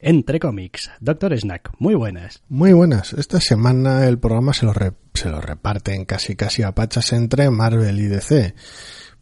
entre 0.00 0.40
cómics. 0.40 0.90
Doctor 1.00 1.38
Snack, 1.38 1.70
muy 1.78 1.94
buenas. 1.94 2.42
Muy 2.48 2.72
buenas. 2.72 3.12
Esta 3.12 3.40
semana 3.40 4.06
el 4.06 4.18
programa 4.18 4.52
se 4.52 4.66
lo, 4.66 4.72
se 5.14 5.28
lo 5.28 5.40
reparten 5.40 6.04
casi 6.04 6.36
casi 6.36 6.62
a 6.62 6.74
pachas 6.74 7.12
entre 7.12 7.50
Marvel 7.50 8.00
y 8.00 8.06
DC. 8.06 8.54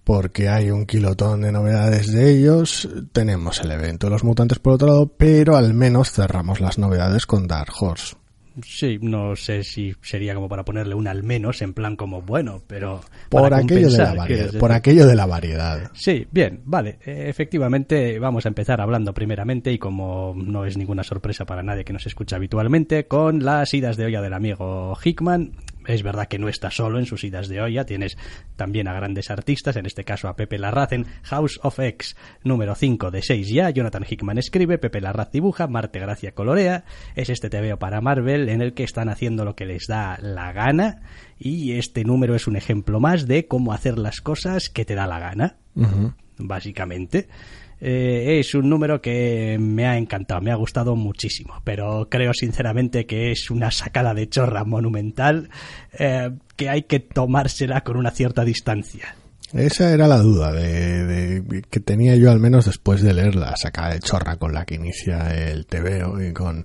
Porque 0.05 0.49
hay 0.49 0.71
un 0.71 0.87
kilotón 0.87 1.43
de 1.43 1.53
novedades 1.53 2.11
de 2.13 2.31
ellos. 2.31 2.89
Tenemos 3.13 3.61
el 3.61 3.73
evento 3.73 4.07
de 4.07 4.13
los 4.13 4.25
mutantes 4.25 4.59
por 4.59 4.75
otro 4.75 4.89
lado, 4.89 5.07
pero 5.17 5.57
al 5.57 5.75
menos 5.75 6.13
cerramos 6.13 6.61
las 6.61 6.79
novedades 6.79 7.27
con 7.27 7.47
Dark 7.47 7.73
Horse. 7.79 8.17
Sí, 8.65 8.99
no 9.01 9.37
sé 9.37 9.63
si 9.63 9.95
sería 10.03 10.35
como 10.35 10.49
para 10.49 10.65
ponerle 10.65 10.95
un 10.95 11.07
al 11.07 11.23
menos, 11.23 11.63
en 11.63 11.75
plan 11.75 11.97
como 11.97 12.23
bueno, 12.23 12.63
pero. 12.67 13.01
Por, 13.29 13.53
aquello 13.53 13.91
de, 13.91 13.99
la 13.99 14.15
variedad, 14.15 14.59
por 14.59 14.73
aquello 14.73 15.07
de 15.07 15.15
la 15.15 15.27
variedad. 15.27 15.91
Sí, 15.95 16.27
bien, 16.31 16.63
vale. 16.65 16.99
E, 17.05 17.29
efectivamente, 17.29 18.19
vamos 18.19 18.47
a 18.47 18.49
empezar 18.49 18.81
hablando 18.81 19.13
primeramente, 19.15 19.73
y 19.73 19.79
como 19.79 20.35
no 20.37 20.65
es 20.65 20.77
ninguna 20.77 21.03
sorpresa 21.03 21.45
para 21.45 21.63
nadie 21.63 21.85
que 21.85 21.93
nos 21.93 22.07
escucha 22.07 22.37
habitualmente, 22.37 23.07
con 23.07 23.45
las 23.45 23.73
idas 23.75 23.97
de 23.97 24.07
olla 24.07 24.23
del 24.23 24.35
amigo 24.35 24.97
Hickman 25.03 25.53
es 25.89 26.03
verdad 26.03 26.29
que 26.29 26.39
no 26.39 26.49
está 26.49 26.71
solo 26.71 26.99
en 26.99 27.07
sus 27.07 27.25
idas 27.25 27.49
de 27.49 27.61
olla, 27.61 27.85
tienes 27.85 28.17
también 28.57 28.89
a 28.89 28.95
grandes 28.95 29.31
artistas, 29.31 29.77
en 29.77 29.87
este 29.87 30.05
caso 30.05 30.29
a 30.29 30.37
Pepe 30.37 30.59
Larraz 30.59 30.93
en 30.93 31.07
House 31.23 31.59
of 31.63 31.79
X, 31.79 32.17
número 32.45 32.75
5 32.75 33.11
de 33.11 33.23
6 33.23 33.49
ya, 33.49 33.71
Jonathan 33.71 34.05
Hickman 34.09 34.39
escribe, 34.39 34.79
Pepe 34.79 35.01
Larraz 35.01 35.33
dibuja, 35.33 35.67
Marte 35.67 35.99
Gracia 35.99 36.33
colorea, 36.33 36.85
es 37.15 37.31
este 37.31 37.51
TVO 37.51 37.79
para 37.79 38.01
Marvel 38.01 38.49
en 38.49 38.61
el 38.61 38.75
que 38.75 38.85
están 38.85 39.09
haciendo 39.09 39.45
lo 39.45 39.57
que 39.57 39.67
les 39.67 39.87
da 39.87 40.19
la 40.21 40.53
gana 40.53 41.01
y 41.39 41.73
este 41.73 42.05
número 42.05 42.35
es 42.35 42.47
un 42.47 42.57
ejemplo 42.57 43.01
más 43.01 43.27
de 43.27 43.47
cómo 43.47 43.73
hacer 43.73 43.99
las 43.99 44.21
cosas 44.21 44.69
que 44.69 44.85
te 44.85 44.95
da 44.95 45.07
la 45.07 45.19
gana, 45.19 45.57
básicamente. 46.37 47.29
Eh, 47.81 48.39
es 48.41 48.55
un 48.55 48.69
número 48.69 49.01
que 49.01 49.57
me 49.61 49.87
ha 49.87 49.97
encantado, 49.97 50.41
me 50.41 50.51
ha 50.51 50.57
gustado 50.57 50.97
muchísimo, 50.97 51.61
pero 51.65 52.09
creo 52.11 52.35
sinceramente 52.35 53.07
que 53.07 53.31
es 53.31 53.51
una 53.51 53.71
sacada 53.71 54.15
de 54.15 54.29
chorra 54.29 54.65
monumental 54.65 55.49
eh, 55.93 56.31
que 56.57 56.69
hay 56.69 56.83
que 56.83 56.99
tomársela 57.01 57.83
con 57.83 57.97
una 57.97 58.11
cierta 58.11 58.45
distancia. 58.45 59.15
Esa 59.53 59.93
era 59.93 60.07
la 60.07 60.19
duda 60.19 60.53
de, 60.53 61.63
que 61.71 61.81
tenía 61.81 62.17
yo 62.17 62.31
al 62.31 62.41
menos 62.41 62.67
después 62.67 63.01
de 63.01 63.15
leer 63.15 63.35
la 63.35 63.57
sacada 63.57 63.95
de 63.95 64.01
chorra 64.01 64.37
con 64.37 64.53
la 64.53 64.67
que 64.67 64.75
inicia 64.75 65.31
el 65.49 65.65
TVO 65.65 66.23
y 66.23 66.33
con 66.35 66.65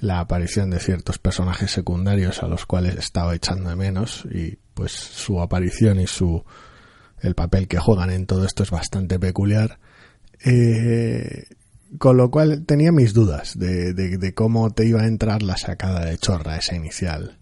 la 0.00 0.20
aparición 0.20 0.70
de 0.70 0.80
ciertos 0.80 1.18
personajes 1.18 1.70
secundarios 1.70 2.42
a 2.42 2.48
los 2.48 2.64
cuales 2.64 2.96
estaba 2.96 3.34
echando 3.34 3.68
de 3.68 3.76
menos 3.76 4.24
y 4.32 4.56
pues 4.72 4.92
su 4.92 5.40
aparición 5.40 6.00
y 6.00 6.06
su 6.06 6.44
el 7.20 7.34
papel 7.34 7.68
que 7.68 7.78
juegan 7.78 8.10
en 8.10 8.26
todo 8.26 8.44
esto 8.44 8.62
es 8.62 8.70
bastante 8.70 9.18
peculiar 9.18 9.78
eh, 10.44 11.44
con 11.98 12.16
lo 12.16 12.30
cual 12.30 12.64
tenía 12.66 12.92
mis 12.92 13.14
dudas 13.14 13.58
de, 13.58 14.32
cómo 14.34 14.70
te 14.70 14.86
iba 14.86 15.02
a 15.02 15.06
entrar 15.06 15.42
la 15.42 15.56
sacada 15.56 16.04
de 16.04 16.18
chorra 16.18 16.56
esa 16.56 16.74
inicial. 16.74 17.38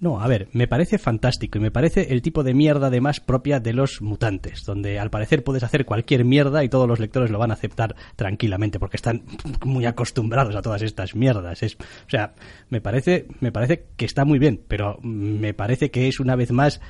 No, 0.00 0.20
a 0.20 0.26
ver, 0.26 0.48
me 0.52 0.68
parece 0.68 0.98
fantástico 0.98 1.56
y 1.56 1.62
me 1.62 1.70
parece 1.70 2.12
el 2.12 2.20
tipo 2.20 2.42
de 2.42 2.52
mierda 2.52 2.88
además 2.88 3.20
propia 3.20 3.58
de 3.58 3.72
los 3.72 4.02
mutantes, 4.02 4.62
donde 4.66 4.98
al 4.98 5.08
parecer 5.08 5.42
puedes 5.42 5.62
hacer 5.62 5.86
cualquier 5.86 6.24
mierda 6.26 6.62
y 6.62 6.68
todos 6.68 6.86
los 6.86 7.00
lectores 7.00 7.30
lo 7.30 7.38
van 7.38 7.52
a 7.52 7.54
aceptar 7.54 7.94
tranquilamente 8.14 8.78
porque 8.78 8.96
están 8.96 9.22
muy 9.64 9.86
acostumbrados 9.86 10.54
a 10.56 10.62
todas 10.62 10.82
estas 10.82 11.14
mierdas. 11.14 11.62
Es, 11.62 11.76
o 11.76 12.10
sea, 12.10 12.34
me 12.68 12.82
parece, 12.82 13.28
me 13.40 13.50
parece 13.50 13.86
que 13.96 14.04
está 14.04 14.24
muy 14.26 14.38
bien, 14.38 14.60
pero 14.68 14.98
me 15.02 15.54
parece 15.54 15.90
que 15.90 16.06
es 16.06 16.20
una 16.20 16.36
vez 16.36 16.52
más 16.52 16.80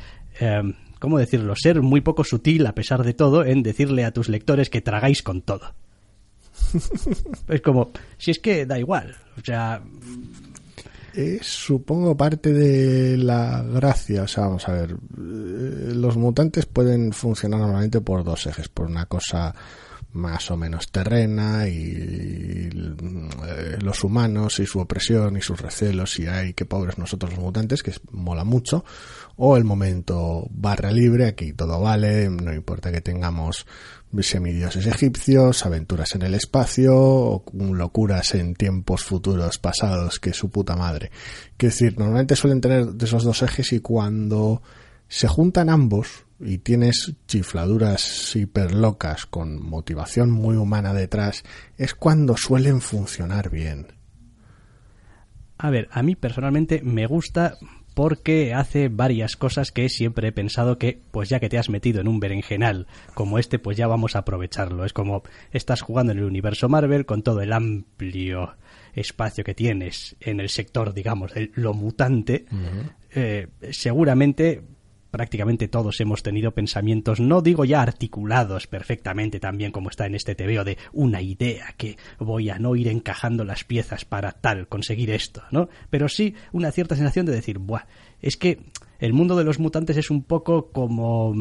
eh, 0.41 0.63
¿cómo 0.99 1.19
decirlo?, 1.19 1.55
ser 1.57 1.83
muy 1.83 2.01
poco 2.01 2.25
sutil 2.25 2.67
a 2.67 2.75
pesar 2.75 3.05
de 3.05 3.15
todo 3.15 3.45
en 3.45 3.63
decirle 3.63 4.05
a 4.05 4.13
tus 4.13 4.29
lectores 4.29 4.71
que 4.71 4.81
tragáis 4.81 5.23
con 5.23 5.43
todo. 5.43 5.75
es 7.49 7.61
como, 7.61 7.91
si 8.17 8.31
es 8.31 8.39
que 8.39 8.67
da 8.67 8.79
igual, 8.79 9.17
o 9.39 9.45
sea... 9.45 9.83
Es, 11.15 11.47
supongo, 11.47 12.17
parte 12.17 12.53
de 12.53 13.17
la 13.17 13.63
gracia. 13.63 14.25
O 14.25 14.27
sea, 14.27 14.47
vamos 14.47 14.69
a 14.69 14.73
ver, 14.73 14.91
eh, 14.93 15.93
los 15.95 16.17
mutantes 16.17 16.67
pueden 16.67 17.13
funcionar 17.13 17.61
normalmente 17.61 18.01
por 18.01 18.25
dos 18.25 18.49
ejes. 18.49 18.69
Por 18.69 18.87
una 18.87 19.07
cosa 19.07 19.55
más 20.15 20.51
o 20.51 20.57
menos 20.57 20.91
terrena 20.91 21.69
y 21.69 22.71
eh, 22.71 23.79
los 23.81 24.05
humanos 24.05 24.61
y 24.61 24.67
su 24.67 24.79
opresión 24.79 25.37
y 25.37 25.41
sus 25.41 25.61
recelos 25.61 26.19
y 26.21 26.27
hay 26.29 26.55
que 26.55 26.65
pobres 26.65 26.99
nosotros 26.99 27.33
los 27.33 27.41
mutantes 27.41 27.83
que 27.83 27.93
mola 28.13 28.45
mucho 28.45 28.85
o 29.37 29.57
el 29.57 29.65
momento 29.65 30.47
barra 30.51 30.91
libre 30.91 31.27
aquí 31.27 31.53
todo 31.53 31.81
vale 31.81 32.29
no 32.29 32.53
importa 32.53 32.93
que 32.93 33.01
tengamos 33.01 33.67
semidioses 34.21 34.87
egipcios 34.87 35.67
aventuras 35.67 36.15
en 36.15 36.23
el 36.23 36.35
espacio 36.35 36.95
o 36.97 37.45
locuras 37.53 38.35
en 38.35 38.55
tiempos 38.55 39.03
futuros 39.03 39.59
pasados 39.59 40.21
que 40.21 40.33
su 40.33 40.51
puta 40.51 40.77
madre 40.77 41.11
que 41.57 41.67
decir 41.67 41.99
normalmente 41.99 42.37
suelen 42.37 42.61
tener 42.61 42.87
de 42.87 43.05
esos 43.05 43.25
dos 43.25 43.43
ejes 43.43 43.73
y 43.73 43.81
cuando 43.81 44.63
se 45.09 45.29
juntan 45.29 45.69
ambos 45.69 46.25
y 46.41 46.59
tienes 46.59 47.15
chifladuras 47.27 48.35
hiperlocas 48.37 49.27
con 49.27 49.63
motivación 49.63 50.31
muy 50.31 50.57
humana 50.57 50.93
detrás, 50.93 51.45
es 51.79 51.95
cuando 51.95 52.37
suelen 52.37 52.81
funcionar 52.81 53.51
bien. 53.51 53.87
A 55.57 55.71
ver, 55.71 55.89
a 55.93 56.03
mí 56.03 56.17
personalmente 56.17 56.83
me 56.83 57.07
gusta 57.07 57.57
porque 57.95 58.53
hace 58.53 58.89
varias 58.89 59.37
cosas 59.37 59.71
que 59.73 59.89
siempre 59.89 60.29
he 60.29 60.33
pensado 60.33 60.79
que, 60.79 61.01
pues 61.11 61.29
ya 61.29 61.41
que 61.41 61.49
te 61.49 61.59
has 61.59 61.71
metido 61.71 62.01
en 62.01 62.09
un 62.09 62.21
berenjenal 62.21 62.87
como 63.15 63.39
este, 63.39 63.59
pues 63.59 63.77
ya 63.77 63.87
vamos 63.87 64.17
a 64.17 64.21
aprovecharlo. 64.21 64.85
Es 64.85 64.93
como 64.93 65.23
estás 65.53 65.81
jugando 65.81 66.13
en 66.13 66.19
el 66.19 66.25
universo 66.25 66.69
Marvel 66.69 67.07
con 67.07 67.23
todo 67.23 67.41
el 67.41 67.53
amplio 67.53 68.57
espacio 68.95 69.45
que 69.45 69.55
tienes 69.55 70.17
en 70.21 70.41
el 70.41 70.49
sector, 70.49 70.93
digamos, 70.93 71.33
lo 71.55 71.73
mutante. 71.73 72.47
Eh, 73.15 73.49
seguramente 73.71 74.63
prácticamente 75.15 75.69
todos 75.69 76.01
hemos 76.01 76.25
tenido 76.25 76.51
pensamientos, 76.51 77.21
no 77.21 77.41
digo 77.41 77.65
ya 77.65 77.81
articulados 77.81 78.67
perfectamente 78.67 79.39
también 79.39 79.71
como 79.71 79.89
está 79.89 80.07
en 80.07 80.17
este 80.17 80.35
TVO 80.35 80.65
de 80.65 80.77
una 80.93 81.23
idea 81.23 81.73
que 81.77 81.97
voy 82.19 82.51
a 82.51 82.59
no 82.59 82.75
ir 82.75 82.89
encajando 82.89 83.45
las 83.45 83.63
piezas 83.63 84.05
para 84.05 84.33
tal, 84.33 84.67
conseguir 84.67 85.13
esto, 85.13 85.45
¿no? 85.53 85.69
Pero 85.89 86.09
sí 86.09 86.35
una 86.51 86.73
cierta 86.73 86.97
sensación 86.97 87.27
de 87.27 87.33
decir, 87.33 87.61
buah, 87.61 87.87
es 88.21 88.37
que 88.37 88.59
el 88.99 89.13
mundo 89.13 89.37
de 89.37 89.45
los 89.45 89.59
mutantes 89.59 89.97
es 89.97 90.11
un 90.11 90.23
poco 90.23 90.71
como, 90.71 91.35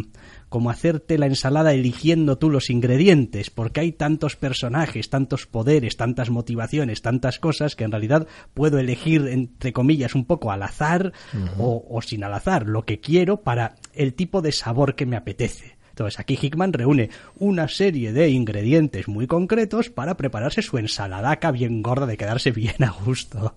como 0.50 0.70
hacerte 0.70 1.18
la 1.18 1.28
ensalada 1.28 1.74
eligiendo 1.74 2.38
tú 2.38 2.50
los 2.50 2.70
ingredientes, 2.70 3.50
porque 3.50 3.82
hay 3.82 3.92
tantos 3.92 4.36
personajes, 4.36 5.10
tantos 5.10 5.46
poderes, 5.46 5.98
tantas 5.98 6.30
motivaciones, 6.30 7.02
tantas 7.02 7.40
cosas 7.40 7.76
que 7.76 7.84
en 7.84 7.92
realidad 7.92 8.28
puedo 8.54 8.80
elegir, 8.80 9.28
entre 9.28 9.74
comillas, 9.74 10.16
un 10.16 10.26
poco 10.26 10.52
al 10.52 10.64
azar 10.64 11.14
o, 11.58 11.86
o 11.90 12.02
sin 12.02 12.24
al 12.24 12.34
azar, 12.34 12.68
lo 12.68 12.86
que 12.86 13.00
quiero 13.00 13.42
para 13.42 13.76
el 13.94 14.14
tipo 14.14 14.42
de 14.42 14.52
sabor 14.52 14.96
que 14.96 15.06
me 15.06 15.16
apetece. 15.16 15.78
Entonces 15.94 16.20
aquí 16.20 16.40
Hickman 16.42 16.74
reúne 16.74 17.12
una 17.38 17.68
serie 17.68 18.14
de 18.14 18.30
ingredientes 18.30 19.08
muy 19.08 19.28
concretos 19.28 19.92
para 19.92 20.18
prepararse 20.18 20.64
su 20.64 20.80
ensaladaca 20.80 21.52
bien 21.52 21.84
gorda 21.84 22.08
de 22.08 22.18
quedarse 22.18 22.52
bien 22.52 22.84
a 22.84 22.90
gusto. 22.90 23.56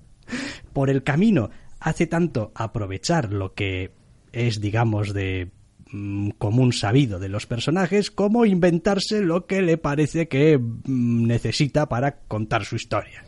Por 0.74 0.90
el 0.90 1.02
camino 1.02 1.48
hace 1.80 2.06
tanto 2.06 2.52
aprovechar 2.54 3.32
lo 3.32 3.54
que 3.54 3.92
es, 4.32 4.60
digamos, 4.60 5.12
de 5.14 5.50
mm, 5.90 6.30
común 6.38 6.72
sabido 6.72 7.18
de 7.18 7.28
los 7.28 7.46
personajes, 7.46 8.10
como 8.10 8.44
inventarse 8.44 9.20
lo 9.20 9.46
que 9.46 9.62
le 9.62 9.78
parece 9.78 10.28
que 10.28 10.58
mm, 10.58 11.26
necesita 11.26 11.88
para 11.88 12.18
contar 12.28 12.64
su 12.64 12.76
historia. 12.76 13.24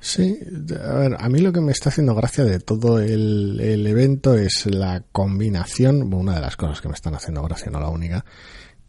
Sí, 0.00 0.36
a 0.84 0.94
ver, 0.94 1.16
a 1.16 1.28
mí 1.28 1.38
lo 1.38 1.52
que 1.52 1.60
me 1.60 1.70
está 1.70 1.90
haciendo 1.90 2.16
gracia 2.16 2.42
de 2.42 2.58
todo 2.58 2.98
el, 2.98 3.60
el 3.60 3.86
evento 3.86 4.34
es 4.34 4.66
la 4.66 5.04
combinación, 5.12 6.12
una 6.12 6.34
de 6.34 6.40
las 6.40 6.56
cosas 6.56 6.80
que 6.80 6.88
me 6.88 6.94
están 6.94 7.14
haciendo 7.14 7.40
gracia, 7.42 7.70
no 7.70 7.78
la 7.78 7.88
única, 7.88 8.24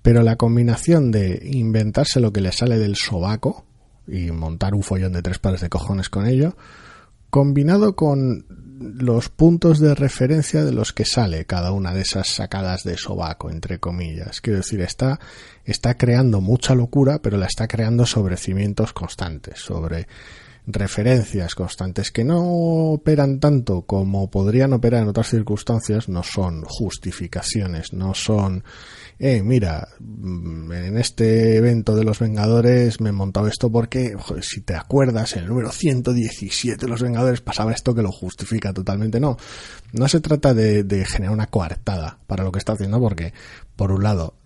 pero 0.01 0.23
la 0.23 0.37
combinación 0.37 1.11
de 1.11 1.39
inventarse 1.43 2.19
lo 2.19 2.33
que 2.33 2.41
le 2.41 2.51
sale 2.51 2.79
del 2.79 2.95
sobaco 2.95 3.63
y 4.07 4.31
montar 4.31 4.73
un 4.73 4.81
follón 4.81 5.13
de 5.13 5.21
tres 5.21 5.37
pares 5.37 5.61
de 5.61 5.69
cojones 5.69 6.09
con 6.09 6.25
ello, 6.25 6.55
combinado 7.33 7.95
con 7.95 8.45
los 8.79 9.29
puntos 9.29 9.79
de 9.79 9.95
referencia 9.95 10.63
de 10.63 10.71
los 10.71 10.93
que 10.93 11.03
sale 11.03 11.45
cada 11.45 11.71
una 11.71 11.91
de 11.91 12.01
esas 12.01 12.27
sacadas 12.27 12.83
de 12.83 12.95
sobaco, 12.95 13.49
entre 13.49 13.79
comillas. 13.79 14.39
Quiero 14.39 14.57
decir, 14.57 14.81
está, 14.81 15.19
está 15.65 15.97
creando 15.97 16.41
mucha 16.41 16.75
locura, 16.75 17.23
pero 17.23 17.37
la 17.37 17.47
está 17.47 17.67
creando 17.67 18.05
sobre 18.05 18.37
cimientos 18.37 18.93
constantes, 18.93 19.57
sobre 19.57 20.07
referencias 20.65 21.55
constantes 21.55 22.11
que 22.11 22.23
no 22.23 22.41
operan 22.93 23.39
tanto 23.39 23.81
como 23.81 24.29
podrían 24.29 24.73
operar 24.73 25.03
en 25.03 25.09
otras 25.09 25.29
circunstancias, 25.29 26.07
no 26.07 26.23
son 26.23 26.63
justificaciones, 26.63 27.91
no 27.91 28.13
son, 28.13 28.63
eh, 29.19 29.43
mira, 29.43 29.89
mm, 29.99 30.71
en 30.71 30.97
este 30.97 31.57
evento 31.57 31.95
de 31.95 32.05
los 32.05 32.19
Vengadores 32.19 33.01
me 33.01 33.09
he 33.09 33.13
montado 33.13 33.47
esto 33.47 33.69
porque, 33.71 34.15
si 34.41 34.61
te 34.61 34.75
acuerdas, 34.75 35.35
en 35.35 35.43
el 35.43 35.49
número 35.49 35.71
117 35.71 36.85
de 36.85 36.89
los 36.89 37.01
Vengadores 37.01 37.41
pasaba 37.41 37.73
esto 37.73 37.93
que 37.93 38.01
lo 38.01 38.11
justifica 38.11 38.73
totalmente. 38.73 39.19
No, 39.19 39.37
no 39.91 40.07
se 40.07 40.21
trata 40.21 40.53
de, 40.53 40.83
de 40.83 41.05
generar 41.05 41.33
una 41.33 41.47
coartada 41.47 42.19
para 42.25 42.43
lo 42.43 42.51
que 42.51 42.59
está 42.59 42.73
haciendo 42.73 42.99
porque 42.99 43.33
por 43.75 43.91
un 43.91 44.03
lado 44.03 44.37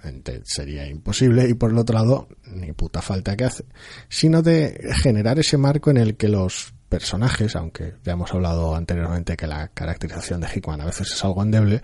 sería 0.43 0.87
imposible 0.87 1.47
y 1.49 1.53
por 1.53 1.71
el 1.71 1.77
otro 1.77 1.95
lado 1.95 2.27
ni 2.45 2.71
puta 2.71 3.01
falta 3.01 3.35
que 3.35 3.45
hace, 3.45 3.65
sino 4.09 4.41
de 4.41 4.89
generar 5.03 5.39
ese 5.39 5.57
marco 5.57 5.91
en 5.91 5.97
el 5.97 6.15
que 6.15 6.29
los 6.29 6.73
personajes, 6.89 7.55
aunque 7.55 7.95
ya 8.03 8.13
hemos 8.13 8.33
hablado 8.33 8.75
anteriormente 8.75 9.35
que 9.35 9.47
la 9.47 9.67
caracterización 9.69 10.41
de 10.41 10.47
Hickman 10.47 10.81
a 10.81 10.85
veces 10.85 11.11
es 11.11 11.23
algo 11.23 11.43
endeble, 11.43 11.81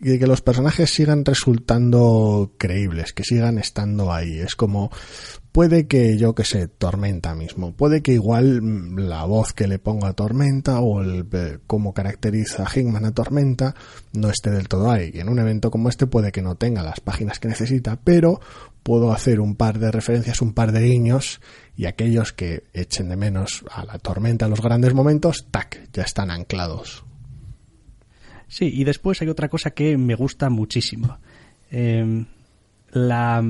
y 0.00 0.10
de 0.10 0.18
que 0.18 0.26
los 0.26 0.40
personajes 0.40 0.90
sigan 0.90 1.24
resultando 1.24 2.52
creíbles, 2.58 3.12
que 3.12 3.24
sigan 3.24 3.58
estando 3.58 4.12
ahí. 4.12 4.38
Es 4.38 4.54
como 4.54 4.90
puede 5.52 5.88
que 5.88 6.16
yo 6.16 6.34
que 6.34 6.44
sé, 6.44 6.68
Tormenta 6.68 7.34
mismo, 7.34 7.72
puede 7.72 8.00
que 8.00 8.12
igual 8.12 8.62
mm, 8.62 8.98
la 8.98 9.24
voz 9.24 9.52
que 9.52 9.66
le 9.66 9.78
ponga 9.78 10.08
a 10.08 10.12
Tormenta 10.12 10.80
o 10.80 11.02
el 11.02 11.26
eh, 11.32 11.58
cómo 11.66 11.92
caracteriza 11.92 12.64
a 12.64 12.70
Hickman 12.72 13.04
a 13.04 13.12
Tormenta 13.12 13.74
no 14.12 14.30
esté 14.30 14.50
del 14.50 14.68
todo 14.68 14.90
ahí. 14.90 15.10
Y 15.12 15.20
en 15.20 15.28
un 15.28 15.38
evento 15.40 15.70
como 15.70 15.88
este 15.88 16.06
puede 16.06 16.30
que 16.30 16.42
no 16.42 16.54
tenga 16.54 16.82
las 16.82 17.00
páginas 17.00 17.40
que 17.40 17.48
necesita, 17.48 17.98
pero 18.02 18.40
puedo 18.84 19.12
hacer 19.12 19.40
un 19.40 19.56
par 19.56 19.78
de 19.78 19.90
referencias, 19.90 20.40
un 20.42 20.54
par 20.54 20.72
de 20.72 20.80
guiños 20.80 21.40
y 21.76 21.86
aquellos 21.86 22.32
que 22.32 22.64
echen 22.72 23.08
de 23.08 23.16
menos 23.16 23.64
a 23.70 23.84
la 23.84 23.98
Tormenta 23.98 24.44
en 24.44 24.50
los 24.50 24.62
grandes 24.62 24.94
momentos, 24.94 25.46
tac, 25.50 25.88
ya 25.92 26.04
están 26.04 26.30
anclados. 26.30 27.07
Sí, 28.48 28.70
y 28.74 28.84
después 28.84 29.20
hay 29.22 29.28
otra 29.28 29.48
cosa 29.48 29.70
que 29.70 29.96
me 29.96 30.14
gusta 30.14 30.50
muchísimo. 30.50 31.18
Em, 31.70 32.26
la 32.90 33.44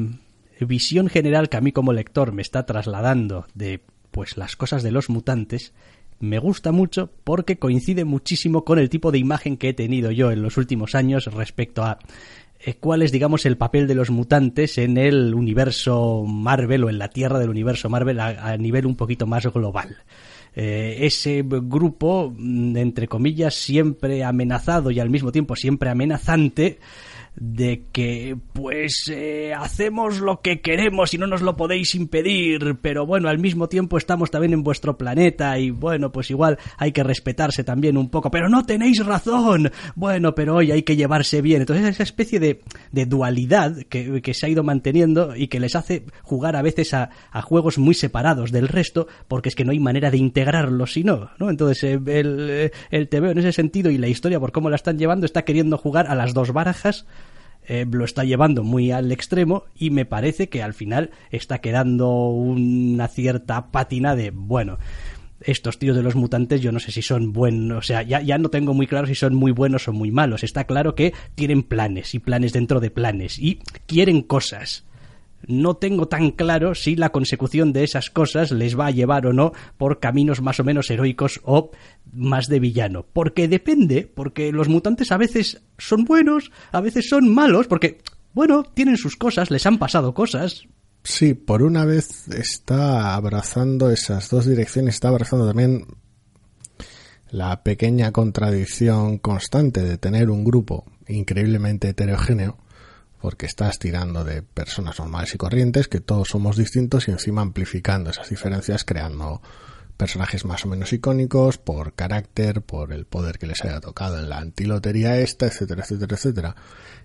visión 0.60 1.08
general 1.08 1.48
que 1.48 1.56
a 1.56 1.60
mí 1.60 1.72
como 1.72 1.92
lector 1.92 2.32
me 2.32 2.42
está 2.42 2.66
trasladando 2.66 3.46
de 3.54 3.80
pues 4.10 4.36
las 4.36 4.56
cosas 4.56 4.82
de 4.82 4.90
los 4.90 5.08
mutantes 5.08 5.72
me 6.20 6.38
gusta 6.38 6.72
mucho 6.72 7.10
porque 7.22 7.58
coincide 7.58 8.04
muchísimo 8.04 8.64
con 8.64 8.78
el 8.78 8.90
tipo 8.90 9.12
de 9.12 9.18
imagen 9.18 9.56
que 9.56 9.68
he 9.68 9.74
tenido 9.74 10.10
yo 10.10 10.32
en 10.32 10.42
los 10.42 10.56
últimos 10.56 10.96
años 10.96 11.26
respecto 11.26 11.84
a 11.84 11.98
eh, 12.64 12.74
cuál 12.74 13.02
es, 13.02 13.12
digamos, 13.12 13.46
el 13.46 13.56
papel 13.56 13.86
de 13.86 13.94
los 13.94 14.10
mutantes 14.10 14.78
en 14.78 14.96
el 14.96 15.34
universo 15.34 16.24
Marvel 16.26 16.84
o 16.84 16.90
en 16.90 16.98
la 16.98 17.08
tierra 17.08 17.38
del 17.38 17.50
universo 17.50 17.88
Marvel 17.88 18.18
a, 18.18 18.56
nivel 18.56 18.86
un 18.86 18.96
poquito 18.96 19.26
más 19.26 19.46
global. 19.46 19.98
Eh, 20.54 20.98
ese 21.06 21.44
grupo, 21.46 22.32
mm, 22.36 22.76
entre 22.76 23.08
comillas, 23.08 23.54
siempre 23.54 24.24
amenazado 24.24 24.90
y 24.90 25.00
al 25.00 25.10
mismo 25.10 25.32
tiempo 25.32 25.56
siempre 25.56 25.90
amenazante, 25.90 26.78
de 27.40 27.84
que 27.92 28.36
pues 28.52 29.10
eh, 29.12 29.52
hacemos 29.56 30.20
lo 30.20 30.40
que 30.40 30.60
queremos 30.60 31.14
y 31.14 31.18
no 31.18 31.26
nos 31.26 31.42
lo 31.42 31.56
podéis 31.56 31.94
impedir, 31.94 32.76
pero 32.82 33.06
bueno, 33.06 33.28
al 33.28 33.38
mismo 33.38 33.68
tiempo 33.68 33.98
estamos 33.98 34.30
también 34.30 34.52
en 34.52 34.62
vuestro 34.62 34.98
planeta 34.98 35.58
y 35.58 35.70
bueno, 35.70 36.10
pues 36.10 36.30
igual 36.30 36.58
hay 36.76 36.92
que 36.92 37.04
respetarse 37.04 37.64
también 37.64 37.96
un 37.96 38.10
poco, 38.10 38.30
pero 38.30 38.48
no 38.48 38.64
tenéis 38.64 39.04
razón, 39.04 39.70
bueno, 39.94 40.34
pero 40.34 40.56
hoy 40.56 40.72
hay 40.72 40.82
que 40.82 40.96
llevarse 40.96 41.40
bien. 41.40 41.62
Entonces 41.62 41.86
esa 41.86 42.02
especie 42.02 42.40
de, 42.40 42.60
de 42.92 43.06
dualidad 43.06 43.76
que, 43.88 44.20
que, 44.20 44.34
se 44.34 44.46
ha 44.46 44.48
ido 44.48 44.62
manteniendo 44.62 45.36
y 45.36 45.48
que 45.48 45.60
les 45.60 45.76
hace 45.76 46.04
jugar 46.22 46.56
a 46.56 46.62
veces 46.62 46.94
a, 46.94 47.10
a, 47.30 47.42
juegos 47.42 47.78
muy 47.78 47.94
separados 47.94 48.52
del 48.52 48.68
resto, 48.68 49.06
porque 49.28 49.48
es 49.48 49.54
que 49.54 49.64
no 49.64 49.72
hay 49.72 49.80
manera 49.80 50.10
de 50.10 50.18
integrarlos 50.18 50.92
si 50.92 51.04
no, 51.04 51.30
¿no? 51.38 51.50
Entonces 51.50 51.84
eh, 51.84 52.00
el, 52.06 52.50
eh, 52.50 52.72
el 52.90 53.08
TV 53.08 53.30
en 53.30 53.38
ese 53.38 53.52
sentido 53.52 53.90
y 53.90 53.98
la 53.98 54.08
historia 54.08 54.40
por 54.40 54.52
cómo 54.52 54.70
la 54.70 54.76
están 54.76 54.98
llevando 54.98 55.26
está 55.26 55.44
queriendo 55.44 55.78
jugar 55.78 56.06
a 56.08 56.14
las 56.14 56.34
dos 56.34 56.52
barajas 56.52 57.06
eh, 57.68 57.86
lo 57.90 58.04
está 58.04 58.24
llevando 58.24 58.64
muy 58.64 58.90
al 58.90 59.12
extremo 59.12 59.64
y 59.76 59.90
me 59.90 60.06
parece 60.06 60.48
que 60.48 60.62
al 60.62 60.74
final 60.74 61.10
está 61.30 61.58
quedando 61.58 62.08
una 62.28 63.08
cierta 63.08 63.70
pátina 63.70 64.16
de, 64.16 64.30
bueno, 64.30 64.78
estos 65.40 65.78
tíos 65.78 65.94
de 65.94 66.02
los 66.02 66.16
mutantes 66.16 66.60
yo 66.60 66.72
no 66.72 66.80
sé 66.80 66.90
si 66.90 67.02
son 67.02 67.32
buenos, 67.32 67.78
o 67.78 67.82
sea, 67.82 68.02
ya, 68.02 68.20
ya 68.22 68.38
no 68.38 68.48
tengo 68.48 68.74
muy 68.74 68.86
claro 68.86 69.06
si 69.06 69.14
son 69.14 69.34
muy 69.34 69.52
buenos 69.52 69.86
o 69.86 69.92
muy 69.92 70.10
malos. 70.10 70.42
Está 70.42 70.64
claro 70.64 70.94
que 70.94 71.12
tienen 71.34 71.62
planes 71.62 72.14
y 72.14 72.18
planes 72.18 72.52
dentro 72.52 72.80
de 72.80 72.90
planes 72.90 73.38
y 73.38 73.60
quieren 73.86 74.22
cosas 74.22 74.87
no 75.46 75.76
tengo 75.76 76.08
tan 76.08 76.30
claro 76.30 76.74
si 76.74 76.96
la 76.96 77.10
consecución 77.10 77.72
de 77.72 77.84
esas 77.84 78.10
cosas 78.10 78.50
les 78.50 78.78
va 78.78 78.86
a 78.86 78.90
llevar 78.90 79.26
o 79.26 79.32
no 79.32 79.52
por 79.76 80.00
caminos 80.00 80.42
más 80.42 80.60
o 80.60 80.64
menos 80.64 80.90
heroicos 80.90 81.40
o 81.44 81.70
más 82.12 82.48
de 82.48 82.60
villano. 82.60 83.06
Porque 83.12 83.48
depende, 83.48 84.10
porque 84.12 84.52
los 84.52 84.68
mutantes 84.68 85.12
a 85.12 85.16
veces 85.16 85.62
son 85.78 86.04
buenos, 86.04 86.50
a 86.72 86.80
veces 86.80 87.08
son 87.08 87.32
malos, 87.32 87.66
porque, 87.66 87.98
bueno, 88.34 88.62
tienen 88.62 88.96
sus 88.96 89.16
cosas, 89.16 89.50
les 89.50 89.64
han 89.66 89.78
pasado 89.78 90.14
cosas. 90.14 90.64
Sí, 91.04 91.34
por 91.34 91.62
una 91.62 91.84
vez 91.84 92.28
está 92.28 93.14
abrazando 93.14 93.90
esas 93.90 94.28
dos 94.28 94.46
direcciones, 94.46 94.94
está 94.94 95.08
abrazando 95.08 95.46
también 95.46 95.86
la 97.30 97.62
pequeña 97.62 98.10
contradicción 98.12 99.18
constante 99.18 99.82
de 99.82 99.98
tener 99.98 100.30
un 100.30 100.44
grupo 100.44 100.84
increíblemente 101.06 101.88
heterogéneo 101.88 102.58
porque 103.20 103.46
estás 103.46 103.78
tirando 103.78 104.24
de 104.24 104.42
personas 104.42 104.98
normales 104.98 105.34
y 105.34 105.38
corrientes, 105.38 105.88
que 105.88 106.00
todos 106.00 106.28
somos 106.28 106.56
distintos 106.56 107.08
y 107.08 107.10
encima 107.10 107.42
amplificando 107.42 108.10
esas 108.10 108.30
diferencias, 108.30 108.84
creando 108.84 109.42
personajes 109.96 110.44
más 110.44 110.64
o 110.64 110.68
menos 110.68 110.92
icónicos 110.92 111.58
por 111.58 111.94
carácter, 111.94 112.62
por 112.62 112.92
el 112.92 113.04
poder 113.04 113.38
que 113.38 113.48
les 113.48 113.64
haya 113.64 113.80
tocado 113.80 114.18
en 114.18 114.28
la 114.28 114.38
antilotería 114.38 115.18
esta, 115.18 115.46
etcétera, 115.46 115.82
etcétera, 115.82 116.16
etcétera. 116.16 116.56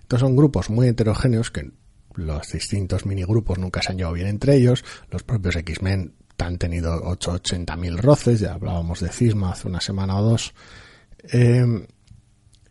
Entonces 0.02 0.20
son 0.20 0.36
grupos 0.36 0.70
muy 0.70 0.86
heterogéneos 0.86 1.50
que 1.50 1.72
los 2.14 2.52
distintos 2.52 3.04
minigrupos 3.06 3.58
nunca 3.58 3.82
se 3.82 3.90
han 3.90 3.98
llevado 3.98 4.14
bien 4.14 4.28
entre 4.28 4.54
ellos, 4.54 4.84
los 5.10 5.24
propios 5.24 5.56
X-Men 5.56 6.14
han 6.38 6.58
tenido 6.58 6.94
880 6.94 7.76
mil 7.76 7.98
roces, 7.98 8.40
ya 8.40 8.54
hablábamos 8.54 9.00
de 9.00 9.08
Cisma 9.08 9.52
hace 9.52 9.66
una 9.66 9.80
semana 9.80 10.18
o 10.18 10.22
dos, 10.22 10.54
eh, 11.32 11.86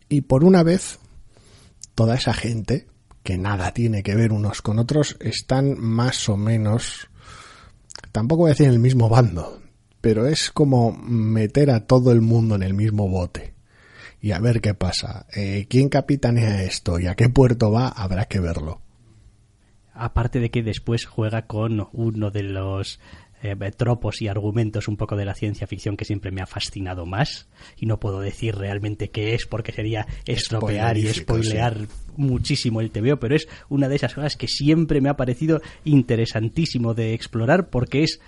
y 0.09 0.21
por 0.21 0.43
una 0.43 0.63
vez 0.63 0.99
toda 1.95 2.15
esa 2.15 2.33
gente 2.33 2.87
que 3.23 3.37
nada 3.37 3.73
tiene 3.73 4.03
que 4.03 4.15
ver 4.15 4.31
unos 4.31 4.61
con 4.61 4.79
otros, 4.79 5.17
están 5.19 5.79
más 5.79 6.29
o 6.29 6.37
menos, 6.37 7.09
tampoco 8.11 8.41
voy 8.41 8.49
a 8.49 8.53
decir 8.53 8.67
en 8.67 8.73
el 8.73 8.79
mismo 8.79 9.09
bando, 9.09 9.61
pero 10.01 10.27
es 10.27 10.51
como 10.51 10.91
meter 10.91 11.71
a 11.71 11.87
todo 11.87 12.11
el 12.11 12.21
mundo 12.21 12.55
en 12.55 12.63
el 12.63 12.73
mismo 12.73 13.07
bote. 13.07 13.53
Y 14.21 14.31
a 14.31 14.39
ver 14.39 14.61
qué 14.61 14.73
pasa. 14.73 15.25
Eh, 15.35 15.67
¿Quién 15.69 15.89
capitanea 15.89 16.63
esto 16.63 16.97
y 16.97 17.07
a 17.07 17.15
qué 17.15 17.27
puerto 17.27 17.71
va? 17.71 17.89
Habrá 17.89 18.25
que 18.25 18.39
verlo. 18.39 18.81
Aparte 19.93 20.39
de 20.39 20.49
que 20.49 20.63
después 20.63 21.05
juega 21.05 21.45
con 21.45 21.89
uno 21.91 22.31
de 22.31 22.43
los 22.43 23.01
eh, 23.43 23.55
tropos 23.75 24.21
y 24.21 24.29
argumentos 24.29 24.87
un 24.87 24.95
poco 24.95 25.17
de 25.17 25.25
la 25.25 25.35
ciencia 25.35 25.67
ficción 25.67 25.97
que 25.97 26.05
siempre 26.05 26.31
me 26.31 26.41
ha 26.41 26.45
fascinado 26.45 27.05
más 27.05 27.49
y 27.77 27.85
no 27.85 27.99
puedo 27.99 28.21
decir 28.21 28.55
realmente 28.55 29.09
qué 29.09 29.35
es 29.35 29.45
porque 29.45 29.73
sería 29.73 30.07
estropear 30.25 30.97
y 30.97 31.13
spoilear 31.13 31.77
muchísimo 32.15 32.79
el 32.79 32.89
TVO, 32.89 33.19
pero 33.19 33.35
es 33.35 33.49
una 33.67 33.89
de 33.89 33.97
esas 33.97 34.13
cosas 34.13 34.37
que 34.37 34.47
siempre 34.47 35.01
me 35.01 35.09
ha 35.09 35.17
parecido 35.17 35.61
interesantísimo 35.83 36.93
de 36.93 37.13
explorar 37.13 37.69
porque 37.69 38.03
es 38.03 38.21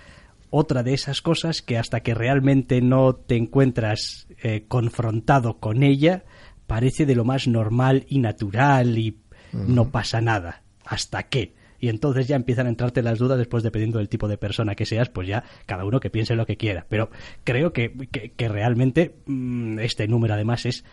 otra 0.50 0.82
de 0.82 0.92
esas 0.92 1.22
cosas 1.22 1.62
que 1.62 1.78
hasta 1.78 2.00
que 2.00 2.14
realmente 2.14 2.82
no 2.82 3.14
te 3.14 3.36
encuentras 3.36 4.26
eh, 4.42 4.64
confrontado 4.68 5.58
con 5.58 5.82
ella 5.82 6.24
parece 6.66 7.06
de 7.06 7.14
lo 7.14 7.24
más 7.24 7.48
normal 7.48 8.04
y 8.08 8.18
natural 8.18 8.98
y 8.98 9.16
no 9.52 9.90
pasa 9.90 10.20
nada 10.20 10.62
hasta 10.84 11.22
que 11.22 11.54
Y 11.80 11.88
entonces 11.88 12.28
ya 12.28 12.36
empiezan 12.36 12.66
a 12.66 12.70
entrarte 12.70 13.02
las 13.02 13.18
dudas 13.18 13.38
después 13.38 13.62
dependiendo 13.62 13.98
del 13.98 14.08
tipo 14.08 14.28
de 14.28 14.38
persona 14.38 14.74
que 14.74 14.86
seas, 14.86 15.08
pues 15.08 15.28
ya 15.28 15.44
cada 15.66 15.84
uno 15.84 16.00
que 16.00 16.10
piense 16.10 16.34
lo 16.34 16.46
que 16.46 16.56
quiera. 16.56 16.86
Pero 16.88 17.10
creo 17.44 17.72
que, 17.72 17.90
que, 18.36 18.48
realmente 18.48 19.14
mm, 19.26 19.78
este 19.80 20.08
número 20.08 20.34
además 20.34 20.66
es 20.66 20.84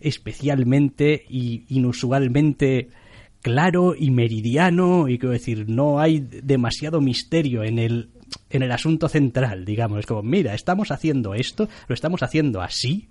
especialmente 0.00 1.24
y 1.28 1.64
inusualmente 1.68 2.88
claro 3.40 3.94
y 3.96 4.10
meridiano 4.10 5.08
y 5.08 5.18
quiero 5.18 5.32
decir, 5.32 5.68
no 5.68 6.00
hay 6.00 6.20
demasiado 6.20 7.00
misterio 7.00 7.62
en 7.62 7.78
el 7.78 8.10
en 8.50 8.62
el 8.62 8.72
asunto 8.72 9.08
central, 9.08 9.64
digamos, 9.64 10.00
es 10.00 10.06
como, 10.06 10.22
mira, 10.22 10.54
estamos 10.54 10.90
haciendo 10.90 11.34
esto, 11.34 11.68
lo 11.86 11.94
estamos 11.94 12.22
haciendo 12.22 12.60
así 12.60 13.08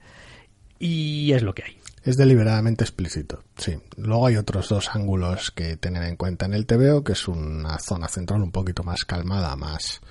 y 0.77 1.31
es 1.31 1.41
lo 1.41 1.53
que 1.53 1.63
hay. 1.63 1.77
Es 2.05 2.17
deliberadamente 2.17 2.83
explícito, 2.83 3.43
sí. 3.57 3.79
Luego 3.97 4.27
hay 4.27 4.37
otros 4.37 4.69
dos 4.69 4.91
ángulos 4.93 5.49
que 5.49 5.75
tener 5.75 6.03
en 6.03 6.17
cuenta 6.17 6.45
en 6.45 6.53
el 6.53 6.67
TVO, 6.67 7.03
que 7.03 7.13
es 7.13 7.27
una 7.27 7.79
zona 7.79 8.07
central 8.07 8.43
un 8.43 8.51
poquito 8.51 8.83
más 8.83 9.05
calmada, 9.05 9.55
más, 9.55 10.01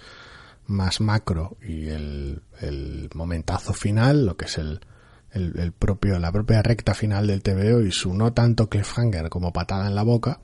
más 0.67 1.01
macro, 1.01 1.57
y 1.63 1.87
el, 1.87 2.43
el 2.61 3.11
momentazo 3.15 3.73
final, 3.73 4.27
lo 4.27 4.37
que 4.37 4.47
es 4.47 4.59
el, 4.59 4.81
el, 5.31 5.71
propio, 5.71 6.19
la 6.19 6.33
propia 6.33 6.63
recta 6.63 6.95
final 6.95 7.29
del 7.29 7.43
TVO 7.43 7.83
y 7.83 7.93
su 7.93 8.13
no 8.13 8.33
tanto 8.33 8.69
cliffhanger 8.69 9.29
como 9.29 9.53
patada 9.53 9.87
en 9.87 9.95
la 9.95 10.03
boca. 10.03 10.41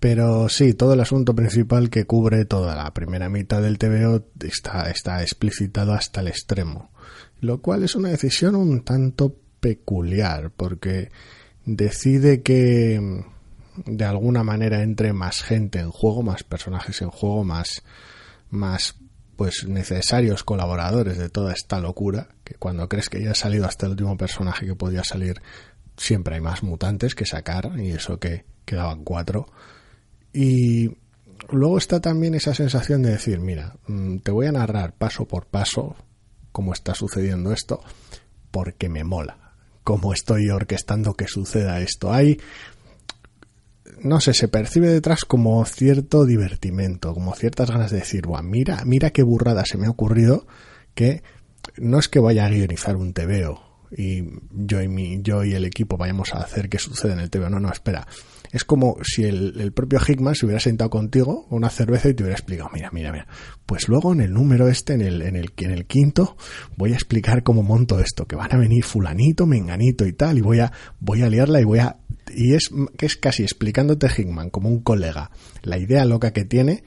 Pero 0.00 0.50
sí, 0.50 0.74
todo 0.74 0.92
el 0.92 1.00
asunto 1.00 1.34
principal 1.34 1.88
que 1.88 2.04
cubre 2.04 2.44
toda 2.44 2.76
la 2.76 2.92
primera 2.92 3.30
mitad 3.30 3.62
del 3.62 3.78
TVO 3.78 4.26
está, 4.40 4.90
está 4.90 5.22
explicitado 5.22 5.94
hasta 5.94 6.20
el 6.20 6.28
extremo. 6.28 6.90
Lo 7.40 7.62
cual 7.62 7.84
es 7.84 7.94
una 7.94 8.10
decisión 8.10 8.54
un 8.54 8.82
tanto 8.82 9.36
peculiar 9.62 10.50
porque 10.50 11.12
decide 11.64 12.42
que 12.42 13.00
mm, 13.00 13.94
de 13.96 14.04
alguna 14.04 14.42
manera 14.42 14.82
entre 14.82 15.12
más 15.12 15.40
gente 15.40 15.78
en 15.78 15.90
juego, 15.90 16.22
más 16.22 16.42
personajes 16.42 17.00
en 17.00 17.10
juego, 17.10 17.44
más, 17.44 17.82
más 18.50 18.96
pues 19.36 19.64
necesarios 19.66 20.42
colaboradores 20.42 21.16
de 21.16 21.28
toda 21.28 21.52
esta 21.52 21.78
locura, 21.78 22.28
que 22.44 22.56
cuando 22.56 22.88
crees 22.88 23.08
que 23.08 23.22
ya 23.22 23.30
ha 23.30 23.34
salido 23.36 23.64
hasta 23.64 23.86
el 23.86 23.92
último 23.92 24.16
personaje 24.16 24.66
que 24.66 24.74
podía 24.74 25.04
salir, 25.04 25.40
siempre 25.96 26.34
hay 26.34 26.40
más 26.40 26.64
mutantes 26.64 27.14
que 27.14 27.24
sacar, 27.24 27.72
y 27.78 27.92
eso 27.92 28.18
que 28.18 28.44
quedaban 28.64 29.04
cuatro. 29.04 29.46
Y 30.32 30.90
luego 31.50 31.78
está 31.78 32.00
también 32.00 32.34
esa 32.34 32.52
sensación 32.52 33.02
de 33.02 33.10
decir, 33.10 33.38
mira, 33.38 33.76
mm, 33.86 34.18
te 34.18 34.32
voy 34.32 34.46
a 34.46 34.52
narrar 34.52 34.94
paso 34.94 35.26
por 35.26 35.46
paso 35.46 35.94
cómo 36.50 36.72
está 36.72 36.94
sucediendo 36.94 37.52
esto, 37.52 37.80
porque 38.50 38.88
me 38.88 39.04
mola 39.04 39.41
cómo 39.84 40.12
estoy 40.12 40.50
orquestando 40.50 41.14
que 41.14 41.28
suceda 41.28 41.80
esto. 41.80 42.12
Hay, 42.12 42.40
no 44.00 44.20
sé, 44.20 44.34
se 44.34 44.48
percibe 44.48 44.88
detrás 44.88 45.24
como 45.24 45.64
cierto 45.64 46.24
divertimento, 46.24 47.14
como 47.14 47.34
ciertas 47.34 47.70
ganas 47.70 47.90
de 47.90 47.98
decir, 47.98 48.26
Buah, 48.26 48.42
mira, 48.42 48.84
mira 48.84 49.10
qué 49.10 49.22
burrada 49.22 49.64
se 49.64 49.78
me 49.78 49.86
ha 49.86 49.90
ocurrido 49.90 50.46
que 50.94 51.22
no 51.76 51.98
es 51.98 52.08
que 52.08 52.18
vaya 52.18 52.46
a 52.46 52.50
guionizar 52.50 52.96
un 52.96 53.12
TVO 53.12 53.60
y 53.96 54.24
yo 54.50 54.80
y 54.82 54.88
mi, 54.88 55.20
yo 55.22 55.44
y 55.44 55.54
el 55.54 55.64
equipo 55.64 55.96
vayamos 55.96 56.34
a 56.34 56.38
hacer 56.38 56.68
que 56.68 56.78
suceda 56.78 57.12
en 57.12 57.20
el 57.20 57.30
TVO. 57.30 57.50
No, 57.50 57.60
no, 57.60 57.70
espera 57.70 58.06
es 58.52 58.64
como 58.64 58.98
si 59.02 59.24
el, 59.24 59.72
propio 59.72 59.98
Hickman 59.98 60.34
se 60.34 60.44
hubiera 60.44 60.60
sentado 60.60 60.90
contigo 60.90 61.46
una 61.48 61.70
cerveza 61.70 62.10
y 62.10 62.14
te 62.14 62.22
hubiera 62.22 62.36
explicado, 62.36 62.68
mira, 62.72 62.90
mira, 62.92 63.10
mira, 63.10 63.26
pues 63.64 63.88
luego 63.88 64.12
en 64.12 64.20
el 64.20 64.32
número 64.32 64.68
este, 64.68 64.92
en 64.92 65.00
el, 65.00 65.22
en 65.22 65.36
el, 65.36 65.52
en 65.56 65.70
el 65.70 65.86
quinto, 65.86 66.36
voy 66.76 66.92
a 66.92 66.96
explicar 66.96 67.42
cómo 67.42 67.62
monto 67.62 67.98
esto, 67.98 68.26
que 68.26 68.36
van 68.36 68.54
a 68.54 68.58
venir 68.58 68.84
fulanito, 68.84 69.46
menganito 69.46 70.06
y 70.06 70.12
tal, 70.12 70.36
y 70.36 70.42
voy 70.42 70.60
a, 70.60 70.70
voy 71.00 71.22
a 71.22 71.30
liarla 71.30 71.62
y 71.62 71.64
voy 71.64 71.78
a, 71.78 71.96
y 72.34 72.52
es, 72.54 72.70
que 72.98 73.06
es 73.06 73.16
casi 73.16 73.42
explicándote 73.42 74.08
Hickman 74.14 74.50
como 74.50 74.68
un 74.68 74.82
colega, 74.82 75.30
la 75.62 75.78
idea 75.78 76.04
loca 76.04 76.34
que 76.34 76.44
tiene, 76.44 76.84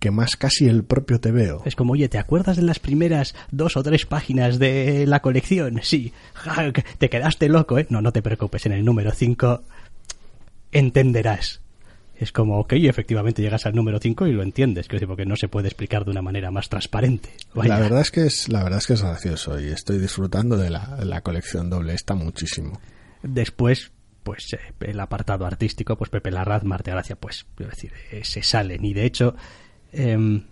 que 0.00 0.10
más 0.10 0.36
casi 0.36 0.66
el 0.66 0.84
propio 0.84 1.20
te 1.20 1.30
veo. 1.30 1.62
Es 1.64 1.76
como, 1.76 1.92
oye, 1.92 2.08
¿te 2.08 2.18
acuerdas 2.18 2.56
de 2.56 2.62
las 2.62 2.80
primeras 2.80 3.34
dos 3.52 3.76
o 3.76 3.82
tres 3.82 4.04
páginas 4.04 4.58
de 4.58 5.06
la 5.06 5.20
colección? 5.20 5.80
Sí, 5.82 6.12
te 6.98 7.08
quedaste 7.08 7.48
loco, 7.48 7.78
¿eh? 7.78 7.86
No, 7.88 8.02
no 8.02 8.12
te 8.12 8.20
preocupes, 8.20 8.66
en 8.66 8.72
el 8.72 8.84
número 8.84 9.12
5 9.12 9.62
entenderás. 10.74 11.62
Es 12.16 12.30
como, 12.30 12.60
ok, 12.60 12.74
efectivamente 12.74 13.42
llegas 13.42 13.66
al 13.66 13.74
número 13.74 13.98
5 13.98 14.26
y 14.26 14.32
lo 14.32 14.42
entiendes, 14.42 14.86
porque 15.06 15.26
no 15.26 15.36
se 15.36 15.48
puede 15.48 15.68
explicar 15.68 16.04
de 16.04 16.12
una 16.12 16.22
manera 16.22 16.50
más 16.50 16.68
transparente. 16.68 17.30
La 17.54 17.80
verdad 17.80 18.02
es 18.02 18.10
que 18.10 18.26
es, 18.26 18.48
la 18.48 18.62
verdad 18.62 18.78
es 18.78 18.86
que 18.86 18.92
es 18.92 19.02
gracioso 19.02 19.58
y 19.60 19.66
estoy 19.66 19.98
disfrutando 19.98 20.56
de 20.56 20.70
la, 20.70 21.20
colección 21.22 21.70
doble, 21.70 21.94
está 21.94 22.14
muchísimo. 22.14 22.80
Después, 23.22 23.90
pues 24.22 24.52
eh, 24.52 24.58
el 24.80 25.00
apartado 25.00 25.44
artístico, 25.44 25.96
pues 25.96 26.10
Pepe 26.10 26.30
Larraz, 26.30 26.62
Marte 26.62 26.92
Gracia, 26.92 27.16
pues, 27.16 27.46
quiero 27.56 27.70
decir, 27.70 27.92
eh, 28.12 28.20
se 28.22 28.42
salen. 28.42 28.84
Y 28.84 28.94
de 28.94 29.06
hecho, 29.06 29.34
em, 29.92 30.44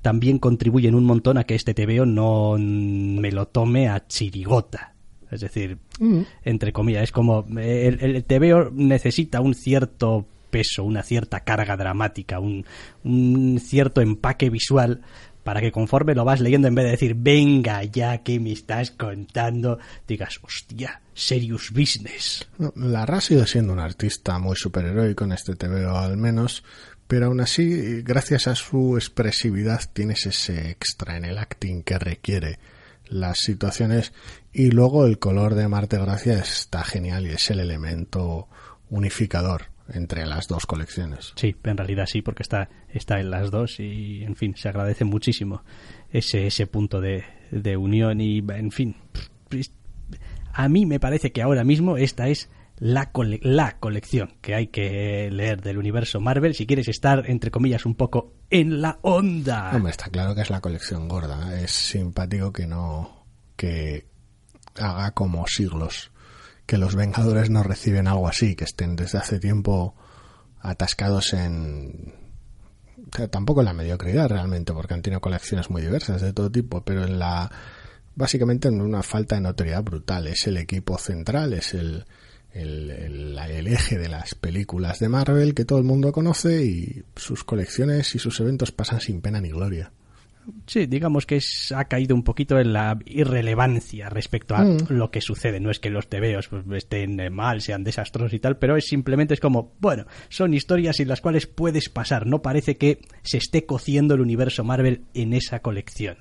también 0.00 0.38
contribuyen 0.38 0.94
un 0.94 1.04
montón 1.04 1.36
a 1.36 1.44
que 1.44 1.54
este 1.54 1.74
TVO 1.74 2.06
no 2.06 2.56
me 2.58 3.30
lo 3.30 3.48
tome 3.48 3.88
a 3.88 4.06
chirigota. 4.06 4.93
Es 5.34 5.40
decir, 5.40 5.78
mm. 5.98 6.20
entre 6.44 6.72
comillas, 6.72 7.04
es 7.04 7.12
como 7.12 7.44
el, 7.58 7.98
el 8.00 8.24
TVO 8.24 8.70
necesita 8.72 9.40
un 9.40 9.54
cierto 9.54 10.26
peso, 10.50 10.84
una 10.84 11.02
cierta 11.02 11.40
carga 11.40 11.76
dramática, 11.76 12.38
un, 12.38 12.64
un 13.02 13.58
cierto 13.60 14.00
empaque 14.00 14.50
visual 14.50 15.02
para 15.44 15.60
que 15.60 15.70
conforme 15.70 16.14
lo 16.14 16.24
vas 16.24 16.40
leyendo, 16.40 16.68
en 16.68 16.74
vez 16.74 16.86
de 16.86 16.90
decir, 16.92 17.14
venga 17.16 17.84
ya 17.84 18.18
que 18.18 18.40
me 18.40 18.52
estás 18.52 18.90
contando, 18.90 19.78
digas, 20.08 20.40
hostia, 20.42 21.02
serious 21.12 21.70
business. 21.70 22.48
la 22.76 23.04
Ra 23.04 23.20
sigue 23.20 23.46
siendo 23.46 23.72
un 23.72 23.78
artista 23.78 24.38
muy 24.38 24.56
superheroico 24.56 25.24
en 25.24 25.32
este 25.32 25.54
TVO 25.54 25.96
al 25.96 26.16
menos, 26.16 26.64
pero 27.06 27.26
aún 27.26 27.40
así, 27.40 28.02
gracias 28.02 28.48
a 28.48 28.54
su 28.54 28.96
expresividad, 28.96 29.82
tienes 29.92 30.24
ese 30.26 30.70
extra 30.70 31.16
en 31.16 31.26
el 31.26 31.38
acting 31.38 31.82
que 31.82 31.98
requiere 31.98 32.58
las 33.08 33.38
situaciones 33.38 34.12
y 34.52 34.70
luego 34.70 35.06
el 35.06 35.18
color 35.18 35.54
de 35.54 35.68
Marte 35.68 35.98
Gracia 35.98 36.38
está 36.38 36.84
genial 36.84 37.26
y 37.26 37.30
es 37.30 37.50
el 37.50 37.60
elemento 37.60 38.48
unificador 38.90 39.66
entre 39.92 40.26
las 40.26 40.48
dos 40.48 40.66
colecciones. 40.66 41.32
Sí, 41.36 41.54
en 41.64 41.76
realidad 41.76 42.06
sí, 42.06 42.22
porque 42.22 42.42
está, 42.42 42.70
está 42.88 43.20
en 43.20 43.30
las 43.30 43.50
dos 43.50 43.80
y, 43.80 44.24
en 44.24 44.36
fin, 44.36 44.54
se 44.56 44.68
agradece 44.68 45.04
muchísimo 45.04 45.62
ese, 46.10 46.46
ese 46.46 46.66
punto 46.66 47.00
de, 47.00 47.24
de 47.50 47.76
unión 47.76 48.20
y, 48.20 48.38
en 48.38 48.70
fin, 48.70 48.96
a 50.52 50.68
mí 50.68 50.86
me 50.86 51.00
parece 51.00 51.32
que 51.32 51.42
ahora 51.42 51.64
mismo 51.64 51.96
esta 51.96 52.28
es 52.28 52.48
la, 52.78 53.10
la 53.42 53.78
colección 53.78 54.34
que 54.40 54.54
hay 54.54 54.66
que 54.68 55.30
leer 55.30 55.62
del 55.62 55.78
universo 55.78 56.20
Marvel 56.20 56.54
si 56.54 56.66
quieres 56.66 56.88
estar, 56.88 57.28
entre 57.30 57.50
comillas, 57.50 57.86
un 57.86 57.94
poco 57.94 58.34
en 58.50 58.80
la 58.80 58.98
onda. 59.02 59.70
Hombre, 59.74 59.90
está 59.90 60.10
claro 60.10 60.34
que 60.34 60.42
es 60.42 60.50
la 60.50 60.60
colección 60.60 61.08
gorda. 61.08 61.60
Es 61.60 61.70
simpático 61.70 62.52
que 62.52 62.66
no. 62.66 63.26
que 63.56 64.06
haga 64.76 65.12
como 65.12 65.46
siglos 65.46 66.10
que 66.66 66.78
los 66.78 66.96
Vengadores 66.96 67.50
no 67.50 67.62
reciben 67.62 68.08
algo 68.08 68.26
así, 68.26 68.56
que 68.56 68.64
estén 68.64 68.96
desde 68.96 69.18
hace 69.18 69.38
tiempo 69.38 69.94
atascados 70.60 71.34
en. 71.34 72.14
tampoco 73.30 73.60
en 73.60 73.66
la 73.66 73.74
mediocridad 73.74 74.28
realmente, 74.28 74.72
porque 74.72 74.94
han 74.94 75.02
tenido 75.02 75.20
colecciones 75.20 75.70
muy 75.70 75.82
diversas 75.82 76.22
de 76.22 76.32
todo 76.32 76.50
tipo, 76.50 76.84
pero 76.84 77.04
en 77.04 77.18
la. 77.18 77.50
básicamente 78.14 78.68
en 78.68 78.80
una 78.80 79.02
falta 79.02 79.34
de 79.34 79.42
notoriedad 79.42 79.82
brutal. 79.82 80.26
Es 80.26 80.46
el 80.46 80.56
equipo 80.56 80.98
central, 80.98 81.52
es 81.52 81.74
el 81.74 82.06
el, 82.54 82.90
el, 82.90 83.66
eje 83.66 83.98
de 83.98 84.08
las 84.08 84.34
películas 84.34 85.00
de 85.00 85.08
Marvel 85.08 85.54
que 85.54 85.64
todo 85.64 85.78
el 85.78 85.84
mundo 85.84 86.12
conoce 86.12 86.64
y 86.64 87.02
sus 87.16 87.44
colecciones 87.44 88.14
y 88.14 88.18
sus 88.18 88.38
eventos 88.40 88.72
pasan 88.72 89.00
sin 89.00 89.20
pena 89.20 89.40
ni 89.40 89.50
gloria. 89.50 89.92
Sí, 90.66 90.86
digamos 90.86 91.24
que 91.24 91.40
ha 91.74 91.84
caído 91.86 92.14
un 92.14 92.22
poquito 92.22 92.58
en 92.58 92.74
la 92.74 92.98
irrelevancia 93.06 94.10
respecto 94.10 94.54
a 94.54 94.62
mm. 94.62 94.86
lo 94.90 95.10
que 95.10 95.20
sucede. 95.20 95.58
No 95.58 95.70
es 95.70 95.80
que 95.80 95.90
los 95.90 96.08
tebeos 96.08 96.48
pues, 96.48 96.64
estén 96.84 97.32
mal, 97.32 97.62
sean 97.62 97.82
desastrosos 97.82 98.34
y 98.34 98.40
tal, 98.40 98.58
pero 98.58 98.76
es 98.76 98.84
simplemente 98.86 99.34
es 99.34 99.40
como, 99.40 99.72
bueno, 99.80 100.06
son 100.28 100.52
historias 100.52 101.00
en 101.00 101.08
las 101.08 101.22
cuales 101.22 101.46
puedes 101.46 101.88
pasar. 101.88 102.26
No 102.26 102.42
parece 102.42 102.76
que 102.76 103.00
se 103.22 103.38
esté 103.38 103.64
cociendo 103.64 104.14
el 104.14 104.20
universo 104.20 104.64
Marvel 104.64 105.04
en 105.14 105.32
esa 105.32 105.60
colección. 105.60 106.18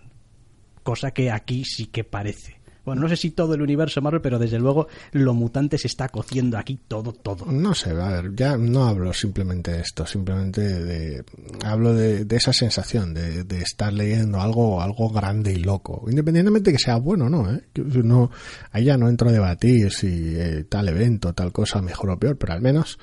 Cosa 0.83 1.11
que 1.11 1.29
aquí 1.29 1.65
sí 1.65 1.87
que 1.87 2.05
parece. 2.05 2.62
Bueno, 2.85 3.03
no 3.03 3.09
sé 3.09 3.15
si 3.15 3.31
todo 3.31 3.53
el 3.53 3.61
universo 3.61 4.01
Marvel, 4.01 4.21
pero 4.21 4.37
desde 4.37 4.59
luego 4.59 4.87
lo 5.11 5.33
mutante 5.33 5.77
se 5.77 5.87
está 5.87 6.09
cociendo 6.09 6.57
aquí 6.57 6.79
todo, 6.87 7.13
todo. 7.13 7.45
No 7.51 7.73
sé, 7.73 7.91
a 7.91 8.09
ver, 8.09 8.35
ya 8.35 8.57
no 8.57 8.85
hablo 8.85 9.13
simplemente 9.13 9.71
de 9.71 9.81
esto, 9.81 10.05
simplemente 10.05 10.61
de, 10.61 11.23
hablo 11.63 11.93
de, 11.93 12.25
esa 12.29 12.51
sensación 12.51 13.13
de, 13.13 13.43
estar 13.61 13.93
leyendo 13.93 14.41
algo, 14.41 14.81
algo 14.81 15.09
grande 15.09 15.53
y 15.53 15.57
loco, 15.57 16.05
independientemente 16.09 16.71
que 16.71 16.79
sea 16.79 16.97
bueno 16.97 17.25
o 17.25 17.29
no, 17.29 17.53
¿eh? 17.53 17.63
no, 17.75 18.31
ahí 18.71 18.85
ya 18.85 18.97
no 18.97 19.07
entro 19.07 19.29
a 19.29 19.31
debatir 19.31 19.91
si 19.93 20.35
eh, 20.35 20.65
tal 20.67 20.89
evento, 20.89 21.33
tal 21.33 21.53
cosa 21.53 21.81
mejor 21.81 22.09
o 22.09 22.19
peor, 22.19 22.37
pero 22.37 22.53
al 22.53 22.61
menos 22.61 22.99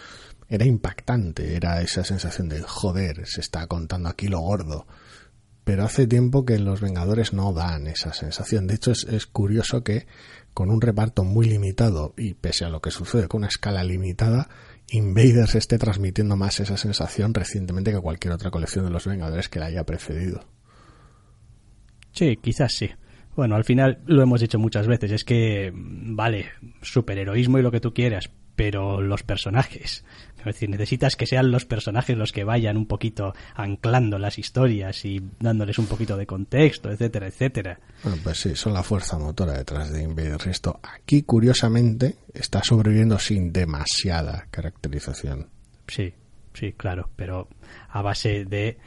era 0.49 0.67
impactante, 0.67 1.57
era 1.57 1.81
esa 1.81 2.05
sensación 2.05 2.49
de 2.49 2.61
joder, 2.61 3.27
se 3.27 3.41
está 3.41 3.67
contando 3.67 4.09
aquí 4.09 4.29
lo 4.29 4.41
gordo 4.41 4.87
pero 5.71 5.85
hace 5.85 6.09
tiempo 6.09 6.45
que 6.45 6.59
los 6.59 6.81
Vengadores 6.81 7.33
no 7.33 7.53
dan 7.53 7.87
esa 7.87 8.13
sensación. 8.13 8.67
De 8.67 8.75
hecho, 8.75 8.91
es, 8.91 9.05
es 9.05 9.27
curioso 9.27 9.85
que 9.85 10.09
con 10.53 10.69
un 10.69 10.81
reparto 10.81 11.23
muy 11.23 11.47
limitado 11.47 12.13
y 12.17 12.35
pese 12.35 12.65
a 12.65 12.71
lo 12.71 12.81
que 12.81 12.91
sucede 12.91 13.29
con 13.29 13.43
una 13.43 13.47
escala 13.47 13.85
limitada, 13.85 14.49
Invaders 14.91 15.55
esté 15.55 15.79
transmitiendo 15.79 16.35
más 16.35 16.59
esa 16.59 16.77
sensación 16.77 17.35
recientemente 17.35 17.93
que 17.93 18.01
cualquier 18.01 18.35
otra 18.35 18.51
colección 18.51 18.85
de 18.85 18.91
los 18.91 19.07
Vengadores 19.07 19.49
que 19.49 19.61
la 19.61 19.67
haya 19.67 19.85
precedido. 19.85 20.45
Sí, 22.11 22.37
quizás 22.43 22.73
sí. 22.73 22.91
Bueno, 23.37 23.55
al 23.55 23.63
final 23.63 24.01
lo 24.07 24.25
hemos 24.25 24.41
dicho 24.41 24.59
muchas 24.59 24.89
veces, 24.89 25.13
es 25.13 25.23
que, 25.23 25.71
vale, 25.73 26.47
superheroísmo 26.83 27.61
y 27.61 27.63
lo 27.63 27.71
que 27.71 27.79
tú 27.79 27.95
quieras, 27.95 28.29
pero 28.57 29.01
los 29.01 29.23
personajes. 29.23 30.05
Es 30.41 30.55
decir, 30.55 30.71
necesitas 30.71 31.17
que 31.17 31.27
sean 31.27 31.51
los 31.51 31.65
personajes 31.65 32.17
los 32.17 32.33
que 32.33 32.45
vayan 32.45 32.77
un 32.77 32.87
poquito 32.87 33.35
anclando 33.55 34.19
las 34.19 34.39
historias 34.39 35.05
y 35.05 35.23
dándoles 35.39 35.79
un 35.79 35.87
poquito 35.87 36.17
de 36.17 36.27
contexto, 36.27 36.91
etcétera, 36.91 37.27
etcétera. 37.27 37.79
Bueno, 38.03 38.19
pues 38.23 38.41
sí, 38.41 38.57
son 38.57 38.73
la 38.73 38.83
fuerza 38.83 39.19
motora 39.19 39.53
detrás 39.53 39.93
de 39.93 40.03
Invaders. 40.03 40.47
Esto 40.47 40.81
aquí, 40.83 41.23
curiosamente, 41.23 42.17
está 42.33 42.63
sobreviviendo 42.63 43.19
sin 43.19 43.53
demasiada 43.53 44.47
caracterización. 44.51 45.49
Sí, 45.87 46.15
sí, 46.55 46.73
claro, 46.73 47.11
pero 47.17 47.49
a 47.91 48.03
base 48.03 48.45
de 48.45 48.79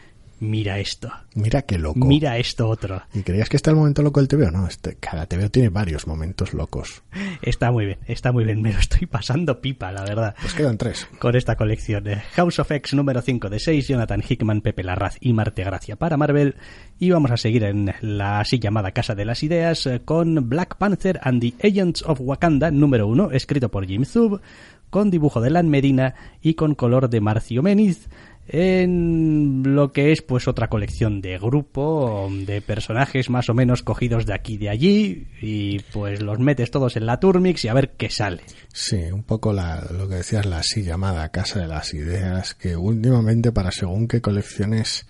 mira 0.43 0.79
esto. 0.79 1.11
Mira 1.35 1.63
qué 1.63 1.77
loco. 1.77 2.05
Mira 2.05 2.37
esto 2.37 2.69
otro. 2.69 3.01
¿Y 3.13 3.21
creías 3.23 3.49
que 3.49 3.57
está 3.57 3.71
el 3.71 3.77
momento 3.77 4.01
loco 4.01 4.19
del 4.19 4.27
TVO? 4.27 4.51
No, 4.51 4.67
este, 4.67 4.95
cada 4.95 5.25
TVO 5.25 5.49
tiene 5.49 5.69
varios 5.69 6.07
momentos 6.07 6.53
locos. 6.53 7.03
Está 7.41 7.71
muy 7.71 7.85
bien, 7.85 7.99
está 8.07 8.31
muy 8.31 8.45
bien. 8.45 8.61
Me 8.61 8.73
lo 8.73 8.79
estoy 8.79 9.07
pasando 9.07 9.59
pipa, 9.61 9.91
la 9.91 10.03
verdad. 10.03 10.35
Pues 10.39 10.53
quedan 10.53 10.77
tres. 10.77 11.07
Con 11.19 11.35
esta 11.35 11.55
colección. 11.55 12.03
de 12.03 12.17
House 12.35 12.59
of 12.59 12.71
X 12.71 12.93
número 12.93 13.21
5 13.21 13.49
de 13.49 13.59
6, 13.59 13.87
Jonathan 13.87 14.23
Hickman, 14.27 14.61
Pepe 14.61 14.83
Larraz 14.83 15.17
y 15.19 15.33
Marte 15.33 15.63
Gracia 15.63 15.95
para 15.95 16.17
Marvel. 16.17 16.55
Y 16.99 17.09
vamos 17.09 17.31
a 17.31 17.37
seguir 17.37 17.63
en 17.63 17.93
la 18.01 18.39
así 18.39 18.59
llamada 18.59 18.91
Casa 18.91 19.15
de 19.15 19.25
las 19.25 19.43
Ideas 19.43 19.85
eh, 19.85 20.01
con 20.03 20.49
Black 20.49 20.77
Panther 20.77 21.19
and 21.23 21.41
the 21.41 21.53
Agents 21.67 22.03
of 22.03 22.19
Wakanda 22.21 22.71
número 22.71 23.07
1, 23.07 23.31
escrito 23.31 23.69
por 23.69 23.85
Jim 23.85 24.05
Zub, 24.05 24.41
con 24.89 25.09
dibujo 25.09 25.41
de 25.41 25.49
Lan 25.49 25.69
Medina 25.69 26.15
y 26.41 26.53
con 26.53 26.75
color 26.75 27.09
de 27.09 27.21
Marcio 27.21 27.63
Meniz 27.63 28.07
en 28.47 29.63
lo 29.75 29.91
que 29.91 30.11
es 30.11 30.21
pues 30.21 30.47
otra 30.47 30.67
colección 30.67 31.21
de 31.21 31.37
grupo 31.37 32.29
de 32.31 32.61
personajes 32.61 33.29
más 33.29 33.49
o 33.49 33.53
menos 33.53 33.83
cogidos 33.83 34.25
de 34.25 34.33
aquí 34.33 34.53
y 34.53 34.57
de 34.57 34.69
allí 34.69 35.27
y 35.41 35.79
pues 35.79 36.21
los 36.21 36.39
metes 36.39 36.69
todos 36.69 36.97
en 36.97 37.05
la 37.05 37.19
Turmix 37.19 37.63
y 37.65 37.69
a 37.69 37.73
ver 37.73 37.91
qué 37.91 38.09
sale. 38.09 38.43
Sí, 38.73 38.97
un 39.11 39.23
poco 39.23 39.53
la, 39.53 39.87
lo 39.91 40.09
que 40.09 40.15
decías, 40.15 40.45
la 40.45 40.57
así 40.57 40.83
llamada 40.83 41.29
Casa 41.29 41.61
de 41.61 41.67
las 41.67 41.93
Ideas, 41.93 42.53
que 42.53 42.75
últimamente 42.75 43.51
para 43.51 43.71
según 43.71 44.07
qué 44.07 44.21
colecciones, 44.21 45.07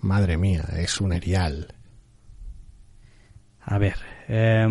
madre 0.00 0.36
mía, 0.36 0.64
es 0.76 1.00
un 1.00 1.12
erial. 1.12 1.74
A 3.62 3.78
ver, 3.78 3.96
eh, 4.28 4.66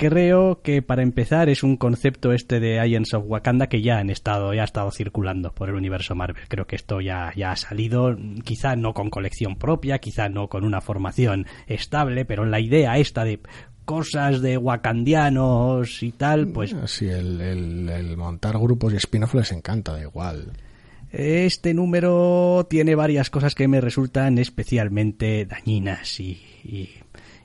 creo 0.00 0.62
que 0.62 0.80
para 0.80 1.02
empezar 1.02 1.50
es 1.50 1.62
un 1.62 1.76
concepto 1.76 2.32
este 2.32 2.58
de 2.58 2.80
Agents 2.80 3.12
of 3.12 3.24
Wakanda 3.26 3.66
que 3.66 3.82
ya 3.82 3.98
han 3.98 4.08
estado 4.08 4.54
ya 4.54 4.62
ha 4.62 4.64
estado 4.64 4.90
circulando 4.90 5.52
por 5.52 5.68
el 5.68 5.74
universo 5.74 6.14
Marvel. 6.14 6.48
Creo 6.48 6.66
que 6.66 6.76
esto 6.76 7.02
ya 7.02 7.34
ya 7.36 7.52
ha 7.52 7.56
salido 7.56 8.16
quizá 8.42 8.76
no 8.76 8.94
con 8.94 9.10
colección 9.10 9.56
propia 9.56 9.98
quizá 9.98 10.30
no 10.30 10.48
con 10.48 10.64
una 10.64 10.80
formación 10.80 11.46
estable 11.66 12.24
pero 12.24 12.46
la 12.46 12.60
idea 12.60 12.96
esta 12.96 13.24
de 13.24 13.40
cosas 13.84 14.40
de 14.40 14.56
wakandianos 14.56 16.02
y 16.02 16.12
tal 16.12 16.48
pues 16.48 16.74
sí 16.86 17.06
el, 17.06 17.38
el, 17.42 17.88
el 17.90 18.16
montar 18.16 18.58
grupos 18.58 18.94
y 18.94 18.96
spin-off 18.96 19.34
les 19.34 19.52
encanta 19.52 19.92
da 19.92 20.00
igual. 20.00 20.52
Este 21.12 21.74
número 21.74 22.66
tiene 22.70 22.94
varias 22.94 23.28
cosas 23.28 23.54
que 23.54 23.68
me 23.68 23.82
resultan 23.82 24.38
especialmente 24.38 25.44
dañinas 25.44 26.20
y, 26.20 26.40
y, 26.64 26.88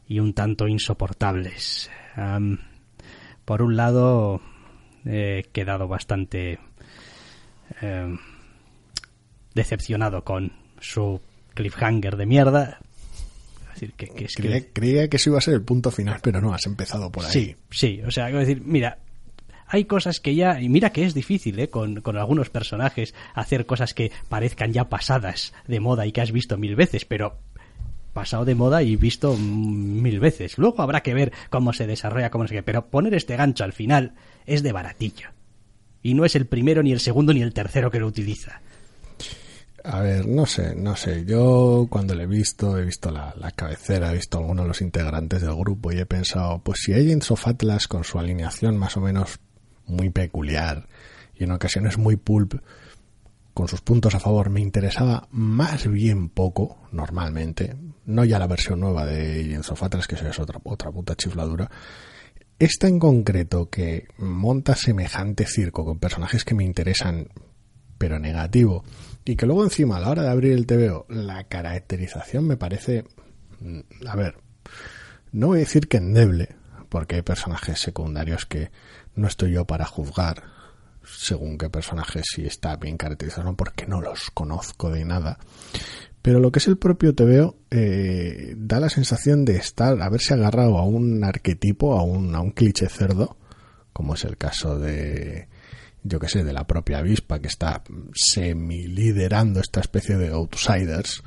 y 0.08 0.20
un 0.20 0.34
tanto 0.34 0.68
insoportables 0.70 1.90
Um, 2.18 2.58
por 3.46 3.62
un 3.62 3.76
lado, 3.76 4.42
he 5.06 5.46
quedado 5.52 5.88
bastante 5.88 6.60
eh, 7.82 8.16
decepcionado 9.54 10.24
con 10.24 10.52
su 10.80 11.22
cliffhanger 11.54 12.18
de 12.18 12.26
mierda. 12.26 12.80
Es 13.74 13.82
decir, 13.82 13.94
que, 13.94 14.08
que 14.08 14.26
es 14.26 14.36
creía, 14.36 14.62
que... 14.62 14.72
creía, 14.72 15.08
que 15.10 15.18
eso 15.18 15.32
iba 15.32 15.40
a 15.40 15.42
ser 15.42 15.56
el 15.56 15.64
punto 15.64 15.92
final, 15.92 16.20
pero 16.22 16.40
no, 16.42 16.54
has 16.54 16.66
empezado 16.66 17.12
por 17.12 17.26
ahí. 17.26 17.32
Sí, 17.32 17.56
sí, 17.70 18.02
o 18.06 18.12
sea, 18.12 18.28
decir, 18.28 18.62
mira, 18.64 19.00
hay 19.68 19.86
cosas 19.86 20.20
que 20.20 20.34
ya, 20.36 20.62
y 20.62 20.70
mira 20.70 20.92
que 20.92 21.04
es 21.04 21.14
difícil, 21.14 21.60
¿eh? 21.60 21.70
con, 21.70 22.02
con, 22.02 22.18
algunos 22.18 22.50
personajes, 22.50 23.14
hacer 23.34 23.66
cosas 23.66 23.94
que 23.94 24.12
parezcan 24.30 24.72
ya 24.72 24.86
pasadas 24.90 25.54
de 25.68 25.80
moda 25.80 26.06
y 26.06 26.12
que 26.12 26.22
has 26.22 26.32
visto 26.32 26.58
mil 26.58 26.76
veces, 26.76 27.06
pero 27.06 27.40
pasado 28.16 28.46
de 28.46 28.56
moda 28.56 28.82
y 28.82 28.96
visto 28.96 29.36
mil 29.36 30.22
veces. 30.22 30.58
Luego 30.58 30.82
habrá 30.82 31.04
que 31.04 31.14
ver 31.14 31.34
cómo 31.50 31.74
se 31.74 31.86
desarrolla, 31.86 32.32
cómo 32.32 32.48
se 32.48 32.64
pero 32.64 32.88
poner 32.88 33.14
este 33.14 33.36
gancho 33.36 33.66
al 33.66 33.74
final 33.74 34.14
es 34.46 34.64
de 34.64 34.72
baratillo. 34.72 35.30
Y 36.02 36.14
no 36.14 36.24
es 36.24 36.36
el 36.36 36.46
primero, 36.46 36.82
ni 36.82 36.94
el 36.94 37.02
segundo, 37.02 37.34
ni 37.34 37.42
el 37.42 37.54
tercero 37.54 37.92
que 37.92 38.00
lo 38.00 38.08
utiliza. 38.08 38.62
A 39.84 40.00
ver, 40.00 40.26
no 40.28 40.46
sé, 40.46 40.76
no 40.76 40.96
sé. 40.96 41.26
Yo 41.26 41.88
cuando 41.90 42.16
le 42.16 42.24
he 42.24 42.28
visto, 42.28 42.78
he 42.78 42.86
visto 42.86 43.12
la, 43.12 43.36
la 43.38 43.52
cabecera, 43.52 44.12
he 44.12 44.16
visto 44.16 44.38
algunos 44.38 44.64
de 44.64 44.70
los 44.70 44.82
integrantes 44.82 45.42
del 45.42 45.56
grupo 45.56 45.92
y 45.92 46.00
he 46.00 46.06
pensado, 46.06 46.60
pues 46.60 46.80
si 46.84 46.94
Agents 46.94 47.32
of 47.32 47.46
Atlas 47.46 47.88
con 47.90 48.06
su 48.06 48.18
alineación 48.18 48.78
más 48.78 48.96
o 48.96 49.02
menos 49.02 49.40
muy 49.88 50.10
peculiar 50.10 50.88
y 51.38 51.44
en 51.44 51.52
ocasiones 51.52 51.98
muy 51.98 52.16
pulp, 52.16 52.62
con 53.54 53.68
sus 53.68 53.82
puntos 53.82 54.16
a 54.16 54.20
favor, 54.20 54.50
me 54.50 54.62
interesaba 54.62 55.28
más 55.32 55.88
bien 55.88 56.30
poco, 56.30 56.78
normalmente, 56.92 57.76
no 58.06 58.24
ya 58.26 58.40
la 58.40 58.48
versión 58.48 58.80
nueva 58.80 59.06
de 59.06 59.42
Agents 59.42 59.72
of 59.72 59.82
que 60.08 60.16
es 60.16 60.40
otra, 60.40 60.60
otra 60.64 60.92
puta 60.92 61.16
chifladura, 61.16 61.70
esta 62.58 62.88
en 62.88 63.00
concreto 63.00 63.70
que 63.70 64.08
monta 64.18 64.76
semejante 64.76 65.46
circo 65.46 65.84
con 65.84 66.00
personajes 66.00 66.46
que 66.46 66.56
me 66.56 66.64
interesan, 66.64 67.30
pero 67.98 68.20
negativo, 68.20 68.84
y 69.26 69.36
que 69.36 69.46
luego 69.46 69.64
encima 69.64 69.98
a 69.98 70.00
la 70.00 70.10
hora 70.10 70.24
de 70.24 70.30
abrir 70.30 70.54
el 70.54 70.66
TVO, 70.66 71.06
la 71.10 71.46
caracterización 71.46 72.48
me 72.48 72.58
parece, 72.58 73.06
mm, 73.60 74.08
a 74.08 74.16
ver, 74.16 74.38
no 75.32 75.48
voy 75.48 75.58
a 75.58 75.60
decir 75.60 75.88
que 75.88 75.98
endeble, 75.98 76.56
porque 76.88 77.16
hay 77.16 77.22
personajes 77.24 77.80
secundarios 77.80 78.46
que 78.46 78.72
no 79.16 79.28
estoy 79.28 79.52
yo 79.52 79.66
para 79.66 79.86
juzgar, 79.86 80.44
según 81.04 81.58
qué 81.58 81.70
personaje 81.70 82.22
si 82.24 82.46
está 82.46 82.78
bien 82.78 82.98
caracterizado, 82.98 83.54
porque 83.56 83.86
no 83.86 84.02
los 84.02 84.32
conozco 84.32 84.90
de 84.90 85.04
nada. 85.04 85.40
Pero 86.26 86.40
lo 86.40 86.52
que 86.52 86.58
es 86.58 86.68
el 86.68 86.80
propio 86.80 87.14
TVO 87.14 87.56
eh, 87.70 88.56
da 88.58 88.80
la 88.80 88.90
sensación 88.90 89.46
de 89.46 89.58
estar, 89.58 90.02
haberse 90.02 90.34
agarrado 90.34 90.80
a 90.80 90.84
un 90.84 91.24
arquetipo, 91.24 92.00
a 92.00 92.02
un, 92.02 92.34
a 92.34 92.42
un 92.42 92.50
cliché 92.50 92.90
cerdo, 92.90 93.38
como 93.94 94.16
es 94.16 94.26
el 94.26 94.36
caso 94.36 94.80
de, 94.80 95.50
yo 96.02 96.20
que 96.20 96.28
sé, 96.28 96.44
de 96.44 96.52
la 96.52 96.66
propia 96.66 96.98
avispa 96.98 97.38
que 97.38 97.48
está 97.48 97.84
semi 98.16 98.88
liderando 98.88 99.60
esta 99.60 99.82
especie 99.82 100.18
de 100.18 100.30
outsiders 100.30 101.22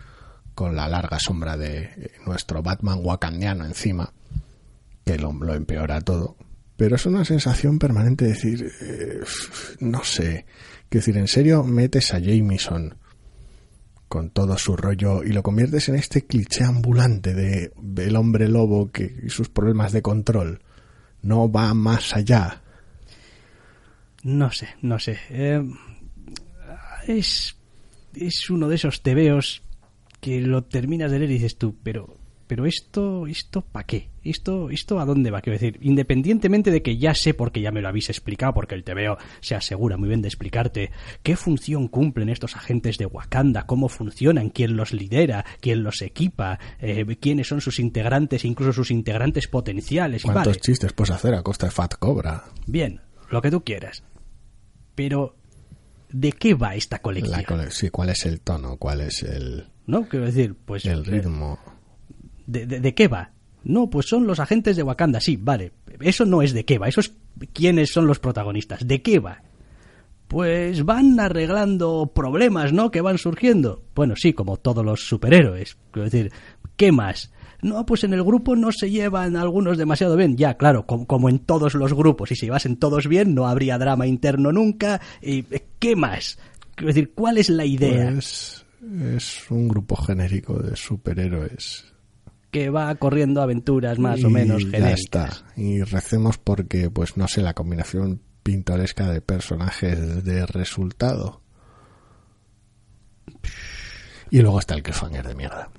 con 0.57 0.75
la 0.75 0.89
larga 0.89 1.21
sombra 1.21 1.57
de 1.57 2.11
nuestro 2.27 2.65
Batman 2.65 2.99
wakandiano 3.01 3.67
encima, 3.67 4.13
que 5.05 5.17
lo, 5.17 5.33
lo 5.33 5.55
empeora 5.55 6.01
todo. 6.01 6.37
Pero 6.77 6.97
es 6.97 7.07
una 7.07 7.25
sensación 7.25 7.79
permanente 7.79 8.25
de 8.25 8.33
decir, 8.33 8.73
eh, 8.81 9.21
no 9.79 10.03
sé, 10.03 10.45
que 10.89 10.99
decir, 10.99 11.17
en 11.19 11.29
serio 11.29 11.63
metes 11.63 12.13
a 12.13 12.19
Jameson 12.19 12.97
con 14.09 14.31
todo 14.31 14.57
su 14.59 14.77
rollo 14.77 15.23
y 15.23 15.33
lo 15.33 15.43
conviertes 15.43 15.89
en 15.89 15.97
este 15.97 16.27
cliché 16.27 16.65
ambulante 16.65 17.35
de 17.35 17.73
el 17.99 18.17
hombre 18.17 18.49
lobo 18.49 18.91
que 18.91 19.21
y 19.23 19.31
sus 19.31 19.49
problemas 19.49 19.93
de 19.93 20.03
control 20.03 20.61
no 21.23 21.51
va 21.51 21.75
más 21.75 22.15
allá. 22.15 22.63
No 24.23 24.51
sé, 24.51 24.69
no 24.83 24.99
sé. 24.99 25.19
Eh, 25.31 25.63
es 27.07 27.57
es 28.15 28.51
uno 28.51 28.69
de 28.69 28.77
esos 28.77 29.03
tebeos 29.03 29.63
que 30.21 30.41
lo 30.41 30.65
terminas 30.65 31.11
de 31.11 31.19
leer 31.19 31.31
y 31.31 31.35
dices 31.35 31.57
tú, 31.57 31.77
pero 31.83 32.17
pero 32.47 32.67
esto, 32.67 33.27
esto 33.27 33.61
¿para 33.61 33.87
qué? 33.87 34.09
¿Esto, 34.29 34.71
¿Esto 34.71 35.01
a 35.01 35.07
dónde 35.07 35.31
va? 35.31 35.41
Quiero 35.41 35.59
decir, 35.59 35.79
independientemente 35.81 36.71
de 36.71 36.83
que 36.83 36.99
ya 36.99 37.15
sé 37.15 37.33
porque 37.35 37.61
ya 37.61 37.73
me 37.73 37.81
lo 37.81 37.89
habéis 37.89 38.11
explicado, 38.11 38.53
porque 38.53 38.75
el 38.75 38.85
TVO 38.85 39.17
se 39.41 39.55
asegura 39.55 39.97
muy 39.97 40.09
bien 40.09 40.21
de 40.21 40.29
explicarte 40.29 40.91
qué 41.23 41.37
función 41.37 41.89
cumplen 41.89 42.29
estos 42.29 42.57
agentes 42.57 42.99
de 42.99 43.07
Wakanda, 43.07 43.65
cómo 43.67 43.89
funcionan, 43.89 44.51
quién 44.51 44.77
los 44.77 44.93
lidera, 44.93 45.45
quién 45.61 45.83
los 45.83 46.03
equipa, 46.03 46.59
eh, 46.79 47.17
quiénes 47.21 47.49
son 47.49 47.61
sus 47.61 47.79
integrantes, 47.79 48.45
incluso 48.45 48.73
sus 48.73 48.91
integrantes 48.91 49.49
potenciales. 49.49 50.23
¿Cuántos 50.23 50.47
vale. 50.47 50.61
chistes 50.61 50.93
puedes 50.93 51.11
hacer 51.11 51.35
a 51.35 51.43
costa 51.43 51.67
de 51.67 51.73
Fat 51.73 51.95
Cobra? 51.99 52.45
Bien, 52.67 53.01
lo 53.31 53.41
que 53.41 53.51
tú 53.51 53.65
quieras. 53.65 54.05
Pero, 54.95 55.37
¿de 56.11 56.33
qué 56.33 56.55
va 56.55 56.75
esta 56.75 56.99
colección? 56.99 57.43
Cole 57.45 57.71
sí, 57.71 57.89
¿cuál 57.89 58.11
es 58.11 58.27
el 58.27 58.41
tono? 58.41 58.77
¿Cuál 58.77 59.01
es 59.01 59.23
el...? 59.23 59.69
No, 59.87 60.07
quiero 60.07 60.27
decir, 60.27 60.55
pues... 60.55 60.85
El 60.85 61.05
ritmo... 61.07 61.59
¿De, 62.47 62.67
de, 62.67 62.81
de 62.81 62.95
qué 62.95 63.09
va? 63.09 63.33
No, 63.65 63.91
pues 63.91 64.07
son 64.07 64.27
los 64.27 64.41
agentes 64.41 64.77
de 64.77 64.83
Wakanda, 64.83 65.21
sí, 65.21 65.37
vale. 65.37 65.73
Eso 66.01 66.25
no 66.25 66.43
es 66.43 66.53
de 66.53 66.65
qué 66.65 66.79
va, 66.79 66.89
eso 66.89 67.01
es 67.01 67.13
quiénes 67.53 67.91
son 67.91 68.07
los 68.07 68.19
protagonistas. 68.19 68.87
¿De 68.87 69.03
qué 69.03 69.19
va? 69.19 69.43
Pues 70.29 70.85
van 70.85 71.19
arreglando 71.19 72.13
problemas, 72.15 72.73
¿no? 72.73 72.91
Que 72.91 73.01
van 73.01 73.19
surgiendo. 73.19 73.83
Bueno, 73.95 74.15
sí, 74.17 74.35
como 74.35 74.59
todos 74.59 74.85
los 74.85 75.09
superhéroes. 75.09 75.79
Quiero 75.91 76.05
decir, 76.05 76.33
¿qué 76.77 76.93
más? 76.93 77.33
No, 77.63 77.85
pues 77.87 78.05
en 78.05 78.13
el 78.13 78.23
grupo 78.23 78.55
no 78.55 78.71
se 78.71 78.91
llevan 78.91 79.37
algunos 79.37 79.79
demasiado 79.79 80.17
bien. 80.17 80.37
Ya, 80.37 80.57
claro, 80.57 80.87
como, 80.87 81.29
en 81.29 81.41
todos 81.41 81.75
los 81.75 81.93
grupos. 81.95 82.31
Y 82.31 82.37
si 82.37 82.47
llevasen 82.47 82.77
todos 82.77 83.09
bien, 83.09 83.35
no 83.35 83.49
habría 83.49 83.79
drama 83.79 84.07
interno 84.07 84.53
nunca. 84.53 85.01
¿Y 85.21 85.45
qué 85.79 85.97
más? 85.97 86.39
Quiero 86.75 86.89
decir, 86.89 87.13
¿cuál 87.15 87.39
es 87.39 87.49
la 87.49 87.65
idea? 87.65 88.13
Pues 88.13 88.65
es 89.15 89.51
un 89.51 89.67
grupo 89.67 89.97
genérico 89.97 90.59
de 90.59 90.77
superhéroes. 90.77 91.85
Que 92.51 92.71
va 92.71 92.95
corriendo 92.95 93.43
aventuras 93.43 93.99
más 93.99 94.25
o 94.25 94.31
menos 94.31 94.65
genéricas. 94.65 94.89
Ya 94.89 94.95
está. 94.95 95.31
Y 95.57 95.83
recemos 95.83 96.39
porque, 96.39 96.91
pues 96.91 97.17
no 97.17 97.29
sé, 97.29 97.43
la 97.43 97.55
combinación 97.55 98.23
pintoresca 98.43 99.11
de 99.11 99.21
personajes 99.21 100.25
de 100.25 100.47
resultado. 100.47 101.43
Y 104.31 104.41
luego 104.41 104.59
está 104.59 104.75
el 104.75 104.83
cliffhanger 104.83 105.27
de 105.27 105.35
mierda. 105.35 105.71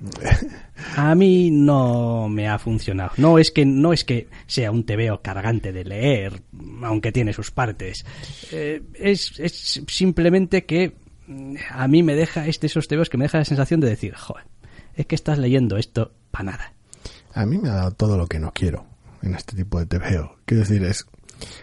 A 0.96 1.14
mí 1.14 1.50
no 1.50 2.28
me 2.28 2.48
ha 2.48 2.58
funcionado. 2.58 3.12
No 3.16 3.38
es 3.38 3.50
que 3.50 3.64
no 3.64 3.92
es 3.92 4.04
que 4.04 4.28
sea 4.46 4.70
un 4.70 4.84
TVO 4.84 5.20
cargante 5.22 5.72
de 5.72 5.84
leer, 5.84 6.42
aunque 6.82 7.12
tiene 7.12 7.32
sus 7.32 7.50
partes. 7.50 8.04
Eh, 8.50 8.82
es, 8.94 9.38
es, 9.38 9.82
simplemente 9.86 10.64
que 10.64 10.96
mm, 11.26 11.56
a 11.70 11.86
mí 11.86 12.02
me 12.02 12.14
deja 12.14 12.46
este 12.46 12.66
esos 12.66 12.88
TVOs 12.88 13.08
que 13.08 13.18
me 13.18 13.24
deja 13.24 13.38
la 13.38 13.44
sensación 13.44 13.80
de 13.80 13.88
decir, 13.88 14.14
joder, 14.14 14.44
es 15.00 15.06
que 15.06 15.14
estás 15.14 15.38
leyendo 15.38 15.76
esto 15.76 16.12
para 16.30 16.52
nada. 16.52 16.72
A 17.34 17.46
mí 17.46 17.58
me 17.58 17.68
ha 17.70 17.74
dado 17.74 17.90
todo 17.92 18.16
lo 18.16 18.26
que 18.26 18.38
no 18.38 18.52
quiero 18.52 18.86
en 19.22 19.34
este 19.34 19.56
tipo 19.56 19.78
de 19.78 19.86
TVO. 19.86 20.36
Quiero 20.44 20.62
decir, 20.62 20.82
es 20.84 21.06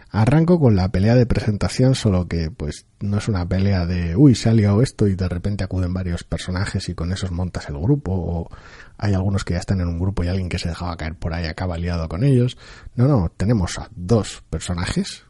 Arranco 0.09 0.59
con 0.59 0.75
la 0.75 0.89
pelea 0.89 1.15
de 1.15 1.25
presentación, 1.25 1.95
solo 1.95 2.27
que 2.27 2.49
pues 2.49 2.85
no 2.99 3.17
es 3.17 3.27
una 3.27 3.47
pelea 3.47 3.85
de 3.85 4.15
uy, 4.15 4.35
se 4.35 4.49
ha 4.49 4.53
liado 4.53 4.81
esto 4.81 5.07
y 5.07 5.15
de 5.15 5.29
repente 5.29 5.63
acuden 5.63 5.93
varios 5.93 6.23
personajes 6.23 6.89
y 6.89 6.95
con 6.95 7.11
esos 7.11 7.31
montas 7.31 7.69
el 7.69 7.77
grupo, 7.77 8.11
o 8.13 8.49
hay 8.97 9.13
algunos 9.13 9.43
que 9.43 9.53
ya 9.53 9.59
están 9.59 9.81
en 9.81 9.87
un 9.87 9.99
grupo 9.99 10.23
y 10.23 10.27
alguien 10.27 10.49
que 10.49 10.59
se 10.59 10.69
dejaba 10.69 10.97
caer 10.97 11.15
por 11.15 11.33
ahí 11.33 11.45
acaba 11.45 11.77
liado 11.77 12.09
con 12.09 12.23
ellos. 12.23 12.57
No, 12.95 13.07
no, 13.07 13.31
tenemos 13.35 13.77
a 13.77 13.89
dos 13.95 14.43
personajes 14.49 15.23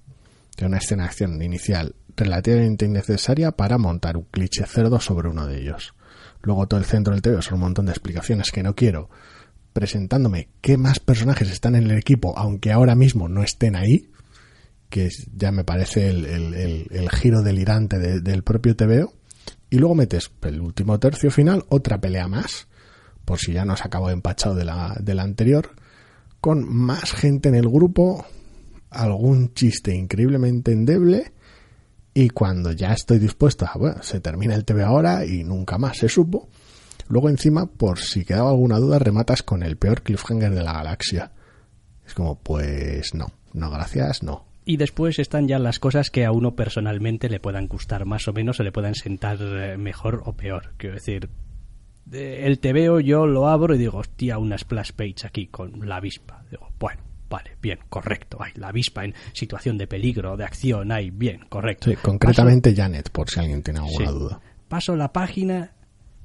de 0.55 0.65
una 0.65 0.77
escena 0.77 1.03
de 1.03 1.09
acción 1.09 1.41
inicial 1.41 1.95
relativamente 2.15 2.85
innecesaria 2.85 3.51
para 3.51 3.77
montar 3.77 4.17
un 4.17 4.23
cliché 4.23 4.65
cerdo 4.65 4.99
sobre 4.99 5.29
uno 5.29 5.45
de 5.45 5.59
ellos. 5.59 5.93
Luego 6.41 6.67
todo 6.67 6.79
el 6.79 6.85
centro 6.85 7.13
del 7.13 7.21
TV 7.21 7.41
son 7.41 7.55
un 7.55 7.61
montón 7.61 7.85
de 7.85 7.91
explicaciones 7.91 8.51
que 8.51 8.63
no 8.63 8.75
quiero 8.75 9.09
presentándome 9.77 10.49
qué 10.59 10.75
más 10.75 10.99
personajes 10.99 11.51
están 11.51 11.75
en 11.75 11.91
el 11.91 11.99
equipo, 11.99 12.35
aunque 12.35 12.71
ahora 12.71 12.95
mismo 12.95 13.29
no 13.29 13.43
estén 13.43 13.75
ahí, 13.75 14.09
que 14.89 15.11
ya 15.35 15.51
me 15.51 15.63
parece 15.63 16.09
el, 16.09 17.09
giro 17.11 17.43
delirante 17.43 17.99
del 17.99 18.41
propio 18.41 18.75
TVO. 18.75 19.13
Y 19.69 19.77
luego 19.77 19.93
metes 19.93 20.31
el 20.41 20.61
último 20.61 20.97
tercio 20.99 21.29
final, 21.29 21.63
otra 21.69 22.01
pelea 22.01 22.27
más, 22.27 22.67
por 23.23 23.37
si 23.37 23.53
ya 23.53 23.65
no 23.65 23.77
se 23.77 23.83
acabó 23.83 24.09
empachado 24.09 24.55
de 24.55 24.65
la, 24.65 24.97
de 24.99 25.13
la 25.13 25.21
anterior, 25.21 25.69
con 26.41 26.67
más 26.67 27.11
gente 27.11 27.49
en 27.49 27.53
el 27.53 27.69
grupo, 27.69 28.25
algún 28.89 29.53
chiste 29.53 29.93
increíblemente 29.93 30.71
endeble, 30.71 31.33
y 32.19 32.29
cuando 32.29 32.71
ya 32.71 32.93
estoy 32.93 33.19
dispuesto 33.19 33.67
a, 33.67 33.77
bueno, 33.77 34.01
se 34.01 34.19
termina 34.19 34.55
el 34.55 34.65
TV 34.65 34.81
ahora 34.81 35.23
y 35.23 35.43
nunca 35.43 35.77
más 35.77 35.99
se 35.99 36.09
supo, 36.09 36.49
luego 37.09 37.29
encima, 37.29 37.67
por 37.67 37.99
si 37.99 38.25
quedaba 38.25 38.49
alguna 38.49 38.79
duda, 38.79 38.97
rematas 38.97 39.43
con 39.43 39.61
el 39.61 39.77
peor 39.77 40.01
cliffhanger 40.01 40.51
de 40.51 40.63
la 40.63 40.73
galaxia. 40.73 41.31
Es 42.07 42.15
como, 42.15 42.39
pues 42.39 43.13
no, 43.13 43.27
no 43.53 43.69
gracias, 43.69 44.23
no. 44.23 44.45
Y 44.65 44.77
después 44.77 45.19
están 45.19 45.47
ya 45.47 45.59
las 45.59 45.77
cosas 45.77 46.09
que 46.09 46.25
a 46.25 46.31
uno 46.31 46.55
personalmente 46.55 47.29
le 47.29 47.39
puedan 47.39 47.67
gustar 47.67 48.05
más 48.05 48.27
o 48.27 48.33
menos 48.33 48.59
o 48.59 48.63
le 48.63 48.71
puedan 48.71 48.95
sentar 48.95 49.37
eh, 49.39 49.77
mejor 49.77 50.23
o 50.25 50.33
peor. 50.33 50.73
Quiero 50.77 50.95
decir, 50.95 51.29
el 52.11 52.57
veo 52.57 52.99
yo 52.99 53.27
lo 53.27 53.47
abro 53.47 53.75
y 53.75 53.77
digo, 53.77 53.99
hostia, 53.99 54.39
una 54.39 54.57
splash 54.57 54.93
page 54.93 55.27
aquí 55.27 55.45
con 55.45 55.87
la 55.87 55.97
avispa. 55.97 56.43
Digo, 56.49 56.67
bueno, 56.79 57.03
vale, 57.29 57.57
bien, 57.61 57.79
correcto. 57.89 58.41
Hay 58.41 58.51
la 58.55 58.69
avispa 58.69 59.05
en 59.05 59.13
situación 59.33 59.77
de 59.77 59.87
peligro, 59.87 60.37
de 60.37 60.45
acción, 60.45 60.91
hay, 60.91 61.09
bien, 61.09 61.41
correcto. 61.49 61.89
Sí, 61.89 61.95
concretamente 61.97 62.75
Janet, 62.75 63.09
por 63.09 63.29
si 63.29 63.39
alguien 63.39 63.63
tiene 63.63 63.79
alguna 63.79 64.11
duda. 64.11 64.41
Paso 64.67 64.95
la 64.95 65.13
página 65.13 65.73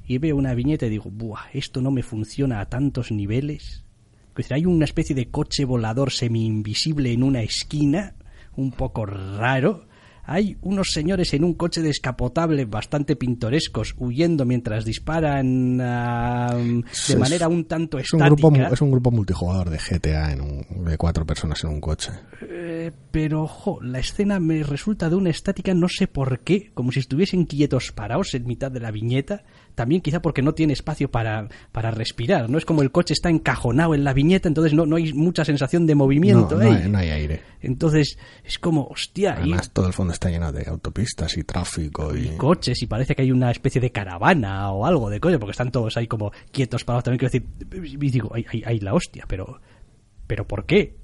y 0.06 0.18
veo 0.18 0.36
una 0.36 0.54
viñeta 0.54 0.86
y 0.86 0.90
digo, 0.90 1.10
buah, 1.10 1.50
esto 1.52 1.80
no 1.80 1.90
me 1.90 2.02
funciona 2.02 2.60
a 2.60 2.66
tantos 2.66 3.12
niveles. 3.12 3.84
Es 4.30 4.36
decir, 4.36 4.54
hay 4.54 4.66
una 4.66 4.84
especie 4.84 5.14
de 5.14 5.30
coche 5.30 5.64
volador 5.64 6.10
semi-invisible 6.10 7.12
en 7.12 7.22
una 7.22 7.42
esquina 7.42 8.14
un 8.56 8.72
poco 8.72 9.06
raro. 9.06 9.86
Hay 10.24 10.56
unos 10.62 10.92
señores 10.92 11.34
en 11.34 11.42
un 11.42 11.54
coche 11.54 11.82
descapotable 11.82 12.64
bastante 12.64 13.16
pintorescos 13.16 13.94
huyendo 13.98 14.44
mientras 14.44 14.84
disparan 14.84 15.78
de 15.78 17.16
manera 17.18 17.48
un 17.48 17.64
tanto 17.64 17.98
estática. 17.98 18.28
Un 18.28 18.36
grupo, 18.36 18.72
es 18.72 18.80
un 18.80 18.90
grupo 18.92 19.10
multijugador 19.10 19.70
de 19.70 19.78
GTA 19.78 20.32
en 20.32 20.40
un, 20.40 20.84
de 20.84 20.96
cuatro 20.96 21.26
personas 21.26 21.62
en 21.64 21.70
un 21.70 21.80
coche. 21.80 22.12
Eh, 22.42 22.92
pero, 23.10 23.42
ojo, 23.42 23.80
la 23.82 23.98
escena 23.98 24.38
me 24.38 24.62
resulta 24.62 25.10
de 25.10 25.16
una 25.16 25.30
estática 25.30 25.74
no 25.74 25.88
sé 25.88 26.06
por 26.06 26.40
qué, 26.40 26.70
como 26.72 26.92
si 26.92 27.00
estuviesen 27.00 27.44
quietos 27.44 27.90
parados 27.90 28.34
en 28.34 28.46
mitad 28.46 28.70
de 28.70 28.80
la 28.80 28.92
viñeta 28.92 29.42
también 29.74 30.00
quizá 30.00 30.20
porque 30.20 30.42
no 30.42 30.54
tiene 30.54 30.72
espacio 30.72 31.10
para, 31.10 31.48
para 31.72 31.90
respirar, 31.90 32.48
¿no? 32.50 32.58
Es 32.58 32.64
como 32.64 32.82
el 32.82 32.90
coche 32.90 33.14
está 33.14 33.30
encajonado 33.30 33.94
en 33.94 34.04
la 34.04 34.12
viñeta, 34.12 34.48
entonces 34.48 34.74
no, 34.74 34.86
no 34.86 34.96
hay 34.96 35.12
mucha 35.12 35.44
sensación 35.44 35.86
de 35.86 35.94
movimiento. 35.94 36.56
No, 36.56 36.88
no, 36.88 36.98
hay, 36.98 37.10
aire. 37.10 37.42
Entonces 37.60 38.18
es 38.44 38.58
como, 38.58 38.86
hostia. 38.86 39.34
Además, 39.38 39.70
todo 39.70 39.86
el 39.86 39.92
fondo 39.92 40.12
está 40.12 40.30
lleno 40.30 40.52
de 40.52 40.68
autopistas 40.68 41.36
y 41.36 41.44
tráfico. 41.44 42.14
Y... 42.14 42.36
coches, 42.36 42.82
y 42.82 42.86
parece 42.86 43.14
que 43.14 43.22
hay 43.22 43.32
una 43.32 43.50
especie 43.50 43.80
de 43.80 43.90
caravana 43.90 44.70
o 44.72 44.86
algo 44.86 45.10
de 45.10 45.20
coche, 45.20 45.38
porque 45.38 45.52
están 45.52 45.70
todos 45.70 45.96
ahí 45.96 46.06
como 46.06 46.32
quietos 46.50 46.84
parados 46.84 47.04
también. 47.04 47.18
Quiero 47.18 47.32
decir, 47.32 47.96
y 48.00 48.10
digo, 48.10 48.32
hay, 48.34 48.80
la 48.80 48.94
hostia, 48.94 49.24
pero, 49.26 49.60
pero 50.26 50.46
¿por 50.46 50.66
qué? 50.66 50.96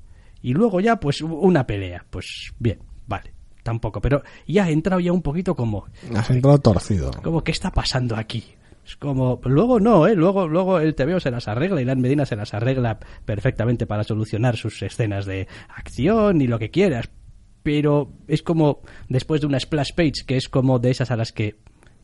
Y 0.43 0.53
luego 0.53 0.81
ya, 0.81 1.01
pues, 1.01 1.23
una 1.23 1.67
pelea. 1.67 2.05
Pues 2.11 2.53
bien, 2.59 2.79
vale 3.07 3.39
tampoco, 3.69 4.01
pero 4.01 4.23
ya 4.47 4.65
ha 4.65 4.71
entrado 4.71 4.99
ya 4.99 5.13
un 5.13 5.21
poquito 5.21 5.55
como... 5.55 5.85
Has 6.17 6.31
entrado 6.31 6.59
torcido. 6.59 7.11
Como, 7.23 7.45
¿qué 7.45 7.53
está 7.53 7.71
pasando 7.71 8.17
aquí? 8.17 8.43
Es 8.89 8.97
como, 8.97 9.39
luego 9.45 9.81
no, 9.81 10.07
¿eh? 10.07 10.15
Luego, 10.15 10.49
luego 10.49 10.81
el 10.81 10.95
TVO 10.95 11.21
se 11.21 11.31
las 11.31 11.47
arregla 11.47 11.83
y 11.83 11.85
la 11.85 11.95
Medina 11.95 12.25
se 12.25 12.37
las 12.37 12.55
arregla 12.55 12.99
perfectamente 13.27 13.87
para 13.87 14.03
solucionar 14.03 14.57
sus 14.57 14.81
escenas 14.83 15.27
de 15.27 15.47
acción 15.69 16.41
y 16.41 16.47
lo 16.47 16.59
que 16.59 16.71
quieras. 16.71 17.11
Pero 17.63 18.15
es 18.29 18.43
como, 18.43 18.81
después 19.11 19.43
de 19.43 19.47
una 19.47 19.61
splash 19.61 19.93
page, 19.95 20.25
que 20.27 20.39
es 20.39 20.49
como 20.49 20.79
de 20.79 20.91
esas 20.91 21.11
a 21.11 21.17
las 21.17 21.33
que 21.33 21.57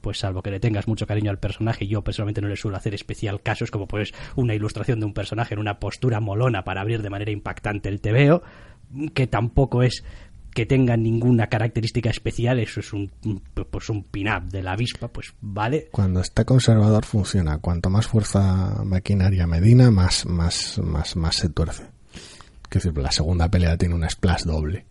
pues 0.03 0.19
salvo 0.19 0.43
que 0.43 0.51
le 0.51 0.61
tengas 0.61 0.87
mucho 0.87 1.07
cariño 1.07 1.31
al 1.31 1.39
personaje, 1.39 1.87
yo 1.87 2.05
personalmente 2.05 2.43
no 2.43 2.49
le 2.49 2.57
suelo 2.57 2.77
hacer 2.77 2.93
especial 2.93 3.41
caso, 3.41 3.65
es 3.65 3.71
como 3.71 3.89
pues 3.89 4.13
una 4.37 4.55
ilustración 4.55 5.01
de 5.01 5.07
un 5.07 5.15
personaje 5.15 5.55
en 5.55 5.61
una 5.61 5.81
postura 5.81 6.21
molona 6.21 6.65
para 6.65 6.83
abrir 6.83 7.01
de 7.01 7.09
manera 7.09 7.31
impactante 7.31 7.89
el 7.89 8.03
TVO, 8.03 8.43
que 9.15 9.27
tampoco 9.27 9.83
es 9.83 10.05
que 10.55 10.67
tenga 10.67 10.97
ninguna 10.97 11.49
característica 11.49 12.11
especial, 12.11 12.61
eso 12.61 12.81
es 12.81 12.93
un, 12.93 13.11
pues 13.71 13.91
un 13.91 14.05
pin-up 14.05 14.45
de 14.45 14.63
la 14.63 14.73
avispa, 14.73 15.09
pues 15.09 15.35
vale. 15.41 15.89
Cuando 15.91 16.21
está 16.21 16.45
conservador 16.45 17.05
funciona. 17.05 17.59
Cuanto 17.59 17.91
más 17.91 18.07
fuerza 18.07 18.83
maquinaria 18.85 19.47
Medina, 19.47 19.91
más, 19.91 20.25
más, 20.27 20.79
más, 20.79 21.17
más 21.17 21.37
se 21.37 21.49
tuerce. 21.49 21.85
Decir, 22.71 22.97
la 22.99 23.13
segunda 23.13 23.49
pelea 23.49 23.77
tiene 23.77 23.95
una 23.95 24.09
splash 24.09 24.43
doble. 24.43 24.85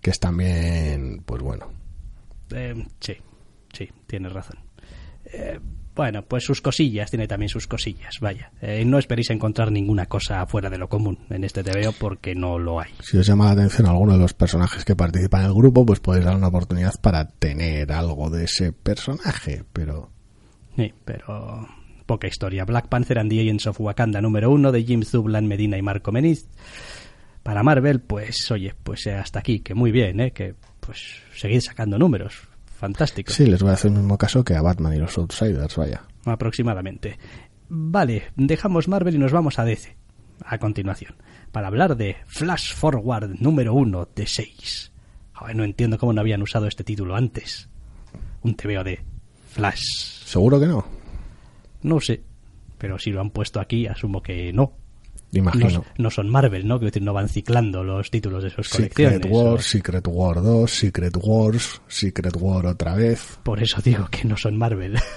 Que 0.00 0.10
es 0.10 0.18
también, 0.18 1.22
pues 1.24 1.42
bueno. 1.42 1.70
Eh, 2.50 2.86
sí, 3.00 3.14
sí, 3.72 3.88
tienes 4.06 4.32
razón. 4.32 4.58
Eh, 5.24 5.60
bueno, 5.98 6.22
pues 6.22 6.44
sus 6.44 6.62
cosillas, 6.62 7.10
tiene 7.10 7.26
también 7.26 7.48
sus 7.48 7.66
cosillas, 7.66 8.20
vaya. 8.20 8.52
Eh, 8.62 8.84
no 8.84 9.00
esperéis 9.00 9.30
encontrar 9.30 9.72
ninguna 9.72 10.06
cosa 10.06 10.46
fuera 10.46 10.70
de 10.70 10.78
lo 10.78 10.88
común 10.88 11.18
en 11.28 11.42
este 11.42 11.64
TVO 11.64 11.90
porque 11.98 12.36
no 12.36 12.56
lo 12.56 12.78
hay. 12.78 12.92
Si 13.00 13.18
os 13.18 13.26
llama 13.26 13.46
la 13.46 13.50
atención 13.50 13.88
alguno 13.88 14.12
de 14.12 14.20
los 14.20 14.32
personajes 14.32 14.84
que 14.84 14.94
participan 14.94 15.40
en 15.40 15.46
el 15.48 15.54
grupo, 15.54 15.84
pues 15.84 15.98
podéis 15.98 16.24
dar 16.24 16.36
una 16.36 16.46
oportunidad 16.46 16.94
para 17.00 17.26
tener 17.26 17.90
algo 17.90 18.30
de 18.30 18.44
ese 18.44 18.72
personaje, 18.72 19.64
pero... 19.72 20.08
Sí, 20.76 20.94
pero 21.04 21.66
poca 22.06 22.28
historia. 22.28 22.64
Black 22.64 22.86
Panther 22.86 23.18
and 23.18 23.28
the 23.28 23.40
Agents 23.40 23.66
of 23.66 23.80
Wakanda 23.80 24.20
número 24.20 24.52
uno 24.52 24.70
de 24.70 24.84
Jim 24.84 25.02
Zublan, 25.02 25.48
Medina 25.48 25.78
y 25.78 25.82
Marco 25.82 26.12
Meniz. 26.12 26.46
Para 27.42 27.64
Marvel, 27.64 28.02
pues 28.02 28.48
oye, 28.52 28.72
pues 28.84 29.04
hasta 29.08 29.40
aquí, 29.40 29.58
que 29.58 29.74
muy 29.74 29.90
bien, 29.90 30.20
¿eh? 30.20 30.30
que 30.30 30.54
pues 30.78 31.22
seguid 31.34 31.60
sacando 31.60 31.98
números 31.98 32.47
fantástico. 32.78 33.32
Sí, 33.32 33.46
les 33.46 33.60
voy 33.62 33.70
a 33.70 33.74
hacer 33.74 33.90
el 33.90 33.98
mismo 33.98 34.16
caso 34.16 34.44
que 34.44 34.54
a 34.54 34.62
Batman 34.62 34.94
y 34.94 34.98
los 34.98 35.18
Outsiders, 35.18 35.76
vaya. 35.76 36.04
Aproximadamente. 36.24 37.18
Vale, 37.68 38.30
dejamos 38.36 38.88
Marvel 38.88 39.14
y 39.14 39.18
nos 39.18 39.32
vamos 39.32 39.58
a 39.58 39.64
DC. 39.64 39.96
A 40.44 40.58
continuación, 40.58 41.16
para 41.50 41.66
hablar 41.66 41.96
de 41.96 42.16
Flash 42.26 42.72
Forward 42.74 43.40
número 43.40 43.74
uno 43.74 44.08
de 44.14 44.26
6. 44.26 44.92
no 45.54 45.64
entiendo 45.64 45.98
cómo 45.98 46.12
no 46.12 46.20
habían 46.20 46.42
usado 46.42 46.66
este 46.66 46.84
título 46.84 47.16
antes. 47.16 47.68
Un 48.42 48.54
TVO 48.54 48.84
de 48.84 49.00
Flash. 49.50 50.22
¿Seguro 50.24 50.60
que 50.60 50.66
no? 50.66 50.84
No 51.82 52.00
sé, 52.00 52.22
pero 52.78 52.98
si 52.98 53.10
lo 53.10 53.20
han 53.20 53.30
puesto 53.30 53.60
aquí, 53.60 53.86
asumo 53.88 54.22
que 54.22 54.52
no. 54.52 54.77
Imagino. 55.32 55.84
No, 55.98 56.10
son 56.10 56.28
Marvel, 56.28 56.66
¿no? 56.66 56.78
Quiero 56.78 56.90
decir, 56.90 57.02
no 57.02 57.12
van 57.12 57.28
ciclando 57.28 57.84
los 57.84 58.10
títulos 58.10 58.42
de 58.42 58.50
sus 58.50 58.68
colecciones. 58.68 59.14
Secret 59.16 59.32
Wars, 59.32 59.64
Secret 59.66 60.06
War 60.08 60.42
2, 60.42 60.70
Secret 60.70 61.16
Wars, 61.20 61.82
Secret 61.86 62.36
War 62.38 62.66
otra 62.66 62.94
vez. 62.94 63.38
Por 63.42 63.62
eso 63.62 63.80
digo 63.82 64.08
que 64.10 64.24
no 64.24 64.36
son 64.36 64.56
Marvel. 64.56 64.98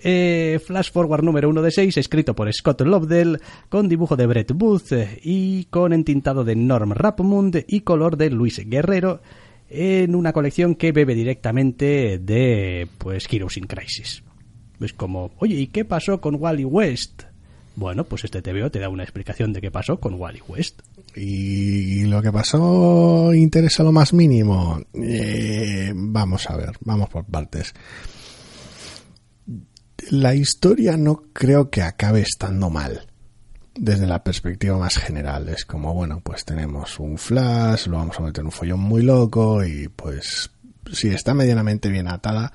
Eh, 0.00 0.60
Flash 0.64 0.92
Forward 0.92 1.24
número 1.24 1.48
1 1.48 1.60
de 1.60 1.70
6, 1.72 1.96
escrito 1.96 2.34
por 2.34 2.52
Scott 2.52 2.82
Lobdell, 2.82 3.40
con 3.68 3.88
dibujo 3.88 4.16
de 4.16 4.26
Brett 4.26 4.52
Booth 4.52 4.92
y 5.22 5.64
con 5.70 5.92
entintado 5.92 6.44
de 6.44 6.54
Norm 6.54 6.92
Rapmund 6.92 7.64
y 7.66 7.80
color 7.80 8.16
de 8.16 8.30
Luis 8.30 8.62
Guerrero, 8.64 9.20
en 9.68 10.14
una 10.14 10.32
colección 10.32 10.76
que 10.76 10.92
bebe 10.92 11.16
directamente 11.16 12.18
de 12.18 12.86
pues 12.98 13.26
Heroes 13.28 13.56
in 13.56 13.66
Crisis. 13.66 14.22
Es 14.80 14.92
como, 14.92 15.32
oye, 15.38 15.56
¿y 15.56 15.66
qué 15.66 15.84
pasó 15.84 16.20
con 16.20 16.36
Wally 16.36 16.64
West? 16.64 17.24
Bueno, 17.78 18.02
pues 18.02 18.24
este 18.24 18.42
TVO 18.42 18.72
te 18.72 18.80
da 18.80 18.88
una 18.88 19.04
explicación 19.04 19.52
de 19.52 19.60
qué 19.60 19.70
pasó 19.70 20.00
con 20.00 20.14
Wally 20.14 20.42
West. 20.48 20.80
Y 21.14 22.06
lo 22.06 22.20
que 22.20 22.32
pasó 22.32 23.32
interesa 23.32 23.84
lo 23.84 23.92
más 23.92 24.12
mínimo. 24.12 24.80
Eh, 24.94 25.92
vamos 25.94 26.50
a 26.50 26.56
ver, 26.56 26.72
vamos 26.80 27.08
por 27.08 27.24
partes. 27.26 27.72
La 30.10 30.34
historia 30.34 30.96
no 30.96 31.22
creo 31.32 31.70
que 31.70 31.82
acabe 31.82 32.22
estando 32.22 32.68
mal. 32.68 33.06
Desde 33.76 34.08
la 34.08 34.24
perspectiva 34.24 34.76
más 34.76 34.96
general, 34.96 35.48
es 35.48 35.64
como, 35.64 35.94
bueno, 35.94 36.20
pues 36.20 36.44
tenemos 36.44 36.98
un 36.98 37.16
flash, 37.16 37.86
lo 37.86 37.98
vamos 37.98 38.18
a 38.18 38.22
meter 38.24 38.40
en 38.40 38.46
un 38.46 38.52
follón 38.52 38.80
muy 38.80 39.02
loco 39.02 39.64
y 39.64 39.86
pues 39.86 40.50
si 40.92 41.10
está 41.10 41.32
medianamente 41.32 41.90
bien 41.90 42.08
atada, 42.08 42.52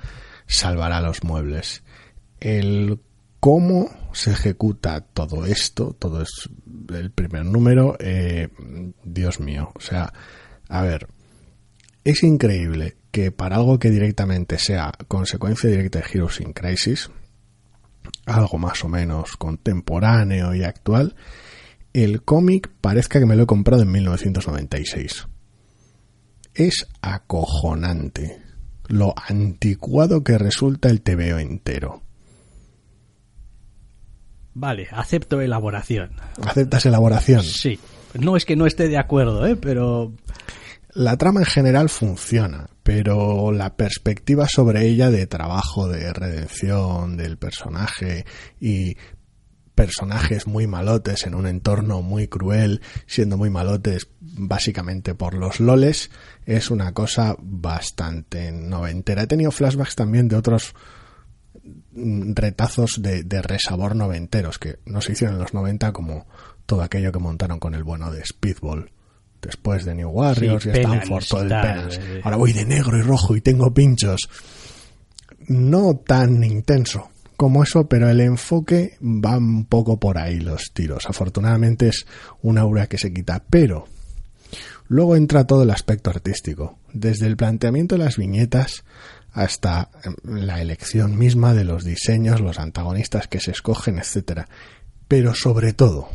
salvará 0.48 1.00
los 1.00 1.24
muebles. 1.24 1.82
El 2.42 3.00
cómo 3.43 3.89
se 4.13 4.32
ejecuta 4.32 5.01
todo 5.01 5.45
esto, 5.45 5.93
todo 5.99 6.21
es 6.21 6.49
el 6.97 7.12
primer 7.12 7.43
número, 7.43 7.97
eh, 7.99 8.47
Dios 9.03 9.41
mío, 9.41 9.69
o 9.75 9.82
sea, 9.82 10.13
a 10.69 10.82
ver, 10.82 11.10
es 12.06 12.23
increíble 12.23 12.95
que 13.12 13.32
para 13.32 13.58
algo 13.58 13.79
que 13.79 13.89
directamente 13.89 14.58
sea 14.58 14.93
consecuencia 15.10 15.69
directa 15.69 15.99
de 15.99 16.06
Heroes 16.10 16.39
in 16.39 16.53
Crisis, 16.53 17.12
algo 18.25 18.58
más 18.60 18.82
o 18.86 18.88
menos 18.88 19.36
contemporáneo 19.36 20.56
y 20.56 20.63
actual, 20.63 21.17
el 21.91 22.23
cómic 22.23 22.71
parezca 22.79 23.19
que 23.19 23.25
me 23.25 23.36
lo 23.36 23.43
he 23.43 23.47
comprado 23.47 23.84
en 23.84 23.91
1996. 23.91 25.27
Es 26.53 26.88
acojonante 27.01 28.41
lo 28.88 29.13
anticuado 29.17 30.23
que 30.23 30.38
resulta 30.38 30.88
el 30.88 31.01
TVO 31.01 31.39
entero. 31.39 32.03
Vale, 34.54 34.88
acepto 34.92 35.42
elaboración. 35.42 36.12
¿Aceptas 36.42 36.86
elaboración? 36.86 37.44
Sí. 37.44 37.80
No 38.13 38.38
es 38.38 38.46
que 38.46 38.56
no 38.56 38.66
esté 38.68 38.88
de 38.88 38.98
acuerdo, 38.98 39.46
¿eh? 39.48 39.56
pero... 39.56 40.13
La 40.94 41.18
trama 41.18 41.39
en 41.39 41.48
general 41.48 41.89
funciona, 41.89 42.70
pero 42.84 43.52
la 43.52 43.76
perspectiva 43.76 44.48
sobre 44.48 44.86
ella 44.86 45.10
de 45.10 45.26
trabajo, 45.26 45.88
de 45.88 46.13
redención 46.13 47.18
del 47.18 47.38
personaje 47.38 48.26
y 48.60 48.96
personajes 49.74 50.46
muy 50.46 50.68
malotes 50.68 51.26
en 51.26 51.34
un 51.34 51.48
entorno 51.48 52.04
muy 52.04 52.28
cruel, 52.28 52.82
siendo 53.08 53.38
muy 53.38 53.50
malotes 53.50 54.10
básicamente 54.20 55.16
por 55.16 55.34
los 55.34 55.60
loles, 55.60 56.12
es 56.46 56.70
una 56.70 56.94
cosa 56.94 57.36
bastante 57.39 58.52
noventera. 58.52 59.24
He 59.24 59.28
tenido 59.28 59.50
flashbacks 59.52 59.96
también 59.96 60.28
de 60.28 60.36
otros 60.36 60.76
retazos 61.95 63.01
de, 63.01 63.23
de, 63.23 63.41
resabor 63.41 63.95
noventeros 63.95 64.58
que 64.60 64.79
no 64.86 65.01
se 65.01 65.12
hicieron 65.13 65.36
en 65.36 65.41
los 65.41 65.53
90 65.53 65.91
como 65.93 66.25
todo 66.65 66.82
aquello 66.82 67.12
que 67.12 67.19
montaron 67.19 67.60
con 67.60 67.75
el 67.75 67.84
bueno 67.84 68.12
de 68.12 68.25
Speedball 68.25 68.91
después 69.41 69.86
de 69.86 69.93
New 69.95 70.10
Warriors 70.10 70.63
Sí, 70.63 70.69
y 70.69 70.79
Stanford 70.79 71.23
todo 71.29 71.41
el 71.43 71.49
Penance. 71.49 71.99
eh. 72.01 72.21
ahora 72.23 72.38
voy 72.38 72.53
de 72.53 72.65
negro 72.65 72.97
y 72.97 73.01
rojo 73.01 73.36
y 73.36 73.41
tengo 73.41 73.73
pinchos 73.73 74.21
no 75.47 75.95
tan 75.97 76.43
intenso 76.43 77.10
como 77.36 77.63
eso 77.63 77.88
pero 77.88 78.10
el 78.10 78.21
enfoque 78.21 78.97
va 79.01 79.38
un 79.38 79.65
poco 79.65 79.99
por 79.99 80.17
ahí 80.17 80.39
los 80.39 80.71
tiros 80.73 81.06
afortunadamente 81.08 81.89
es 81.89 82.06
una 82.41 82.62
aura 82.62 82.88
que 82.88 82.97
se 82.97 83.12
quita 83.13 83.43
pero 83.49 83.86
luego 84.93 85.15
entra 85.15 85.47
todo 85.47 85.63
el 85.63 85.71
aspecto 85.71 86.12
artístico 86.12 86.77
desde 86.93 87.25
el 87.25 87.36
planteamiento 87.36 87.95
de 87.95 88.03
las 88.03 88.17
viñetas 88.17 88.86
hasta 89.32 89.89
em, 90.03 90.13
la 90.23 90.62
elección 90.62 91.17
misma 91.17 91.56
de 91.56 91.63
los 91.63 91.84
diseños, 91.84 92.41
los 92.41 92.60
antagonistas 92.60 93.27
que 93.27 93.39
se 93.39 93.49
escogen, 93.49 93.97
etcétera. 93.97 94.47
Pero 95.08 95.34
sobre 95.34 95.73
todo, 95.73 96.10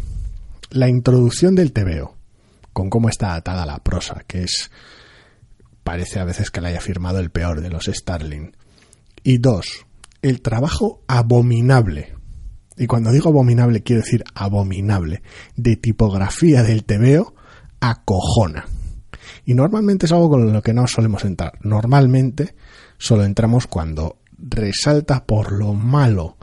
la 0.70 0.88
introducción 0.88 1.56
del 1.56 1.72
TVO, 1.72 2.14
con 2.72 2.88
cómo 2.88 3.08
está 3.08 3.34
atada 3.34 3.66
la 3.66 3.82
prosa, 3.82 4.22
que 4.28 4.44
es 4.44 4.70
parece 5.82 6.20
a 6.20 6.24
veces 6.24 6.52
que 6.52 6.60
la 6.60 6.68
haya 6.68 6.80
firmado 6.80 7.18
el 7.18 7.30
peor 7.30 7.60
de 7.60 7.70
los 7.70 7.86
Starling. 7.86 8.52
Y 9.24 9.38
dos, 9.38 9.86
el 10.22 10.40
trabajo 10.40 11.02
abominable. 11.08 12.14
Y 12.76 12.86
cuando 12.86 13.10
digo 13.10 13.30
abominable 13.30 13.82
quiero 13.82 14.02
decir 14.02 14.22
abominable 14.34 15.22
de 15.56 15.74
tipografía 15.74 16.62
del 16.62 16.84
TVO 16.84 17.34
acojona. 17.80 18.66
Y 19.44 19.54
normalmente 19.54 20.06
es 20.06 20.12
algo 20.12 20.30
con 20.30 20.52
lo 20.52 20.62
que 20.62 20.74
no 20.74 20.86
solemos 20.86 21.24
entrar. 21.24 21.58
Normalmente 21.62 22.54
solo 22.98 23.24
entramos 23.24 23.66
cuando 23.66 24.18
resalta 24.38 25.24
por 25.24 25.52
lo 25.52 25.74
malo, 25.74 26.36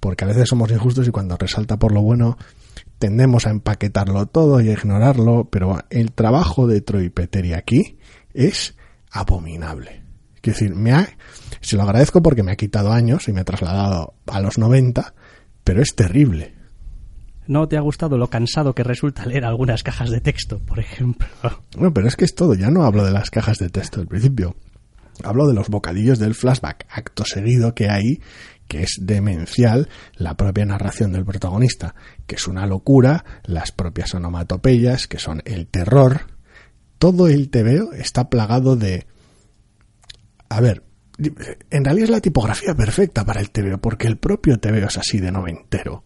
porque 0.00 0.24
a 0.24 0.28
veces 0.28 0.48
somos 0.48 0.70
injustos 0.70 1.06
y 1.08 1.10
cuando 1.10 1.36
resalta 1.36 1.78
por 1.78 1.92
lo 1.92 2.02
bueno 2.02 2.36
tendemos 2.98 3.46
a 3.46 3.50
empaquetarlo 3.50 4.26
todo 4.26 4.60
y 4.60 4.68
a 4.68 4.72
ignorarlo, 4.74 5.48
pero 5.50 5.80
el 5.90 6.12
trabajo 6.12 6.66
de 6.66 6.80
Troy 6.80 7.10
Peteri 7.10 7.52
aquí 7.52 7.98
es 8.32 8.76
abominable. 9.10 10.04
Quiero 10.40 10.58
decir, 10.58 10.74
me 10.74 10.92
ha, 10.92 11.08
se 11.60 11.76
lo 11.76 11.82
agradezco 11.82 12.22
porque 12.22 12.42
me 12.42 12.52
ha 12.52 12.56
quitado 12.56 12.92
años 12.92 13.28
y 13.28 13.32
me 13.32 13.40
ha 13.40 13.44
trasladado 13.44 14.14
a 14.26 14.40
los 14.40 14.58
90, 14.58 15.14
pero 15.64 15.82
es 15.82 15.94
terrible. 15.94 16.54
¿No 17.46 17.66
te 17.66 17.76
ha 17.76 17.80
gustado 17.80 18.16
lo 18.18 18.30
cansado 18.30 18.74
que 18.74 18.84
resulta 18.84 19.26
leer 19.26 19.44
algunas 19.44 19.82
cajas 19.82 20.10
de 20.10 20.20
texto, 20.20 20.60
por 20.60 20.78
ejemplo? 20.78 21.26
Bueno, 21.76 21.92
pero 21.92 22.06
es 22.06 22.16
que 22.16 22.24
es 22.24 22.34
todo, 22.34 22.54
ya 22.54 22.70
no 22.70 22.84
hablo 22.84 23.04
de 23.04 23.10
las 23.10 23.30
cajas 23.30 23.58
de 23.58 23.68
texto 23.68 23.98
del 23.98 24.08
principio. 24.08 24.54
Hablo 25.24 25.46
de 25.48 25.54
los 25.54 25.68
bocadillos 25.68 26.18
del 26.18 26.34
flashback, 26.34 26.86
acto 26.90 27.24
seguido 27.24 27.74
que 27.74 27.88
hay, 27.88 28.20
que 28.68 28.82
es 28.82 28.98
demencial, 29.00 29.88
la 30.16 30.36
propia 30.36 30.64
narración 30.64 31.12
del 31.12 31.24
protagonista, 31.24 31.94
que 32.26 32.36
es 32.36 32.46
una 32.46 32.66
locura, 32.66 33.24
las 33.44 33.72
propias 33.72 34.14
onomatopeyas, 34.14 35.06
que 35.06 35.18
son 35.18 35.42
el 35.44 35.66
terror. 35.66 36.22
Todo 36.98 37.28
el 37.28 37.50
TVO 37.50 37.92
está 37.92 38.30
plagado 38.30 38.76
de... 38.76 39.06
A 40.48 40.60
ver, 40.60 40.84
en 41.70 41.84
realidad 41.84 42.04
es 42.04 42.10
la 42.10 42.20
tipografía 42.20 42.74
perfecta 42.74 43.24
para 43.24 43.40
el 43.40 43.50
TVO, 43.50 43.78
porque 43.78 44.06
el 44.06 44.18
propio 44.18 44.58
TVO 44.58 44.86
es 44.86 44.98
así 44.98 45.18
de 45.18 45.32
noventero. 45.32 46.04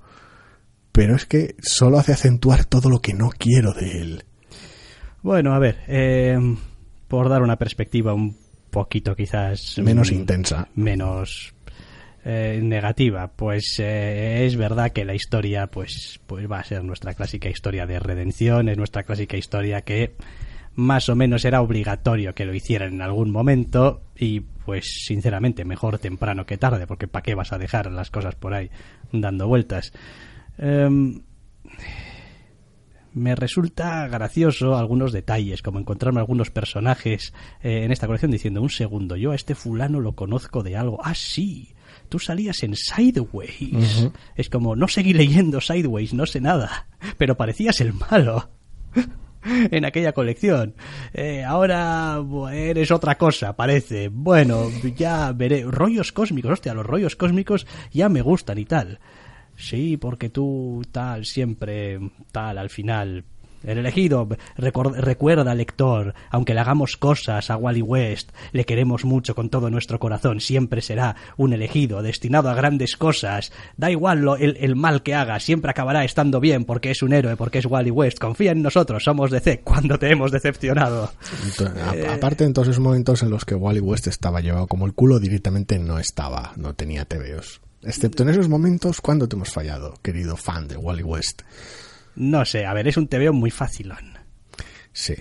Pero 0.97 1.15
es 1.15 1.27
que 1.27 1.57
solo 1.61 1.99
hace 1.99 2.15
acentuar 2.15 2.65
todo 2.65 2.89
lo 2.89 3.01
que 3.01 3.13
no 3.13 3.29
quiero 3.29 3.75
de 3.75 4.01
él. 4.01 4.25
Bueno, 5.21 5.53
a 5.53 5.59
ver, 5.59 5.77
eh, 5.89 6.39
por 7.07 7.29
dar 7.29 7.43
una 7.43 7.57
perspectiva 7.57 8.15
un 8.15 8.35
poquito 8.71 9.15
quizás 9.15 9.77
Menos 9.77 10.11
intensa. 10.11 10.69
menos 10.75 11.53
eh, 12.25 12.61
negativa, 12.63 13.31
pues 13.37 13.79
eh, 13.79 14.47
es 14.47 14.57
verdad 14.57 14.93
que 14.93 15.05
la 15.05 15.15
historia 15.15 15.67
pues 15.67 16.19
pues 16.27 16.51
va 16.51 16.61
a 16.61 16.65
ser 16.65 16.83
nuestra 16.83 17.13
clásica 17.13 17.51
historia 17.51 17.85
de 17.85 17.99
redención, 17.99 18.71
es 18.71 18.79
nuestra 18.79 19.03
clásica 19.03 19.37
historia 19.37 19.83
que 19.83 20.15
más 20.77 21.11
o 21.11 21.15
menos 21.15 21.45
era 21.45 21.61
obligatorio 21.61 22.35
que 22.35 22.47
lo 22.47 22.55
hicieran 22.55 22.95
en 22.95 23.03
algún 23.03 23.31
momento 23.31 24.01
y 24.17 24.41
pues 24.41 25.05
sinceramente 25.05 25.67
mejor 25.67 25.99
temprano 25.99 26.47
que 26.47 26.57
tarde 26.57 26.87
porque 26.87 27.07
para 27.07 27.23
qué 27.23 27.35
vas 27.35 27.53
a 27.53 27.59
dejar 27.59 27.93
las 27.93 28.11
cosas 28.11 28.35
por 28.35 28.55
ahí 28.55 28.71
dando 29.13 29.47
vueltas. 29.47 29.93
Em, 30.59 31.23
me 33.13 33.35
resulta 33.35 34.07
gracioso 34.09 34.77
algunos 34.77 35.13
detalles, 35.13 35.63
como 35.63 35.79
encontrarme 35.79 36.21
algunos 36.21 36.51
personajes 36.51 37.33
eh, 37.63 37.85
en 37.85 37.91
esta 37.91 38.07
colección 38.07 38.31
diciendo, 38.31 38.61
un 38.61 38.69
segundo, 38.69 39.17
yo 39.17 39.33
a 39.33 39.35
este 39.35 39.55
fulano 39.55 40.01
lo 40.01 40.13
conozco 40.13 40.63
de 40.63 40.77
algo. 40.77 40.99
Ah, 41.03 41.15
sí, 41.15 41.75
tú 42.11 42.19
salías 42.19 42.63
en 42.63 42.77
Sideways. 42.77 44.11
Es 44.35 44.51
como, 44.51 44.77
no 44.77 44.87
seguí 44.87 45.15
leyendo 45.15 45.63
Sideways, 45.63 46.13
no 46.13 46.27
sé 46.27 46.41
nada, 46.41 46.89
pero 47.17 47.37
parecías 47.37 47.81
el 47.81 47.95
malo. 47.95 48.51
en 49.71 49.85
aquella 49.85 50.13
colección. 50.13 50.75
Eh, 51.15 51.45
ahora 51.45 52.21
eres 52.53 52.91
otra 52.91 53.17
cosa, 53.17 53.57
parece. 53.57 54.09
Bueno, 54.09 54.69
ya 54.97 55.33
veré. 55.33 55.65
Rollos 55.65 56.13
cósmicos, 56.13 56.53
hostia, 56.53 56.75
los 56.75 56.87
rollos 56.87 57.17
cósmicos 57.17 57.67
ya 57.93 58.09
me 58.09 58.23
gustan 58.23 58.59
y 58.59 58.65
tal. 58.65 58.99
Sí, 59.57 59.97
porque 59.97 60.29
tú 60.29 60.83
tal, 60.93 61.25
siempre 61.25 61.99
tal, 62.33 62.59
al 62.59 62.71
final. 62.71 63.25
El 63.65 63.79
elegido, 63.79 64.29
recuerda, 64.97 65.55
lector, 65.55 66.15
aunque 66.31 66.55
le 66.55 66.61
hagamos 66.61 66.97
cosas 66.97 67.51
a 67.51 67.57
Wally 67.57 67.83
West, 67.83 68.31
le 68.53 68.65
queremos 68.65 69.05
mucho 69.05 69.35
con 69.35 69.49
todo 69.49 69.71
nuestro 69.71 69.99
corazón, 69.99 70.41
siempre 70.41 70.83
será 70.83 71.17
un 71.37 71.53
elegido, 71.53 72.01
destinado 72.03 72.49
a 72.49 72.55
grandes 72.55 72.97
cosas. 72.97 73.51
Da 73.77 73.91
igual 73.91 74.21
lo- 74.21 74.37
el, 74.37 74.57
el 74.61 74.77
mal 74.77 75.03
que 75.03 75.15
haga, 75.15 75.41
siempre 75.41 75.71
acabará 75.71 76.05
estando 76.05 76.39
bien 76.39 76.65
porque 76.65 76.93
es 76.93 77.03
un 77.03 77.13
héroe, 77.13 77.37
porque 77.37 77.59
es 77.59 77.67
Wally 77.67 77.91
West. 77.91 78.19
Confía 78.21 78.53
en 78.53 78.63
nosotros, 78.63 79.03
somos 79.03 79.31
DC, 79.33 79.61
cuando 79.65 79.99
te 79.99 80.11
hemos 80.13 80.31
decepcionado. 80.31 81.11
Entonces, 81.45 81.83
a- 82.09 82.15
aparte, 82.15 82.45
en 82.45 82.53
todos 82.53 82.69
esos 82.69 82.81
momentos 82.81 83.23
en 83.25 83.31
los 83.31 83.45
que 83.45 83.57
Wally 83.57 83.81
West 83.81 84.07
estaba 84.07 84.41
llevado 84.41 84.69
como 84.69 84.87
el 84.87 84.93
culo, 84.93 85.19
directamente 85.19 85.79
no 85.81 85.99
estaba, 85.99 86.53
no 86.57 86.75
tenía 86.75 87.05
TVOs. 87.05 87.63
Excepto 87.87 88.25
en 88.25 88.31
esos 88.31 88.49
momentos, 88.49 89.01
¿cuándo 89.01 89.29
te 89.29 89.37
hemos 89.37 89.53
fallado, 89.53 89.95
querido 90.03 90.37
fan 90.37 90.67
de 90.67 90.77
Wally 90.77 91.05
West? 91.05 91.43
No 92.17 92.45
sé, 92.45 92.67
a 92.67 92.75
ver, 92.75 92.89
es 92.89 92.97
un 92.97 93.07
TVO 93.07 93.33
muy 93.33 93.53
facilón. 93.53 94.19
Sí. 94.93 95.15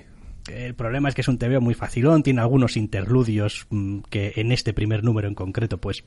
El 0.52 0.74
problema 0.74 1.10
es 1.10 1.16
que 1.16 1.22
es 1.22 1.28
un 1.28 1.38
TVO 1.38 1.62
muy 1.62 1.76
facilón, 1.76 2.24
tiene 2.24 2.42
algunos 2.42 2.76
interludios 2.76 3.68
mm, 3.70 4.00
que 4.10 4.34
en 4.38 4.52
este 4.52 4.74
primer 4.74 5.04
número 5.04 5.28
en 5.28 5.36
concreto, 5.36 5.80
pues 5.80 6.06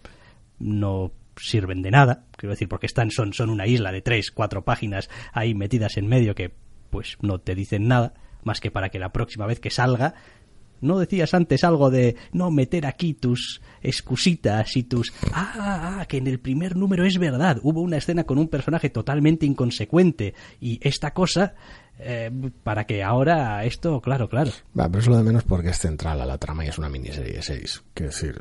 no 0.59 1.12
sirven 1.37 1.81
de 1.81 1.92
nada, 1.92 2.25
quiero 2.37 2.55
decir, 2.55 2.68
porque 2.68 2.87
están, 2.87 3.12
son, 3.12 3.33
son 3.33 3.51
una 3.51 3.68
isla 3.68 3.92
de 3.92 4.03
tres, 4.03 4.33
cuatro 4.33 4.64
páginas 4.64 5.09
ahí 5.33 5.55
metidas 5.55 5.97
en 5.97 6.09
medio 6.09 6.35
que 6.35 6.53
pues 6.90 7.18
no 7.21 7.38
te 7.38 7.55
dicen 7.55 7.87
nada, 7.87 8.14
más 8.42 8.61
que 8.61 8.73
para 8.73 8.88
que 8.88 8.99
la 8.99 9.12
próxima 9.12 9.47
vez 9.47 9.61
que 9.61 9.71
salga 9.71 10.14
¿No 10.81 10.99
decías 10.99 11.35
antes 11.35 11.64
algo 11.64 11.91
de 11.91 12.17
no 12.33 12.51
meter 12.51 12.87
aquí 12.87 13.14
tus 13.14 13.61
excusitas 13.83 14.77
y 14.77 14.85
tus... 14.85 15.12
Ah, 15.33 15.99
ah, 16.01 16.07
que 16.07 16.19
en 16.19 16.27
el 16.27 16.41
primer 16.41 16.77
número 16.77 17.05
es 17.05 17.19
verdad. 17.19 17.59
Hubo 17.62 17.81
una 17.81 17.97
escena 17.97 18.25
con 18.25 18.38
un 18.38 18.49
personaje 18.49 18.91
totalmente 18.91 19.47
inconsecuente 19.47 20.35
y 20.61 20.79
esta 20.83 21.12
cosa... 21.12 21.55
Eh, 22.01 22.31
para 22.62 22.85
que 22.85 23.03
ahora 23.03 23.64
esto, 23.64 24.01
claro, 24.01 24.29
claro. 24.29 24.53
Va, 24.79 24.88
pero 24.88 25.01
es 25.01 25.09
lo 25.09 25.17
de 25.17 25.25
menos 25.25 25.43
porque 25.43 25.71
es 25.71 25.79
central 25.79 26.21
a 26.21 26.27
la 26.27 26.38
trama 26.38 26.64
y 26.64 26.69
es 26.69 26.79
una 26.79 26.88
miniserie 26.88 27.33
de 27.33 27.43
6. 27.43 27.83
Quiero 27.93 28.12
decir, 28.12 28.41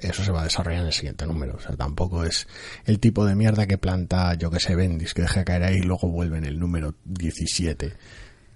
eso 0.00 0.24
se 0.24 0.32
va 0.32 0.42
a 0.42 0.44
desarrollar 0.44 0.80
en 0.80 0.86
el 0.88 0.92
siguiente 0.92 1.26
número. 1.26 1.54
O 1.56 1.60
sea, 1.60 1.76
tampoco 1.76 2.24
es 2.24 2.46
el 2.84 2.98
tipo 2.98 3.24
de 3.24 3.34
mierda 3.34 3.66
que 3.66 3.78
planta, 3.78 4.34
yo 4.34 4.50
que 4.50 4.60
sé, 4.60 4.74
Bendis, 4.74 5.14
que 5.14 5.22
deja 5.22 5.44
caer 5.44 5.62
ahí 5.62 5.76
y 5.76 5.82
luego 5.82 6.08
vuelve 6.08 6.38
en 6.38 6.44
el 6.44 6.58
número 6.58 6.94
17. 7.04 7.94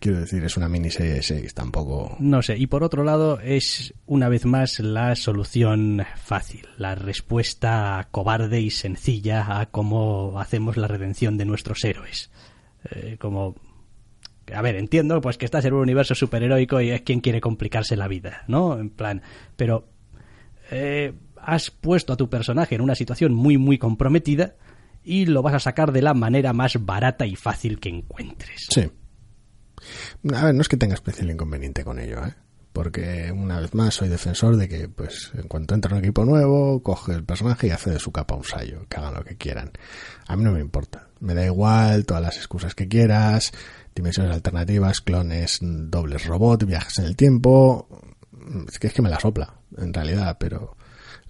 Quiero 0.00 0.20
decir, 0.20 0.44
es 0.44 0.56
una 0.56 0.68
miniserie 0.68 1.14
de 1.14 1.22
6, 1.22 1.54
tampoco. 1.54 2.16
No 2.20 2.40
sé, 2.40 2.56
y 2.56 2.68
por 2.68 2.84
otro 2.84 3.02
lado, 3.02 3.40
es 3.40 3.94
una 4.06 4.28
vez 4.28 4.44
más 4.44 4.78
la 4.78 5.16
solución 5.16 6.04
fácil, 6.16 6.68
la 6.76 6.94
respuesta 6.94 8.06
cobarde 8.12 8.60
y 8.60 8.70
sencilla 8.70 9.60
a 9.60 9.66
cómo 9.66 10.38
hacemos 10.38 10.76
la 10.76 10.86
redención 10.86 11.36
de 11.36 11.46
nuestros 11.46 11.84
héroes. 11.84 12.30
Eh, 12.90 13.16
como. 13.18 13.56
A 14.54 14.62
ver, 14.62 14.76
entiendo 14.76 15.20
pues 15.20 15.36
que 15.36 15.44
estás 15.44 15.64
en 15.64 15.74
un 15.74 15.80
universo 15.80 16.14
superheroico 16.14 16.80
y 16.80 16.90
es 16.90 17.02
quien 17.02 17.20
quiere 17.20 17.40
complicarse 17.40 17.96
la 17.96 18.08
vida, 18.08 18.44
¿no? 18.46 18.78
En 18.78 18.90
plan, 18.90 19.22
pero. 19.56 19.88
Eh, 20.70 21.12
has 21.40 21.70
puesto 21.70 22.12
a 22.12 22.16
tu 22.16 22.28
personaje 22.28 22.74
en 22.74 22.82
una 22.82 22.94
situación 22.94 23.32
muy, 23.32 23.56
muy 23.56 23.78
comprometida 23.78 24.56
y 25.02 25.26
lo 25.26 25.42
vas 25.42 25.54
a 25.54 25.60
sacar 25.60 25.92
de 25.92 26.02
la 26.02 26.12
manera 26.14 26.52
más 26.52 26.84
barata 26.84 27.26
y 27.26 27.36
fácil 27.36 27.80
que 27.80 27.88
encuentres. 27.88 28.66
Sí. 28.68 28.90
A 30.34 30.44
ver, 30.44 30.54
no 30.54 30.62
es 30.62 30.68
que 30.68 30.76
tenga 30.76 30.94
especial 30.94 31.30
inconveniente 31.30 31.84
con 31.84 31.98
ello, 31.98 32.24
¿eh? 32.24 32.34
Porque 32.72 33.32
una 33.32 33.58
vez 33.60 33.74
más 33.74 33.94
soy 33.94 34.08
defensor 34.08 34.56
de 34.56 34.68
que, 34.68 34.88
pues, 34.88 35.32
en 35.34 35.48
cuanto 35.48 35.74
entra 35.74 35.94
un 35.94 35.98
equipo 35.98 36.24
nuevo, 36.24 36.82
coge 36.82 37.12
el 37.12 37.24
personaje 37.24 37.66
y 37.66 37.70
hace 37.70 37.90
de 37.90 37.98
su 37.98 38.12
capa 38.12 38.36
un 38.36 38.44
sallo, 38.44 38.86
que 38.88 38.98
hagan 38.98 39.14
lo 39.14 39.24
que 39.24 39.36
quieran. 39.36 39.72
A 40.26 40.36
mí 40.36 40.44
no 40.44 40.52
me 40.52 40.60
importa. 40.60 41.08
Me 41.20 41.34
da 41.34 41.44
igual 41.44 42.04
todas 42.06 42.22
las 42.22 42.36
excusas 42.36 42.74
que 42.74 42.86
quieras, 42.86 43.52
dimensiones 43.94 44.32
alternativas, 44.32 45.00
clones, 45.00 45.58
dobles 45.60 46.26
robot, 46.26 46.64
viajes 46.64 46.98
en 46.98 47.06
el 47.06 47.16
tiempo. 47.16 47.88
Es 48.68 48.78
que 48.78 48.86
es 48.86 48.92
que 48.92 49.02
me 49.02 49.10
la 49.10 49.18
sopla, 49.18 49.54
en 49.76 49.92
realidad, 49.92 50.36
pero 50.38 50.76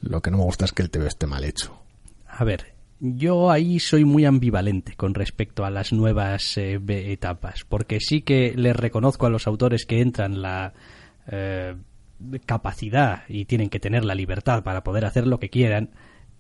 lo 0.01 0.21
que 0.21 0.31
no 0.31 0.39
me 0.39 0.45
gusta 0.45 0.67
es 0.67 0.73
que 0.73 0.83
el 0.83 0.91
TV 0.91 1.07
esté 1.07 1.27
mal 1.27 1.45
hecho. 1.45 1.81
A 2.27 2.45
ver, 2.45 2.78
yo 3.01 3.51
ahí 3.51 3.79
soy 3.79 4.05
muy 4.05 4.25
ambivalente 4.25 4.95
con 4.97 5.15
respecto 5.15 5.65
a 5.65 5.71
las 5.71 5.93
nuevas 5.93 6.57
eh, 6.59 6.81
etapas, 6.89 7.65
porque 7.69 8.01
sí 8.01 8.23
que 8.23 8.55
les 8.57 8.75
reconozco 8.75 9.27
a 9.27 9.31
los 9.31 9.47
autores 9.47 9.87
que 9.87 10.01
entran 10.01 10.43
la 10.43 10.75
eh, 11.31 11.77
capacidad 12.47 13.23
y 13.29 13.45
tienen 13.45 13.71
que 13.71 13.81
tener 13.81 14.05
la 14.05 14.15
libertad 14.15 14.63
para 14.63 14.83
poder 14.83 15.05
hacer 15.05 15.27
lo 15.27 15.39
que 15.39 15.51
quieran, 15.51 15.91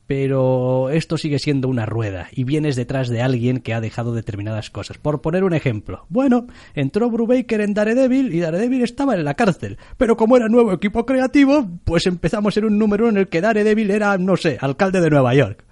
pero 0.08 0.88
esto 0.88 1.18
sigue 1.18 1.38
siendo 1.38 1.68
una 1.68 1.84
rueda 1.84 2.28
y 2.32 2.44
vienes 2.44 2.76
detrás 2.76 3.08
de 3.08 3.20
alguien 3.20 3.60
que 3.60 3.74
ha 3.74 3.80
dejado 3.80 4.14
determinadas 4.14 4.70
cosas. 4.70 4.96
Por 4.98 5.20
poner 5.20 5.44
un 5.44 5.52
ejemplo, 5.52 6.06
bueno, 6.08 6.46
entró 6.74 7.10
Brubaker 7.10 7.60
en 7.60 7.74
Daredevil 7.74 8.34
y 8.34 8.40
Daredevil 8.40 8.82
estaba 8.82 9.14
en 9.14 9.24
la 9.24 9.34
cárcel, 9.34 9.78
pero 9.96 10.16
como 10.16 10.36
era 10.36 10.48
nuevo 10.48 10.72
equipo 10.72 11.04
creativo, 11.04 11.68
pues 11.84 12.06
empezamos 12.06 12.56
en 12.56 12.64
un 12.64 12.78
número 12.78 13.08
en 13.08 13.18
el 13.18 13.28
que 13.28 13.42
Daredevil 13.42 13.90
era, 13.90 14.16
no 14.16 14.36
sé, 14.36 14.56
alcalde 14.60 15.00
de 15.00 15.10
Nueva 15.10 15.34
York. 15.34 15.67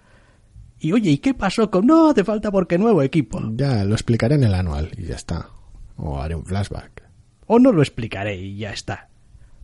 Y 0.86 0.92
oye, 0.92 1.10
¿y 1.10 1.18
qué 1.18 1.34
pasó 1.34 1.68
con.? 1.68 1.84
No, 1.84 2.10
hace 2.10 2.22
falta 2.22 2.52
porque 2.52 2.78
nuevo 2.78 3.02
equipo. 3.02 3.42
Ya, 3.56 3.84
lo 3.84 3.94
explicaré 3.94 4.36
en 4.36 4.44
el 4.44 4.54
anual 4.54 4.92
y 4.96 5.06
ya 5.06 5.16
está. 5.16 5.48
O 5.96 6.20
haré 6.20 6.36
un 6.36 6.44
flashback. 6.44 7.02
O 7.48 7.58
no 7.58 7.72
lo 7.72 7.82
explicaré 7.82 8.36
y 8.36 8.56
ya 8.56 8.70
está. 8.70 9.08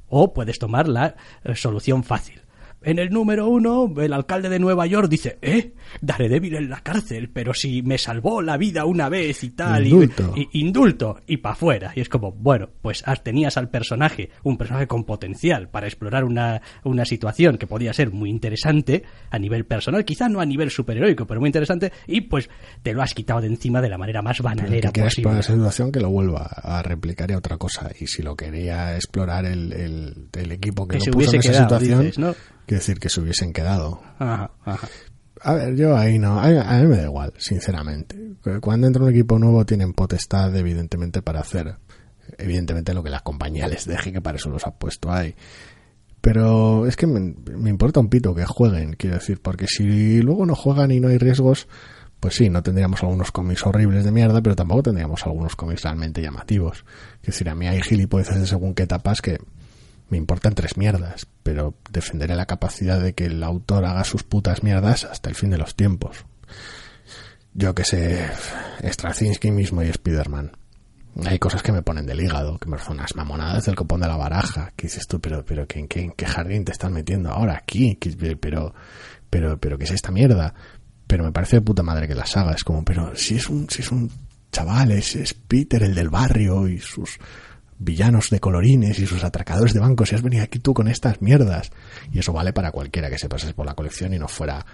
O 0.09 0.33
puedes 0.33 0.59
tomar 0.59 0.89
la 0.89 1.15
eh, 1.45 1.55
solución 1.55 2.03
fácil. 2.03 2.42
En 2.85 2.99
el 2.99 3.11
número 3.11 3.49
uno, 3.49 3.93
el 4.01 4.13
alcalde 4.13 4.49
de 4.49 4.59
Nueva 4.59 4.87
York 4.87 5.09
dice, 5.09 5.39
¿eh? 5.43 5.73
Daredevil 6.01 6.55
en 6.57 6.71
la 6.71 6.81
cárcel, 6.81 7.31
pero 7.31 7.55
si 7.55 7.83
me 7.83 7.99
salvó 7.99 8.43
la 8.43 8.57
vida 8.57 8.85
una 8.85 9.09
vez 9.09 9.45
y 9.45 9.51
tal, 9.51 9.87
Indulto. 9.87 10.33
y, 10.37 10.43
y 10.53 10.61
indulto, 10.61 11.21
y 11.27 11.37
para 11.39 11.53
afuera. 11.55 11.93
Y 11.95 12.01
es 12.01 12.09
como, 12.09 12.33
bueno, 12.33 12.69
pues 12.81 13.05
tenías 13.23 13.57
al 13.57 13.69
personaje, 13.71 14.31
un 14.43 14.57
personaje 14.57 14.87
con 14.87 15.05
potencial 15.05 15.69
para 15.69 15.87
explorar 15.87 16.25
una, 16.25 16.61
una 16.85 17.05
situación 17.05 17.59
que 17.59 17.67
podía 17.67 17.93
ser 17.93 18.11
muy 18.11 18.31
interesante 18.31 19.03
a 19.31 19.39
nivel 19.39 19.65
personal, 19.65 20.05
quizá 20.05 20.29
no 20.29 20.41
a 20.41 20.47
nivel 20.47 20.71
superheroico, 20.71 21.27
pero 21.27 21.41
muy 21.41 21.49
interesante, 21.49 21.93
y 22.07 22.23
pues 22.23 22.49
te 22.83 22.93
lo 22.93 23.03
has 23.03 23.15
quitado 23.15 23.41
de 23.41 23.49
encima 23.49 23.81
de 23.81 23.89
la 23.89 23.99
manera 23.99 24.23
más 24.23 24.41
banalera 24.41 24.91
que 24.93 25.03
posible. 25.03 25.07
explorar 25.07 25.41
esa 25.41 25.53
situación 25.55 25.93
que 25.93 26.01
lo 26.01 26.11
vuelva 26.11 26.43
a 26.63 26.83
replicar 26.83 27.31
y 27.31 27.35
a 27.35 27.39
otra 27.39 27.59
cosa. 27.59 27.91
Y 28.01 28.07
si 28.07 28.23
lo 28.23 28.37
quería 28.37 28.95
explorar 28.97 29.45
el, 29.45 29.73
el, 29.73 30.29
el 30.33 30.53
equipo 30.53 30.87
que, 30.87 30.93
Que 30.95 30.99
lo 30.99 31.05
se 31.05 31.11
puso 31.13 31.35
en 31.35 31.41
esa 31.41 31.51
quedado, 31.53 31.69
situación, 31.69 32.01
dices, 32.01 32.19
¿no? 32.19 32.35
Quiere 32.67 32.81
decir 32.81 32.99
que 32.99 33.09
se 33.09 33.21
hubiesen 33.21 33.53
quedado. 33.53 34.01
Ajá, 34.19 34.51
ajá. 34.65 34.89
A 35.45 35.55
ver, 35.55 35.75
yo 35.75 35.97
ahí 35.97 36.19
no, 36.19 36.39
a, 36.39 36.45
a 36.45 36.81
mí 36.81 36.87
me 36.87 36.97
da 36.97 37.05
igual, 37.05 37.33
sinceramente. 37.37 38.17
Cuando 38.61 38.87
entra 38.87 39.03
un 39.03 39.11
equipo 39.11 39.39
nuevo 39.39 39.65
tienen 39.67 39.93
potestad, 39.93 40.55
evidentemente, 40.55 41.21
para 41.21 41.41
hacer, 41.41 41.77
evidentemente, 42.39 42.95
lo 42.95 43.03
que 43.03 43.11
la 43.11 43.21
compañía 43.21 43.67
les 43.67 43.87
deje, 43.87 44.13
que 44.13 44.21
para 44.21 44.37
eso 44.37 44.51
los 44.51 44.67
ha 44.67 44.71
puesto 44.73 45.11
ahí. 45.11 45.35
Pero 46.21 46.87
es 46.87 46.95
que 46.95 47.09
me, 47.09 47.35
me 47.57 47.71
importa 47.71 47.99
un 47.99 48.09
pito 48.09 48.35
que 48.35 48.45
jueguen, 48.45 48.93
quiero 48.93 49.17
decir, 49.17 49.41
porque 49.43 49.67
si 49.67 50.23
luego 50.23 50.47
no 50.47 50.55
juegan 50.55 50.93
y 50.93 51.01
no 51.01 51.09
hay 51.09 51.19
riesgos, 51.19 51.67
pues 52.21 52.37
sí, 52.37 52.49
no 52.49 52.63
tendríamos 52.63 53.03
algunos 53.03 53.33
cómics 53.33 53.67
horribles 53.67 54.05
de 54.05 54.13
mierda, 54.13 54.41
pero 54.41 54.55
tampoco 54.55 54.85
tendríamos 54.85 55.27
algunos 55.27 55.57
cómics 55.57 55.83
realmente 55.83 56.23
llamativos. 56.23 56.85
Es 57.21 57.27
decir, 57.27 57.49
a 57.49 57.57
mí 57.57 57.67
hay 57.67 57.83
gilipolleces 57.83 58.39
de 58.39 58.47
según 58.47 58.75
qué 58.75 58.85
etapas 58.85 59.21
que 59.21 59.39
me 60.13 60.19
importan 60.19 60.55
tres 60.55 60.77
mierdas, 60.77 61.27
pero 61.43 61.75
defenderé 61.91 62.37
la 62.37 62.47
capacidad 62.47 63.01
de 63.01 63.15
que 63.15 63.25
el 63.27 63.43
autor 63.43 63.87
haga 63.87 64.05
sus 64.05 64.23
putas 64.23 64.63
mierdas 64.63 65.05
hasta 65.05 65.29
el 65.31 65.35
fin 65.35 65.49
de 65.51 65.57
los 65.59 65.75
tiempos. 65.75 66.25
Yo 67.55 67.75
que 67.75 67.85
sé, 67.85 68.29
Straczynski 68.83 69.51
mismo 69.51 69.83
y 69.83 69.89
Spider-Man. 69.89 70.53
Hay 71.27 71.39
cosas 71.39 71.63
que 71.63 71.73
me 71.73 71.83
ponen 71.83 72.07
del 72.07 72.21
hígado, 72.21 72.59
que 72.59 72.69
me 72.69 72.79
son 72.79 72.99
unas 72.99 73.15
mamonadas 73.17 73.65
del 73.67 73.75
copón 73.75 74.01
de 74.01 74.09
la 74.09 74.17
baraja. 74.17 74.73
Que 74.77 74.87
dices 74.87 75.07
tú, 75.07 75.21
pero, 75.21 75.45
pero, 75.45 75.67
¿qué, 75.67 75.79
en, 75.81 75.89
qué, 75.89 76.01
en 76.01 76.13
qué 76.13 76.27
jardín 76.27 76.65
te 76.65 76.73
estás 76.73 76.91
metiendo 76.91 77.31
ahora 77.31 77.55
aquí? 77.57 77.97
¿Qué- 77.97 78.17
pero, 78.41 78.75
pero, 79.29 79.59
pero, 79.59 79.77
¿qué 79.79 79.85
es 79.85 79.91
esta 79.91 80.11
mierda? 80.11 80.55
Pero 81.07 81.25
me 81.25 81.33
parece 81.33 81.57
de 81.57 81.63
puta 81.63 81.83
madre 81.83 82.07
que 82.09 82.15
la 82.15 82.25
saga. 82.27 82.53
Es 82.53 82.65
como, 82.65 82.85
pero 82.85 83.15
si 83.17 83.37
es 83.37 83.49
un, 83.51 83.69
si 83.69 83.83
es 83.83 83.91
un 83.93 84.11
chaval, 84.51 84.91
es, 84.93 85.17
es 85.17 85.35
Peter, 85.35 85.83
el 85.83 85.95
del 85.95 86.09
barrio, 86.09 86.67
y 86.69 86.79
sus 86.79 87.19
villanos 87.85 88.31
de 88.31 88.41
colorines 88.41 88.99
y 88.99 89.07
sus 89.07 89.25
atracadores 89.25 89.75
de 89.75 89.81
bancos, 89.81 90.13
y 90.13 90.15
has 90.15 90.23
venido 90.23 90.43
aquí 90.43 90.59
tú 90.59 90.75
con 90.75 90.89
estas 90.89 91.21
mierdas. 91.21 91.71
Y 92.13 92.19
eso 92.19 92.33
vale 92.33 92.53
para 92.53 92.73
cualquiera 92.73 93.11
que 93.11 93.19
se 93.19 93.29
pasase 93.29 93.55
por 93.55 93.67
la 93.67 93.75
colección 93.75 94.15
y 94.15 94.19
no 94.19 94.29
fuera 94.29 94.65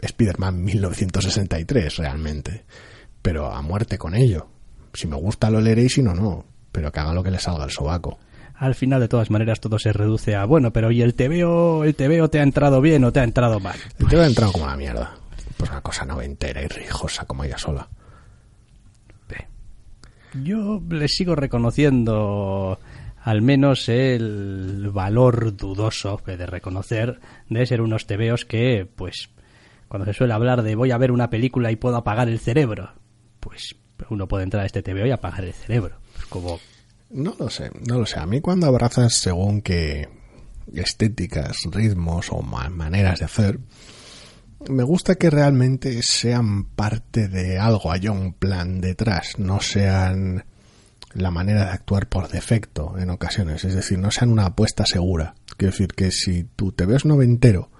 Spider-Man 0.00 0.62
1963 0.62 1.96
realmente. 1.96 2.64
Pero 3.22 3.52
a 3.52 3.62
muerte 3.62 3.98
con 3.98 4.14
ello. 4.14 4.48
Si 4.92 5.06
me 5.06 5.16
gusta 5.16 5.50
lo 5.50 5.60
leeré 5.60 5.84
y 5.84 5.88
si 5.88 6.02
no, 6.02 6.14
no. 6.14 6.44
Pero 6.72 6.92
que 6.92 7.00
haga 7.00 7.14
lo 7.14 7.22
que 7.22 7.30
le 7.30 7.38
salga 7.38 7.64
al 7.64 7.70
sobaco. 7.70 8.18
Al 8.54 8.74
final, 8.74 9.00
de 9.00 9.08
todas 9.08 9.30
maneras, 9.30 9.60
todo 9.60 9.78
se 9.78 9.92
reduce 9.92 10.34
a, 10.34 10.46
bueno, 10.46 10.72
pero 10.72 10.90
¿y 10.90 11.02
el 11.02 11.14
TVO, 11.14 11.84
el 11.84 11.94
TVO 11.94 12.30
te 12.30 12.40
ha 12.40 12.42
entrado 12.42 12.80
bien 12.80 13.04
o 13.04 13.12
te 13.12 13.20
ha 13.20 13.24
entrado 13.24 13.60
mal? 13.60 13.76
El 13.98 14.06
tío 14.06 14.22
ha 14.22 14.26
entrado 14.26 14.52
como 14.52 14.66
la 14.66 14.76
mierda. 14.76 15.14
Pues 15.58 15.70
una 15.70 15.82
cosa 15.82 16.06
noventera 16.06 16.62
y 16.62 16.66
rijosa 16.66 17.26
como 17.26 17.44
ella 17.44 17.58
sola. 17.58 17.88
Yo 20.42 20.82
le 20.88 21.08
sigo 21.08 21.34
reconociendo 21.34 22.78
al 23.22 23.42
menos 23.42 23.88
el 23.88 24.90
valor 24.92 25.56
dudoso 25.56 26.18
que 26.18 26.36
de 26.36 26.46
reconocer 26.46 27.20
de 27.48 27.66
ser 27.66 27.80
unos 27.80 28.06
tebeos 28.06 28.44
que, 28.44 28.86
pues, 28.94 29.30
cuando 29.88 30.04
se 30.06 30.12
suele 30.12 30.32
hablar 30.34 30.62
de 30.62 30.74
voy 30.74 30.90
a 30.92 30.98
ver 30.98 31.10
una 31.12 31.30
película 31.30 31.70
y 31.72 31.76
puedo 31.76 31.96
apagar 31.96 32.28
el 32.28 32.38
cerebro, 32.38 32.92
pues 33.40 33.74
uno 34.10 34.28
puede 34.28 34.44
entrar 34.44 34.62
a 34.62 34.66
este 34.66 34.82
tebeo 34.82 35.06
y 35.06 35.10
apagar 35.10 35.44
el 35.44 35.52
cerebro. 35.54 35.96
Es 36.18 36.26
como, 36.26 36.60
No 37.10 37.34
lo 37.38 37.48
sé, 37.50 37.70
no 37.88 37.98
lo 37.98 38.06
sé. 38.06 38.18
A 38.20 38.26
mí 38.26 38.40
cuando 38.40 38.66
abrazas 38.66 39.14
según 39.14 39.60
qué 39.62 40.08
estéticas, 40.74 41.58
ritmos 41.72 42.28
o 42.30 42.42
ma- 42.42 42.68
maneras 42.70 43.20
de 43.20 43.24
hacer, 43.24 43.58
me 44.68 44.82
gusta 44.82 45.14
que 45.16 45.30
realmente 45.30 46.00
sean 46.02 46.64
parte 46.64 47.28
de 47.28 47.58
algo, 47.58 47.92
haya 47.92 48.10
un 48.10 48.32
plan 48.32 48.80
detrás, 48.80 49.38
no 49.38 49.60
sean 49.60 50.44
la 51.14 51.30
manera 51.30 51.64
de 51.66 51.70
actuar 51.70 52.08
por 52.08 52.28
defecto 52.28 52.96
en 52.98 53.10
ocasiones, 53.10 53.64
es 53.64 53.74
decir, 53.74 53.98
no 53.98 54.10
sean 54.10 54.30
una 54.30 54.46
apuesta 54.46 54.84
segura. 54.84 55.34
Quiero 55.56 55.72
decir 55.72 55.88
que 55.88 56.10
si 56.10 56.44
tú 56.56 56.72
te 56.72 56.84
ves 56.84 57.04
noventero 57.06 57.70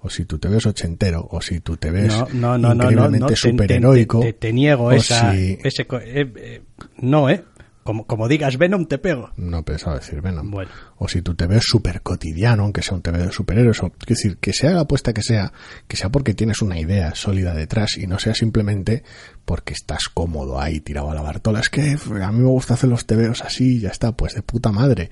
o 0.00 0.10
si 0.10 0.24
tú 0.24 0.38
te 0.40 0.48
ves 0.48 0.66
ochentero, 0.66 1.28
o 1.30 1.40
si 1.40 1.60
tú 1.60 1.76
te 1.76 1.92
ves 1.92 2.08
No, 2.34 2.58
no, 2.58 2.58
no, 2.58 2.72
increíblemente 2.74 3.26
te- 3.34 3.36
superheroico, 3.36 4.20
Te, 4.20 4.32
te- 4.32 4.38
te 4.48 4.52
niego 4.52 4.90
esa, 4.90 5.32
si- 5.32 5.58
ese 5.62 5.86
co- 5.86 6.00
eh, 6.00 6.32
eh, 6.36 6.62
no, 6.96 7.30
¿eh? 7.30 7.44
Como, 7.84 8.06
como 8.06 8.28
digas 8.28 8.58
Venom, 8.58 8.86
te 8.86 8.98
pego. 8.98 9.30
no 9.36 9.64
pensaba 9.64 9.96
decir 9.96 10.20
Venom. 10.20 10.50
Bueno. 10.50 10.70
O 10.98 11.08
si 11.08 11.20
tú 11.20 11.34
te 11.34 11.46
ves 11.46 11.64
súper 11.66 12.02
cotidiano, 12.02 12.62
aunque 12.62 12.82
sea 12.82 12.94
un 12.94 13.02
TV 13.02 13.18
de 13.18 13.32
superhéroes. 13.32 13.82
O, 13.82 13.92
es 14.00 14.06
decir, 14.06 14.36
que 14.38 14.52
sea 14.52 14.70
la 14.70 14.82
apuesta 14.82 15.12
que 15.12 15.22
sea, 15.22 15.52
que 15.88 15.96
sea 15.96 16.10
porque 16.10 16.34
tienes 16.34 16.62
una 16.62 16.78
idea 16.78 17.14
sólida 17.14 17.54
detrás 17.54 17.96
y 17.98 18.06
no 18.06 18.18
sea 18.18 18.34
simplemente 18.34 19.02
porque 19.44 19.72
estás 19.72 20.08
cómodo 20.12 20.60
ahí 20.60 20.80
tirado 20.80 21.10
a 21.10 21.14
la 21.14 21.22
Bartola. 21.22 21.60
Es 21.60 21.70
que 21.70 21.96
a 22.22 22.32
mí 22.32 22.38
me 22.38 22.48
gusta 22.48 22.74
hacer 22.74 22.88
los 22.88 23.06
TVOs 23.06 23.42
así 23.42 23.76
y 23.76 23.80
ya 23.80 23.88
está, 23.88 24.12
pues 24.12 24.34
de 24.34 24.42
puta 24.42 24.70
madre. 24.70 25.10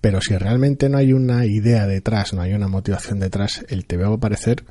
Pero 0.00 0.20
si 0.20 0.36
realmente 0.36 0.88
no 0.88 0.98
hay 0.98 1.12
una 1.12 1.46
idea 1.46 1.86
detrás, 1.86 2.32
no 2.32 2.42
hay 2.42 2.52
una 2.52 2.68
motivación 2.68 3.20
detrás, 3.20 3.64
el 3.68 3.84
TV 3.84 4.04
va 4.04 4.14
a 4.14 4.20
parecer 4.20 4.64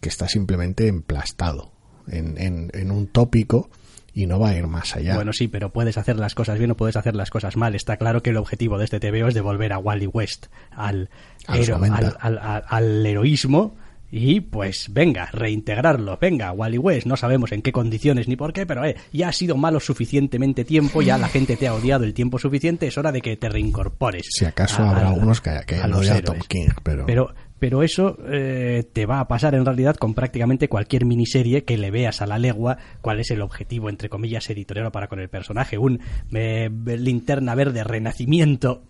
que 0.00 0.08
está 0.08 0.28
simplemente 0.28 0.88
emplastado 0.88 1.72
en, 2.08 2.36
en, 2.38 2.70
en 2.74 2.90
un 2.90 3.06
tópico 3.06 3.70
y 4.14 4.26
no 4.26 4.38
va 4.38 4.50
a 4.50 4.56
ir 4.56 4.66
más 4.68 4.94
allá. 4.96 5.16
Bueno, 5.16 5.32
sí, 5.32 5.48
pero 5.48 5.70
puedes 5.72 5.98
hacer 5.98 6.16
las 6.18 6.34
cosas 6.34 6.58
bien 6.58 6.70
o 6.70 6.76
puedes 6.76 6.96
hacer 6.96 7.16
las 7.16 7.30
cosas 7.30 7.56
mal. 7.56 7.74
Está 7.74 7.96
claro 7.96 8.22
que 8.22 8.30
el 8.30 8.36
objetivo 8.36 8.78
de 8.78 8.84
este 8.84 9.00
TVO 9.00 9.28
es 9.28 9.34
devolver 9.34 9.72
a 9.72 9.78
Wally 9.78 10.06
West 10.06 10.46
al, 10.70 11.10
A 11.46 11.56
los 11.56 11.68
hero- 11.68 11.78
90. 11.78 12.16
al, 12.20 12.62
al- 12.68 13.04
heroísmo 13.06 13.74
y 14.16 14.38
pues 14.40 14.92
venga, 14.92 15.26
reintegrarlo. 15.32 16.16
Venga, 16.20 16.52
Wally 16.52 16.78
West, 16.78 17.06
no 17.06 17.16
sabemos 17.16 17.50
en 17.50 17.62
qué 17.62 17.72
condiciones 17.72 18.28
ni 18.28 18.36
por 18.36 18.52
qué, 18.52 18.64
pero 18.66 18.84
eh, 18.84 18.94
ya 19.12 19.28
ha 19.28 19.32
sido 19.32 19.56
malo 19.56 19.80
suficientemente 19.80 20.64
tiempo, 20.64 21.02
ya 21.02 21.18
la 21.18 21.26
gente 21.28 21.56
te 21.56 21.66
ha 21.66 21.74
odiado 21.74 22.04
el 22.04 22.14
tiempo 22.14 22.38
suficiente, 22.38 22.86
es 22.86 22.96
hora 22.96 23.10
de 23.10 23.20
que 23.20 23.36
te 23.36 23.48
reincorpores. 23.48 24.26
si 24.30 24.44
acaso 24.44 24.84
a- 24.84 24.90
habrá 24.90 25.08
a- 25.08 25.10
algunos 25.10 25.40
que, 25.40 25.50
que 25.66 25.76
a 25.80 25.88
los 25.88 26.08
a. 26.08 26.22
Tom 26.22 26.38
King, 26.46 26.68
pero... 26.84 27.06
Pero, 27.06 27.34
pero 27.64 27.82
eso 27.82 28.18
eh, 28.30 28.84
te 28.92 29.06
va 29.06 29.20
a 29.20 29.26
pasar 29.26 29.54
en 29.54 29.64
realidad 29.64 29.96
con 29.96 30.12
prácticamente 30.12 30.68
cualquier 30.68 31.06
miniserie 31.06 31.64
que 31.64 31.78
le 31.78 31.90
veas 31.90 32.20
a 32.20 32.26
la 32.26 32.36
legua 32.36 32.76
cuál 33.00 33.20
es 33.20 33.30
el 33.30 33.40
objetivo, 33.40 33.88
entre 33.88 34.10
comillas, 34.10 34.50
editorial 34.50 34.92
para 34.92 35.08
con 35.08 35.18
el 35.18 35.30
personaje. 35.30 35.78
Un 35.78 35.98
eh, 36.34 36.68
linterna 36.68 37.54
verde 37.54 37.82
renacimiento. 37.82 38.82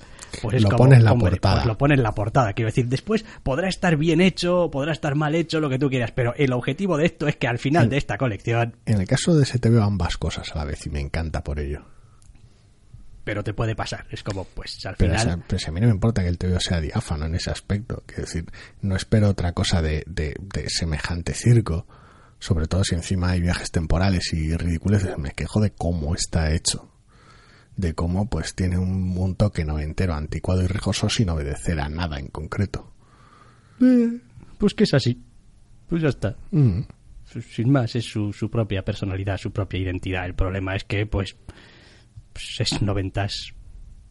Pues 0.42 0.56
es 0.56 0.62
Lo 0.64 0.70
como, 0.70 0.78
pone 0.78 0.96
en 0.96 1.04
la 1.04 1.12
hombre, 1.12 1.30
portada. 1.30 1.54
pues 1.54 1.66
lo 1.66 1.78
pone 1.78 1.94
en 1.94 2.02
la 2.02 2.16
portada. 2.16 2.52
Quiero 2.54 2.66
decir, 2.68 2.88
después 2.88 3.24
podrá 3.44 3.68
estar 3.68 3.96
bien 3.96 4.20
hecho, 4.20 4.68
podrá 4.72 4.90
estar 4.90 5.14
mal 5.14 5.36
hecho, 5.36 5.60
lo 5.60 5.70
que 5.70 5.78
tú 5.78 5.88
quieras, 5.88 6.10
pero 6.10 6.34
el 6.36 6.52
objetivo 6.52 6.96
de 6.96 7.06
esto 7.06 7.28
es 7.28 7.36
que 7.36 7.46
al 7.46 7.60
final 7.60 7.88
de 7.88 7.98
esta 7.98 8.18
colección, 8.18 8.74
En 8.86 9.00
el 9.00 9.06
caso 9.06 9.36
de 9.36 9.44
ese 9.44 9.60
te 9.60 9.70
veo 9.70 9.84
ambas 9.84 10.16
cosas 10.16 10.50
a 10.50 10.58
la 10.58 10.64
vez 10.64 10.84
y 10.84 10.90
me 10.90 10.98
encanta 10.98 11.44
por 11.44 11.60
ello. 11.60 11.93
Pero 13.24 13.42
te 13.42 13.54
puede 13.54 13.74
pasar. 13.74 14.06
Es 14.10 14.22
como, 14.22 14.44
pues 14.44 14.84
al 14.86 14.96
Pero, 14.96 15.12
final. 15.14 15.26
o 15.26 15.30
sea, 15.38 15.46
pues 15.48 15.66
a 15.68 15.72
mí 15.72 15.80
no 15.80 15.86
me 15.88 15.94
importa 15.94 16.22
que 16.22 16.28
el 16.28 16.38
TVO 16.38 16.60
sea 16.60 16.80
diáfano 16.80 17.26
en 17.26 17.34
ese 17.34 17.50
aspecto. 17.50 18.02
Quiero 18.06 18.22
decir, 18.24 18.44
no 18.82 18.94
espero 18.96 19.30
otra 19.30 19.52
cosa 19.52 19.80
de, 19.82 20.04
de, 20.06 20.36
de 20.40 20.68
semejante 20.68 21.34
circo. 21.34 21.86
Sobre 22.38 22.66
todo 22.66 22.84
si 22.84 22.94
encima 22.94 23.30
hay 23.30 23.40
viajes 23.40 23.70
temporales 23.70 24.32
y 24.34 24.54
ridiculeces. 24.56 25.16
Me 25.18 25.30
quejo 25.30 25.60
de 25.60 25.70
cómo 25.70 26.14
está 26.14 26.52
hecho. 26.52 26.90
De 27.76 27.94
cómo 27.94 28.28
pues 28.28 28.54
tiene 28.54 28.76
un, 28.78 29.16
un 29.16 29.34
toque 29.34 29.64
noventero, 29.64 30.14
anticuado 30.14 30.62
y 30.62 30.66
rijoso 30.66 31.08
sin 31.08 31.30
obedecer 31.30 31.80
a 31.80 31.88
nada 31.88 32.18
en 32.18 32.28
concreto. 32.28 32.92
eh, 33.80 34.20
pues 34.58 34.74
que 34.74 34.84
es 34.84 34.94
así. 34.94 35.20
Pues 35.88 36.02
ya 36.02 36.08
está. 36.08 36.36
Mm. 36.50 36.80
sin 37.50 37.70
más, 37.72 37.94
es 37.96 38.04
su, 38.04 38.32
su 38.32 38.50
propia 38.50 38.84
personalidad, 38.84 39.38
su 39.38 39.50
propia 39.50 39.80
identidad. 39.80 40.24
El 40.26 40.34
problema 40.34 40.76
es 40.76 40.84
que, 40.84 41.06
pues, 41.06 41.36
pues 42.34 42.56
es 42.60 42.82
noventas 42.82 43.54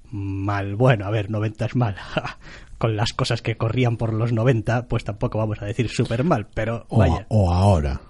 mal. 0.10 0.76
Bueno, 0.76 1.06
a 1.06 1.12
ver, 1.12 1.30
noventas 1.30 1.76
mal. 1.76 1.96
Con 2.80 2.96
las 2.98 3.14
cosas 3.14 3.42
que 3.42 3.56
corrían 3.56 3.98
por 3.98 4.12
los 4.14 4.34
90, 4.34 4.88
pues 4.88 5.04
tampoco 5.04 5.38
vamos 5.38 5.62
a 5.62 5.66
decir 5.66 5.90
súper 5.90 6.24
mal, 6.24 6.48
pero 6.54 6.86
O, 6.90 6.98
vaya. 6.98 7.26
o 7.30 7.54
ahora. 7.54 8.02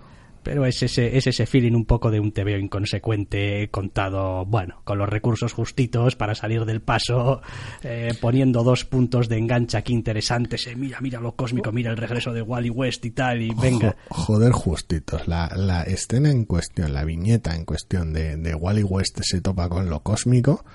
Pero 0.43 0.65
es 0.65 0.83
ese, 0.83 1.17
es 1.17 1.25
ese 1.27 1.45
feeling 1.45 1.73
un 1.73 1.85
poco 1.85 2.11
de 2.11 2.19
un 2.19 2.31
TVO 2.31 2.57
inconsecuente, 2.57 3.69
contado, 3.71 4.45
bueno, 4.45 4.81
con 4.83 4.97
los 4.97 5.09
recursos 5.09 5.53
justitos 5.53 6.15
para 6.15 6.35
salir 6.35 6.65
del 6.65 6.81
paso, 6.81 7.41
eh, 7.83 8.13
poniendo 8.19 8.63
dos 8.63 8.85
puntos 8.85 9.29
de 9.29 9.37
enganche 9.37 9.77
aquí 9.77 9.93
interesantes. 9.93 10.67
eh, 10.67 10.75
mira, 10.75 10.99
mira 11.01 11.19
lo 11.19 11.35
cósmico, 11.35 11.71
mira 11.71 11.91
el 11.91 11.97
regreso 11.97 12.33
de 12.33 12.41
Wally 12.41 12.69
West 12.69 13.05
y 13.05 13.11
tal, 13.11 13.41
y 13.41 13.51
venga. 13.53 13.95
Jo- 14.09 14.15
joder, 14.25 14.51
justitos. 14.51 15.27
La, 15.27 15.51
la 15.55 15.83
escena 15.83 16.29
en 16.29 16.45
cuestión, 16.45 16.93
la 16.93 17.03
viñeta 17.05 17.55
en 17.55 17.65
cuestión 17.65 18.13
de, 18.13 18.35
de 18.37 18.53
Wally 18.55 18.83
West 18.83 19.19
se 19.23 19.41
topa 19.41 19.69
con 19.69 19.89
lo 19.89 20.01
cósmico, 20.03 20.65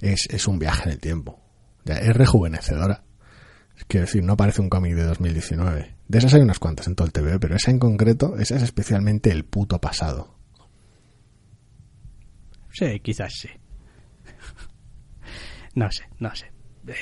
es, 0.00 0.28
es 0.30 0.46
un 0.46 0.58
viaje 0.58 0.84
en 0.84 0.90
el 0.92 0.98
tiempo. 1.00 1.40
Ya, 1.84 1.94
es 1.98 2.14
rejuvenecedora. 2.16 3.02
Quiero 3.88 4.06
decir, 4.06 4.22
no 4.22 4.36
parece 4.36 4.60
un 4.60 4.68
cómic 4.68 4.94
de 4.94 5.04
2019. 5.04 5.94
De 6.10 6.18
esas 6.18 6.34
hay 6.34 6.40
unas 6.40 6.58
cuantas 6.58 6.88
en 6.88 6.96
todo 6.96 7.06
el 7.06 7.12
TV, 7.12 7.38
pero 7.38 7.54
esa 7.54 7.70
en 7.70 7.78
concreto, 7.78 8.36
esa 8.36 8.56
es 8.56 8.64
especialmente 8.64 9.30
el 9.30 9.44
puto 9.44 9.80
pasado. 9.80 10.34
Sí, 12.72 12.98
quizás 12.98 13.32
sí. 13.32 13.48
No 15.76 15.88
sé, 15.92 16.06
no 16.18 16.34
sé. 16.34 16.46
Eh, 16.88 16.94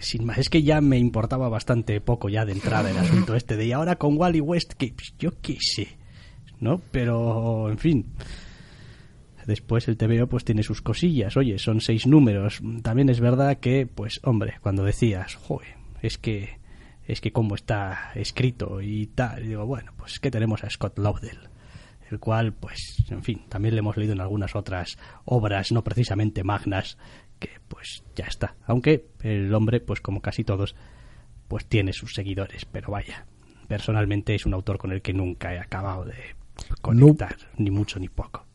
sin 0.00 0.24
más, 0.24 0.38
es 0.38 0.50
que 0.50 0.64
ya 0.64 0.80
me 0.80 0.98
importaba 0.98 1.48
bastante 1.48 2.00
poco 2.00 2.28
ya 2.28 2.44
de 2.44 2.50
entrada 2.50 2.90
el 2.90 2.96
asunto 2.96 3.36
este 3.36 3.56
de 3.56 3.66
y 3.66 3.72
ahora 3.72 3.94
con 3.94 4.18
Wally 4.18 4.40
West, 4.40 4.72
que 4.72 4.92
pues, 4.92 5.14
yo 5.16 5.40
qué 5.40 5.56
sé, 5.60 5.96
¿no? 6.58 6.82
Pero, 6.90 7.70
en 7.70 7.78
fin. 7.78 8.12
Después 9.46 9.86
el 9.86 9.96
TVO 9.96 10.26
pues 10.26 10.44
tiene 10.44 10.64
sus 10.64 10.82
cosillas, 10.82 11.36
oye, 11.36 11.56
son 11.60 11.80
seis 11.80 12.04
números. 12.04 12.60
También 12.82 13.10
es 13.10 13.20
verdad 13.20 13.58
que, 13.58 13.86
pues, 13.86 14.18
hombre, 14.24 14.54
cuando 14.60 14.82
decías, 14.82 15.36
joder, 15.36 15.76
es 16.02 16.18
que, 16.18 16.63
es 17.06 17.20
que 17.20 17.32
cómo 17.32 17.54
está 17.54 18.12
escrito 18.14 18.80
y 18.80 19.06
tal, 19.06 19.44
y 19.44 19.48
digo, 19.48 19.66
bueno, 19.66 19.92
pues 19.96 20.14
es 20.14 20.20
que 20.20 20.30
tenemos 20.30 20.64
a 20.64 20.70
Scott 20.70 20.98
Laudel 20.98 21.38
el 22.10 22.20
cual, 22.20 22.52
pues, 22.52 23.02
en 23.10 23.22
fin, 23.22 23.42
también 23.48 23.74
le 23.74 23.80
hemos 23.80 23.96
leído 23.96 24.12
en 24.12 24.20
algunas 24.20 24.54
otras 24.54 24.98
obras 25.24 25.72
no 25.72 25.82
precisamente 25.82 26.44
magnas, 26.44 26.98
que 27.38 27.50
pues 27.68 28.02
ya 28.14 28.26
está. 28.26 28.54
Aunque 28.66 29.08
el 29.22 29.52
hombre, 29.54 29.80
pues 29.80 30.00
como 30.00 30.20
casi 30.20 30.44
todos, 30.44 30.74
pues 31.48 31.66
tiene 31.66 31.92
sus 31.92 32.14
seguidores, 32.14 32.64
pero 32.64 32.90
vaya, 32.90 33.26
personalmente 33.68 34.34
es 34.34 34.46
un 34.46 34.54
autor 34.54 34.78
con 34.78 34.92
el 34.92 35.02
que 35.02 35.12
nunca 35.12 35.54
he 35.54 35.58
acabado 35.58 36.04
de 36.04 36.36
conectar, 36.80 37.36
ni 37.56 37.70
mucho 37.70 37.98
ni 37.98 38.08
poco. 38.08 38.46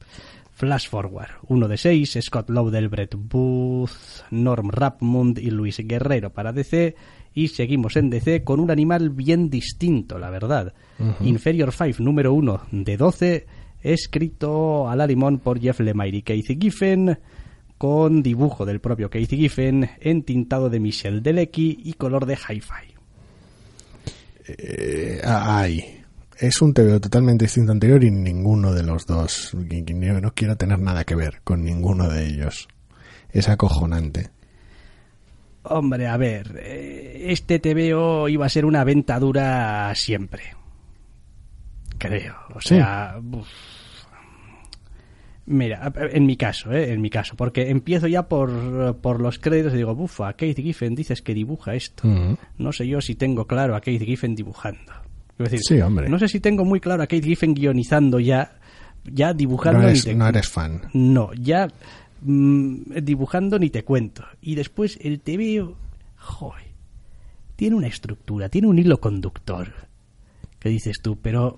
Flash 0.52 0.90
Forward, 0.90 1.32
uno 1.48 1.68
de 1.68 1.78
seis, 1.78 2.18
Scott 2.22 2.50
Laudel, 2.50 2.90
Brett 2.90 3.16
Booth, 3.18 4.26
Norm 4.32 4.70
Rapmund 4.70 5.40
y 5.40 5.52
Luis 5.52 5.78
Guerrero 5.80 6.34
para 6.34 6.52
DC, 6.52 6.96
y 7.34 7.50
seguimos 7.50 7.96
en 7.96 8.10
DC 8.10 8.44
con 8.44 8.60
un 8.60 8.72
animal 8.72 9.10
bien 9.10 9.50
distinto, 9.50 10.18
la 10.18 10.30
verdad. 10.30 10.74
Inferior 11.22 11.72
5, 11.72 12.04
número 12.04 12.34
1 12.34 12.62
de 12.72 12.98
12, 12.98 13.46
escrito 13.82 14.90
a 14.90 14.96
la 14.96 15.08
limón 15.08 15.40
por 15.40 15.60
Jeff 15.60 15.80
Lemire 15.80 16.18
y 16.18 16.22
Keith 16.22 16.60
Giffen, 16.62 17.18
con 17.78 18.22
dibujo 18.22 18.66
del 18.66 18.82
propio 18.82 19.10
Keith 19.10 19.30
Giffen, 19.30 19.90
entintado 20.02 20.70
de 20.70 20.80
Michel 20.80 21.24
Delecki 21.24 21.80
y 21.84 21.94
color 21.94 22.26
de 22.26 22.36
hi-fi. 22.36 22.94
Eh, 24.48 25.22
ay, 25.24 26.00
es 26.40 26.62
un 26.62 26.74
TVO 26.74 27.00
totalmente 27.00 27.46
distinto 27.46 27.72
anterior 27.72 28.04
y 28.04 28.12
ninguno 28.12 28.74
de 28.74 28.84
los 28.84 29.06
dos. 29.06 29.54
no 29.54 30.34
quiero 30.34 30.58
tener 30.58 30.80
nada 30.80 31.04
que 31.04 31.16
ver 31.16 31.42
con 31.44 31.64
ninguno 31.64 32.10
de 32.10 32.26
ellos. 32.26 32.68
Es 33.32 33.48
acojonante. 33.48 34.32
Hombre, 35.70 36.08
a 36.08 36.18
ver, 36.18 36.60
eh, 36.64 37.26
este 37.30 37.60
TVO 37.60 38.28
iba 38.30 38.46
a 38.46 38.50
ser 38.50 38.66
una 38.66 38.84
venta 38.84 39.20
dura 39.20 39.94
siempre. 39.96 40.44
Creo. 41.98 42.36
O 42.56 42.62
Sí. 42.62 42.70
sea, 42.76 43.20
uf. 43.32 43.48
mira, 45.46 45.92
en 46.12 46.26
mi 46.26 46.38
caso, 46.38 46.72
¿eh? 46.72 46.92
en 46.94 47.02
mi 47.02 47.10
caso, 47.10 47.36
porque 47.36 47.70
empiezo 47.70 48.08
ya 48.08 48.28
por, 48.28 48.98
por 49.02 49.20
los 49.20 49.40
créditos 49.40 49.74
y 49.74 49.78
digo, 49.78 49.96
bufa, 49.96 50.34
Keith 50.34 50.58
Giffen 50.60 50.96
dices 50.96 51.22
que 51.22 51.34
dibuja 51.34 51.74
esto. 51.74 52.08
Mm. 52.08 52.36
No 52.60 52.72
sé 52.72 52.88
yo 52.88 53.02
si 53.02 53.16
tengo 53.16 53.48
claro 53.48 53.76
a 53.76 53.82
Keith 53.82 54.04
Giffen 54.04 54.36
dibujando. 54.36 54.94
Decir, 55.38 55.60
Sí, 55.62 55.82
hombre. 55.82 56.10
No 56.10 56.20
sé 56.20 56.28
si 56.28 56.40
tengo 56.40 56.66
muy 56.66 56.80
claro 56.80 57.02
a 57.04 57.08
Keith 57.08 57.24
Giffen 57.24 57.54
guionizando 57.54 58.20
ya, 58.20 58.60
ya 59.06 59.34
dibujando. 59.34 59.80
No 59.80 59.86
ni 59.86 59.92
eres, 59.92 60.04
te- 60.04 60.16
no 60.16 60.28
eres 60.28 60.48
fan. 60.50 60.82
no, 60.94 61.32
ya 61.34 61.68
mm, 62.22 62.94
dibujando 63.04 63.60
ni 63.60 63.70
te 63.70 63.84
cuento. 63.84 64.24
Y 64.42 64.56
después 64.56 64.98
el 65.02 65.20
TVO, 65.20 65.76
joder, 66.18 66.68
tiene 67.56 67.76
una 67.76 67.88
estructura, 67.88 68.50
tiene 68.50 68.68
un 68.68 68.80
hilo 68.80 69.00
conductor. 69.00 69.74
Que 70.60 70.70
dices 70.70 71.00
tú, 71.02 71.18
pero 71.22 71.58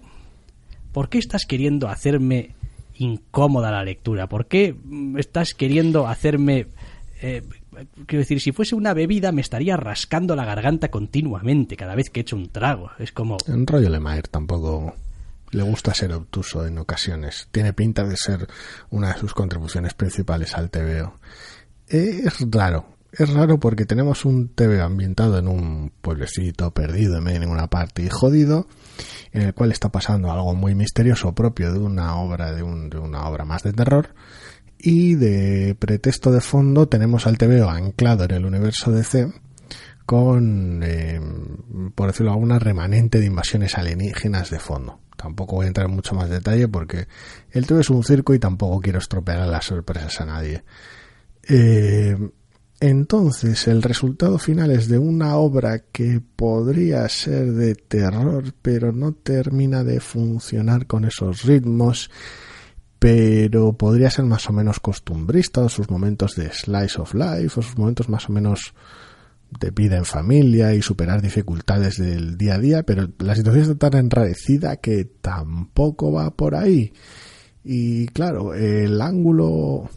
¿por 0.92 1.10
qué 1.10 1.18
estás 1.18 1.46
queriendo 1.46 1.90
hacerme 1.90 2.56
incómoda 2.98 3.72
la 3.72 3.84
lectura? 3.84 4.28
¿Por 4.28 4.46
qué 4.46 4.74
mm, 4.74 5.18
estás 5.18 5.54
queriendo 5.54 6.08
hacerme... 6.08 6.68
eh, 7.22 7.42
quiero 8.06 8.22
decir, 8.22 8.42
si 8.42 8.52
fuese 8.52 8.76
una 8.76 8.94
bebida 8.94 9.32
me 9.32 9.42
estaría 9.42 9.78
rascando 9.78 10.36
la 10.36 10.46
garganta 10.46 10.92
continuamente 10.92 11.76
cada 11.76 11.96
vez 11.96 12.10
que 12.10 12.22
echo 12.22 12.36
un 12.36 12.50
trago. 12.50 12.92
Es 13.00 13.12
como... 13.12 13.38
En 13.48 13.66
rollo 13.66 13.90
tampoco 14.30 14.96
le 15.52 15.64
gusta 15.64 15.94
ser 15.94 16.14
obtuso 16.14 16.66
en 16.66 16.78
ocasiones. 16.78 17.48
Tiene 17.52 17.74
pinta 17.74 18.04
de 18.04 18.18
ser 18.18 18.48
una 18.90 19.14
de 19.14 19.20
sus 19.20 19.34
contribuciones 19.34 19.94
principales 19.94 20.56
al 20.56 20.70
TVO. 20.70 21.16
Es 21.88 22.38
raro. 22.50 22.86
es 23.12 23.30
raro 23.34 23.60
porque 23.60 23.86
tenemos 23.86 24.24
un 24.24 24.50
TV 24.50 24.82
ambientado 24.82 25.38
en 25.38 25.48
un 25.48 25.92
pueblecito 26.02 26.72
perdido 26.72 27.18
en 27.18 27.24
medio 27.24 27.40
de 27.40 27.46
ninguna 27.46 27.68
parte 27.68 28.02
y 28.04 28.10
jodido, 28.10 28.68
en 29.34 29.42
el 29.42 29.54
cual 29.54 29.72
está 29.72 29.90
pasando 29.90 30.32
algo 30.32 30.56
muy 30.56 30.74
misterioso 30.76 31.34
propio 31.34 31.74
de 31.74 31.80
una 31.80 32.16
obra 32.16 32.54
de, 32.54 32.64
un, 32.64 32.90
de 32.90 32.98
una 32.98 33.28
obra 33.28 33.44
más 33.44 33.64
de 33.64 33.74
terror 33.74 34.14
y 34.82 35.16
de 35.16 35.76
pretexto 35.78 36.32
de 36.32 36.42
fondo 36.42 36.88
tenemos 36.88 37.28
al 37.28 37.38
TVO 37.38 37.70
anclado 37.70 38.24
en 38.24 38.32
el 38.32 38.46
universo 38.46 38.92
DC 38.92 39.32
con, 40.06 40.82
eh, 40.84 41.22
por 41.96 42.08
decirlo 42.08 42.32
alguna, 42.32 42.60
remanente 42.60 43.20
de 43.20 43.28
invasiones 43.28 43.78
alienígenas 43.78 44.50
de 44.50 44.60
fondo. 44.60 45.01
Tampoco 45.22 45.58
voy 45.58 45.66
a 45.66 45.68
entrar 45.68 45.88
en 45.88 45.96
mucho 45.96 46.16
más 46.16 46.30
detalle 46.30 46.68
porque 46.68 47.08
el 47.52 47.68
TV 47.68 47.82
es 47.82 47.90
un 47.90 48.04
circo 48.04 48.34
y 48.34 48.40
tampoco 48.40 48.80
quiero 48.82 49.00
estropear 49.00 49.48
las 49.48 49.66
sorpresas 49.66 50.20
a 50.22 50.26
nadie. 50.26 50.64
Eh, 51.48 52.18
entonces, 52.80 53.68
el 53.68 53.84
resultado 53.84 54.40
final 54.40 54.72
es 54.72 54.88
de 54.88 54.98
una 54.98 55.36
obra 55.36 55.84
que 55.92 56.20
podría 56.36 57.08
ser 57.10 57.52
de 57.54 57.76
terror, 57.76 58.52
pero 58.64 58.92
no 58.92 59.12
termina 59.12 59.84
de 59.84 60.00
funcionar 60.00 60.88
con 60.88 61.06
esos 61.06 61.44
ritmos, 61.44 62.10
pero 62.98 63.74
podría 63.74 64.10
ser 64.10 64.26
más 64.26 64.50
o 64.50 64.54
menos 64.54 64.80
costumbrista, 64.80 65.62
o 65.62 65.70
sus 65.70 65.92
momentos 65.92 66.36
de 66.36 66.52
slice 66.52 67.00
of 67.00 67.14
life, 67.14 67.60
o 67.60 67.62
sus 67.62 67.78
momentos 67.78 68.10
más 68.10 68.28
o 68.28 68.34
menos 68.34 68.74
de 69.60 69.72
vida 69.72 69.98
en 69.98 70.06
familia 70.06 70.74
y 70.74 70.82
superar 70.82 71.22
dificultades 71.22 71.98
del 71.98 72.38
día 72.38 72.56
a 72.56 72.60
día, 72.60 72.84
pero 72.84 73.10
la 73.20 73.36
situación 73.36 73.64
está 73.72 73.90
tan 73.90 74.06
enrarecida 74.06 74.78
que 74.78 75.06
tampoco 75.06 76.12
va 76.12 76.32
por 76.32 76.56
ahí. 76.56 76.94
Y 77.64 78.08
claro, 78.08 78.54
el 78.54 79.02
ángulo, 79.02 79.90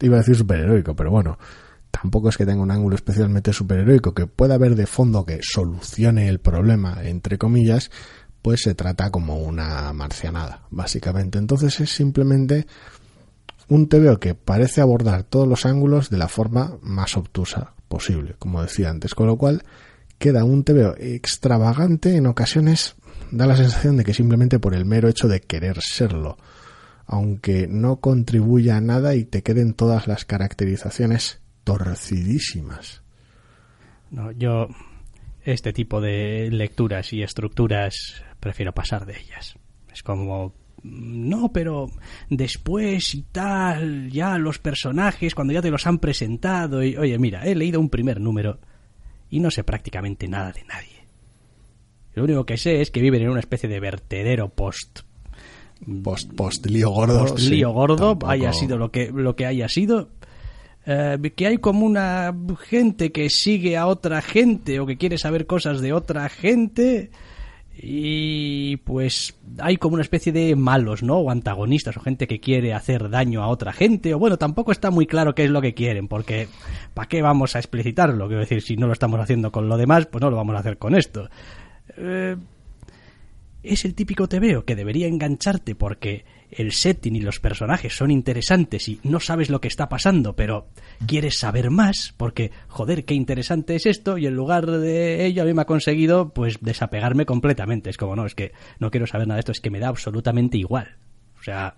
iba 0.00 0.16
a 0.16 0.20
decir 0.20 0.34
superheroico, 0.36 0.96
pero 0.96 1.10
bueno, 1.10 1.38
tampoco 1.90 2.30
es 2.30 2.36
que 2.36 2.46
tenga 2.46 2.62
un 2.62 2.70
ángulo 2.70 2.96
especialmente 2.96 3.52
superheroico 3.52 4.14
que 4.14 4.26
pueda 4.26 4.54
haber 4.54 4.74
de 4.74 4.86
fondo 4.86 5.24
que 5.24 5.40
solucione 5.42 6.28
el 6.28 6.40
problema, 6.40 7.02
entre 7.04 7.38
comillas, 7.38 7.90
pues 8.42 8.62
se 8.62 8.74
trata 8.74 9.10
como 9.10 9.36
una 9.36 9.92
marcianada, 9.92 10.62
básicamente. 10.70 11.38
Entonces 11.38 11.78
es 11.80 11.90
simplemente 11.90 12.66
un 13.68 13.88
TVO 13.88 14.18
que 14.18 14.34
parece 14.34 14.80
abordar 14.80 15.24
todos 15.24 15.46
los 15.46 15.66
ángulos 15.66 16.08
de 16.08 16.16
la 16.16 16.28
forma 16.28 16.78
más 16.80 17.16
obtusa 17.16 17.74
posible, 17.90 18.36
como 18.38 18.62
decía 18.62 18.88
antes, 18.88 19.14
con 19.14 19.26
lo 19.26 19.36
cual 19.36 19.64
queda 20.18 20.44
un 20.44 20.64
TVO 20.64 20.94
extravagante 20.96 22.16
en 22.16 22.26
ocasiones 22.26 22.94
da 23.32 23.46
la 23.46 23.56
sensación 23.56 23.96
de 23.96 24.04
que 24.04 24.14
simplemente 24.14 24.58
por 24.58 24.74
el 24.74 24.84
mero 24.84 25.08
hecho 25.08 25.28
de 25.28 25.40
querer 25.40 25.78
serlo, 25.80 26.38
aunque 27.06 27.66
no 27.68 28.00
contribuya 28.00 28.76
a 28.76 28.80
nada 28.80 29.14
y 29.14 29.24
te 29.24 29.42
queden 29.42 29.74
todas 29.74 30.06
las 30.06 30.24
caracterizaciones 30.24 31.40
torcidísimas. 31.64 33.02
No, 34.10 34.32
yo 34.32 34.68
este 35.42 35.72
tipo 35.72 36.00
de 36.00 36.48
lecturas 36.50 37.12
y 37.12 37.22
estructuras 37.22 38.22
prefiero 38.38 38.72
pasar 38.72 39.06
de 39.06 39.18
ellas. 39.18 39.56
Es 39.92 40.02
como 40.02 40.54
no, 40.82 41.52
pero 41.52 41.90
después 42.28 43.14
y 43.14 43.22
tal, 43.22 44.10
ya 44.10 44.38
los 44.38 44.58
personajes, 44.58 45.34
cuando 45.34 45.52
ya 45.52 45.62
te 45.62 45.70
los 45.70 45.86
han 45.86 45.98
presentado, 45.98 46.82
y 46.82 46.96
oye, 46.96 47.18
mira, 47.18 47.44
he 47.44 47.54
leído 47.54 47.80
un 47.80 47.90
primer 47.90 48.20
número 48.20 48.58
y 49.28 49.40
no 49.40 49.50
sé 49.50 49.64
prácticamente 49.64 50.28
nada 50.28 50.52
de 50.52 50.64
nadie. 50.64 51.06
Lo 52.14 52.24
único 52.24 52.44
que 52.44 52.56
sé 52.56 52.80
es 52.80 52.90
que 52.90 53.00
viven 53.00 53.22
en 53.22 53.30
una 53.30 53.40
especie 53.40 53.68
de 53.68 53.80
vertedero 53.80 54.48
post 54.48 55.00
post 56.02 56.32
post 56.34 56.66
lío 56.66 56.90
gordo, 56.90 57.20
post 57.26 57.38
lío 57.38 57.70
gordo, 57.70 58.18
haya 58.26 58.52
sido 58.52 58.76
lo 58.76 58.90
que 58.90 59.10
lo 59.10 59.36
que 59.36 59.46
haya 59.46 59.68
sido. 59.68 60.10
Eh, 60.86 61.32
que 61.36 61.46
hay 61.46 61.58
como 61.58 61.86
una 61.86 62.34
gente 62.68 63.12
que 63.12 63.28
sigue 63.28 63.76
a 63.76 63.86
otra 63.86 64.22
gente 64.22 64.80
o 64.80 64.86
que 64.86 64.96
quiere 64.96 65.18
saber 65.18 65.46
cosas 65.46 65.80
de 65.80 65.92
otra 65.92 66.28
gente 66.28 67.10
y 67.82 68.76
pues 68.78 69.38
hay 69.58 69.78
como 69.78 69.94
una 69.94 70.02
especie 70.02 70.32
de 70.32 70.54
malos, 70.54 71.02
¿no? 71.02 71.16
O 71.16 71.30
antagonistas, 71.30 71.96
o 71.96 72.00
gente 72.00 72.26
que 72.26 72.38
quiere 72.38 72.74
hacer 72.74 73.08
daño 73.08 73.42
a 73.42 73.48
otra 73.48 73.72
gente, 73.72 74.12
o 74.12 74.18
bueno, 74.18 74.36
tampoco 74.36 74.70
está 74.70 74.90
muy 74.90 75.06
claro 75.06 75.34
qué 75.34 75.44
es 75.44 75.50
lo 75.50 75.62
que 75.62 75.72
quieren, 75.72 76.06
porque 76.06 76.48
¿para 76.92 77.08
qué 77.08 77.22
vamos 77.22 77.56
a 77.56 77.58
explicitarlo? 77.58 78.26
Quiero 78.26 78.40
decir, 78.40 78.60
si 78.60 78.76
no 78.76 78.86
lo 78.86 78.92
estamos 78.92 79.18
haciendo 79.18 79.50
con 79.50 79.68
lo 79.68 79.78
demás, 79.78 80.06
pues 80.06 80.20
no 80.20 80.30
lo 80.30 80.36
vamos 80.36 80.56
a 80.56 80.58
hacer 80.58 80.76
con 80.76 80.94
esto. 80.94 81.30
Eh, 81.96 82.36
es 83.62 83.84
el 83.86 83.94
típico 83.94 84.28
TVO 84.28 84.64
que 84.64 84.76
debería 84.76 85.06
engancharte 85.06 85.74
porque 85.74 86.24
el 86.50 86.72
setting 86.72 87.16
y 87.16 87.20
los 87.20 87.40
personajes 87.40 87.96
son 87.96 88.10
interesantes 88.10 88.88
y 88.88 89.00
no 89.02 89.20
sabes 89.20 89.50
lo 89.50 89.60
que 89.60 89.68
está 89.68 89.88
pasando, 89.88 90.34
pero 90.34 90.68
quieres 91.06 91.38
saber 91.38 91.70
más 91.70 92.14
porque, 92.16 92.50
joder, 92.68 93.04
qué 93.04 93.14
interesante 93.14 93.76
es 93.76 93.86
esto 93.86 94.18
y 94.18 94.26
en 94.26 94.34
lugar 94.34 94.66
de 94.66 95.26
ello 95.26 95.42
a 95.42 95.46
mí 95.46 95.54
me 95.54 95.62
ha 95.62 95.66
conseguido 95.66 96.30
pues 96.30 96.58
desapegarme 96.60 97.26
completamente. 97.26 97.90
Es 97.90 97.96
como, 97.96 98.16
no, 98.16 98.26
es 98.26 98.34
que 98.34 98.52
no 98.78 98.90
quiero 98.90 99.06
saber 99.06 99.26
nada 99.26 99.36
de 99.36 99.40
esto, 99.40 99.52
es 99.52 99.60
que 99.60 99.70
me 99.70 99.80
da 99.80 99.88
absolutamente 99.88 100.58
igual. 100.58 100.96
O 101.38 101.42
sea, 101.42 101.76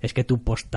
es 0.00 0.12
que 0.12 0.24
tu 0.24 0.42
post, 0.42 0.74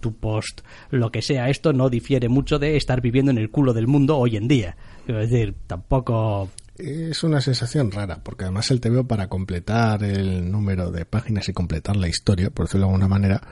tu 0.00 0.14
post, 0.14 0.62
lo 0.90 1.10
que 1.10 1.22
sea 1.22 1.48
esto, 1.48 1.72
no 1.72 1.90
difiere 1.90 2.28
mucho 2.28 2.58
de 2.58 2.76
estar 2.76 3.00
viviendo 3.00 3.30
en 3.30 3.38
el 3.38 3.50
culo 3.50 3.72
del 3.72 3.86
mundo 3.86 4.18
hoy 4.18 4.36
en 4.36 4.48
día. 4.48 4.76
Es 5.06 5.30
decir, 5.30 5.54
tampoco 5.66 6.50
es 6.76 7.22
una 7.22 7.40
sensación 7.40 7.90
rara, 7.92 8.22
porque 8.22 8.44
además 8.44 8.70
el 8.70 8.80
TVO 8.80 9.06
para 9.06 9.28
completar 9.28 10.02
el 10.02 10.50
número 10.50 10.90
de 10.90 11.04
páginas 11.04 11.48
y 11.48 11.52
completar 11.52 11.96
la 11.96 12.08
historia, 12.08 12.50
por 12.50 12.66
decirlo 12.66 12.86
de 12.86 12.92
alguna 12.92 13.08
manera, 13.08 13.42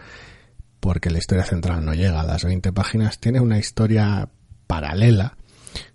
porque 0.80 1.10
la 1.10 1.18
historia 1.18 1.44
central 1.44 1.84
no 1.84 1.94
llega 1.94 2.20
a 2.20 2.26
las 2.26 2.44
20 2.44 2.72
páginas, 2.72 3.20
tiene 3.20 3.40
una 3.40 3.58
historia 3.58 4.28
paralela, 4.66 5.36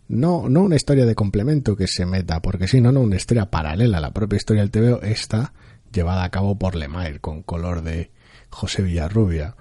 no, 0.08 0.48
no 0.48 0.62
una 0.62 0.78
historia 0.78 1.06
de 1.06 1.16
complemento 1.16 1.76
que 1.76 1.88
se 1.88 2.06
meta, 2.06 2.42
porque 2.42 2.68
si 2.68 2.80
no, 2.80 2.94
no 2.94 3.02
una 3.02 3.18
historia 3.18 3.52
paralela, 3.52 4.00
la 4.00 4.12
propia 4.12 4.38
historia 4.38 4.62
del 4.62 4.72
TVO 4.72 5.02
está 5.02 5.54
llevada 5.92 6.24
a 6.24 6.32
cabo 6.32 6.58
por 6.58 6.76
Lemire 6.76 7.20
con 7.20 7.44
color 7.44 7.82
de 7.82 8.12
José 8.50 8.84
Villarrubia. 8.84 9.56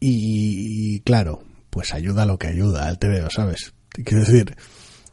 Y, 0.00 1.00
claro, 1.00 1.42
pues 1.68 1.92
ayuda 1.92 2.26
lo 2.26 2.38
que 2.38 2.46
ayuda 2.46 2.86
al 2.86 2.98
TVO, 2.98 3.28
¿sabes? 3.30 3.74
Quiero 3.90 4.20
decir, 4.20 4.56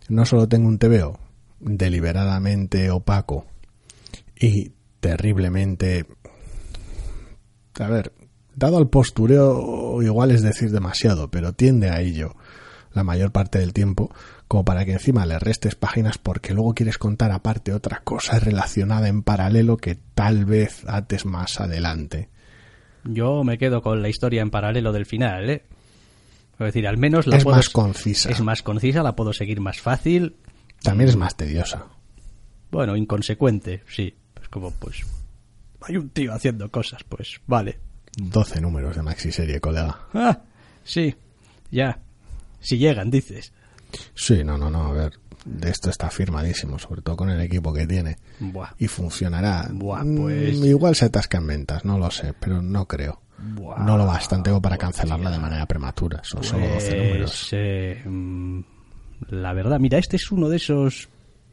no 0.07 0.25
solo 0.25 0.47
tengo 0.47 0.67
un 0.67 0.77
TVO 0.77 1.22
deliberadamente 1.63 2.89
opaco 2.91 3.45
y 4.39 4.71
terriblemente... 4.99 6.05
A 7.79 7.87
ver, 7.87 8.13
dado 8.55 8.77
al 8.77 8.89
postureo 8.89 10.01
igual 10.01 10.31
es 10.31 10.43
decir 10.43 10.71
demasiado, 10.71 11.31
pero 11.31 11.53
tiende 11.53 11.89
a 11.89 12.01
ello 12.01 12.35
la 12.93 13.03
mayor 13.03 13.31
parte 13.31 13.57
del 13.57 13.73
tiempo, 13.73 14.13
como 14.47 14.63
para 14.63 14.85
que 14.85 14.91
encima 14.91 15.25
le 15.25 15.39
restes 15.39 15.73
páginas 15.73 16.19
porque 16.19 16.53
luego 16.53 16.75
quieres 16.75 16.99
contar 16.99 17.31
aparte 17.31 17.73
otra 17.73 18.01
cosa 18.03 18.39
relacionada 18.39 19.07
en 19.07 19.23
paralelo 19.23 19.77
que 19.77 19.97
tal 20.13 20.45
vez 20.45 20.83
ates 20.87 21.25
más 21.25 21.59
adelante. 21.59 22.29
Yo 23.03 23.43
me 23.43 23.57
quedo 23.57 23.81
con 23.81 24.03
la 24.03 24.09
historia 24.09 24.43
en 24.43 24.51
paralelo 24.51 24.91
del 24.91 25.07
final, 25.07 25.49
¿eh? 25.49 25.63
Es 26.53 26.59
decir, 26.59 26.87
al 26.87 26.97
menos 26.97 27.25
la 27.25 27.37
es 27.37 27.45
más 27.45 27.69
concisa. 27.69 28.29
Es 28.29 28.41
más 28.41 28.61
concisa, 28.61 29.01
la 29.01 29.15
puedo 29.15 29.33
seguir 29.33 29.59
más 29.59 29.81
fácil 29.81 30.35
también 30.83 31.09
es 31.09 31.15
más 31.15 31.35
tediosa. 31.35 31.87
Bueno, 32.69 32.95
inconsecuente, 32.95 33.83
sí. 33.87 34.15
Es 34.41 34.49
como, 34.49 34.71
pues, 34.71 35.01
hay 35.81 35.97
un 35.97 36.09
tío 36.09 36.33
haciendo 36.33 36.69
cosas, 36.69 37.03
pues, 37.03 37.39
vale. 37.47 37.79
12 38.17 38.61
números 38.61 38.95
de 38.95 39.01
maxi 39.01 39.31
serie, 39.31 39.59
colega. 39.59 39.99
Ah, 40.13 40.41
sí, 40.83 41.15
ya. 41.71 41.99
Si 42.59 42.77
llegan, 42.77 43.09
dices. 43.09 43.51
Sí, 44.13 44.43
no, 44.43 44.57
no, 44.57 44.69
no, 44.69 44.87
a 44.87 44.91
ver. 44.91 45.13
De 45.45 45.69
esto 45.69 45.89
está 45.89 46.09
firmadísimo, 46.09 46.79
sobre 46.79 47.01
todo 47.01 47.17
con 47.17 47.29
el 47.29 47.41
equipo 47.41 47.73
que 47.73 47.85
tiene. 47.85 48.17
Buah. 48.39 48.69
Y 48.77 48.87
funcionará. 48.87 49.67
Buah, 49.71 50.03
pues... 50.03 50.59
Mm, 50.59 50.65
igual 50.65 50.95
se 50.95 51.05
atasca 51.05 51.37
en 51.37 51.47
ventas, 51.47 51.83
no 51.83 51.97
lo 51.97 52.09
sé, 52.11 52.33
pero 52.39 52.61
no 52.61 52.87
creo. 52.87 53.21
no 53.37 53.97
lo 53.97 54.05
bastante 54.05 54.51
como 54.51 54.61
para 54.61 54.77
cancelarla 54.77 55.31
de 55.31 55.39
manera 55.39 55.65
prematura. 55.65 56.21
Son 56.23 56.43
solo 56.43 56.67
12 56.67 56.87
pues, 56.87 57.03
números. 57.03 57.49
Eh, 57.51 58.03
mm, 58.05 58.61
la 59.29 59.53
verdad, 59.53 59.79
mira, 59.79 59.97
este 59.97 60.15
es 60.15 60.31
uno 60.31 60.49
de 60.49 60.57
esos 60.57 61.09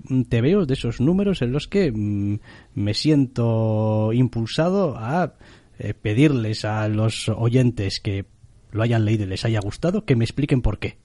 veo 0.09 0.67
de 0.67 0.75
esos 0.75 1.01
números 1.01 1.43
en 1.43 1.53
los 1.53 1.69
que 1.69 1.93
mm, 1.93 2.39
me 2.75 2.95
siento 2.95 4.13
impulsado 4.13 4.97
a 4.97 5.35
eh, 5.79 5.95
pedirles 5.95 6.65
a 6.65 6.89
los 6.89 7.29
oyentes 7.29 8.01
que 8.01 8.25
lo 8.73 8.83
hayan 8.83 9.05
leído 9.05 9.25
y 9.25 9.29
les 9.29 9.45
haya 9.45 9.61
gustado 9.61 10.05
que 10.05 10.17
me 10.17 10.25
expliquen 10.25 10.63
por 10.63 10.79
qué. 10.79 10.99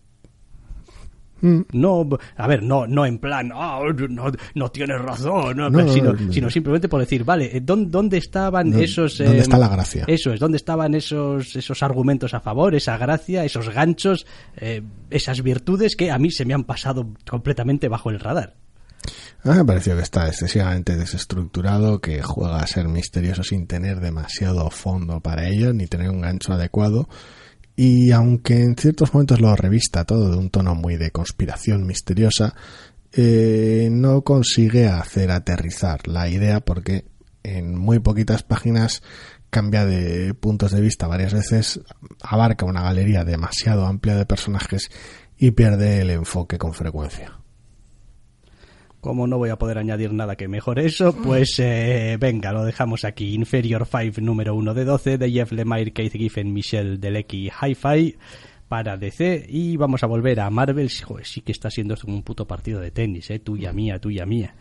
Mm. 1.46 1.66
No, 1.74 2.10
a 2.38 2.48
ver, 2.48 2.64
no, 2.64 2.88
no 2.88 3.06
en 3.06 3.20
plan, 3.20 3.52
ah, 3.54 3.80
no, 4.10 4.32
no, 4.56 4.72
tienes 4.72 5.00
razón, 5.00 5.58
sino, 6.32 6.50
simplemente 6.50 6.89
por 6.89 7.00
decir, 7.00 7.24
vale, 7.24 7.62
¿dónde, 7.62 8.18
estaban 8.18 8.74
esos... 8.74 9.20
¿Dónde 9.20 9.41
está 9.41 9.60
la 9.60 9.68
gracia? 9.68 10.06
Eso 10.08 10.34
es, 10.34 10.39
¿dónde 10.39 10.58
estaban 10.58 10.96
esos, 10.96 11.56
esos 11.56 11.84
argumentos 11.84 12.34
a 12.34 12.39
favor, 12.39 12.74
esa 12.74 12.98
gracia, 12.98 13.46
esos 13.46 13.70
ganchos, 13.70 14.26
eh, 14.58 14.82
esas 15.12 15.43
virtudes 15.43 15.96
que 15.96 16.10
a 16.10 16.18
mí 16.18 16.32
se 16.32 16.46
me 16.46 16.56
han 16.56 16.64
pasado 16.64 17.14
completamente 17.30 17.89
bajo 17.89 18.10
el 18.10 18.20
radar? 18.20 18.56
A 19.43 19.52
mí 19.52 19.58
me 19.58 19.66
pareció 19.66 19.96
que 19.96 20.02
está 20.02 20.28
excesivamente 20.28 20.96
desestructurado, 20.98 22.02
que 22.02 22.24
juega 22.24 22.58
a 22.58 22.66
ser 22.66 22.88
misterioso 22.88 23.43
sin 23.43 23.68
tener 23.68 24.00
demasiado 24.00 24.68
fondo 24.72 25.20
para 25.20 25.48
ello, 25.48 25.74
ni 25.74 25.86
tener 25.86 26.10
un 26.10 26.22
gancho 26.22 26.54
adecuado 26.54 27.08
Y 27.76 28.11
aunque 28.11 28.61
en 28.61 28.76
ciertos 28.78 29.13
momentos 29.13 29.41
lo 29.41 29.55
revista 29.55 30.05
todo 30.05 30.32
de 30.32 30.38
un 30.38 30.49
tono 30.49 30.76
muy 30.76 30.95
de 30.95 31.11
conspiración 31.11 31.86
misteriosa, 31.86 32.55
eh, 33.11 33.89
no 33.91 34.23
consigue 34.23 34.88
hacer 34.88 35.32
aterrizar 35.32 36.07
la 36.07 36.30
idea 36.30 36.59
porque 36.59 37.05
en 37.43 37.78
muy 37.78 37.99
poquitas 37.99 38.43
páginas 38.43 39.03
cambia 39.49 39.86
de 39.86 40.34
puntos 40.34 40.71
de 40.71 40.82
vista 40.82 41.07
varias 41.07 41.34
veces, 41.34 41.80
abarca 42.21 42.65
una 42.65 42.82
galería 42.82 43.23
demasiado 43.23 43.86
amplia 43.86 44.15
de 44.15 44.26
personajes 44.26 44.89
y 45.38 45.51
pierde 45.51 46.01
el 46.01 46.09
enfoque 46.09 46.57
con 46.57 46.73
frecuencia. 46.73 47.39
Como 49.06 49.28
no 49.28 49.38
voy 49.38 49.51
a 49.51 49.60
poder 49.60 49.78
añadir 49.78 50.12
nada 50.14 50.36
que 50.36 50.47
mejore 50.47 50.88
eso, 50.88 51.16
pues 51.16 51.60
eh, 51.60 52.18
venga, 52.20 52.51
lo 52.51 52.66
dejamos 52.66 53.06
aquí. 53.06 53.36
Inferior 53.36 53.86
5 53.86 54.20
número 54.20 54.56
1 54.56 54.74
de 54.74 54.84
12 54.84 55.20
de 55.20 55.32
Jeff 55.32 55.51
Lemire, 55.51 55.93
Keith 55.93 56.14
Giffen, 56.14 56.51
Michelle 56.51 56.97
Delecki, 56.97 57.51
Hi-Fi 57.51 58.18
para 58.68 58.97
DC 58.97 59.45
y 59.47 59.78
vamos 59.78 60.03
a 60.03 60.08
volver 60.08 60.39
a 60.39 60.49
Marvel. 60.49 60.89
Joder, 60.89 61.24
sí 61.24 61.41
que 61.41 61.51
está 61.51 61.70
siendo 61.70 61.93
esto 61.93 62.08
un 62.08 62.24
puto 62.24 62.47
partido 62.47 62.80
de 62.82 62.89
tenis, 62.89 63.30
eh, 63.30 63.38
tuya 63.38 63.72
mía, 63.74 63.99
tuya 63.99 64.26
mía. 64.26 64.56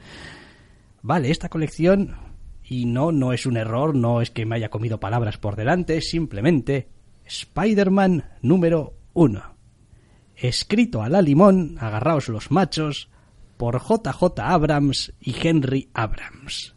Vale, 1.00 1.30
esta 1.30 1.48
colección 1.48 2.14
y 2.62 2.84
no, 2.84 3.12
no 3.12 3.32
es 3.32 3.46
un 3.46 3.56
error, 3.56 3.96
no 3.96 4.20
es 4.20 4.30
que 4.30 4.44
me 4.44 4.56
haya 4.56 4.68
comido 4.68 5.00
palabras 5.00 5.38
por 5.38 5.56
delante, 5.56 6.02
simplemente 6.02 6.88
Spider-Man 7.24 8.24
número 8.42 8.92
1. 9.14 9.42
Escrito 10.36 11.00
a 11.00 11.08
la 11.08 11.22
limón, 11.22 11.78
agarraos 11.80 12.28
los 12.28 12.50
machos, 12.50 13.08
por 13.56 13.80
JJ 13.80 14.40
Abrams 14.40 15.12
y 15.20 15.34
Henry 15.46 15.88
Abrams. 15.94 16.74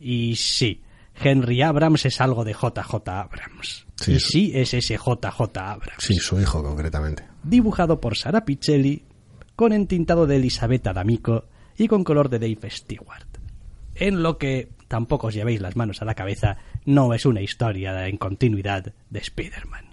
Y 0.00 0.36
sí, 0.36 0.82
Henry 1.14 1.62
Abrams 1.62 2.06
es 2.06 2.20
algo 2.20 2.44
de 2.44 2.52
JJ 2.52 3.08
Abrams. 3.08 3.86
Sí, 3.96 4.12
y 4.12 4.20
sí 4.20 4.52
es 4.54 4.74
ese 4.74 4.96
JJ 4.96 5.58
Abrams. 5.58 6.04
Sí, 6.04 6.14
su 6.14 6.40
hijo 6.40 6.62
concretamente. 6.62 7.24
Dibujado 7.42 8.00
por 8.00 8.16
Sara 8.16 8.44
Pichelli, 8.44 9.04
con 9.56 9.72
entintado 9.72 10.26
de 10.26 10.36
Elisabetta 10.36 10.92
D'Amico 10.92 11.46
y 11.76 11.88
con 11.88 12.04
color 12.04 12.28
de 12.28 12.38
Dave 12.38 12.70
Stewart. 12.70 13.26
En 13.94 14.22
lo 14.22 14.38
que 14.38 14.68
tampoco 14.86 15.28
os 15.28 15.34
llevéis 15.34 15.60
las 15.60 15.76
manos 15.76 16.00
a 16.00 16.04
la 16.04 16.14
cabeza, 16.14 16.56
no 16.84 17.12
es 17.14 17.26
una 17.26 17.40
historia 17.40 18.06
en 18.06 18.16
continuidad 18.16 18.92
de 19.10 19.18
Spider-Man. 19.18 19.86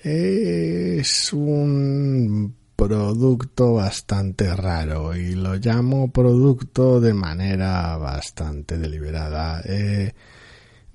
Es 0.00 1.32
un 1.32 2.54
producto 2.78 3.74
bastante 3.74 4.54
raro 4.54 5.16
y 5.16 5.34
lo 5.34 5.56
llamo 5.56 6.12
producto 6.12 7.00
de 7.00 7.12
manera 7.12 7.96
bastante 7.96 8.78
deliberada. 8.78 9.60
Eh, 9.64 10.14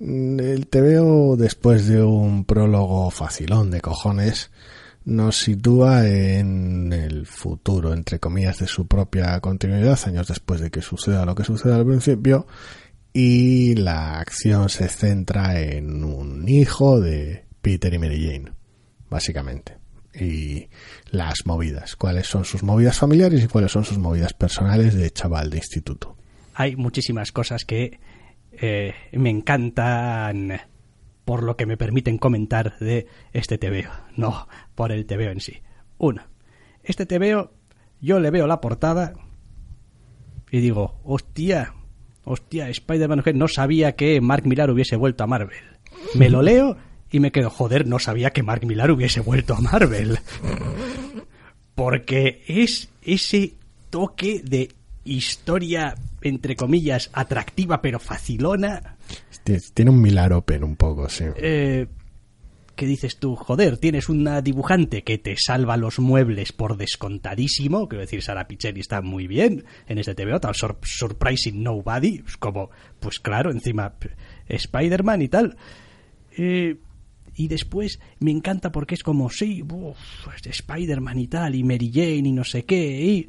el 0.00 0.66
TVO, 0.66 1.36
después 1.36 1.86
de 1.86 2.02
un 2.02 2.46
prólogo 2.46 3.10
facilón 3.10 3.70
de 3.70 3.82
cojones, 3.82 4.50
nos 5.04 5.36
sitúa 5.36 6.08
en 6.08 6.90
el 6.94 7.26
futuro, 7.26 7.92
entre 7.92 8.18
comillas, 8.18 8.60
de 8.60 8.66
su 8.66 8.86
propia 8.86 9.38
continuidad, 9.40 10.00
años 10.06 10.26
después 10.26 10.62
de 10.62 10.70
que 10.70 10.80
suceda 10.80 11.26
lo 11.26 11.34
que 11.34 11.44
suceda 11.44 11.76
al 11.76 11.84
principio, 11.84 12.46
y 13.12 13.74
la 13.74 14.20
acción 14.20 14.70
se 14.70 14.88
centra 14.88 15.60
en 15.60 16.02
un 16.02 16.48
hijo 16.48 16.98
de 16.98 17.44
Peter 17.60 17.92
y 17.92 17.98
Mary 17.98 18.26
Jane, 18.26 18.52
básicamente. 19.10 19.83
Y 20.14 20.68
las 21.10 21.46
movidas, 21.46 21.96
cuáles 21.96 22.26
son 22.26 22.44
sus 22.44 22.62
movidas 22.62 22.98
familiares 22.98 23.42
y 23.44 23.48
cuáles 23.48 23.72
son 23.72 23.84
sus 23.84 23.98
movidas 23.98 24.32
personales 24.32 24.94
de 24.94 25.10
chaval 25.10 25.50
de 25.50 25.58
instituto. 25.58 26.16
Hay 26.54 26.76
muchísimas 26.76 27.32
cosas 27.32 27.64
que 27.64 27.98
eh, 28.52 28.94
me 29.12 29.30
encantan 29.30 30.60
por 31.24 31.42
lo 31.42 31.56
que 31.56 31.66
me 31.66 31.76
permiten 31.76 32.18
comentar 32.18 32.78
de 32.78 33.06
este 33.32 33.58
TVO, 33.58 33.90
no 34.16 34.46
por 34.74 34.92
el 34.92 35.06
TVO 35.06 35.30
en 35.30 35.40
sí. 35.40 35.62
Uno, 35.98 36.22
este 36.82 37.06
TVO 37.06 37.52
yo 38.00 38.20
le 38.20 38.30
veo 38.30 38.46
la 38.46 38.60
portada 38.60 39.14
y 40.50 40.60
digo, 40.60 41.00
hostia, 41.04 41.74
hostia, 42.24 42.68
Spider-Man 42.68 43.22
no 43.34 43.48
sabía 43.48 43.96
que 43.96 44.20
Mark 44.20 44.46
Millar 44.46 44.70
hubiese 44.70 44.96
vuelto 44.96 45.24
a 45.24 45.26
Marvel. 45.26 45.56
Me 46.14 46.28
lo 46.28 46.42
leo 46.42 46.76
y 47.14 47.20
me 47.20 47.30
quedo, 47.30 47.48
joder, 47.48 47.86
no 47.86 48.00
sabía 48.00 48.32
que 48.32 48.42
Mark 48.42 48.66
Millar 48.66 48.90
hubiese 48.90 49.20
vuelto 49.20 49.54
a 49.54 49.60
Marvel. 49.60 50.18
Porque 51.74 52.42
es 52.46 52.88
ese 53.02 53.54
toque 53.90 54.40
de 54.44 54.70
historia, 55.04 55.94
entre 56.22 56.56
comillas, 56.56 57.10
atractiva 57.12 57.82
pero 57.82 57.98
facilona. 58.00 58.96
Tiene 59.74 59.90
un 59.90 60.00
Milar 60.00 60.32
Open 60.32 60.64
un 60.64 60.76
poco, 60.76 61.08
sí. 61.08 61.24
Eh, 61.36 61.86
¿Qué 62.74 62.86
dices 62.86 63.18
tú? 63.18 63.36
Joder, 63.36 63.78
tienes 63.78 64.08
una 64.08 64.40
dibujante 64.42 65.02
que 65.04 65.18
te 65.18 65.36
salva 65.36 65.76
los 65.76 66.00
muebles 66.00 66.50
por 66.50 66.76
descontadísimo. 66.76 67.88
Quiero 67.88 68.00
decir, 68.02 68.22
Sara 68.22 68.48
Pichelli 68.48 68.80
está 68.80 69.02
muy 69.02 69.28
bien 69.28 69.64
en 69.86 69.98
este 69.98 70.16
TVO, 70.16 70.40
tal 70.40 70.54
sur- 70.56 70.78
Surprising 70.82 71.62
Nobody. 71.62 72.24
Como, 72.40 72.70
pues 72.98 73.20
claro, 73.20 73.52
encima 73.52 73.94
Spider-Man 74.48 75.22
y 75.22 75.28
tal. 75.28 75.56
Eh, 76.36 76.76
y 77.36 77.48
después 77.48 78.00
me 78.18 78.30
encanta 78.30 78.70
porque 78.72 78.94
es 78.94 79.02
como, 79.02 79.30
sí, 79.30 79.62
Spider-Man 80.44 81.18
y 81.18 81.26
tal, 81.26 81.54
y 81.54 81.64
Mary 81.64 81.90
Jane 81.92 82.28
y 82.28 82.32
no 82.32 82.44
sé 82.44 82.64
qué, 82.64 83.02
y 83.02 83.28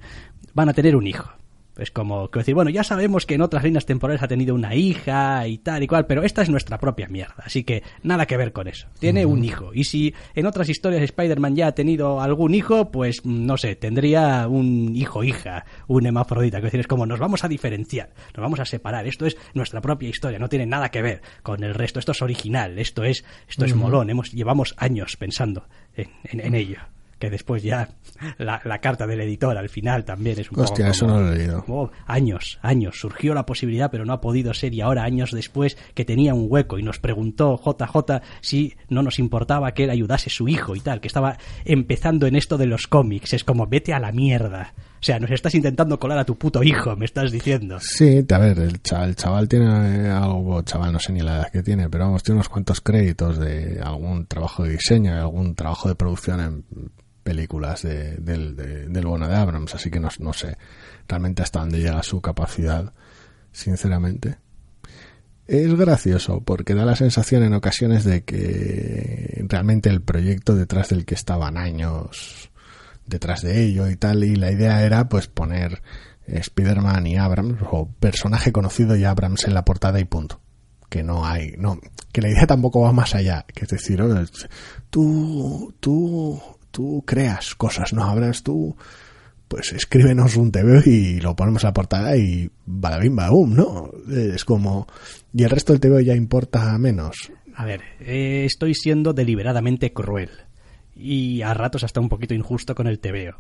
van 0.54 0.70
a 0.70 0.74
tener 0.74 0.96
un 0.96 1.08
hijo. 1.08 1.30
Es 1.78 1.92
como, 1.92 2.30
quiero 2.30 2.42
decir, 2.42 2.56
bueno, 2.56 2.70
ya 2.70 2.84
sabemos 2.84 3.26
que 3.26 3.36
en 3.36 3.42
otras 3.42 3.64
líneas 3.64 3.86
temporales 3.86 4.24
ha 4.24 4.28
tenido 4.30 4.56
una 4.56 4.76
hija 4.76 5.46
y 5.48 5.58
tal 5.58 5.84
y 5.84 5.88
cual, 5.88 6.06
pero 6.06 6.24
esta 6.24 6.42
es 6.42 6.50
nuestra 6.50 6.78
propia 6.80 7.08
mierda, 7.08 7.36
así 7.46 7.64
que 7.66 7.84
nada 8.02 8.26
que 8.26 8.38
ver 8.38 8.54
con 8.54 8.68
eso. 8.68 8.88
Tiene 9.00 9.26
un 9.26 9.44
hijo. 9.44 9.72
Y 9.74 9.84
si 9.84 10.14
en 10.36 10.46
otras 10.46 10.70
historias 10.70 11.02
Spider-Man 11.04 11.56
ya 11.56 11.68
ha 11.68 11.72
tenido 11.74 12.22
algún 12.22 12.54
hijo, 12.56 12.92
pues 12.92 13.26
no 13.26 13.58
sé, 13.58 13.76
tendría 13.76 14.48
un 14.48 14.96
hijo-hija, 14.96 15.66
un 15.88 16.06
hemafrodita. 16.06 16.58
Quiero 16.58 16.68
decir, 16.68 16.80
es 16.80 16.88
como 16.88 17.06
nos 17.06 17.20
vamos 17.20 17.44
a 17.44 17.48
diferenciar, 17.50 18.10
nos 18.36 18.42
vamos 18.42 18.60
a 18.62 18.66
separar. 18.66 19.06
Esto 19.06 19.26
es 19.26 19.36
nuestra 19.54 19.82
propia 19.82 20.08
historia, 20.10 20.40
no 20.40 20.48
tiene 20.50 20.66
nada 20.66 20.90
que 20.90 21.02
ver 21.02 21.22
con 21.44 21.64
el 21.64 21.74
resto. 21.74 22.00
Esto 22.00 22.14
es 22.14 22.22
original, 22.22 22.80
esto 22.80 23.04
es, 23.04 23.26
esto 23.50 23.66
es 23.66 23.76
molón. 23.76 24.10
Hemos, 24.10 24.32
llevamos 24.32 24.74
años 24.78 25.18
pensando 25.18 25.68
en, 25.96 26.08
en- 26.24 26.40
en 26.40 26.56
ello. 26.56 26.78
Que 27.26 27.32
después 27.32 27.64
ya 27.64 27.90
la, 28.38 28.62
la 28.66 28.80
carta 28.80 29.08
del 29.08 29.20
editor 29.22 29.58
al 29.58 29.68
final 29.68 30.06
también 30.06 30.38
es 30.40 30.52
un 30.52 30.58
poco 30.58 30.66
Hostia, 30.66 30.90
eso 30.90 31.08
como- 31.08 31.20
no 31.20 31.26
lo 31.26 31.34
he 31.34 31.38
leído. 31.38 31.92
Años, 32.06 32.60
años. 32.62 33.00
Surgió 33.00 33.34
la 33.34 33.48
posibilidad, 33.48 33.90
pero 33.90 34.06
no 34.06 34.14
ha 34.14 34.22
podido 34.22 34.54
ser. 34.54 34.76
Y 34.76 34.82
ahora, 34.82 35.04
años 35.06 35.32
después, 35.32 35.76
que 35.96 36.06
tenía 36.06 36.36
un 36.36 36.46
hueco 36.48 36.78
y 36.78 36.84
nos 36.84 37.00
preguntó 37.00 37.58
JJ 37.58 38.22
si 38.42 38.76
no 38.90 39.02
nos 39.02 39.18
importaba 39.18 39.74
que 39.74 39.86
él 39.86 39.90
ayudase 39.90 40.30
su 40.30 40.48
hijo 40.48 40.76
y 40.76 40.82
tal, 40.82 41.02
que 41.02 41.08
estaba 41.08 41.38
empezando 41.66 42.28
en 42.28 42.36
esto 42.36 42.58
de 42.60 42.68
los 42.68 42.86
cómics. 42.86 43.34
Es 43.34 43.44
como, 43.44 43.66
vete 43.66 43.92
a 43.94 44.00
la 44.00 44.12
mierda. 44.12 44.74
O 45.02 45.04
sea, 45.06 45.20
nos 45.20 45.30
estás 45.32 45.54
intentando 45.56 46.00
colar 46.00 46.18
a 46.20 46.26
tu 46.26 46.36
puto 46.36 46.64
hijo, 46.64 46.96
me 46.96 47.06
estás 47.06 47.32
diciendo. 47.32 47.78
Sí, 47.80 48.24
a 48.32 48.38
ver, 48.38 48.58
el 48.60 48.82
chaval, 48.82 49.10
el 49.10 49.16
chaval 49.16 49.48
tiene 49.48 50.10
algo, 50.10 50.62
chaval 50.64 50.94
no 50.94 51.00
sé 51.00 51.12
ni 51.12 51.22
la 51.22 51.38
edad 51.38 51.52
que 51.52 51.62
tiene, 51.64 51.90
pero 51.90 52.06
vamos, 52.06 52.24
tiene 52.24 52.38
unos 52.38 52.50
cuantos 52.50 52.82
créditos 52.82 53.38
de 53.40 53.80
algún 53.84 54.26
trabajo 54.28 54.64
de 54.64 54.72
diseño 54.72 55.14
algún 55.16 55.54
trabajo 55.56 55.90
de 55.90 55.96
producción 55.96 56.40
en 56.40 56.66
películas 57.26 57.82
de- 57.82 58.16
del, 58.18 58.56
de- 58.56 58.88
del 58.88 59.06
bueno 59.06 59.28
de 59.28 59.36
Abrams, 59.36 59.74
así 59.76 59.90
que 59.92 60.00
no, 60.00 60.08
no 60.20 60.32
sé 60.32 60.56
realmente 61.10 61.42
hasta 61.44 61.60
dónde 61.60 61.80
llega 61.80 62.02
su 62.04 62.22
capacidad, 62.22 62.94
sinceramente. 63.52 64.38
Es 65.48 65.74
gracioso 65.76 66.42
porque 66.42 66.74
da 66.74 66.86
la 66.86 66.96
sensación 66.96 67.44
en 67.44 67.54
ocasiones 67.54 68.04
de 68.04 68.24
que 68.24 69.44
realmente 69.48 69.90
el 69.90 70.02
proyecto 70.02 70.56
detrás 70.56 70.90
del 70.90 71.06
que 71.06 71.14
estaban 71.16 71.58
años 71.58 72.50
detrás 73.06 73.42
de 73.44 73.64
ello 73.64 73.88
y 73.90 73.96
tal, 73.98 74.24
y 74.24 74.36
la 74.36 74.52
idea 74.52 74.84
era 74.84 75.08
pues 75.10 75.28
poner 75.28 75.84
Spider-Man 76.26 77.06
y 77.06 77.18
Abrams, 77.18 77.62
o 77.70 77.88
personaje 78.00 78.52
conocido 78.52 78.96
y 78.96 79.04
Abrams 79.04 79.46
en 79.46 79.54
la 79.54 79.64
portada 79.66 80.00
y 80.00 80.06
punto. 80.06 80.42
Que 80.90 81.04
no 81.04 81.26
hay, 81.26 81.54
no, 81.58 81.80
que 82.12 82.22
la 82.22 82.30
idea 82.30 82.48
tampoco 82.48 82.82
va 82.82 82.92
más 82.92 83.14
allá, 83.14 83.46
que 83.54 83.66
es 83.66 83.70
decir, 83.70 84.02
"Oye, 84.02 84.26
tú, 84.90 85.74
tú, 85.80 86.42
tú 86.76 87.04
creas 87.08 87.56
cosas, 87.56 87.94
no 87.94 88.04
Abrams, 88.04 88.44
tú, 88.44 88.76
pues 89.48 89.72
escríbenos 89.72 90.36
un 90.36 90.52
TV 90.52 90.84
y 90.86 91.22
lo 91.22 91.34
ponemos 91.38 91.64
en 91.64 91.70
la 91.70 91.74
portada 91.74 92.18
y 92.18 92.52
badabim 92.66 93.16
badabum, 93.16 93.56
¿no? 93.56 93.92
Es 94.12 94.44
como, 94.44 94.86
y 95.34 95.44
el 95.44 95.50
resto 95.50 95.72
del 95.72 95.80
TV 95.80 96.04
ya 96.04 96.14
importa 96.16 96.78
menos. 96.78 97.32
A 97.56 97.64
ver, 97.64 97.82
eh, 98.02 98.44
estoy 98.46 98.74
siendo 98.76 99.14
deliberadamente 99.14 99.94
cruel. 99.94 100.30
Y 100.98 101.42
a 101.44 101.54
ratos 101.54 101.86
hasta 101.86 102.02
un 102.02 102.10
poquito 102.10 102.34
injusto 102.34 102.76
con 102.76 102.88
el 102.88 103.00
TVO. 103.00 103.38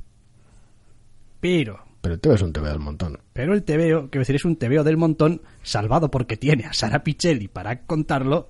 Pero, 1.42 1.84
Pero 2.02 2.16
el 2.16 2.22
TV 2.22 2.36
es 2.36 2.42
un 2.42 2.54
TV 2.54 2.70
del 2.70 2.80
montón. 2.80 3.20
pero 3.34 3.54
el 3.54 3.64
TVO, 3.64 4.10
quiero 4.10 4.22
decir, 4.22 4.36
es 4.38 4.46
un 4.46 4.56
TVO 4.56 4.84
del 4.86 4.96
montón, 4.98 5.42
salvado 5.62 6.10
porque 6.10 6.38
tiene 6.38 6.66
a 6.66 6.74
Sara 6.74 7.04
Pichelli 7.04 7.50
para 7.50 7.82
contarlo. 7.82 8.50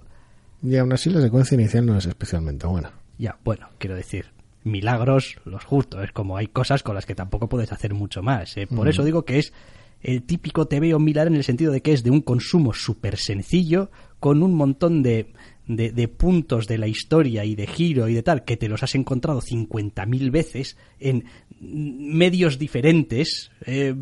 Y 0.62 0.78
aún 0.78 0.94
así 0.94 1.10
la 1.10 1.22
secuencia 1.22 1.56
inicial 1.56 1.86
no 1.88 1.98
es 1.98 2.06
especialmente 2.06 2.68
buena. 2.68 2.92
Ya, 3.18 3.38
bueno, 3.44 3.70
quiero 3.80 3.96
decir, 3.96 4.26
milagros 4.66 5.38
los 5.46 5.64
justos. 5.64 6.04
Es 6.04 6.12
como 6.12 6.38
hay 6.38 6.48
cosas 6.48 6.84
con 6.84 6.96
las 6.96 7.06
que 7.06 7.16
tampoco 7.16 7.48
puedes 7.48 7.72
hacer 7.72 7.94
mucho 7.94 8.22
más. 8.22 8.58
¿eh? 8.58 8.68
Por 8.68 8.90
eso 8.90 9.04
digo 9.04 9.24
que 9.24 9.40
es 9.40 9.54
el 10.02 10.24
típico 10.24 10.68
TVO 10.68 11.00
Milar 11.00 11.28
en 11.28 11.36
el 11.36 11.44
sentido 11.44 11.72
de 11.72 11.82
que 11.82 11.94
es 11.94 12.04
de 12.04 12.12
un 12.12 12.22
consumo 12.22 12.74
súper 12.74 13.18
sencillo, 13.18 13.90
con 14.20 14.44
un 14.44 14.54
montón 14.54 15.02
de, 15.02 15.34
de, 15.68 15.92
de 15.92 16.08
puntos 16.08 16.68
de 16.68 16.78
la 16.78 16.88
historia 16.88 17.46
y 17.46 17.56
de 17.56 17.68
giro 17.68 18.08
y 18.08 18.14
de 18.14 18.24
tal 18.24 18.44
que 18.44 18.58
te 18.58 18.68
los 18.70 18.84
has 18.84 18.96
encontrado 18.96 19.42
50.000 19.42 20.32
veces 20.32 20.78
en 21.00 21.26
medios 21.60 22.60
diferentes. 22.60 23.52
eh, 23.66 23.96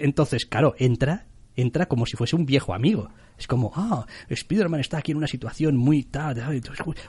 entonces, 0.00 0.46
claro, 0.46 0.74
entra, 0.78 1.26
entra 1.56 1.86
como 1.86 2.06
si 2.06 2.16
fuese 2.16 2.36
un 2.36 2.46
viejo 2.46 2.74
amigo. 2.74 3.08
Es 3.38 3.46
como, 3.46 3.70
ah, 3.74 4.06
Spider-Man 4.28 4.80
está 4.80 4.98
aquí 4.98 5.12
en 5.12 5.18
una 5.18 5.26
situación 5.26 5.76
muy 5.76 6.04
tal, 6.04 6.36
tal, 6.36 6.62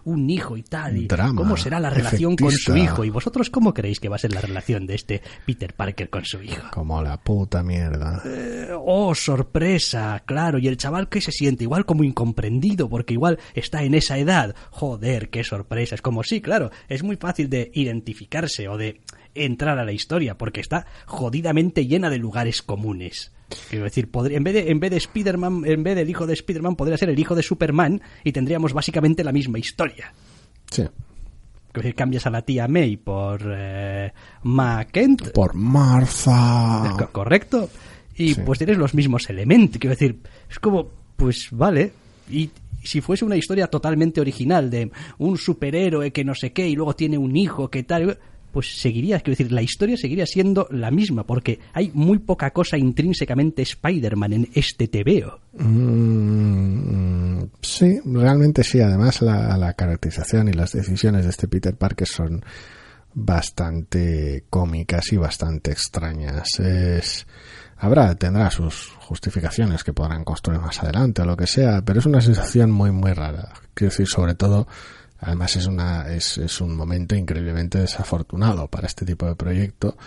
un 0.04 0.30
hijo 0.30 0.58
y 0.58 0.64
tal. 0.64 0.98
Y 0.98 1.08
Drama, 1.08 1.42
¿Cómo 1.42 1.56
será 1.56 1.80
la 1.80 1.90
relación 1.90 2.36
con 2.36 2.52
su 2.52 2.76
hijo? 2.76 3.06
¿Y 3.06 3.10
vosotros 3.10 3.50
cómo 3.50 3.74
creéis 3.74 4.00
que 4.00 4.10
va 4.10 4.18
a 4.18 4.20
ser 4.20 4.34
la 4.34 4.42
relación 4.42 4.86
de 4.88 4.96
este 4.96 5.22
Peter 5.46 5.74
Parker 5.74 6.10
con 6.10 6.26
su 6.26 6.42
hijo? 6.42 6.68
Como 6.72 7.02
la 7.02 7.18
puta 7.18 7.64
mierda. 7.64 8.22
Eh, 8.26 8.70
oh, 8.78 9.16
sorpresa, 9.16 10.22
claro, 10.26 10.60
y 10.60 10.68
el 10.68 10.78
chaval 10.78 11.08
que 11.08 11.22
se 11.22 11.32
siente 11.32 11.64
igual 11.64 11.86
como 11.86 12.04
incomprendido, 12.04 12.90
porque 12.90 13.14
igual 13.14 13.40
está 13.54 13.84
en 13.84 13.94
esa 13.94 14.18
edad. 14.18 14.54
Joder, 14.72 15.30
qué 15.30 15.46
sorpresa. 15.46 15.96
Es 15.96 16.02
como, 16.02 16.24
sí, 16.24 16.42
claro, 16.42 16.72
es 16.90 17.04
muy 17.04 17.16
fácil 17.16 17.50
de 17.50 17.72
identificarse 17.74 18.68
o 18.68 18.78
de 18.78 19.00
entrar 19.34 19.80
a 19.80 19.86
la 19.86 19.94
historia, 19.94 20.38
porque 20.38 20.60
está 20.60 20.88
jodidamente 21.06 21.86
llena 21.86 22.10
de 22.10 22.18
lugares 22.18 22.62
comunes. 22.62 23.32
Quiero 23.70 23.86
decir, 23.86 24.10
podría- 24.12 24.38
en 24.38 24.44
vez 24.44 24.54
de, 24.54 24.72
en 24.72 24.80
vez 24.80 24.92
de 24.92 24.98
Spider-Man, 24.98 25.64
en 25.66 25.84
vez 25.84 25.96
del 25.96 26.10
hijo 26.10 26.26
de 26.28 26.34
Spider-Man, 26.34 26.76
podría 26.76 26.98
ser 26.98 27.10
el 27.10 27.20
hijo 27.20 27.34
de 27.36 27.44
Superman 27.44 28.02
y 28.24 28.32
tendríamos 28.32 28.74
básicamente 28.74 29.24
la 29.24 29.32
misma 29.32 29.58
historia. 29.60 30.14
Sí. 30.70 30.84
Quiero 31.72 31.84
decir, 31.84 31.96
cambias 31.96 32.26
a 32.26 32.30
la 32.30 32.42
tía 32.42 32.68
May 32.68 32.98
por 32.98 33.40
eh, 33.46 34.12
Ma 34.44 34.86
Kent, 34.86 35.30
Por 35.32 35.54
Martha. 35.54 36.96
Co- 36.98 37.10
correcto 37.12 37.70
y 38.16 38.34
Sí. 38.34 38.42
pues 38.46 38.58
tienes 38.58 38.78
los 38.78 38.94
mismos 38.96 39.30
elementos 39.30 39.80
quiero 39.80 39.92
decir 39.96 40.20
es 40.50 40.58
como 40.60 40.90
pues 41.16 41.50
vale 41.52 41.94
y 42.32 42.50
si 42.84 43.00
fuese 43.02 43.24
una 43.26 43.36
historia 43.36 43.68
totalmente 43.68 44.20
original 44.22 44.70
de 44.72 44.92
un 45.20 45.38
superhéroe 45.38 46.12
que 46.12 46.24
no 46.24 46.34
sé 46.34 46.52
qué 46.52 46.68
y 46.68 46.76
luego 46.76 46.96
tiene 46.96 47.18
un 47.20 47.36
hijo 47.36 47.70
que 47.70 47.84
tal 47.84 48.18
pues 48.52 48.80
seguiría 48.80 49.20
quiero 49.20 49.38
decir 49.38 49.52
la 49.52 49.62
historia 49.62 49.98
seguiría 49.98 50.26
siendo 50.26 50.68
la 50.72 50.92
misma 50.92 51.26
porque 51.26 51.60
hay 51.74 51.92
muy 51.94 52.20
poca 52.20 52.52
cosa 52.52 52.78
intrínsecamente 52.78 53.62
Spider-Man 53.62 54.34
en 54.34 54.50
este 54.54 54.88
TVO 54.88 55.40
Mm, 55.60 57.46
sí, 57.62 58.00
realmente 58.06 58.64
sí. 58.64 58.80
Además, 58.80 59.22
la, 59.22 59.74
caracterización 59.74 60.50
y 60.50 60.54
las 60.54 60.74
decisiones 60.74 61.24
de 61.24 61.30
este 61.32 61.48
Peter 61.48 61.76
Parker 61.76 62.08
son 62.08 62.44
bastante 63.14 64.46
cómicas 64.50 65.12
y 65.12 65.18
bastante 65.18 65.72
extrañas. 65.72 66.60
Habrá, 67.80 68.16
tendrá 68.16 68.50
sus 68.50 68.94
justificaciones 69.00 69.84
que 69.84 69.94
podrán 69.94 70.24
construir 70.24 70.60
más 70.60 70.82
adelante 70.82 71.22
o 71.22 71.26
lo 71.26 71.38
que 71.38 71.48
sea, 71.48 71.84
pero 71.84 72.00
es 72.00 72.06
una 72.06 72.22
sensación 72.22 72.72
muy, 72.72 72.92
muy 72.92 73.14
rara. 73.14 73.54
Quiero 73.74 73.92
decir, 73.92 74.08
sobre 74.08 74.36
todo, 74.36 74.68
además 75.20 75.56
es 75.56 75.68
una, 75.68 76.14
es, 76.14 76.38
es 76.38 76.62
un 76.62 76.76
momento 76.76 77.16
increíblemente 77.16 77.80
desafortunado 77.80 78.68
para 78.68 78.88
este 78.88 79.06
tipo 79.06 79.26
de 79.26 79.36
proyecto, 79.36 79.98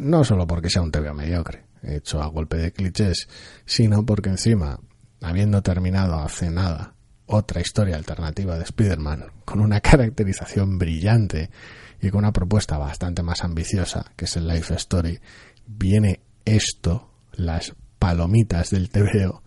no 0.00 0.24
solo 0.24 0.46
porque 0.46 0.70
sea 0.70 0.82
un 0.82 0.90
TV 0.90 1.12
mediocre, 1.12 1.64
hecho 1.82 2.22
a 2.22 2.26
golpe 2.26 2.56
de 2.56 2.72
clichés, 2.72 3.28
sino 3.64 4.04
porque 4.04 4.30
encima, 4.30 4.78
habiendo 5.20 5.62
terminado 5.62 6.18
hace 6.18 6.50
nada 6.50 6.94
otra 7.26 7.60
historia 7.60 7.96
alternativa 7.96 8.56
de 8.56 8.64
Spider-Man 8.64 9.26
con 9.44 9.60
una 9.60 9.80
caracterización 9.80 10.78
brillante 10.78 11.50
y 12.00 12.10
con 12.10 12.18
una 12.18 12.32
propuesta 12.32 12.76
bastante 12.78 13.22
más 13.22 13.44
ambiciosa, 13.44 14.12
que 14.16 14.26
es 14.26 14.36
el 14.36 14.46
Life 14.46 14.74
Story, 14.74 15.20
viene 15.66 16.20
esto, 16.44 17.10
las 17.32 17.74
palomitas 17.98 18.70
del 18.70 18.90
TVO, 18.90 19.42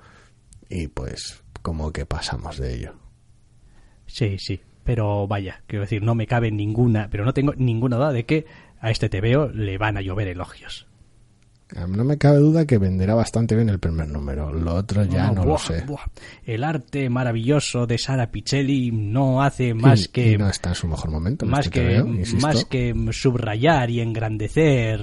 y 0.70 0.88
pues 0.88 1.44
como 1.62 1.92
que 1.92 2.06
pasamos 2.06 2.58
de 2.58 2.74
ello. 2.74 2.96
sí 4.08 4.38
sí 4.40 4.60
pero 4.88 5.28
vaya 5.28 5.62
quiero 5.68 5.84
decir 5.84 6.02
no 6.02 6.16
me 6.16 6.26
cabe 6.26 6.50
ninguna 6.50 7.10
pero 7.12 7.24
no 7.26 7.34
tengo 7.34 7.54
ninguna 7.56 7.98
duda 7.98 8.12
de 8.12 8.26
que 8.26 8.46
a 8.80 8.90
este 8.90 9.10
TVO 9.10 9.50
le 9.50 9.78
van 9.78 9.98
a 9.98 10.02
llover 10.02 10.28
elogios 10.30 10.88
No 11.88 12.06
me 12.06 12.18
cabe 12.18 12.38
duda 12.38 12.66
que 12.66 12.78
venderá 12.78 13.14
bastante 13.14 13.54
bien 13.54 13.68
el 13.68 13.78
primer 13.80 14.08
número, 14.08 14.54
lo 14.54 14.74
otro 14.76 15.04
ya 15.04 15.32
no, 15.32 15.44
lo 15.44 15.50
buah, 15.50 15.60
sé. 15.60 15.82
buah. 15.86 16.06
El 16.46 16.64
arte 16.64 17.10
maravilloso 17.10 17.86
de 17.86 17.98
Sara 17.98 18.32
Pichelli 18.32 18.92
no 18.94 19.42
hace 19.44 19.74
más 19.74 20.06
Y- 20.06 20.08
que 20.08 20.32
y 20.32 20.38
no 20.38 20.48
está 20.48 20.70
en 20.70 20.76
su 20.76 20.88
mejor 20.88 21.12
momento. 21.12 21.44
en 21.44 21.52
más 21.52 21.66
este 21.66 21.82
que 21.82 21.96
TVO, 21.98 22.40
más 22.40 22.64
que 22.64 22.96
subrayar 23.12 23.90
y 23.90 24.00
engrandecer 24.00 25.02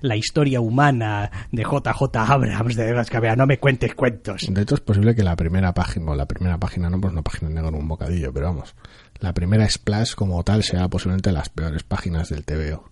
la 0.00 0.16
historia 0.16 0.60
humana 0.60 1.30
de 1.52 1.62
JJ 1.62 2.16
Abrams 2.16 2.74
de 2.74 2.86
Vegas 2.86 3.08
Cabea, 3.08 3.36
no 3.36 3.46
me 3.46 3.58
cuentes 3.60 3.94
cuentos. 3.94 4.48
De 4.50 4.62
hecho, 4.62 4.74
es 4.74 4.80
posible 4.80 5.14
que 5.14 5.22
la 5.22 5.36
primera 5.36 5.72
página, 5.74 6.10
o 6.10 6.16
la 6.16 6.26
primera 6.26 6.58
página 6.58 6.90
no, 6.90 7.00
pues 7.00 7.12
una 7.12 7.22
página 7.22 7.50
negra 7.50 7.68
en 7.68 7.76
un 7.76 7.86
bocadillo, 7.86 8.32
pero 8.32 8.46
vamos, 8.46 8.74
la 9.20 9.32
primera 9.34 9.68
Splash 9.68 10.14
como 10.14 10.42
tal 10.44 10.62
sea 10.62 10.88
posiblemente 10.88 11.32
las 11.32 11.48
peores 11.48 11.82
páginas 11.82 12.28
del 12.30 12.44
TVO 12.44 12.90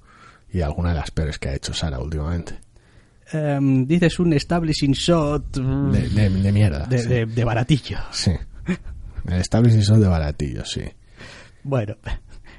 y 0.52 0.60
alguna 0.62 0.90
de 0.90 0.96
las 0.96 1.10
peores 1.10 1.38
que 1.38 1.48
ha 1.50 1.54
hecho 1.54 1.72
Sara 1.74 1.98
últimamente. 1.98 2.58
Em, 3.32 3.86
dices 3.86 4.18
un 4.20 4.32
establishing 4.32 4.92
shot 4.92 5.58
mm, 5.58 5.90
De, 5.92 6.08
de- 6.08 6.30
de 6.30 6.52
mierda. 6.52 6.86
de, 6.86 6.98
sí. 6.98 7.08
de- 7.08 7.26
de 7.26 7.44
baratillo. 7.44 7.98
Sí. 8.10 8.32
El 9.26 9.34
establishing 9.40 9.80
shot 9.82 9.98
de 9.98 10.08
baratillo, 10.08 10.64
sí. 10.64 10.82
Bueno, 11.62 11.96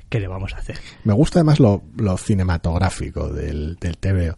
¿qué 0.09 0.19
le 0.19 0.27
vamos 0.27 0.53
a 0.53 0.57
hacer? 0.57 0.77
Me 1.03 1.13
gusta 1.13 1.39
además 1.39 1.59
lo, 1.59 1.83
lo 1.97 2.17
cinematográfico 2.17 3.29
del, 3.33 3.77
del 3.81 3.97
TVO. 3.97 4.35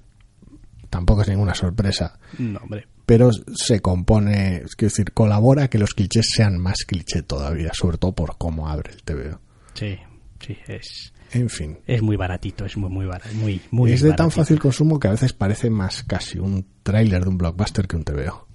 Tampoco 0.90 1.22
es 1.24 1.28
ninguna 1.30 1.54
sorpresa. 1.54 2.18
No, 2.38 2.60
hombre. 2.60 2.88
Pero 3.06 3.32
se 3.32 3.82
compone, 3.82 4.58
es 4.58 4.76
decir, 4.78 5.12
colabora 5.14 5.64
a 5.64 5.68
que 5.70 5.78
los 5.78 5.94
clichés 5.94 6.28
sean 6.34 6.58
más 6.58 6.86
cliché 6.86 7.24
todavía, 7.24 7.72
sobre 7.74 7.98
todo 7.98 8.14
por 8.14 8.38
cómo 8.38 8.68
abre 8.68 8.92
el 8.92 9.04
TVO. 9.04 9.40
Sí, 9.74 9.98
sí, 10.40 10.58
es, 10.68 11.14
En 11.32 11.50
fin, 11.50 11.80
es 11.88 12.02
muy 12.02 12.16
baratito, 12.16 12.66
es 12.66 12.78
muy, 12.78 12.90
muy 12.90 13.06
barato. 13.06 13.34
Muy, 13.36 13.62
muy 13.72 13.92
es 13.92 14.02
de 14.02 14.10
tan 14.10 14.28
baratito. 14.28 14.42
fácil 14.42 14.60
consumo 14.60 15.00
que 15.00 15.08
a 15.08 15.12
veces 15.12 15.34
parece 15.34 15.70
más 15.70 16.04
casi 16.04 16.40
un 16.40 16.66
tráiler 16.84 17.24
de 17.24 17.30
un 17.30 17.38
blockbuster 17.38 17.88
que 17.88 17.96
un 17.96 18.04
TVO. 18.04 18.48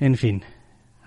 En 0.00 0.16
fin. 0.16 0.42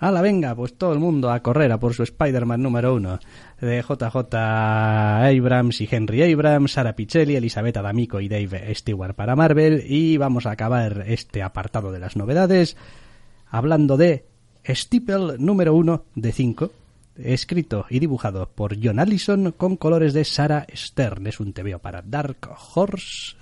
¡Hala, 0.03 0.23
venga! 0.23 0.55
Pues 0.55 0.73
todo 0.79 0.93
el 0.93 0.99
mundo 0.99 1.29
a 1.29 1.43
correr 1.43 1.71
a 1.71 1.79
por 1.79 1.93
su 1.93 2.01
Spider-Man 2.01 2.63
número 2.63 2.95
uno. 2.95 3.19
De 3.61 3.83
JJ 3.83 4.35
Abrams 4.35 5.79
y 5.79 5.87
Henry 5.91 6.33
Abrams, 6.33 6.71
Sara 6.71 6.95
Pichelli, 6.95 7.35
Elisabetta 7.35 7.83
D'Amico 7.83 8.19
y 8.19 8.27
Dave 8.27 8.73
Stewart 8.73 9.13
para 9.13 9.35
Marvel. 9.35 9.83
Y 9.87 10.17
vamos 10.17 10.47
a 10.47 10.51
acabar 10.51 11.03
este 11.05 11.43
apartado 11.43 11.91
de 11.91 11.99
las 11.99 12.15
novedades 12.15 12.77
hablando 13.51 13.95
de 13.95 14.25
Steeple 14.67 15.37
número 15.37 15.75
uno 15.75 16.05
de 16.15 16.31
5. 16.31 16.71
Escrito 17.17 17.85
y 17.87 17.99
dibujado 17.99 18.49
por 18.49 18.83
John 18.83 18.97
Allison 18.97 19.51
con 19.51 19.77
colores 19.77 20.15
de 20.15 20.25
Sarah 20.25 20.65
Stern. 20.75 21.27
Es 21.27 21.39
un 21.39 21.53
TVO 21.53 21.77
para 21.77 22.01
Dark 22.01 22.49
Horse 22.73 23.35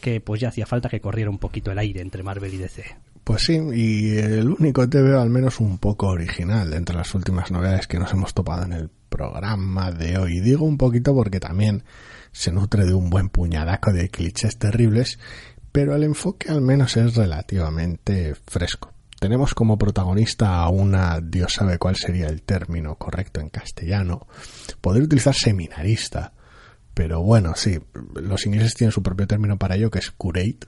que 0.00 0.22
pues 0.22 0.40
ya 0.40 0.48
hacía 0.48 0.64
falta 0.64 0.88
que 0.88 1.02
corriera 1.02 1.28
un 1.28 1.38
poquito 1.38 1.70
el 1.70 1.78
aire 1.78 2.00
entre 2.00 2.22
Marvel 2.22 2.54
y 2.54 2.56
DC. 2.56 3.03
Pues 3.24 3.44
sí, 3.44 3.58
y 3.72 4.18
el 4.18 4.50
único 4.50 4.86
TVO 4.86 5.18
al 5.18 5.30
menos 5.30 5.58
un 5.58 5.78
poco 5.78 6.08
original 6.08 6.74
entre 6.74 6.94
las 6.94 7.14
últimas 7.14 7.50
novedades 7.50 7.86
que 7.86 7.98
nos 7.98 8.12
hemos 8.12 8.34
topado 8.34 8.64
en 8.64 8.74
el 8.74 8.90
programa 9.08 9.90
de 9.90 10.18
hoy. 10.18 10.40
Digo 10.40 10.66
un 10.66 10.76
poquito 10.76 11.14
porque 11.14 11.40
también 11.40 11.84
se 12.32 12.52
nutre 12.52 12.84
de 12.84 12.92
un 12.92 13.08
buen 13.08 13.30
puñadaco 13.30 13.94
de 13.94 14.10
clichés 14.10 14.58
terribles, 14.58 15.18
pero 15.72 15.96
el 15.96 16.02
enfoque 16.02 16.50
al 16.50 16.60
menos 16.60 16.98
es 16.98 17.14
relativamente 17.14 18.34
fresco. 18.46 18.92
Tenemos 19.18 19.54
como 19.54 19.78
protagonista 19.78 20.56
a 20.56 20.68
una, 20.68 21.18
Dios 21.22 21.54
sabe 21.54 21.78
cuál 21.78 21.96
sería 21.96 22.26
el 22.26 22.42
término 22.42 22.96
correcto 22.96 23.40
en 23.40 23.48
castellano, 23.48 24.26
poder 24.82 25.02
utilizar 25.02 25.34
seminarista, 25.34 26.34
pero 26.92 27.22
bueno, 27.22 27.54
sí, 27.56 27.78
los 28.14 28.44
ingleses 28.44 28.74
tienen 28.74 28.92
su 28.92 29.02
propio 29.02 29.26
término 29.26 29.56
para 29.56 29.76
ello 29.76 29.90
que 29.90 30.00
es 30.00 30.10
curate, 30.10 30.66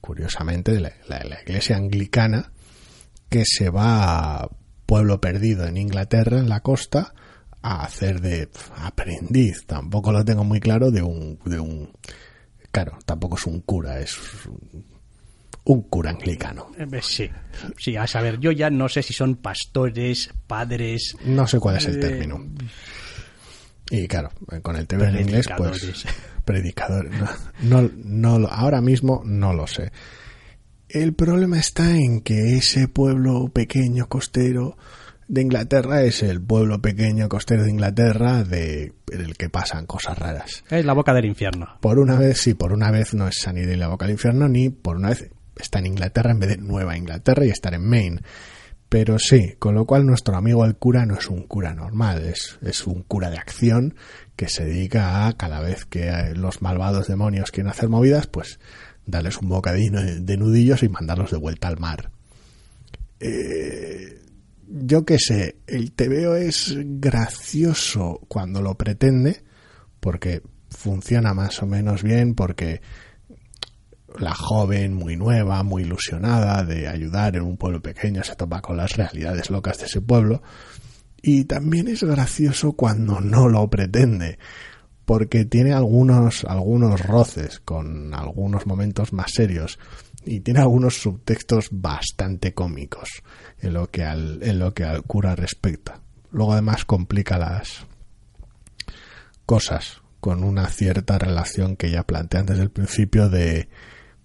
curiosamente, 0.00 0.72
de 0.72 0.80
la, 0.80 0.92
la- 1.08 1.24
la 1.24 1.40
iglesia 1.42 1.76
anglicana, 1.76 2.52
que 3.28 3.44
se 3.46 3.70
va 3.70 4.40
a 4.42 4.48
pueblo 4.86 5.20
perdido 5.20 5.66
en 5.66 5.76
Inglaterra, 5.76 6.38
en 6.38 6.48
la 6.48 6.60
costa, 6.60 7.14
a 7.62 7.82
hacer 7.84 8.20
de 8.20 8.48
aprendiz. 8.76 9.64
Tampoco 9.66 10.12
lo 10.12 10.24
tengo 10.24 10.42
muy 10.44 10.60
claro 10.60 10.90
de 10.90 11.02
un, 11.02 11.38
de 11.44 11.60
un, 11.60 11.90
claro, 12.72 12.98
tampoco 13.04 13.36
es 13.36 13.46
un 13.46 13.60
cura, 13.60 14.00
es 14.00 14.16
un, 14.46 14.84
un 15.64 15.82
cura 15.82 16.10
anglicano. 16.10 16.72
Eh, 16.78 16.86
Sí, 17.02 17.30
sí, 17.78 17.96
a 17.96 18.06
saber, 18.06 18.40
yo 18.40 18.50
ya 18.50 18.70
no 18.70 18.88
sé 18.88 19.02
si 19.02 19.12
son 19.12 19.36
pastores, 19.36 20.30
padres, 20.46 21.14
No 21.24 21.46
sé 21.46 21.60
cuál 21.60 21.76
es 21.76 21.86
el 21.86 21.96
Eh, 21.96 22.00
término. 22.00 22.44
Y 23.90 24.06
claro, 24.06 24.30
con 24.62 24.76
el 24.76 24.86
TV 24.86 25.08
en 25.08 25.20
inglés, 25.20 25.46
pues 25.56 25.80
Predicadores. 26.44 27.10
predicador. 27.10 27.10
No, 27.62 27.90
no, 28.38 28.48
ahora 28.48 28.80
mismo 28.80 29.22
no 29.24 29.52
lo 29.52 29.66
sé. 29.66 29.90
El 30.88 31.14
problema 31.14 31.58
está 31.58 31.96
en 31.96 32.20
que 32.20 32.56
ese 32.56 32.88
pueblo 32.88 33.48
pequeño 33.52 34.08
costero 34.08 34.76
de 35.28 35.42
Inglaterra 35.42 36.02
es 36.02 36.24
el 36.24 36.40
pueblo 36.40 36.82
pequeño 36.82 37.28
costero 37.28 37.62
de 37.62 37.70
Inglaterra 37.70 38.42
de, 38.42 38.92
en 39.12 39.20
el 39.20 39.36
que 39.36 39.48
pasan 39.48 39.86
cosas 39.86 40.18
raras. 40.18 40.64
es 40.68 40.84
la 40.84 40.92
boca 40.92 41.14
del 41.14 41.26
infierno. 41.26 41.66
Por 41.80 42.00
una 42.00 42.16
vez, 42.16 42.40
sí, 42.40 42.54
por 42.54 42.72
una 42.72 42.90
vez 42.90 43.14
no 43.14 43.28
es 43.28 43.36
Sunnydale 43.36 43.76
la 43.76 43.88
boca 43.88 44.06
del 44.06 44.14
infierno, 44.14 44.48
ni 44.48 44.70
por 44.70 44.96
una 44.96 45.10
vez 45.10 45.30
está 45.56 45.78
en 45.78 45.86
Inglaterra 45.86 46.32
en 46.32 46.40
vez 46.40 46.48
de 46.50 46.56
Nueva 46.56 46.96
Inglaterra 46.96 47.44
y 47.46 47.50
estar 47.50 47.72
en 47.74 47.88
Maine. 47.88 48.20
Pero 48.90 49.20
sí, 49.20 49.54
con 49.60 49.76
lo 49.76 49.86
cual 49.86 50.04
nuestro 50.04 50.36
amigo 50.36 50.64
el 50.64 50.74
cura 50.74 51.06
no 51.06 51.16
es 51.16 51.28
un 51.28 51.44
cura 51.44 51.72
normal, 51.74 52.24
es, 52.24 52.58
es 52.60 52.88
un 52.88 53.04
cura 53.04 53.30
de 53.30 53.38
acción 53.38 53.94
que 54.34 54.48
se 54.48 54.64
dedica 54.64 55.28
a 55.28 55.32
cada 55.34 55.60
vez 55.60 55.84
que 55.84 56.32
los 56.34 56.60
malvados 56.60 57.06
demonios 57.06 57.52
quieren 57.52 57.70
hacer 57.70 57.88
movidas, 57.88 58.26
pues 58.26 58.58
darles 59.06 59.38
un 59.38 59.48
bocadillo 59.48 60.00
de 60.02 60.36
nudillos 60.36 60.82
y 60.82 60.88
mandarlos 60.88 61.30
de 61.30 61.36
vuelta 61.36 61.68
al 61.68 61.78
mar. 61.78 62.10
Eh, 63.20 64.20
yo 64.66 65.04
qué 65.04 65.20
sé, 65.20 65.58
el 65.68 65.92
TVO 65.92 66.34
es 66.34 66.74
gracioso 66.76 68.20
cuando 68.26 68.60
lo 68.60 68.74
pretende, 68.74 69.44
porque 70.00 70.42
funciona 70.68 71.32
más 71.32 71.62
o 71.62 71.66
menos 71.66 72.02
bien, 72.02 72.34
porque 72.34 72.80
la 74.18 74.34
joven, 74.34 74.94
muy 74.94 75.16
nueva, 75.16 75.62
muy 75.62 75.82
ilusionada 75.82 76.64
de 76.64 76.88
ayudar 76.88 77.36
en 77.36 77.42
un 77.42 77.56
pueblo 77.56 77.80
pequeño, 77.80 78.24
se 78.24 78.36
topa 78.36 78.60
con 78.60 78.76
las 78.76 78.96
realidades 78.96 79.50
locas 79.50 79.78
de 79.78 79.86
ese 79.86 80.00
pueblo. 80.00 80.42
Y 81.22 81.44
también 81.44 81.88
es 81.88 82.02
gracioso 82.02 82.72
cuando 82.72 83.20
no 83.20 83.48
lo 83.48 83.68
pretende, 83.68 84.38
porque 85.04 85.44
tiene 85.44 85.72
algunos, 85.72 86.44
algunos 86.44 87.00
roces 87.00 87.60
con 87.60 88.14
algunos 88.14 88.66
momentos 88.66 89.12
más 89.12 89.32
serios 89.32 89.78
y 90.24 90.40
tiene 90.40 90.60
algunos 90.60 91.00
subtextos 91.00 91.68
bastante 91.70 92.54
cómicos 92.54 93.22
en 93.58 93.74
lo 93.74 93.90
que 93.90 94.04
al, 94.04 94.42
en 94.42 94.58
lo 94.58 94.74
que 94.74 94.84
al 94.84 95.02
cura 95.02 95.34
respecta. 95.34 96.00
Luego 96.30 96.52
además 96.52 96.84
complica 96.84 97.38
las 97.38 97.86
cosas 99.46 100.00
con 100.20 100.44
una 100.44 100.68
cierta 100.68 101.18
relación 101.18 101.76
que 101.76 101.90
ya 101.90 102.04
plantea 102.04 102.42
desde 102.42 102.62
el 102.62 102.70
principio 102.70 103.28
de 103.28 103.68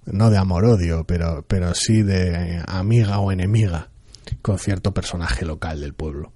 no 0.06 0.30
de 0.30 0.38
amor-odio, 0.38 1.06
pero, 1.06 1.44
pero 1.48 1.74
sí 1.74 2.02
de 2.02 2.64
amiga 2.68 3.20
o 3.20 3.32
enemiga 3.32 3.90
con 4.42 4.60
cierto 4.60 4.94
personaje 4.94 5.46
local 5.46 5.82
del 5.82 5.94
pueblo. 5.94 6.34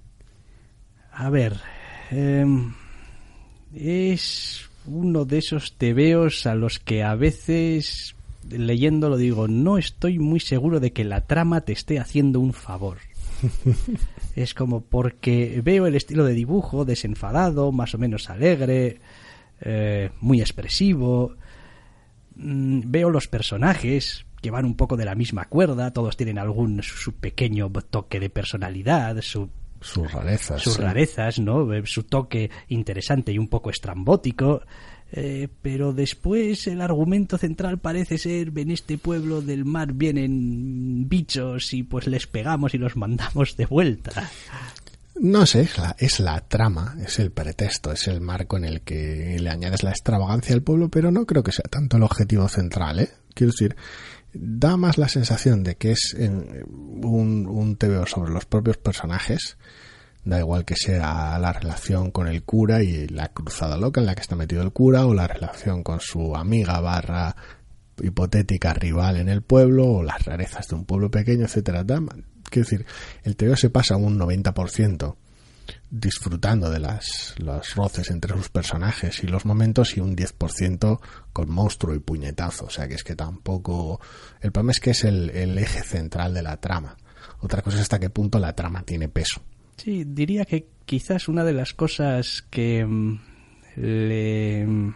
A 1.12 1.30
ver, 1.30 1.60
em, 2.10 2.72
es 3.74 4.68
uno 4.86 5.24
de 5.24 5.38
esos 5.38 5.76
tebeos 5.76 6.46
a 6.46 6.54
los 6.54 6.78
que 6.78 7.02
a 7.02 7.14
veces 7.14 8.14
leyéndolo 8.48 9.16
digo, 9.16 9.48
no 9.48 9.78
estoy 9.78 10.18
muy 10.18 10.40
seguro 10.40 10.80
de 10.80 10.92
que 10.92 11.04
la 11.04 11.22
trama 11.22 11.60
te 11.62 11.72
esté 11.72 11.98
haciendo 11.98 12.40
un 12.40 12.52
favor. 12.52 12.98
es 14.36 14.54
como 14.54 14.80
porque 14.82 15.60
veo 15.64 15.86
el 15.86 15.94
estilo 15.94 16.24
de 16.24 16.34
dibujo 16.34 16.84
desenfadado, 16.84 17.72
más 17.72 17.94
o 17.94 17.98
menos 17.98 18.30
alegre, 18.30 19.00
eh, 19.60 20.10
muy 20.20 20.40
expresivo, 20.40 21.36
Mm, 22.42 22.80
veo 22.86 23.10
los 23.10 23.28
personajes 23.28 24.24
que 24.40 24.50
van 24.50 24.64
un 24.64 24.74
poco 24.74 24.96
de 24.96 25.04
la 25.04 25.14
misma 25.14 25.44
cuerda, 25.44 25.92
todos 25.92 26.16
tienen 26.16 26.38
algún 26.38 26.82
su, 26.82 27.12
pequeño 27.12 27.70
toque 27.90 28.18
de 28.18 28.30
personalidad, 28.30 29.20
su 29.20 29.50
sus 29.82 30.12
rarezas. 30.12 30.62
Sus 30.62 30.78
rarezas, 30.78 31.38
¿no? 31.38 31.72
Eh, 31.72 31.82
su 31.86 32.02
toque 32.04 32.50
interesante 32.68 33.32
y 33.32 33.38
un 33.38 33.48
poco 33.48 33.70
estrambótico. 33.70 34.62
Eh, 35.12 35.48
pero 35.60 35.92
después 35.92 36.68
el 36.68 36.80
argumento 36.80 37.36
central 37.36 37.78
parece 37.78 38.16
ser 38.16 38.52
en 38.56 38.70
este 38.70 38.96
pueblo 38.96 39.42
del 39.42 39.64
mar 39.64 39.92
vienen 39.92 41.08
bichos 41.08 41.74
y 41.74 41.82
pues 41.82 42.06
les 42.06 42.28
pegamos 42.28 42.74
y 42.74 42.78
los 42.78 42.96
mandamos 42.96 43.56
de 43.56 43.66
vuelta. 43.66 44.30
No 45.22 45.44
sé, 45.44 45.60
es 45.60 45.76
la, 45.76 45.94
es 45.98 46.18
la 46.18 46.40
trama, 46.40 46.96
es 46.98 47.18
el 47.18 47.30
pretexto, 47.30 47.92
es 47.92 48.08
el 48.08 48.22
marco 48.22 48.56
en 48.56 48.64
el 48.64 48.80
que 48.80 49.36
le 49.38 49.50
añades 49.50 49.82
la 49.82 49.90
extravagancia 49.90 50.54
al 50.54 50.62
pueblo, 50.62 50.88
pero 50.88 51.10
no 51.10 51.26
creo 51.26 51.42
que 51.42 51.52
sea 51.52 51.66
tanto 51.70 51.98
el 51.98 52.04
objetivo 52.04 52.48
central, 52.48 53.00
¿eh? 53.00 53.10
Quiero 53.34 53.52
decir, 53.52 53.76
da 54.32 54.78
más 54.78 54.96
la 54.96 55.08
sensación 55.08 55.62
de 55.62 55.76
que 55.76 55.90
es 55.92 56.16
un, 56.18 57.46
un 57.46 57.76
TVO 57.76 58.06
sobre 58.06 58.32
los 58.32 58.46
propios 58.46 58.78
personajes, 58.78 59.58
da 60.24 60.38
igual 60.38 60.64
que 60.64 60.76
sea 60.76 61.38
la 61.38 61.52
relación 61.52 62.12
con 62.12 62.26
el 62.26 62.42
cura 62.42 62.82
y 62.82 63.06
la 63.06 63.28
cruzada 63.28 63.76
loca 63.76 64.00
en 64.00 64.06
la 64.06 64.14
que 64.14 64.22
está 64.22 64.36
metido 64.36 64.62
el 64.62 64.72
cura, 64.72 65.04
o 65.04 65.12
la 65.12 65.26
relación 65.26 65.82
con 65.82 66.00
su 66.00 66.34
amiga 66.34 66.80
barra 66.80 67.36
hipotética 68.02 68.72
rival 68.72 69.18
en 69.18 69.28
el 69.28 69.42
pueblo, 69.42 69.86
o 69.86 70.02
las 70.02 70.24
rarezas 70.24 70.66
de 70.68 70.76
un 70.76 70.86
pueblo 70.86 71.10
pequeño, 71.10 71.44
etcétera. 71.44 71.84
Quiero 72.50 72.68
decir, 72.68 72.86
el 73.22 73.36
TVO 73.36 73.56
se 73.56 73.70
pasa 73.70 73.96
un 73.96 74.18
90% 74.18 75.16
disfrutando 75.90 76.70
de 76.70 76.78
las, 76.78 77.34
los 77.38 77.74
roces 77.74 78.10
entre 78.10 78.36
sus 78.36 78.48
personajes 78.48 79.22
y 79.22 79.26
los 79.26 79.44
momentos 79.44 79.96
y 79.96 80.00
un 80.00 80.16
10% 80.16 81.00
con 81.32 81.50
monstruo 81.50 81.94
y 81.94 82.00
puñetazo. 82.00 82.66
O 82.66 82.70
sea 82.70 82.88
que 82.88 82.94
es 82.94 83.04
que 83.04 83.16
tampoco... 83.16 84.00
El 84.40 84.52
problema 84.52 84.72
es 84.72 84.80
que 84.80 84.90
es 84.90 85.04
el, 85.04 85.30
el 85.30 85.58
eje 85.58 85.82
central 85.82 86.34
de 86.34 86.42
la 86.42 86.58
trama. 86.58 86.96
Otra 87.40 87.62
cosa 87.62 87.76
es 87.76 87.82
hasta 87.82 87.98
qué 87.98 88.10
punto 88.10 88.38
la 88.38 88.54
trama 88.54 88.82
tiene 88.82 89.08
peso. 89.08 89.42
Sí, 89.76 90.04
diría 90.04 90.44
que 90.44 90.66
quizás 90.84 91.28
una 91.28 91.44
de 91.44 91.52
las 91.52 91.74
cosas 91.74 92.42
que 92.50 92.84
mm, 92.84 93.20
le... 93.76 94.66
Mm, 94.66 94.94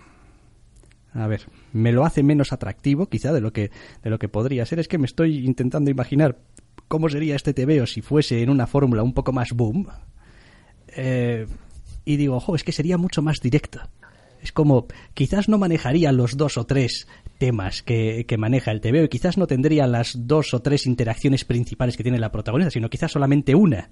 a 1.14 1.26
ver, 1.28 1.46
me 1.72 1.92
lo 1.92 2.05
hace 2.05 2.22
menos 2.22 2.52
atractivo, 2.52 3.07
quizá 3.07 3.32
de 3.32 3.40
lo 3.40 3.52
que 3.52 3.70
de 4.02 4.11
lo 4.11 4.18
que 4.18 4.28
podría 4.28 4.66
ser, 4.66 4.80
es 4.80 4.88
que 4.88 4.98
me 4.98 5.07
estoy 5.07 5.46
intentando 5.46 5.88
imaginar 5.88 6.38
cómo 6.95 7.09
sería 7.09 7.34
este 7.34 7.53
TVO 7.53 7.86
si 7.86 8.03
fuese 8.03 8.40
en 8.40 8.51
una 8.51 8.68
fórmula 8.68 9.03
un 9.03 9.14
poco 9.14 9.32
más 9.32 9.51
boom. 9.53 9.88
Eh, 10.95 11.45
y 12.05 12.16
digo, 12.16 12.36
ojo, 12.36 12.55
es 12.55 12.62
que 12.62 12.70
sería 12.70 12.99
mucho 12.99 13.20
más 13.20 13.40
directo. 13.40 13.80
Es 14.40 14.53
como, 14.53 14.86
quizás 15.12 15.49
no 15.49 15.59
manejaría 15.59 16.12
los 16.12 16.36
dos 16.36 16.57
o 16.57 16.66
tres 16.66 17.09
temas 17.38 17.82
que, 17.82 18.26
que 18.28 18.38
maneja 18.38 18.70
el 18.70 18.80
TVO 18.80 19.03
y 19.03 19.09
quizás 19.09 19.38
no 19.38 19.49
tendría 19.49 19.88
las 19.88 20.28
dos 20.28 20.55
o 20.55 20.62
tres 20.62 20.86
interacciones 20.86 21.45
principales 21.45 21.97
que 21.97 22.05
tiene 22.05 22.20
la 22.20 22.30
protagonista, 22.30 22.70
sino 22.70 22.88
quizás 22.88 23.11
solamente 23.11 23.57
una. 23.57 23.90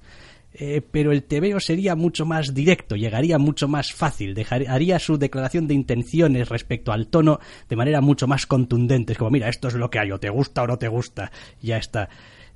Eh, 0.55 0.81
pero 0.89 1.11
el 1.11 1.25
TVO 1.25 1.59
sería 1.59 1.97
mucho 1.97 2.25
más 2.25 2.55
directo, 2.55 2.95
llegaría 2.95 3.39
mucho 3.39 3.67
más 3.67 3.93
fácil, 3.93 4.37
haría 4.69 5.01
su 5.01 5.19
declaración 5.19 5.67
de 5.67 5.75
intenciones 5.75 6.49
respecto 6.51 6.93
al 6.93 7.09
tono 7.09 7.41
de 7.69 7.75
manera 7.75 8.01
mucho 8.01 8.29
más 8.29 8.47
contundente. 8.47 9.15
Es 9.15 9.19
como, 9.19 9.33
mira, 9.33 9.49
esto 9.49 9.67
es 9.67 9.75
lo 9.75 9.91
que 9.91 9.99
hay, 9.99 10.13
o 10.13 10.21
te 10.21 10.31
gusta 10.31 10.63
o 10.63 10.69
no 10.69 10.79
te 10.79 10.87
gusta, 10.87 11.33
ya 11.61 11.79
está. 11.79 12.09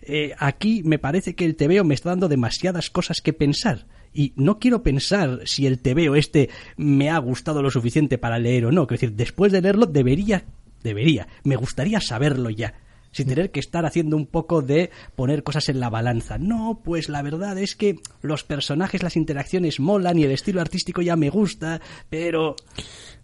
Eh, 0.08 0.34
aquí 0.38 0.82
me 0.84 1.00
parece 1.00 1.34
que 1.34 1.44
el 1.44 1.56
TVO 1.56 1.82
me 1.82 1.94
está 1.94 2.10
dando 2.10 2.28
demasiadas 2.28 2.90
cosas 2.90 3.20
que 3.20 3.32
pensar. 3.32 3.86
Y 4.14 4.32
no 4.36 4.58
quiero 4.60 4.82
pensar 4.82 5.40
si 5.44 5.66
el 5.66 5.80
TVO 5.80 6.14
este 6.14 6.48
me 6.76 7.10
ha 7.10 7.18
gustado 7.18 7.60
lo 7.60 7.70
suficiente 7.70 8.16
para 8.16 8.38
leer 8.38 8.66
o 8.66 8.72
no. 8.72 8.84
Es 8.84 8.88
decir, 8.88 9.12
después 9.12 9.50
de 9.50 9.60
leerlo 9.60 9.86
debería, 9.86 10.44
debería, 10.82 11.26
me 11.42 11.56
gustaría 11.56 12.00
saberlo 12.00 12.50
ya 12.50 12.74
sin 13.10 13.28
tener 13.28 13.50
que 13.50 13.60
estar 13.60 13.86
haciendo 13.86 14.14
un 14.14 14.26
poco 14.26 14.60
de 14.60 14.90
poner 15.14 15.42
cosas 15.42 15.70
en 15.70 15.80
la 15.80 15.88
balanza. 15.88 16.36
No, 16.36 16.82
pues 16.84 17.08
la 17.08 17.22
verdad 17.22 17.58
es 17.58 17.74
que 17.74 17.98
los 18.20 18.44
personajes, 18.44 19.02
las 19.02 19.16
interacciones 19.16 19.80
molan 19.80 20.18
y 20.18 20.24
el 20.24 20.32
estilo 20.32 20.60
artístico 20.60 21.00
ya 21.00 21.16
me 21.16 21.30
gusta, 21.30 21.80
pero... 22.10 22.56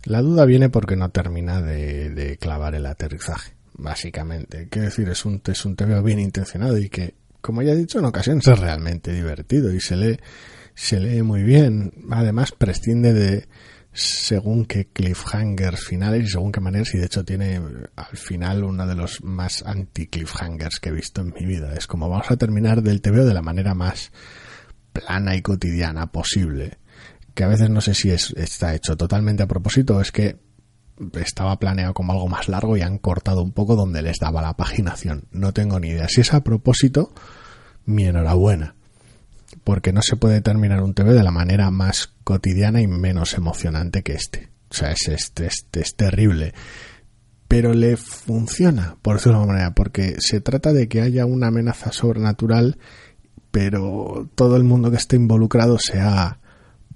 La 0.04 0.22
duda 0.22 0.46
viene 0.46 0.70
porque 0.70 0.96
no 0.96 1.10
termina 1.10 1.60
de 1.60 2.38
clavar 2.40 2.74
el 2.74 2.86
aterrizaje 2.86 3.52
básicamente. 3.74 4.68
Quiero 4.68 4.86
decir, 4.88 5.08
es 5.08 5.24
un, 5.24 5.42
es 5.46 5.64
un 5.64 5.76
bien 6.04 6.18
intencionado 6.18 6.78
y 6.78 6.88
que, 6.88 7.14
como 7.40 7.62
ya 7.62 7.72
he 7.72 7.76
dicho, 7.76 7.98
en 7.98 8.04
ocasiones 8.04 8.46
es 8.46 8.58
realmente 8.58 9.12
divertido 9.12 9.72
y 9.72 9.80
se 9.80 9.96
lee, 9.96 10.18
se 10.74 11.00
lee 11.00 11.22
muy 11.22 11.42
bien. 11.42 11.92
Además, 12.10 12.52
prescinde 12.52 13.12
de 13.12 13.48
según 13.92 14.64
qué 14.64 14.86
cliffhangers 14.86 15.84
finales 15.84 16.24
y 16.24 16.30
según 16.30 16.50
qué 16.50 16.60
maneras 16.60 16.94
y 16.94 16.98
de 16.98 17.04
hecho 17.04 17.24
tiene 17.24 17.60
al 17.94 18.16
final 18.16 18.64
uno 18.64 18.86
de 18.86 18.94
los 18.94 19.22
más 19.22 19.62
anti-cliffhangers 19.66 20.80
que 20.80 20.88
he 20.88 20.92
visto 20.92 21.20
en 21.20 21.34
mi 21.38 21.44
vida. 21.44 21.74
Es 21.74 21.86
como 21.86 22.08
vamos 22.08 22.30
a 22.30 22.36
terminar 22.36 22.82
del 22.82 23.02
TV 23.02 23.24
de 23.24 23.34
la 23.34 23.42
manera 23.42 23.74
más 23.74 24.10
plana 24.92 25.36
y 25.36 25.42
cotidiana 25.42 26.10
posible. 26.10 26.78
Que 27.34 27.44
a 27.44 27.48
veces 27.48 27.70
no 27.70 27.80
sé 27.80 27.94
si 27.94 28.10
es, 28.10 28.30
está 28.36 28.74
hecho 28.74 28.96
totalmente 28.96 29.42
a 29.42 29.46
propósito 29.46 30.00
es 30.00 30.12
que 30.12 30.38
estaba 31.14 31.58
planeado 31.58 31.94
como 31.94 32.12
algo 32.12 32.28
más 32.28 32.48
largo 32.48 32.76
y 32.76 32.82
han 32.82 32.98
cortado 32.98 33.42
un 33.42 33.52
poco 33.52 33.76
donde 33.76 34.02
les 34.02 34.18
daba 34.18 34.42
la 34.42 34.56
paginación. 34.56 35.24
No 35.30 35.52
tengo 35.52 35.80
ni 35.80 35.88
idea. 35.88 36.08
Si 36.08 36.20
es 36.20 36.32
a 36.34 36.42
propósito, 36.42 37.12
mi 37.84 38.04
enhorabuena. 38.04 38.74
Porque 39.64 39.92
no 39.92 40.02
se 40.02 40.16
puede 40.16 40.40
terminar 40.40 40.82
un 40.82 40.94
TV 40.94 41.12
de 41.12 41.22
la 41.22 41.30
manera 41.30 41.70
más 41.70 42.14
cotidiana 42.24 42.80
y 42.80 42.86
menos 42.86 43.34
emocionante 43.34 44.02
que 44.02 44.14
este. 44.14 44.50
O 44.70 44.74
sea, 44.74 44.92
es, 44.92 45.08
este, 45.08 45.46
este 45.46 45.80
es 45.80 45.94
terrible. 45.94 46.54
Pero 47.48 47.74
le 47.74 47.98
funciona, 47.98 48.96
por 49.02 49.16
decirlo 49.16 49.40
de 49.40 49.46
manera, 49.46 49.74
porque 49.74 50.16
se 50.18 50.40
trata 50.40 50.72
de 50.72 50.88
que 50.88 51.02
haya 51.02 51.26
una 51.26 51.48
amenaza 51.48 51.92
sobrenatural, 51.92 52.78
pero 53.50 54.30
todo 54.34 54.56
el 54.56 54.64
mundo 54.64 54.90
que 54.90 54.96
esté 54.96 55.16
involucrado 55.16 55.78
sea 55.78 56.40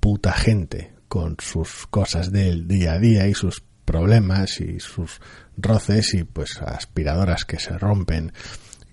puta 0.00 0.32
gente, 0.32 0.94
con 1.08 1.36
sus 1.38 1.86
cosas 1.88 2.32
del 2.32 2.66
día 2.66 2.94
a 2.94 2.98
día 2.98 3.26
y 3.28 3.34
sus 3.34 3.64
problemas 3.86 4.60
y 4.60 4.78
sus 4.80 5.20
roces 5.56 6.12
y 6.12 6.24
pues 6.24 6.60
aspiradoras 6.60 7.46
que 7.46 7.58
se 7.58 7.78
rompen 7.78 8.32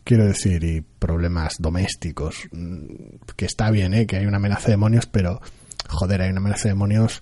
quiero 0.06 0.26
decir 0.26 0.64
y 0.64 0.80
problemas 0.82 1.56
domésticos 1.60 2.48
mm, 2.54 3.18
que 3.36 3.46
está 3.46 3.70
bien 3.72 3.94
¿eh? 3.94 4.08
que 4.08 4.16
hay 4.16 4.26
una 4.26 4.38
amenaza 4.38 4.68
de 4.68 4.74
demonios 4.74 5.08
pero 5.08 5.41
joder 5.89 6.22
hay 6.22 6.30
una 6.30 6.39
amenaza 6.39 6.64
de 6.64 6.76
demonios 6.76 7.22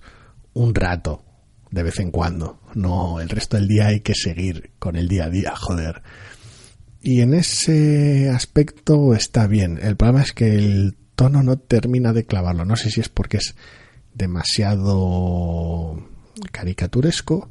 un 0.52 0.74
rato 0.76 1.24
de 1.72 1.82
vez 1.82 1.98
en 1.98 2.12
cuando 2.12 2.60
no 2.74 3.20
el 3.20 3.28
resto 3.28 3.56
del 3.56 3.66
día 3.66 3.88
hay 3.88 4.00
que 4.00 4.14
seguir 4.14 4.72
con 4.78 4.94
el 4.94 5.08
día 5.08 5.24
a 5.24 5.30
día 5.30 5.56
joder 5.56 6.02
Y 7.04 7.20
en 7.20 7.34
ese 7.34 8.30
aspecto 8.30 9.12
está 9.12 9.48
bien. 9.48 9.80
El 9.82 9.96
problema 9.96 10.22
es 10.22 10.32
que 10.32 10.54
el 10.54 10.94
tono 11.16 11.42
no 11.42 11.58
termina 11.58 12.12
de 12.12 12.24
clavarlo. 12.24 12.64
No 12.64 12.76
sé 12.76 12.90
si 12.90 13.00
es 13.00 13.08
porque 13.08 13.38
es 13.38 13.56
demasiado 14.14 15.96
caricaturesco 16.52 17.50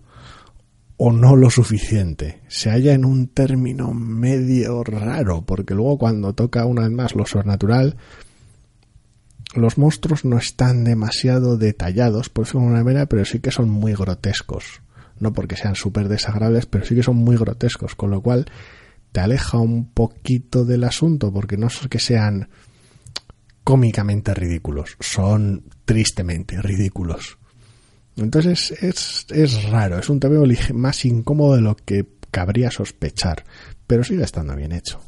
o 1.03 1.11
no 1.11 1.35
lo 1.35 1.49
suficiente. 1.49 2.41
Se 2.47 2.69
halla 2.69 2.93
en 2.93 3.05
un 3.05 3.27
término 3.27 3.91
medio 3.91 4.83
raro, 4.83 5.41
porque 5.41 5.73
luego 5.73 5.97
cuando 5.97 6.33
toca 6.33 6.67
una 6.67 6.83
vez 6.83 6.91
más 6.91 7.15
lo 7.15 7.25
sobrenatural, 7.25 7.97
los 9.55 9.79
monstruos 9.79 10.25
no 10.25 10.37
están 10.37 10.83
demasiado 10.83 11.57
detallados, 11.57 12.29
por 12.29 12.45
decirlo 12.45 12.67
de 12.67 12.73
una 12.73 12.83
manera, 12.83 13.07
pero 13.07 13.25
sí 13.25 13.39
que 13.39 13.49
son 13.49 13.67
muy 13.67 13.95
grotescos. 13.95 14.83
No 15.19 15.33
porque 15.33 15.55
sean 15.55 15.73
súper 15.73 16.07
desagradables, 16.07 16.67
pero 16.67 16.85
sí 16.85 16.93
que 16.93 17.01
son 17.01 17.15
muy 17.15 17.35
grotescos, 17.35 17.95
con 17.95 18.11
lo 18.11 18.21
cual 18.21 18.45
te 19.11 19.21
aleja 19.21 19.57
un 19.57 19.89
poquito 19.89 20.65
del 20.65 20.83
asunto, 20.83 21.33
porque 21.33 21.57
no 21.57 21.65
es 21.65 21.79
que 21.89 21.97
sean 21.97 22.47
cómicamente 23.63 24.35
ridículos, 24.35 24.97
son 24.99 25.63
tristemente 25.83 26.61
ridículos. 26.61 27.39
Entonces 28.17 28.71
es, 28.81 29.25
es 29.29 29.63
raro, 29.69 29.99
es 29.99 30.09
un 30.09 30.19
TVO 30.19 30.45
más 30.73 31.05
incómodo 31.05 31.55
de 31.55 31.61
lo 31.61 31.75
que 31.75 32.05
cabría 32.29 32.71
sospechar, 32.71 33.43
pero 33.87 34.03
sigue 34.03 34.23
estando 34.23 34.55
bien 34.55 34.71
hecho. 34.71 34.99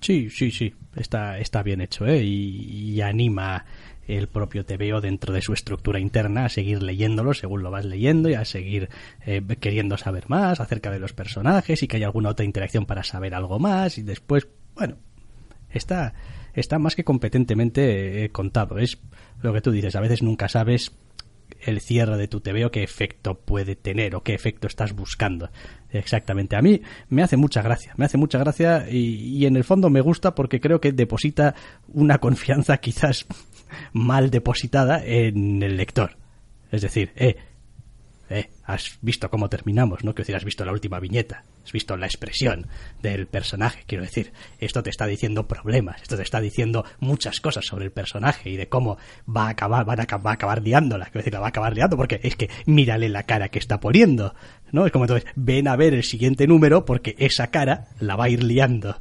Sí, 0.00 0.30
sí, 0.30 0.50
sí, 0.50 0.74
está, 0.94 1.38
está 1.38 1.62
bien 1.62 1.80
hecho, 1.80 2.06
¿eh? 2.06 2.22
Y, 2.22 3.00
anima 3.00 3.64
el 4.06 4.28
propio 4.28 4.64
TVO 4.64 5.00
dentro 5.00 5.34
de 5.34 5.42
su 5.42 5.52
estructura 5.52 5.98
interna 5.98 6.44
a 6.44 6.48
seguir 6.48 6.80
leyéndolo 6.80 7.34
según 7.34 7.64
lo 7.64 7.72
vas 7.72 7.84
leyendo 7.84 8.28
y 8.28 8.34
a 8.34 8.44
seguir 8.44 8.88
eh, 9.24 9.42
queriendo 9.58 9.96
saber 9.96 10.28
más 10.28 10.60
acerca 10.60 10.92
de 10.92 11.00
los 11.00 11.12
personajes 11.12 11.82
y 11.82 11.88
que 11.88 11.96
haya 11.96 12.06
alguna 12.06 12.30
otra 12.30 12.44
interacción 12.46 12.86
para 12.86 13.02
saber 13.02 13.34
algo 13.34 13.58
más 13.58 13.98
y 13.98 14.02
después, 14.02 14.46
bueno, 14.76 14.96
está, 15.70 16.14
está 16.54 16.78
más 16.78 16.94
que 16.94 17.04
competentemente 17.04 18.24
eh, 18.24 18.30
contado. 18.30 18.78
Es 18.78 18.98
lo 19.42 19.52
que 19.52 19.60
tú 19.60 19.72
dices, 19.72 19.96
a 19.96 20.00
veces 20.00 20.22
nunca 20.22 20.48
sabes 20.48 20.92
el 21.60 21.80
cierre 21.80 22.16
de 22.16 22.28
tu 22.28 22.40
TVO 22.40 22.70
qué 22.70 22.82
efecto 22.82 23.34
puede 23.34 23.76
tener 23.76 24.14
o 24.14 24.22
qué 24.22 24.34
efecto 24.34 24.66
estás 24.66 24.92
buscando. 24.92 25.50
Exactamente. 25.90 26.56
A 26.56 26.62
mí 26.62 26.82
me 27.08 27.22
hace 27.22 27.36
mucha 27.36 27.62
gracia, 27.62 27.92
me 27.96 28.04
hace 28.04 28.18
mucha 28.18 28.38
gracia 28.38 28.86
y, 28.90 29.38
y 29.38 29.46
en 29.46 29.56
el 29.56 29.64
fondo 29.64 29.90
me 29.90 30.00
gusta 30.00 30.34
porque 30.34 30.60
creo 30.60 30.80
que 30.80 30.92
deposita 30.92 31.54
una 31.88 32.18
confianza 32.20 32.76
quizás 32.78 33.26
mal 33.92 34.30
depositada 34.30 35.02
en 35.04 35.62
el 35.62 35.76
lector. 35.76 36.16
Es 36.70 36.82
decir, 36.82 37.12
eh, 37.16 37.36
eh, 38.28 38.50
has 38.64 38.98
visto 39.00 39.30
cómo 39.30 39.48
terminamos, 39.48 40.04
¿no? 40.04 40.12
Quiero 40.12 40.24
decir, 40.24 40.36
has 40.36 40.44
visto 40.44 40.64
la 40.64 40.72
última 40.72 41.00
viñeta, 41.00 41.44
has 41.66 41.72
visto 41.72 41.96
la 41.96 42.06
expresión 42.06 42.68
del 43.02 43.26
personaje, 43.26 43.82
quiero 43.86 44.04
decir, 44.04 44.32
esto 44.58 44.82
te 44.82 44.90
está 44.90 45.06
diciendo 45.06 45.48
problemas, 45.48 46.00
esto 46.00 46.16
te 46.16 46.22
está 46.22 46.40
diciendo 46.40 46.84
muchas 47.00 47.40
cosas 47.40 47.66
sobre 47.66 47.84
el 47.86 47.90
personaje 47.90 48.50
y 48.50 48.56
de 48.56 48.68
cómo 48.68 48.98
va 49.28 49.46
a 49.46 49.50
acabar, 49.50 49.80
a, 49.80 50.16
va 50.18 50.30
a 50.30 50.34
acabar 50.34 50.62
liándola, 50.62 51.06
quiero 51.06 51.20
decir, 51.20 51.32
la 51.32 51.40
va 51.40 51.46
a 51.46 51.48
acabar 51.48 51.74
liando 51.74 51.96
porque 51.96 52.20
es 52.22 52.36
que 52.36 52.48
mírale 52.66 53.08
la 53.08 53.24
cara 53.24 53.48
que 53.48 53.58
está 53.58 53.80
poniendo, 53.80 54.34
¿no? 54.70 54.86
Es 54.86 54.92
como 54.92 55.04
entonces, 55.04 55.28
ven 55.34 55.66
a 55.66 55.76
ver 55.76 55.92
el 55.92 56.04
siguiente 56.04 56.46
número 56.46 56.84
porque 56.84 57.16
esa 57.18 57.48
cara 57.48 57.88
la 57.98 58.14
va 58.14 58.24
a 58.24 58.28
ir 58.28 58.44
liando 58.44 59.00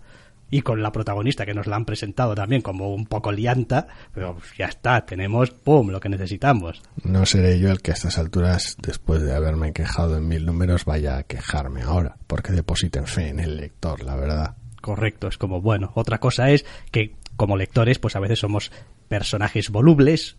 y 0.56 0.62
con 0.62 0.82
la 0.82 0.94
protagonista 0.94 1.46
que 1.46 1.54
nos 1.54 1.68
la 1.68 1.76
han 1.76 1.84
presentado 1.84 2.34
también 2.34 2.62
como 2.62 2.96
un 2.96 3.08
poco 3.08 3.30
lianta, 3.30 3.88
pero 4.14 4.38
ya 4.58 4.68
está, 4.68 5.06
tenemos, 5.06 5.52
¡pum!, 5.52 5.90
lo 5.90 6.00
que 6.00 6.08
necesitamos. 6.08 6.82
No 7.04 7.26
seré 7.26 7.60
yo 7.60 7.72
el 7.72 7.82
que 7.82 7.92
a 7.92 7.94
estas 7.94 8.18
alturas, 8.18 8.78
después 8.82 9.22
de 9.22 9.36
haberme 9.36 9.74
quejado 9.74 10.16
en 10.16 10.30
mil 10.30 10.46
números, 10.46 10.86
vaya 10.86 11.18
a 11.18 11.24
quejarme 11.24 11.82
ahora, 11.82 12.16
porque 12.26 12.54
depositen 12.54 13.06
fe 13.06 13.28
en 13.28 13.42
el 13.42 13.58
lector, 13.58 14.02
la 14.02 14.16
verdad. 14.16 14.56
Correcto, 14.80 15.28
es 15.28 15.38
como, 15.38 15.60
bueno, 15.60 15.92
otra 15.94 16.20
cosa 16.20 16.50
es 16.50 16.66
que 16.90 17.16
como 17.36 17.58
lectores, 17.58 18.00
pues 18.00 18.16
a 18.16 18.22
veces 18.22 18.40
somos 18.40 18.72
personajes 19.10 19.70
volubles, 19.72 20.38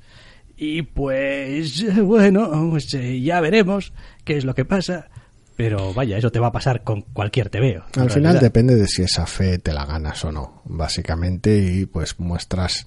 y 0.56 0.80
pues, 0.80 1.94
bueno, 2.02 2.68
pues 2.70 2.94
eh, 2.94 3.20
ya 3.20 3.42
veremos 3.42 3.92
qué 4.24 4.38
es 4.38 4.46
lo 4.46 4.54
que 4.54 4.64
pasa 4.64 5.10
pero 5.56 5.94
vaya, 5.94 6.18
eso 6.18 6.30
te 6.30 6.38
va 6.38 6.48
a 6.48 6.52
pasar 6.52 6.84
con 6.84 7.00
cualquier 7.00 7.48
TVO. 7.48 7.84
Al 7.98 8.10
final 8.10 8.38
depende 8.38 8.76
de 8.76 8.86
si 8.86 9.02
esa 9.02 9.26
fe 9.26 9.58
te 9.58 9.72
la 9.72 9.86
ganas 9.86 10.22
o 10.24 10.30
no, 10.30 10.62
básicamente, 10.66 11.56
y 11.56 11.86
pues 11.86 12.20
muestras 12.20 12.86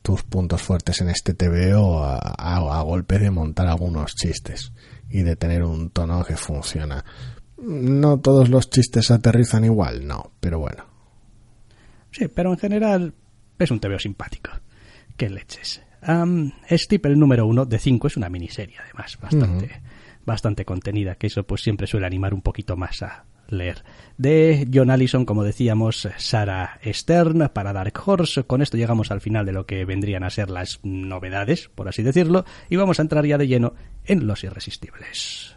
tus 0.00 0.22
puntos 0.22 0.62
fuertes 0.62 1.00
en 1.00 1.08
este 1.08 1.34
TVO 1.34 2.02
a, 2.04 2.18
a, 2.18 2.82
golpe 2.82 3.18
de 3.18 3.30
montar 3.32 3.66
algunos 3.66 4.14
chistes 4.14 4.72
y 5.10 5.22
de 5.22 5.34
tener 5.34 5.64
un 5.64 5.90
tono 5.90 6.24
que 6.24 6.36
funciona. 6.36 7.04
No 7.58 8.20
todos 8.20 8.48
los 8.48 8.70
chistes 8.70 9.10
aterrizan 9.10 9.64
igual, 9.64 10.06
no, 10.06 10.30
pero 10.38 10.60
bueno. 10.60 10.84
Sí, 12.12 12.28
pero 12.28 12.52
en 12.52 12.58
general 12.58 13.14
es 13.58 13.70
un 13.72 13.80
TVO 13.80 13.98
simpático. 13.98 14.52
Qué 15.16 15.28
leches. 15.28 15.82
Um, 16.06 16.52
el 16.68 17.18
número 17.18 17.44
uno 17.44 17.66
de 17.66 17.80
cinco 17.80 18.06
es 18.06 18.16
una 18.16 18.28
miniserie, 18.28 18.76
además, 18.78 19.18
bastante 19.20 19.82
bastante 20.28 20.64
contenida, 20.64 21.16
que 21.16 21.26
eso 21.26 21.42
pues 21.42 21.62
siempre 21.62 21.88
suele 21.88 22.06
animar 22.06 22.32
un 22.32 22.42
poquito 22.42 22.76
más 22.76 23.02
a 23.02 23.24
leer. 23.48 23.82
De 24.16 24.68
John 24.72 24.90
Allison, 24.90 25.24
como 25.24 25.42
decíamos, 25.42 26.08
Sarah 26.18 26.78
Stern 26.84 27.48
para 27.52 27.72
Dark 27.72 27.94
Horse. 28.04 28.44
Con 28.44 28.62
esto 28.62 28.76
llegamos 28.76 29.10
al 29.10 29.20
final 29.20 29.46
de 29.46 29.52
lo 29.52 29.66
que 29.66 29.84
vendrían 29.84 30.22
a 30.22 30.30
ser 30.30 30.50
las 30.50 30.78
novedades, 30.84 31.68
por 31.74 31.88
así 31.88 32.04
decirlo, 32.04 32.44
y 32.68 32.76
vamos 32.76 33.00
a 33.00 33.02
entrar 33.02 33.26
ya 33.26 33.38
de 33.38 33.48
lleno 33.48 33.74
en 34.04 34.26
Los 34.26 34.44
Irresistibles. 34.44 35.56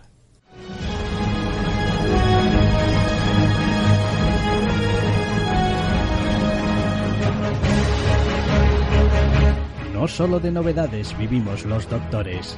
No 9.93 10.07
solo 10.07 10.39
de 10.39 10.49
novedades 10.49 11.15
vivimos 11.15 11.63
los 11.65 11.87
doctores. 11.87 12.57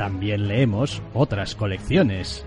También 0.00 0.48
leemos 0.48 1.02
otras 1.12 1.54
colecciones. 1.54 2.46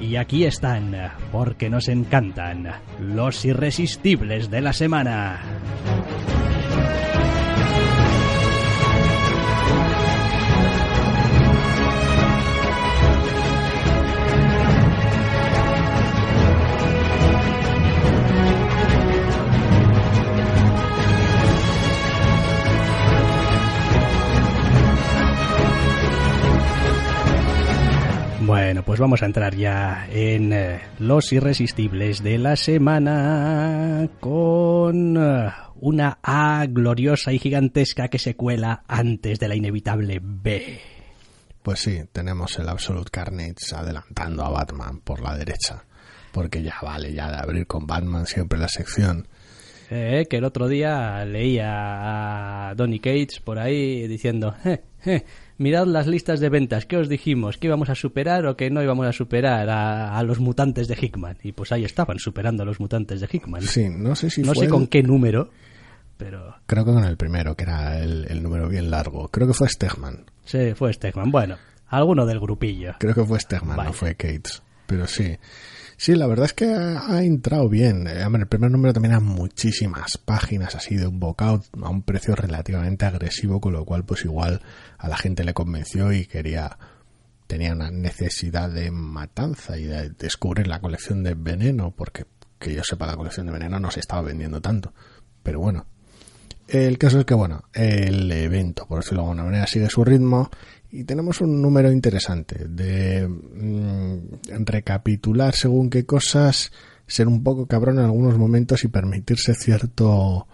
Y 0.00 0.14
aquí 0.14 0.44
están, 0.44 0.94
porque 1.32 1.68
nos 1.68 1.88
encantan, 1.88 2.68
los 3.00 3.44
irresistibles 3.44 4.48
de 4.48 4.60
la 4.60 4.72
semana. 4.72 5.40
Bueno, 28.50 28.82
pues 28.82 28.98
vamos 28.98 29.22
a 29.22 29.26
entrar 29.26 29.54
ya 29.54 30.08
en 30.10 30.52
eh, 30.52 30.80
los 30.98 31.32
irresistibles 31.32 32.20
de 32.20 32.36
la 32.36 32.56
semana 32.56 34.08
con 34.18 35.16
eh, 35.16 35.52
una 35.76 36.18
A 36.20 36.66
gloriosa 36.68 37.32
y 37.32 37.38
gigantesca 37.38 38.08
que 38.08 38.18
se 38.18 38.34
cuela 38.34 38.82
antes 38.88 39.38
de 39.38 39.46
la 39.46 39.54
inevitable 39.54 40.18
B. 40.20 40.80
Pues 41.62 41.78
sí, 41.78 42.00
tenemos 42.10 42.58
el 42.58 42.68
Absolute 42.68 43.12
Carnage 43.12 43.72
adelantando 43.72 44.44
a 44.44 44.50
Batman 44.50 44.98
por 44.98 45.20
la 45.20 45.36
derecha, 45.36 45.84
porque 46.32 46.60
ya 46.60 46.74
vale 46.82 47.12
ya 47.12 47.30
de 47.30 47.36
abrir 47.36 47.68
con 47.68 47.86
Batman 47.86 48.26
siempre 48.26 48.58
la 48.58 48.66
sección. 48.66 49.28
Eh, 49.92 50.26
que 50.28 50.38
el 50.38 50.44
otro 50.44 50.66
día 50.66 51.24
leía 51.24 52.68
a 52.68 52.74
Donny 52.74 52.98
Cates 52.98 53.38
por 53.38 53.60
ahí 53.60 54.08
diciendo, 54.08 54.56
eh, 55.04 55.24
mirad 55.60 55.86
las 55.86 56.06
listas 56.06 56.40
de 56.40 56.48
ventas, 56.48 56.86
¿qué 56.86 56.96
os 56.96 57.08
dijimos? 57.08 57.58
¿Que 57.58 57.66
íbamos 57.66 57.90
a 57.90 57.94
superar 57.94 58.46
o 58.46 58.56
que 58.56 58.70
no 58.70 58.82
íbamos 58.82 59.06
a 59.06 59.12
superar 59.12 59.68
a, 59.68 60.22
los 60.22 60.40
mutantes 60.40 60.88
de 60.88 60.96
Hickman? 61.00 61.36
Y 61.42 61.52
pues 61.52 61.70
ahí 61.70 61.84
estaban, 61.84 62.18
superando 62.18 62.62
a 62.62 62.66
los 62.66 62.80
mutantes 62.80 63.20
de 63.20 63.28
Hickman. 63.30 63.62
Sí, 63.62 63.88
no 63.88 64.16
sé 64.16 64.30
si 64.30 64.42
No 64.42 64.54
sé 64.54 64.68
con 64.68 64.86
qué 64.86 65.02
número, 65.02 65.50
pero... 66.16 66.56
Creo 66.66 66.84
que 66.84 66.92
con 66.92 67.04
el 67.04 67.18
primero, 67.18 67.54
que 67.54 67.64
era 67.64 68.02
el, 68.02 68.42
número 68.42 68.68
bien 68.68 68.90
largo. 68.90 69.28
Creo 69.28 69.46
que 69.46 69.54
fue 69.54 69.68
Stegman. 69.68 70.24
Sí, 70.44 70.72
fue 70.74 70.92
Stegman. 70.94 71.30
Bueno, 71.30 71.56
alguno 71.88 72.24
del 72.24 72.40
grupillo. 72.40 72.94
Creo 72.98 73.14
que 73.14 73.24
fue 73.24 73.38
Stegman, 73.38 73.76
no 73.84 73.92
fue 73.92 74.14
Cates. 74.14 74.62
Pero 74.86 75.06
sí. 75.06 75.36
Sí, 76.00 76.14
la 76.14 76.26
verdad 76.26 76.46
es 76.46 76.54
que 76.54 76.64
ha, 76.64 77.22
entrado 77.22 77.68
bien. 77.68 78.06
Eh, 78.06 78.22
el 78.22 78.46
primer 78.46 78.70
número 78.70 78.94
también 78.94 79.12
a 79.12 79.20
muchísimas 79.20 80.16
páginas 80.16 80.74
así 80.74 80.96
de 80.96 81.06
un 81.06 81.20
bocado 81.20 81.62
a 81.82 81.90
un 81.90 82.00
precio 82.00 82.34
relativamente 82.34 83.04
agresivo, 83.04 83.60
con 83.60 83.74
lo 83.74 83.84
cual 83.84 84.06
pues 84.06 84.24
igual 84.24 84.62
a 84.96 85.08
la 85.10 85.18
gente 85.18 85.44
le 85.44 85.52
convenció 85.52 86.10
y 86.10 86.24
quería 86.24 86.78
tenía 87.46 87.74
una 87.74 87.90
necesidad 87.90 88.70
de 88.70 88.90
matanza 88.90 89.76
y 89.76 89.84
de 89.84 90.08
descubrir 90.08 90.68
la 90.68 90.80
colección 90.80 91.22
de 91.22 91.34
veneno 91.34 91.90
porque 91.90 92.24
que 92.58 92.74
yo 92.74 92.82
sepa 92.82 93.06
la 93.06 93.16
colección 93.16 93.44
de 93.44 93.52
veneno 93.52 93.78
no 93.78 93.90
se 93.90 94.00
estaba 94.00 94.22
vendiendo 94.22 94.62
tanto. 94.62 94.94
Pero 95.42 95.60
bueno, 95.60 95.84
el 96.70 96.98
caso 96.98 97.20
es 97.20 97.24
que, 97.24 97.34
bueno, 97.34 97.64
el 97.72 98.30
evento, 98.30 98.86
por 98.86 99.00
decirlo 99.00 99.22
de 99.22 99.28
alguna 99.28 99.44
manera, 99.44 99.66
sigue 99.66 99.90
su 99.90 100.04
ritmo 100.04 100.50
y 100.90 101.04
tenemos 101.04 101.40
un 101.40 101.60
número 101.60 101.90
interesante 101.92 102.66
de 102.68 103.26
mm, 103.26 104.64
recapitular 104.64 105.54
según 105.54 105.90
qué 105.90 106.06
cosas, 106.06 106.72
ser 107.06 107.28
un 107.28 107.42
poco 107.42 107.66
cabrón 107.66 107.98
en 107.98 108.04
algunos 108.04 108.38
momentos 108.38 108.84
y 108.84 108.88
permitirse 108.88 109.54
cierto 109.54 110.46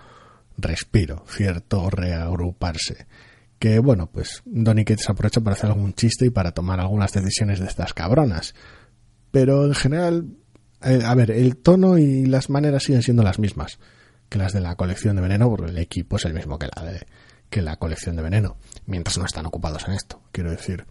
respiro, 0.57 1.25
cierto 1.29 1.91
reagruparse. 1.91 3.07
Que 3.59 3.79
bueno, 3.79 4.11
pues 4.11 4.43
Donny 4.45 4.85
Cates 4.85 5.09
aprovecha 5.09 5.41
para 5.41 5.55
hacer 5.55 5.71
algún 5.71 5.95
chiste 5.95 6.27
y 6.27 6.31
para 6.31 6.53
tomar 6.53 6.81
algunas 6.81 7.12
decisiones 7.12 7.59
de 7.61 7.67
estas 7.67 7.95
cabronas. 7.95 8.55
Pero 9.31 9.64
en 9.64 9.75
general, 9.75 10.27
eh, 10.83 11.01
a 11.05 11.14
ver, 11.14 11.31
el 11.31 11.57
tono 11.57 11.99
y 11.99 12.27
las 12.27 12.51
maneras 12.51 12.85
siguen 12.85 13.03
siendo 13.03 13.23
las 13.23 13.39
mismas 13.39 13.79
que 14.29 14.39
las 14.39 14.53
de 14.53 14.61
la 14.61 14.77
colección 14.77 15.16
de 15.16 15.22
veneno, 15.22 15.49
porque 15.49 15.70
el 15.70 15.79
equipo 15.79 16.16
es 16.16 16.24
el 16.24 16.35
mismo 16.35 16.59
que 16.59 16.68
la 16.74 16.83
de 16.83 17.07
que 17.51 17.62
la 17.62 17.77
colección 17.77 18.16
de 18.16 18.22
veneno, 18.22 18.57
mientras 18.87 19.18
no 19.18 19.24
están 19.24 19.47
ocupados 19.47 19.87
en 19.87 19.95
esto, 19.95 20.20
quiero 20.33 20.51
decir. 20.51 20.85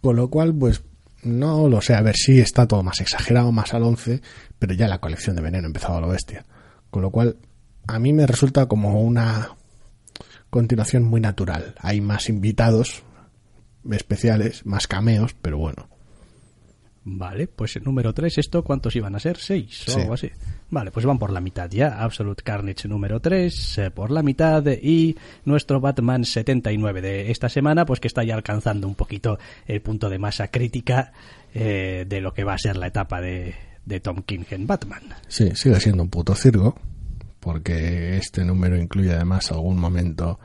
Con 0.00 0.16
lo 0.16 0.28
cual, 0.28 0.54
pues 0.54 0.82
no 1.22 1.68
lo 1.68 1.80
sé, 1.80 1.94
a 1.94 2.02
ver 2.02 2.16
si 2.16 2.40
está 2.40 2.66
todo 2.66 2.82
más 2.82 3.00
exagerado, 3.00 3.52
más 3.52 3.74
al 3.74 3.84
11, 3.84 4.20
pero 4.58 4.74
ya 4.74 4.88
la 4.88 4.98
colección 4.98 5.36
de 5.36 5.42
veneno 5.42 5.66
ha 5.66 5.68
empezado 5.68 5.96
a 5.96 6.00
lo 6.00 6.08
bestia. 6.08 6.44
Con 6.90 7.02
lo 7.02 7.10
cual, 7.10 7.36
a 7.86 7.98
mí 7.98 8.12
me 8.12 8.26
resulta 8.26 8.66
como 8.66 9.00
una 9.00 9.56
continuación 10.50 11.04
muy 11.04 11.20
natural. 11.20 11.74
Hay 11.80 12.00
más 12.00 12.28
invitados 12.28 13.02
especiales, 13.90 14.64
más 14.66 14.86
cameos, 14.86 15.34
pero 15.40 15.58
bueno. 15.58 15.88
Vale, 17.04 17.46
pues 17.48 17.76
el 17.76 17.84
número 17.84 18.14
3, 18.14 18.38
¿esto 18.38 18.64
cuántos 18.64 18.96
iban 18.96 19.14
a 19.14 19.20
ser? 19.20 19.36
¿Seis 19.36 19.86
o 19.88 19.98
algo 19.98 20.14
así? 20.14 20.30
Vale, 20.70 20.90
pues 20.90 21.06
van 21.06 21.18
por 21.18 21.30
la 21.30 21.40
mitad 21.40 21.70
ya. 21.70 22.02
Absolute 22.02 22.42
Carnage 22.42 22.88
número 22.88 23.20
3 23.20 23.78
eh, 23.78 23.90
por 23.90 24.10
la 24.10 24.22
mitad 24.22 24.64
y 24.66 25.16
nuestro 25.44 25.80
Batman 25.80 26.24
79 26.24 27.00
de 27.00 27.30
esta 27.30 27.48
semana, 27.48 27.84
pues 27.86 28.00
que 28.00 28.08
está 28.08 28.24
ya 28.24 28.34
alcanzando 28.34 28.88
un 28.88 28.94
poquito 28.94 29.38
el 29.66 29.80
punto 29.82 30.08
de 30.08 30.18
masa 30.18 30.48
crítica 30.48 31.12
eh, 31.54 32.04
de 32.08 32.20
lo 32.20 32.32
que 32.34 32.44
va 32.44 32.54
a 32.54 32.58
ser 32.58 32.76
la 32.76 32.88
etapa 32.88 33.20
de, 33.20 33.54
de 33.84 34.00
Tom 34.00 34.22
King 34.22 34.44
en 34.50 34.66
Batman. 34.66 35.02
Sí, 35.28 35.50
sigue 35.54 35.78
siendo 35.80 36.02
un 36.02 36.10
puto 36.10 36.34
circo, 36.34 36.76
porque 37.40 38.16
este 38.16 38.44
número 38.44 38.76
incluye 38.76 39.12
además 39.12 39.52
algún 39.52 39.78
momento 39.78 40.40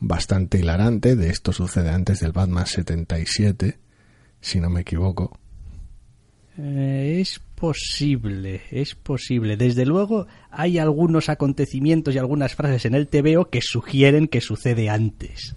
bastante 0.00 0.58
hilarante. 0.58 1.14
De 1.14 1.30
esto 1.30 1.52
sucede 1.52 1.90
antes 1.90 2.20
del 2.20 2.32
Batman 2.32 2.66
77, 2.66 3.78
si 4.40 4.60
no 4.60 4.70
me 4.70 4.80
equivoco 4.80 5.38
eh, 6.58 7.18
es 7.20 7.40
posible, 7.58 8.62
es 8.70 8.94
posible. 8.94 9.56
Desde 9.56 9.84
luego 9.84 10.26
hay 10.50 10.78
algunos 10.78 11.28
acontecimientos 11.28 12.14
y 12.14 12.18
algunas 12.18 12.54
frases 12.54 12.84
en 12.84 12.94
el 12.94 13.08
TVO 13.08 13.50
que 13.50 13.60
sugieren 13.62 14.28
que 14.28 14.40
sucede 14.40 14.88
antes. 14.88 15.56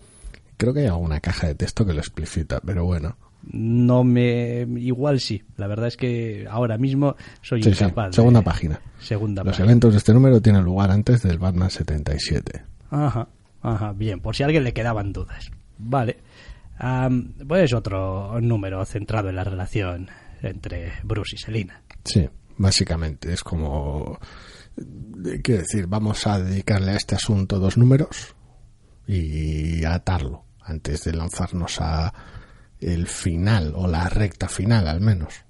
Creo 0.58 0.74
que 0.74 0.82
hay 0.82 0.88
alguna 0.88 1.20
caja 1.20 1.48
de 1.48 1.56
texto 1.56 1.86
que 1.86 1.94
lo 1.94 2.00
explicita, 2.00 2.60
pero 2.66 2.86
bueno. 2.86 3.18
No 3.44 4.04
me. 4.04 4.68
Igual 4.78 5.20
sí. 5.20 5.44
La 5.58 5.68
verdad 5.68 5.88
es 5.88 5.98
que 5.98 6.48
ahora 6.50 6.78
mismo 6.78 7.16
soy 7.42 7.62
incapaz. 7.62 8.16
Segunda 8.16 8.42
página. 8.42 8.80
Segunda 9.00 9.44
Los 9.44 9.60
eventos 9.60 9.94
de 9.94 9.98
este 9.98 10.14
número 10.14 10.42
tienen 10.42 10.64
lugar 10.64 10.92
antes 10.92 11.24
del 11.24 11.40
Batman 11.40 11.72
77. 11.72 12.64
Ajá, 12.92 13.28
ajá. 13.62 13.94
Bien, 13.94 14.20
por 14.20 14.36
si 14.36 14.44
a 14.44 14.46
alguien 14.48 14.64
le 14.64 14.74
quedaban 14.74 15.14
dudas. 15.14 15.52
Vale. 15.78 16.18
pues 17.48 17.74
otro 17.74 18.40
número 18.42 18.86
centrado 18.86 19.30
en 19.30 19.36
la 19.36 19.44
relación 19.44 20.10
entre 20.44 20.94
Bruce 21.04 21.36
y 21.36 21.40
Selina. 21.40 21.82
Sí, 22.04 22.30
básicamente 22.58 23.34
es 23.34 23.44
como 23.44 24.20
quiero 25.44 25.62
decir, 25.62 25.88
vamos 25.88 26.26
a 26.28 26.40
dedicarle 26.40 26.92
a 26.92 26.96
este 26.96 27.16
asunto 27.16 27.60
dos 27.60 27.78
números 27.78 28.36
y 29.08 29.84
atarlo 29.84 30.46
antes 30.62 31.04
de 31.04 31.14
lanzarnos 31.14 31.82
a 31.82 32.14
el 32.80 33.08
final 33.08 33.74
o 33.76 33.88
la 33.88 34.10
recta 34.10 34.48
final 34.48 34.88
al 34.88 35.02
menos. 35.02 35.46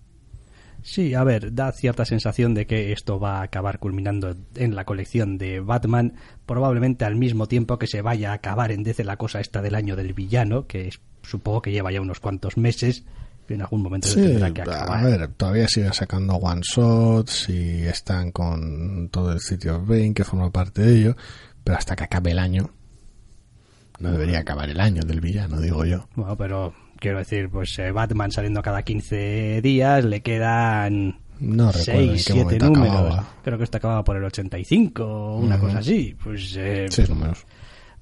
Sí, 0.83 1.13
a 1.13 1.23
ver, 1.23 1.53
da 1.53 1.71
cierta 1.71 2.05
sensación 2.05 2.55
de 2.55 2.65
que 2.65 2.91
esto 2.91 3.19
va 3.19 3.39
a 3.39 3.43
acabar 3.43 3.77
culminando 3.77 4.35
en 4.55 4.75
la 4.75 4.83
colección 4.83 5.37
de 5.37 5.59
Batman, 5.59 6.15
probablemente 6.47 7.05
al 7.05 7.15
mismo 7.15 7.47
tiempo 7.47 7.77
que 7.77 7.85
se 7.85 8.01
vaya 8.01 8.31
a 8.31 8.35
acabar 8.35 8.71
en 8.71 8.81
DC 8.81 9.03
la 9.03 9.17
cosa 9.17 9.39
esta 9.39 9.61
del 9.61 9.75
año 9.75 9.95
del 9.95 10.13
villano, 10.13 10.65
que 10.65 10.89
supongo 11.21 11.61
que 11.61 11.71
lleva 11.71 11.91
ya 11.91 12.01
unos 12.01 12.19
cuantos 12.19 12.57
meses, 12.57 13.05
en 13.49 13.61
algún 13.61 13.81
momento 13.81 14.13
tendrá 14.13 14.51
que 14.51 14.61
acabar. 14.61 14.99
A 14.99 15.03
ver, 15.03 15.27
todavía 15.29 15.67
siguen 15.67 15.93
sacando 15.93 16.35
one 16.35 16.61
shots 16.63 17.49
y 17.49 17.83
están 17.85 18.31
con 18.31 19.09
todo 19.09 19.33
el 19.33 19.39
sitio 19.39 19.83
Bane 19.83 20.13
que 20.13 20.23
forma 20.23 20.51
parte 20.51 20.81
de 20.81 20.97
ello, 20.97 21.15
pero 21.63 21.77
hasta 21.77 21.95
que 21.95 22.03
acabe 22.03 22.31
el 22.31 22.39
año 22.39 22.69
no 23.99 24.11
debería 24.11 24.39
acabar 24.39 24.69
el 24.69 24.79
año 24.79 25.03
del 25.03 25.21
villano, 25.21 25.59
digo 25.59 25.85
yo. 25.85 26.07
Bueno, 26.15 26.35
pero 26.35 26.73
quiero 26.99 27.19
decir, 27.19 27.49
pues 27.49 27.77
eh, 27.79 27.91
Batman 27.91 28.31
saliendo 28.31 28.61
cada 28.61 28.81
15 28.81 29.61
días, 29.61 30.03
le 30.05 30.21
quedan 30.21 31.19
no 31.39 31.71
6, 31.71 32.23
7 32.23 32.59
números. 32.59 33.19
Creo 33.43 33.57
que 33.57 33.63
esto 33.63 33.77
acababa 33.77 34.03
por 34.03 34.17
el 34.17 34.23
85 34.23 35.03
o 35.03 35.37
una 35.37 35.59
cosa 35.59 35.79
así. 35.79 36.15
Pues, 36.23 36.55
eh, 36.57 36.87
números 37.09 37.45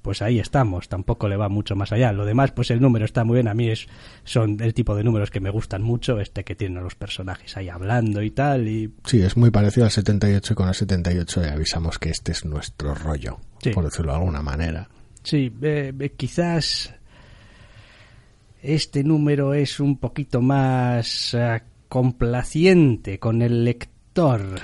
pues 0.02 0.22
ahí 0.22 0.38
estamos, 0.38 0.88
tampoco 0.88 1.28
le 1.28 1.36
va 1.36 1.48
mucho 1.48 1.76
más 1.76 1.92
allá. 1.92 2.12
Lo 2.12 2.24
demás, 2.24 2.52
pues 2.52 2.70
el 2.70 2.80
número 2.80 3.04
está 3.04 3.24
muy 3.24 3.34
bien, 3.34 3.48
a 3.48 3.54
mí 3.54 3.68
es, 3.68 3.86
son 4.24 4.58
el 4.60 4.74
tipo 4.74 4.94
de 4.94 5.04
números 5.04 5.30
que 5.30 5.40
me 5.40 5.50
gustan 5.50 5.82
mucho, 5.82 6.20
este 6.20 6.44
que 6.44 6.54
tienen 6.54 6.82
los 6.82 6.94
personajes 6.94 7.56
ahí 7.56 7.68
hablando 7.68 8.22
y 8.22 8.30
tal. 8.30 8.68
Y... 8.68 8.92
Sí, 9.04 9.20
es 9.20 9.36
muy 9.36 9.50
parecido 9.50 9.84
al 9.84 9.92
78 9.92 10.52
y 10.52 10.56
con 10.56 10.68
el 10.68 10.74
78 10.74 11.42
le 11.42 11.50
avisamos 11.50 11.98
que 11.98 12.10
este 12.10 12.32
es 12.32 12.44
nuestro 12.44 12.94
rollo, 12.94 13.38
por 13.74 13.84
decirlo 13.84 14.12
de 14.12 14.18
alguna 14.18 14.42
manera. 14.42 14.88
Sí, 15.22 15.52
eh, 15.60 15.92
eh, 15.98 16.12
quizás 16.16 16.94
este 18.62 19.04
número 19.04 19.52
es 19.52 19.80
un 19.80 19.98
poquito 19.98 20.40
más 20.40 21.34
eh, 21.34 21.62
complaciente 21.88 23.18
con 23.18 23.42
el 23.42 23.64
lector. 23.64 24.60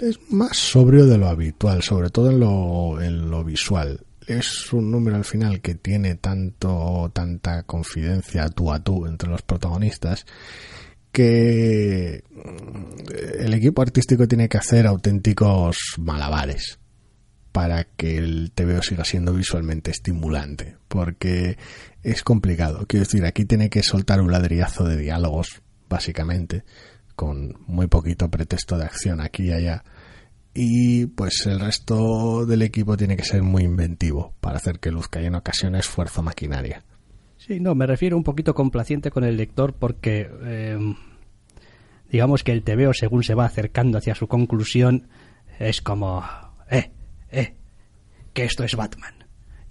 Es 0.00 0.18
más 0.30 0.56
sobrio 0.56 1.06
de 1.06 1.18
lo 1.18 1.28
habitual, 1.28 1.82
sobre 1.82 2.10
todo 2.10 2.30
en 2.30 2.40
lo, 2.40 3.00
en 3.00 3.30
lo 3.30 3.44
visual 3.44 4.00
es 4.26 4.72
un 4.72 4.90
número 4.90 5.16
al 5.16 5.24
final 5.24 5.60
que 5.60 5.74
tiene 5.74 6.16
tanto 6.16 7.10
tanta 7.12 7.62
confidencia 7.64 8.48
tú 8.48 8.72
a 8.72 8.82
tú 8.82 9.06
entre 9.06 9.28
los 9.28 9.42
protagonistas 9.42 10.26
que 11.12 12.24
mm, 12.30 13.40
el 13.40 13.54
equipo 13.54 13.82
artístico 13.82 14.26
tiene 14.26 14.48
que 14.48 14.58
hacer 14.58 14.86
auténticos 14.86 15.76
malabares 15.98 16.78
para 17.52 17.84
que 17.84 18.16
el 18.16 18.50
TVO 18.54 18.82
siga 18.82 19.04
siendo 19.04 19.34
visualmente 19.34 19.90
estimulante, 19.90 20.78
porque 20.88 21.58
es 22.02 22.22
complicado. 22.22 22.86
Quiero 22.88 23.04
decir, 23.04 23.26
aquí 23.26 23.44
tiene 23.44 23.68
que 23.68 23.82
soltar 23.82 24.22
un 24.22 24.32
ladrillazo 24.32 24.84
de 24.84 24.96
diálogos, 24.96 25.60
básicamente, 25.88 26.64
con 27.14 27.54
muy 27.66 27.88
poquito 27.88 28.30
pretexto 28.30 28.78
de 28.78 28.84
acción 28.84 29.20
aquí 29.20 29.44
y 29.44 29.52
allá, 29.52 29.84
y 30.54 31.06
pues 31.06 31.46
el 31.46 31.60
resto 31.60 32.44
del 32.44 32.62
equipo 32.62 32.96
tiene 32.96 33.16
que 33.16 33.24
ser 33.24 33.42
muy 33.42 33.62
inventivo 33.62 34.34
para 34.40 34.56
hacer 34.56 34.78
que 34.78 34.90
luzca 34.90 35.20
y 35.20 35.26
en 35.26 35.34
ocasiones 35.34 35.86
esfuerzo 35.86 36.22
maquinaria. 36.22 36.84
Sí, 37.38 37.58
no, 37.58 37.74
me 37.74 37.86
refiero 37.86 38.16
un 38.16 38.22
poquito 38.22 38.54
complaciente 38.54 39.10
con 39.10 39.24
el 39.24 39.36
lector 39.36 39.74
porque 39.74 40.30
em, 40.44 40.94
digamos 42.10 42.44
que 42.44 42.52
el 42.52 42.62
TVO 42.62 42.92
según 42.92 43.24
se 43.24 43.34
va 43.34 43.46
acercando 43.46 43.98
hacia 43.98 44.14
su 44.14 44.28
conclusión 44.28 45.08
es 45.58 45.80
como, 45.80 46.22
eh, 46.70 46.90
eh, 47.30 47.54
que 48.32 48.44
esto 48.44 48.62
es 48.64 48.76
Batman. 48.76 49.14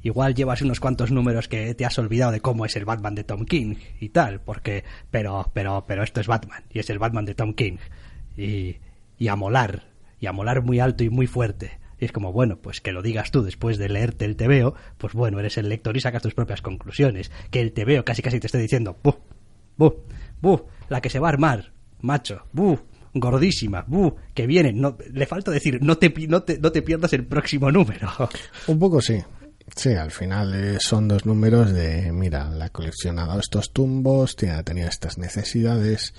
Igual 0.03 0.33
llevas 0.33 0.63
unos 0.63 0.79
cuantos 0.79 1.11
números 1.11 1.47
que 1.47 1.75
te 1.75 1.85
has 1.85 1.99
olvidado 1.99 2.31
de 2.31 2.41
cómo 2.41 2.65
es 2.65 2.75
el 2.75 2.85
Batman 2.85 3.13
de 3.13 3.23
Tom 3.23 3.45
King 3.45 3.75
y 3.99 4.09
tal, 4.09 4.41
porque, 4.41 4.83
pero, 5.11 5.51
pero, 5.53 5.85
pero 5.87 6.03
esto 6.03 6.19
es 6.21 6.27
Batman 6.27 6.63
y 6.71 6.79
es 6.79 6.89
el 6.89 6.97
Batman 6.97 7.25
de 7.25 7.35
Tom 7.35 7.53
King 7.53 7.77
y, 8.35 8.77
y 9.19 9.27
a 9.27 9.35
molar 9.35 9.90
y 10.21 10.27
a 10.27 10.31
molar 10.31 10.61
muy 10.61 10.79
alto 10.79 11.03
y 11.03 11.09
muy 11.09 11.27
fuerte. 11.27 11.79
Y 11.99 12.05
es 12.05 12.11
como, 12.11 12.31
bueno, 12.31 12.57
pues 12.57 12.79
que 12.79 12.93
lo 12.93 13.01
digas 13.01 13.31
tú 13.31 13.43
después 13.43 13.77
de 13.77 13.89
leerte 13.89 14.23
el 14.25 14.37
TVO, 14.37 14.75
pues 14.97 15.13
bueno, 15.13 15.39
eres 15.39 15.57
el 15.57 15.67
lector 15.67 15.97
y 15.97 15.99
sacas 15.99 16.21
tus 16.21 16.33
propias 16.33 16.61
conclusiones. 16.61 17.31
Que 17.49 17.59
el 17.59 17.73
TVO 17.73 18.05
casi 18.05 18.21
casi 18.21 18.39
te 18.39 18.47
esté 18.47 18.59
diciendo, 18.59 18.97
buh, 19.03 19.15
buh, 19.77 19.93
buh, 20.41 20.61
la 20.89 21.01
que 21.01 21.09
se 21.09 21.19
va 21.19 21.27
a 21.27 21.31
armar, 21.31 21.73
macho, 21.99 22.45
buh, 22.53 22.77
gordísima, 23.13 23.83
buh, 23.87 24.15
que 24.33 24.47
viene. 24.47 24.73
No, 24.73 24.97
le 25.11 25.25
falta 25.25 25.51
decir, 25.51 25.79
no 25.83 25.97
te, 25.97 26.13
no, 26.27 26.43
te, 26.43 26.59
no 26.59 26.71
te 26.71 26.81
pierdas 26.81 27.13
el 27.13 27.25
próximo 27.25 27.71
número. 27.71 28.09
Un 28.67 28.79
poco 28.79 29.01
sí. 29.01 29.19
Sí, 29.75 29.93
al 29.93 30.11
final 30.11 30.53
eh, 30.53 30.77
son 30.79 31.07
dos 31.07 31.25
números 31.25 31.71
de, 31.71 32.11
mira, 32.11 32.49
la 32.49 32.65
ha 32.65 33.13
dado 33.13 33.39
estos 33.39 33.71
tumbos, 33.71 34.35
ha 34.43 34.63
tenido 34.63 34.89
estas 34.89 35.17
necesidades, 35.17 36.13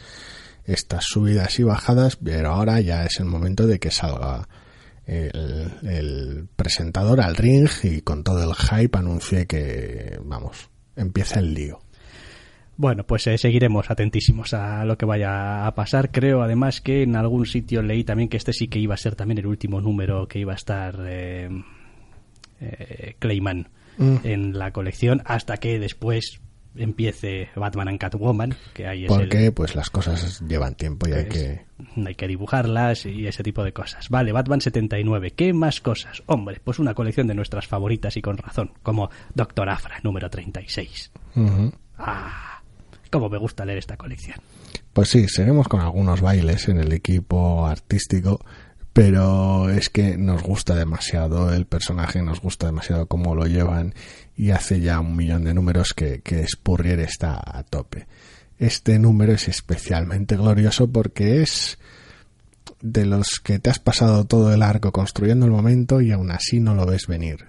estas 0.64 1.04
subidas 1.04 1.58
y 1.58 1.62
bajadas, 1.62 2.16
pero 2.16 2.50
ahora 2.50 2.80
ya 2.80 3.04
es 3.04 3.18
el 3.20 3.26
momento 3.26 3.66
de 3.66 3.78
que 3.78 3.90
salga 3.90 4.48
el, 5.06 6.48
presentador 6.56 7.20
al 7.20 7.36
ring 7.36 7.68
y 7.82 8.00
con 8.02 8.22
todo 8.22 8.42
el 8.42 8.54
hype 8.54 8.96
anuncie 8.96 9.46
que, 9.46 10.18
vamos, 10.24 10.70
empieza 10.96 11.40
el 11.40 11.54
lío. 11.54 11.80
Bueno, 12.76 13.04
pues 13.04 13.26
eh, 13.26 13.36
seguiremos 13.36 13.90
atentísimos 13.90 14.54
a 14.54 14.84
lo 14.84 14.96
que 14.96 15.04
vaya 15.04 15.66
a 15.66 15.74
pasar. 15.74 16.10
Creo 16.10 16.42
además 16.42 16.80
que 16.80 17.02
en 17.02 17.16
algún 17.16 17.46
sitio 17.46 17.82
leí 17.82 18.02
también 18.02 18.28
que 18.28 18.38
este 18.38 18.52
sí 18.52 18.68
que 18.68 18.78
iba 18.78 18.94
a 18.94 18.98
ser 18.98 19.14
también 19.14 19.38
el 19.38 19.46
último 19.46 19.80
número 19.80 20.26
que 20.26 20.38
iba 20.38 20.52
a 20.52 20.56
estar 20.56 20.98
eh, 21.06 21.48
eh, 22.60 23.16
Clayman 23.18 23.68
Mm. 23.98 24.16
en 24.24 24.58
la 24.58 24.72
colección 24.72 25.22
hasta 25.24 25.58
que 25.58 25.78
después 25.78 26.40
empiece 26.76 27.50
Batman 27.54 27.88
and 27.88 27.98
Catwoman, 27.98 28.54
que 28.72 28.86
ahí 28.86 29.04
es 29.04 29.08
Porque 29.08 29.46
el- 29.46 29.52
pues 29.52 29.74
las 29.74 29.90
cosas 29.90 30.40
llevan 30.46 30.74
tiempo 30.74 31.06
y 31.08 31.12
hay 31.12 31.24
pues, 31.24 31.38
que... 31.38 31.66
hay 32.06 32.14
que 32.14 32.26
dibujarlas 32.28 33.06
y 33.06 33.26
ese 33.26 33.42
tipo 33.42 33.62
de 33.64 33.72
cosas. 33.72 34.08
Vale, 34.08 34.32
Batman 34.32 34.60
79. 34.60 35.32
¿Qué 35.32 35.52
más 35.52 35.80
cosas? 35.80 36.22
Hombre, 36.26 36.60
pues 36.62 36.78
una 36.78 36.94
colección 36.94 37.26
de 37.26 37.34
nuestras 37.34 37.66
favoritas 37.66 38.16
y 38.16 38.22
con 38.22 38.38
razón, 38.38 38.72
como 38.82 39.10
Doctor 39.34 39.68
Afra, 39.68 39.98
número 40.02 40.30
36. 40.30 41.10
Ujú. 41.36 41.72
Ah, 41.98 42.62
cómo 43.10 43.28
me 43.28 43.38
gusta 43.38 43.64
leer 43.64 43.78
esta 43.78 43.96
colección. 43.96 44.36
Pues 44.92 45.08
sí, 45.08 45.26
seguimos 45.28 45.68
con 45.68 45.80
algunos 45.80 46.20
bailes 46.20 46.68
en 46.68 46.78
el 46.78 46.92
equipo 46.92 47.66
artístico, 47.66 48.44
pero 48.92 49.70
es 49.70 49.88
que 49.88 50.16
nos 50.18 50.42
gusta 50.42 50.74
demasiado 50.74 51.52
el 51.52 51.66
personaje, 51.66 52.22
nos 52.22 52.40
gusta 52.40 52.66
demasiado 52.66 53.06
cómo 53.06 53.34
lo 53.34 53.46
llevan 53.46 53.94
y 54.36 54.50
hace 54.50 54.80
ya 54.80 55.00
un 55.00 55.16
millón 55.16 55.44
de 55.44 55.54
números 55.54 55.94
que, 55.94 56.20
que 56.20 56.46
Spurrier 56.46 57.00
está 57.00 57.40
a 57.44 57.62
tope. 57.62 58.06
Este 58.58 58.98
número 58.98 59.32
es 59.32 59.48
especialmente 59.48 60.36
glorioso 60.36 60.90
porque 60.90 61.42
es 61.42 61.78
de 62.80 63.06
los 63.06 63.40
que 63.42 63.58
te 63.58 63.70
has 63.70 63.78
pasado 63.78 64.24
todo 64.24 64.52
el 64.52 64.62
arco 64.62 64.92
construyendo 64.92 65.46
el 65.46 65.52
momento 65.52 66.00
y 66.00 66.12
aún 66.12 66.30
así 66.30 66.60
no 66.60 66.74
lo 66.74 66.84
ves 66.84 67.06
venir, 67.06 67.46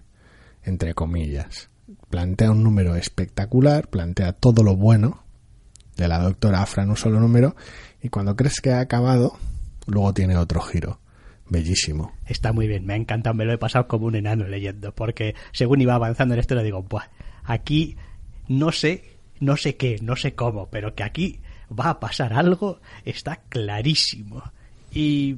entre 0.64 0.94
comillas. 0.94 1.70
Plantea 2.10 2.52
un 2.52 2.64
número 2.64 2.96
espectacular, 2.96 3.90
plantea 3.90 4.34
todo 4.34 4.64
lo 4.64 4.76
bueno 4.76 5.24
de 5.98 6.08
la 6.08 6.20
doctora 6.20 6.62
Afra 6.62 6.84
en 6.84 6.92
un 6.92 6.98
solo 6.98 7.20
número 7.20 7.56
y 8.02 8.10
cuando 8.10 8.36
crees 8.36 8.62
que 8.62 8.72
ha 8.72 8.80
acabado, 8.80 9.38
luego 9.88 10.14
tiene 10.14 10.38
otro 10.38 10.62
giro. 10.62 11.00
Bellísimo. 11.50 12.14
Está 12.26 12.54
muy 12.54 12.68
bien, 12.68 12.86
me 12.86 12.94
ha 12.94 12.98
encantado, 12.98 13.34
me 13.36 13.46
lo 13.46 13.54
he 13.54 13.58
pasado 13.58 13.88
como 13.88 14.08
un 14.08 14.16
enano 14.16 14.46
leyendo, 14.48 14.94
porque 14.96 15.36
según 15.52 15.82
iba 15.82 15.94
avanzando 15.96 16.34
en 16.34 16.40
esto 16.40 16.56
le 16.56 16.64
digo, 16.64 16.82
Buah, 16.84 17.10
aquí 17.44 17.98
no 18.48 18.72
sé, 18.72 19.18
no 19.40 19.58
sé 19.58 19.76
qué, 19.76 19.98
no 20.02 20.16
sé 20.16 20.34
cómo, 20.36 20.70
pero 20.70 20.96
que 20.96 21.04
aquí 21.04 21.40
va 21.78 21.90
a 21.90 22.00
pasar 22.00 22.34
algo, 22.34 22.80
está 23.06 23.42
clarísimo. 23.50 24.44
Y 24.94 25.38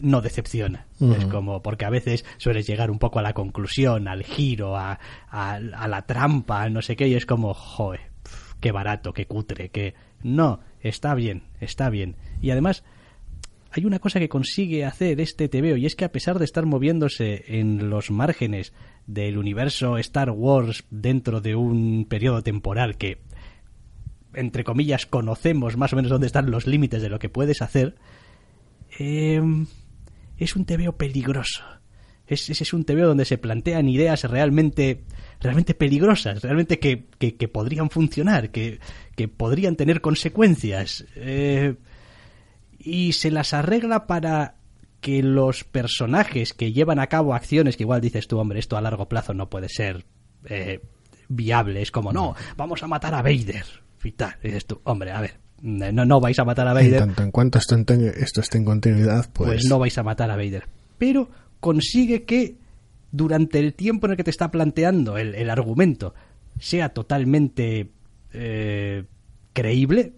no 0.00 0.20
decepciona. 0.20 0.86
Es 1.00 1.24
como, 1.26 1.62
porque 1.62 1.84
a 1.84 1.90
veces 1.90 2.24
sueles 2.36 2.66
llegar 2.66 2.90
un 2.90 2.98
poco 2.98 3.18
a 3.18 3.22
la 3.22 3.32
conclusión, 3.34 4.08
al 4.08 4.22
giro, 4.24 4.76
a, 4.76 4.98
a- 5.28 5.54
a 5.54 5.88
la 5.88 6.02
trampa, 6.06 6.68
no 6.70 6.82
sé 6.82 6.94
qué, 6.96 7.08
y 7.08 7.14
es 7.14 7.26
como, 7.26 7.54
joder, 7.54 8.00
qué 8.60 8.70
barato, 8.72 9.12
qué 9.12 9.26
cutre, 9.26 9.68
que... 9.70 9.94
No, 10.22 10.60
está 10.80 11.14
bien, 11.14 11.42
está 11.60 11.90
bien. 11.90 12.14
Y 12.40 12.50
además, 12.50 12.84
hay 13.72 13.86
una 13.86 13.98
cosa 13.98 14.20
que 14.20 14.28
consigue 14.28 14.84
hacer 14.84 15.20
este 15.20 15.48
TVO 15.48 15.76
y 15.76 15.86
es 15.86 15.96
que 15.96 16.04
a 16.04 16.12
pesar 16.12 16.38
de 16.38 16.44
estar 16.44 16.66
moviéndose 16.66 17.44
en 17.58 17.88
los 17.88 18.10
márgenes 18.10 18.72
del 19.06 19.38
universo 19.38 19.96
Star 19.98 20.30
Wars 20.30 20.84
dentro 20.90 21.40
de 21.40 21.54
un 21.54 22.04
periodo 22.08 22.42
temporal 22.42 22.96
que 22.96 23.18
entre 24.34 24.64
comillas 24.64 25.06
conocemos 25.06 25.76
más 25.76 25.92
o 25.92 25.96
menos 25.96 26.10
dónde 26.10 26.26
están 26.26 26.50
los 26.50 26.66
límites 26.66 27.00
de 27.00 27.08
lo 27.08 27.18
que 27.18 27.30
puedes 27.30 27.62
hacer 27.62 27.96
eh, 28.98 29.40
es 30.36 30.56
un 30.56 30.66
TVO 30.66 30.96
peligroso. 30.96 31.64
Es, 32.26 32.48
es, 32.50 32.72
un 32.72 32.84
TVO 32.84 33.06
donde 33.06 33.24
se 33.24 33.36
plantean 33.36 33.88
ideas 33.88 34.24
realmente 34.24 35.02
realmente 35.40 35.74
peligrosas 35.74 36.40
realmente 36.40 36.78
que, 36.78 37.06
que, 37.18 37.34
que 37.34 37.48
podrían 37.48 37.90
funcionar 37.90 38.50
que, 38.50 38.78
que 39.16 39.28
podrían 39.28 39.76
tener 39.76 40.00
consecuencias. 40.00 41.04
Eh, 41.16 41.74
y 42.82 43.12
se 43.12 43.30
las 43.30 43.52
arregla 43.52 44.06
para 44.06 44.56
que 45.00 45.22
los 45.22 45.64
personajes 45.64 46.52
que 46.52 46.72
llevan 46.72 46.98
a 46.98 47.08
cabo 47.08 47.34
acciones 47.34 47.76
que 47.76 47.82
igual 47.82 48.00
dices 48.00 48.28
tú, 48.28 48.38
hombre, 48.38 48.60
esto 48.60 48.76
a 48.76 48.80
largo 48.80 49.08
plazo 49.08 49.34
no 49.34 49.50
puede 49.50 49.68
ser 49.68 50.04
eh, 50.44 50.80
viable. 51.28 51.82
Es 51.82 51.90
como, 51.90 52.12
no, 52.12 52.34
vamos 52.56 52.82
a 52.82 52.86
matar 52.86 53.14
a 53.14 53.22
Vader. 53.22 53.66
Y 54.04 54.12
tal. 54.12 54.36
Y 54.42 54.48
dices 54.48 54.66
tú, 54.66 54.80
hombre, 54.84 55.12
a 55.12 55.20
ver, 55.20 55.34
no, 55.60 56.04
no 56.04 56.20
vais 56.20 56.38
a 56.38 56.44
matar 56.44 56.66
a 56.66 56.70
En 56.70 56.76
Vader, 56.76 56.98
tanto 56.98 57.22
en 57.22 57.30
cuanto 57.30 57.58
esto, 57.58 57.76
esto 57.76 58.40
esté 58.40 58.58
en 58.58 58.64
continuidad, 58.64 59.28
pues, 59.32 59.50
pues 59.50 59.64
no 59.66 59.78
vais 59.78 59.96
a 59.98 60.02
matar 60.02 60.30
a 60.30 60.36
Vader. 60.36 60.66
Pero 60.98 61.28
consigue 61.60 62.24
que 62.24 62.56
durante 63.10 63.58
el 63.58 63.74
tiempo 63.74 64.06
en 64.06 64.12
el 64.12 64.16
que 64.16 64.24
te 64.24 64.30
está 64.30 64.50
planteando 64.50 65.18
el, 65.18 65.34
el 65.34 65.50
argumento 65.50 66.14
sea 66.58 66.90
totalmente 66.90 67.90
eh, 68.32 69.04
creíble. 69.52 70.12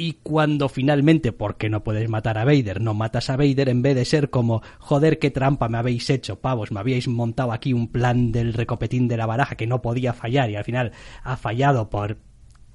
Y 0.00 0.14
cuando 0.22 0.70
finalmente, 0.70 1.30
porque 1.30 1.68
no 1.68 1.84
puedes 1.84 2.08
matar 2.08 2.38
a 2.38 2.46
Vader, 2.46 2.80
no 2.80 2.94
matas 2.94 3.28
a 3.28 3.36
Vader, 3.36 3.68
en 3.68 3.82
vez 3.82 3.94
de 3.94 4.06
ser 4.06 4.30
como, 4.30 4.62
joder, 4.78 5.18
qué 5.18 5.30
trampa 5.30 5.68
me 5.68 5.76
habéis 5.76 6.08
hecho, 6.08 6.40
pavos, 6.40 6.72
me 6.72 6.80
habíais 6.80 7.06
montado 7.06 7.52
aquí 7.52 7.74
un 7.74 7.86
plan 7.92 8.32
del 8.32 8.54
recopetín 8.54 9.08
de 9.08 9.18
la 9.18 9.26
baraja 9.26 9.56
que 9.56 9.66
no 9.66 9.82
podía 9.82 10.14
fallar 10.14 10.48
y 10.48 10.56
al 10.56 10.64
final 10.64 10.92
ha 11.22 11.36
fallado 11.36 11.90
por 11.90 12.16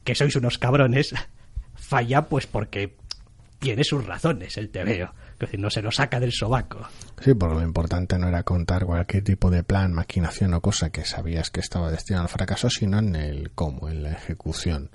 que 0.03 0.13
sois 0.13 0.35
unos 0.35 0.59
cabrones, 0.59 1.15
falla 1.73 2.27
pues 2.27 2.45
porque 2.45 2.95
tiene 3.57 3.83
sus 3.83 4.05
razones 4.05 4.55
el 4.57 4.69
TVO, 4.69 5.11
es 5.33 5.39
decir, 5.39 5.59
no 5.59 5.71
se 5.71 5.81
lo 5.81 5.89
saca 5.89 6.19
del 6.19 6.31
sobaco. 6.31 6.87
Sí, 7.23 7.33
porque 7.33 7.55
lo 7.55 7.63
importante 7.63 8.19
no 8.19 8.27
era 8.27 8.43
contar 8.43 8.85
cualquier 8.85 9.23
tipo 9.23 9.49
de 9.49 9.63
plan, 9.63 9.93
maquinación 9.93 10.53
o 10.53 10.61
cosa 10.61 10.91
que 10.91 11.05
sabías 11.05 11.49
que 11.49 11.61
estaba 11.61 11.89
destinado 11.89 12.25
al 12.25 12.29
fracaso, 12.29 12.69
sino 12.69 12.99
en 12.99 13.15
el 13.15 13.49
cómo, 13.49 13.89
en 13.89 14.03
la 14.03 14.11
ejecución 14.11 14.91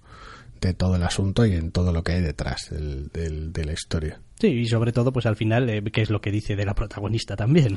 de 0.61 0.75
todo 0.75 0.97
el 0.97 1.03
asunto 1.03 1.47
y 1.47 1.55
en 1.55 1.71
todo 1.73 1.93
lo 1.93 2.03
que 2.03 2.13
hay 2.13 2.21
detrás 2.21 2.69
del- 2.71 3.09
del- 3.09 3.53
de 3.53 3.65
la 3.65 3.73
historia. 3.73 4.21
Sí, 4.39 4.49
y 4.49 4.67
sobre 4.67 4.93
todo, 4.93 5.13
pues 5.13 5.27
al 5.27 5.37
final, 5.37 5.69
eh, 5.71 5.83
que 5.93 6.03
es 6.03 6.11
lo 6.11 6.21
que 6.21 6.31
dice 6.31 6.57
de 6.57 6.65
la 6.65 6.75
protagonista 6.75 7.37
también. 7.37 7.77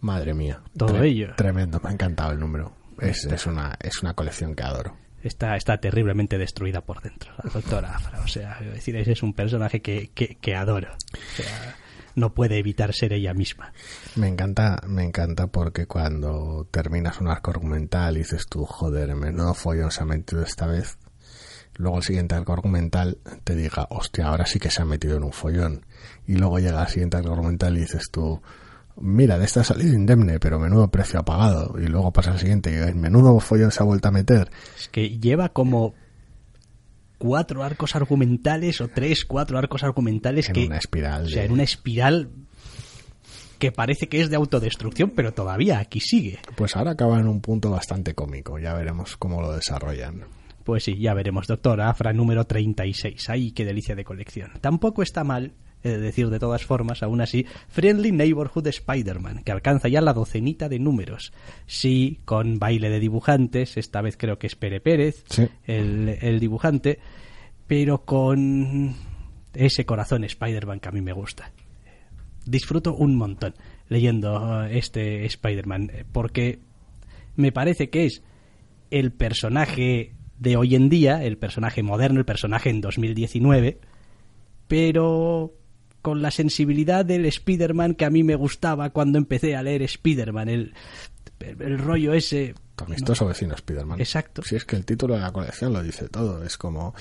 Madre 0.00 0.34
mía. 0.34 0.60
Todo 0.76 1.02
ello. 1.02 1.28
Tremendo, 1.36 1.80
me 1.82 1.90
ha 1.90 1.92
encantado 1.92 2.32
el 2.32 2.38
número. 2.40 2.72
Es, 3.00 3.24
es, 3.26 3.46
una, 3.46 3.76
es 3.82 4.02
una 4.02 4.14
colección 4.14 4.54
que 4.54 4.62
adoro. 4.62 4.96
está, 5.22 5.56
está 5.56 5.78
terriblemente 5.78 6.38
destruida 6.38 6.80
por 6.82 7.02
dentro, 7.02 7.32
la 7.42 7.50
doctora 7.50 7.96
Afra. 7.96 8.20
O 8.20 8.28
sea, 8.28 8.58
es 8.60 8.72
decir, 8.74 8.96
ese 8.96 9.12
es 9.12 9.22
un 9.22 9.34
personaje 9.34 9.80
que, 9.82 10.10
que, 10.14 10.36
que 10.40 10.54
adoro. 10.54 10.88
O 10.92 11.36
sea, 11.42 11.74
no 12.14 12.32
puede 12.32 12.58
evitar 12.58 12.94
ser 12.94 13.12
ella 13.12 13.34
misma. 13.34 13.72
Me 14.14 14.28
encanta, 14.28 14.80
me 14.86 15.02
encanta 15.04 15.48
porque 15.48 15.86
cuando 15.86 16.66
terminas 16.70 17.20
un 17.20 17.28
arco 17.28 17.50
argumental 17.50 18.16
y 18.16 18.20
dices 18.20 18.46
tú, 18.48 18.64
joder, 18.64 19.14
menudo 19.14 19.52
follón 19.52 19.90
se 19.90 20.02
ha 20.02 20.06
metido 20.06 20.42
esta 20.42 20.66
vez, 20.66 20.96
luego 21.76 21.98
el 21.98 22.02
siguiente 22.02 22.34
arco 22.34 22.52
argumental 22.52 23.18
te 23.44 23.54
diga, 23.54 23.86
hostia, 23.90 24.28
ahora 24.28 24.46
sí 24.46 24.58
que 24.58 24.70
se 24.70 24.82
ha 24.82 24.84
metido 24.84 25.16
en 25.16 25.24
un 25.24 25.32
follón. 25.32 25.84
Y 26.26 26.36
luego 26.36 26.58
llega 26.58 26.82
el 26.82 26.88
siguiente 26.88 27.16
arco 27.16 27.32
argumental 27.32 27.76
y 27.76 27.80
dices 27.80 28.10
tú, 28.10 28.40
mira, 29.00 29.38
de 29.38 29.44
esta 29.44 29.60
ha 29.60 29.64
salido 29.64 29.94
indemne, 29.94 30.40
pero 30.40 30.58
menudo 30.58 30.88
precio 30.88 31.20
ha 31.20 31.24
pagado. 31.24 31.74
Y 31.78 31.86
luego 31.86 32.12
pasa 32.12 32.32
el 32.32 32.38
siguiente 32.38 32.90
y 32.90 32.94
menudo 32.94 33.38
follón 33.40 33.70
se 33.70 33.82
ha 33.82 33.86
vuelto 33.86 34.08
a 34.08 34.12
meter. 34.12 34.50
Es 34.78 34.88
que 34.88 35.18
lleva 35.18 35.50
como 35.50 35.94
cuatro 37.18 37.62
arcos 37.62 37.96
argumentales 37.96 38.80
o 38.80 38.88
tres, 38.88 39.24
cuatro 39.24 39.58
arcos 39.58 39.82
argumentales 39.82 40.48
En 40.48 40.54
que... 40.54 40.66
una 40.66 40.78
espiral 40.78 41.24
O 41.24 41.28
sea, 41.28 41.44
en 41.44 41.52
una 41.52 41.62
espiral 41.62 42.30
que 43.58 43.72
parece 43.72 44.08
que 44.08 44.20
es 44.20 44.28
de 44.28 44.36
autodestrucción, 44.36 45.12
pero 45.16 45.32
todavía 45.32 45.78
aquí 45.78 46.00
sigue. 46.00 46.38
Pues 46.56 46.76
ahora 46.76 46.92
acaba 46.92 47.18
en 47.18 47.26
un 47.26 47.40
punto 47.40 47.70
bastante 47.70 48.14
cómico, 48.14 48.58
ya 48.58 48.74
veremos 48.74 49.16
cómo 49.16 49.40
lo 49.40 49.52
desarrollan. 49.52 50.24
Pues 50.66 50.82
sí, 50.82 50.98
ya 50.98 51.14
veremos, 51.14 51.46
doctora 51.46 51.88
Afra 51.88 52.12
número 52.12 52.44
36. 52.44 53.30
¡Ay, 53.30 53.52
qué 53.52 53.64
delicia 53.64 53.94
de 53.94 54.02
colección! 54.02 54.50
Tampoco 54.60 55.04
está 55.04 55.22
mal, 55.22 55.52
he 55.84 55.90
de 55.90 55.98
decir 56.00 56.28
de 56.28 56.40
todas 56.40 56.64
formas, 56.64 57.04
aún 57.04 57.20
así, 57.20 57.46
Friendly 57.68 58.10
Neighborhood 58.10 58.66
Spider-Man, 58.66 59.44
que 59.44 59.52
alcanza 59.52 59.86
ya 59.86 60.00
la 60.00 60.12
docenita 60.12 60.68
de 60.68 60.80
números. 60.80 61.32
Sí, 61.66 62.18
con 62.24 62.58
baile 62.58 62.90
de 62.90 62.98
dibujantes, 62.98 63.76
esta 63.76 64.02
vez 64.02 64.16
creo 64.16 64.40
que 64.40 64.48
es 64.48 64.56
Pere 64.56 64.80
Pérez, 64.80 65.22
Sí. 65.28 65.46
el, 65.66 66.08
el 66.20 66.40
dibujante, 66.40 66.98
pero 67.68 68.04
con 68.04 68.92
ese 69.54 69.86
corazón 69.86 70.24
Spider-Man 70.24 70.80
que 70.80 70.88
a 70.88 70.92
mí 70.92 71.00
me 71.00 71.12
gusta. 71.12 71.52
Disfruto 72.44 72.92
un 72.92 73.14
montón 73.14 73.54
leyendo 73.88 74.64
eh, 74.64 74.78
este 74.78 75.24
Spider-Man, 75.26 75.90
eh, 75.94 76.04
porque 76.10 76.58
me 77.36 77.52
parece 77.52 77.88
que 77.88 78.06
es 78.06 78.24
el 78.90 79.12
personaje 79.12 80.14
de 80.38 80.56
hoy 80.56 80.74
en 80.74 80.88
día, 80.88 81.24
el 81.24 81.38
personaje 81.38 81.82
moderno, 81.82 82.18
el 82.18 82.24
personaje 82.24 82.70
en 82.70 82.80
2019, 82.80 83.78
pero 84.68 85.54
con 86.02 86.22
la 86.22 86.30
sensibilidad 86.30 87.04
del 87.04 87.26
Spider-Man 87.26 87.94
que 87.94 88.04
a 88.04 88.10
mí 88.10 88.22
me 88.22 88.36
gustaba 88.36 88.90
cuando 88.90 89.18
empecé 89.18 89.56
a 89.56 89.62
leer 89.62 89.82
Spider-Man, 89.82 90.48
el, 90.48 90.74
el, 91.40 91.62
el 91.62 91.78
rollo 91.78 92.12
ese... 92.12 92.54
Amistoso 92.78 93.26
vecino 93.26 93.54
Spider-Man. 93.54 94.00
Exacto. 94.00 94.42
Si 94.42 94.54
es 94.54 94.66
que 94.66 94.76
el 94.76 94.84
título 94.84 95.14
de 95.14 95.20
la 95.20 95.32
colección 95.32 95.72
lo 95.72 95.82
dice 95.82 96.10
todo. 96.10 96.44
Es 96.44 96.58
como. 96.58 96.94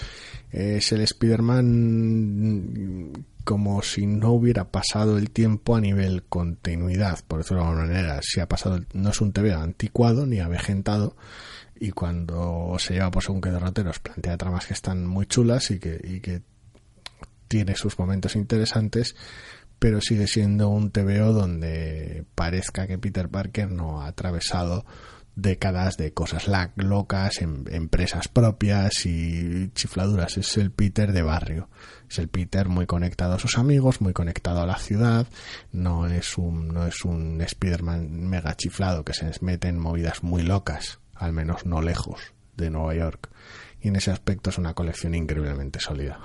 Es 0.49 0.93
el 0.93 1.01
Spider-Man 1.01 3.11
como 3.45 3.81
si 3.83 4.07
no 4.07 4.31
hubiera 4.31 4.71
pasado 4.71 5.17
el 5.17 5.29
tiempo 5.29 5.75
a 5.75 5.81
nivel 5.81 6.23
continuidad, 6.23 7.19
por 7.27 7.39
decirlo 7.39 7.61
de 7.61 7.69
alguna 7.69 7.87
manera. 7.87 8.19
Si 8.21 8.41
ha 8.41 8.49
pasado, 8.49 8.81
no 8.93 9.11
es 9.11 9.21
un 9.21 9.31
TV 9.31 9.53
anticuado 9.53 10.25
ni 10.25 10.39
avejentado, 10.39 11.15
y 11.79 11.91
cuando 11.91 12.75
se 12.79 12.93
lleva 12.93 13.11
por 13.11 13.23
según 13.23 13.41
qué 13.41 13.51
derroteros 13.51 13.99
plantea 13.99 14.37
tramas 14.37 14.65
que 14.65 14.73
están 14.73 15.05
muy 15.05 15.25
chulas 15.25 15.71
y 15.71 15.79
que, 15.79 15.99
y 16.03 16.19
que 16.21 16.41
tiene 17.47 17.75
sus 17.75 17.99
momentos 17.99 18.35
interesantes, 18.35 19.15
pero 19.79 20.01
sigue 20.01 20.27
siendo 20.27 20.69
un 20.69 20.91
TVO 20.91 21.33
donde 21.33 22.25
parezca 22.35 22.87
que 22.87 22.97
Peter 22.97 23.29
Parker 23.29 23.69
no 23.71 24.01
ha 24.01 24.07
atravesado 24.07 24.85
décadas 25.35 25.97
de 25.97 26.13
cosas 26.13 26.47
locas, 26.75 27.41
em, 27.41 27.65
empresas 27.69 28.27
propias 28.27 29.05
y 29.05 29.69
chifladuras. 29.73 30.37
Es 30.37 30.57
el 30.57 30.71
Peter 30.71 31.11
de 31.11 31.21
barrio. 31.21 31.69
Es 32.09 32.19
el 32.19 32.29
Peter 32.29 32.69
muy 32.69 32.85
conectado 32.85 33.35
a 33.35 33.39
sus 33.39 33.57
amigos, 33.57 34.01
muy 34.01 34.13
conectado 34.13 34.61
a 34.61 34.65
la 34.65 34.77
ciudad. 34.77 35.27
No 35.71 36.07
es 36.07 36.37
un, 36.37 36.69
no 36.69 36.87
es 36.87 37.03
un 37.03 37.41
Spider-Man 37.41 38.27
mega 38.27 38.55
chiflado 38.55 39.03
que 39.03 39.13
se 39.13 39.29
mete 39.41 39.67
en 39.67 39.77
movidas 39.77 40.23
muy 40.23 40.41
locas, 40.41 40.99
al 41.15 41.33
menos 41.33 41.65
no 41.65 41.81
lejos 41.81 42.33
de 42.55 42.69
Nueva 42.69 42.95
York. 42.95 43.29
Y 43.81 43.89
en 43.89 43.95
ese 43.95 44.11
aspecto 44.11 44.49
es 44.49 44.57
una 44.57 44.73
colección 44.73 45.15
increíblemente 45.15 45.79
sólida. 45.79 46.19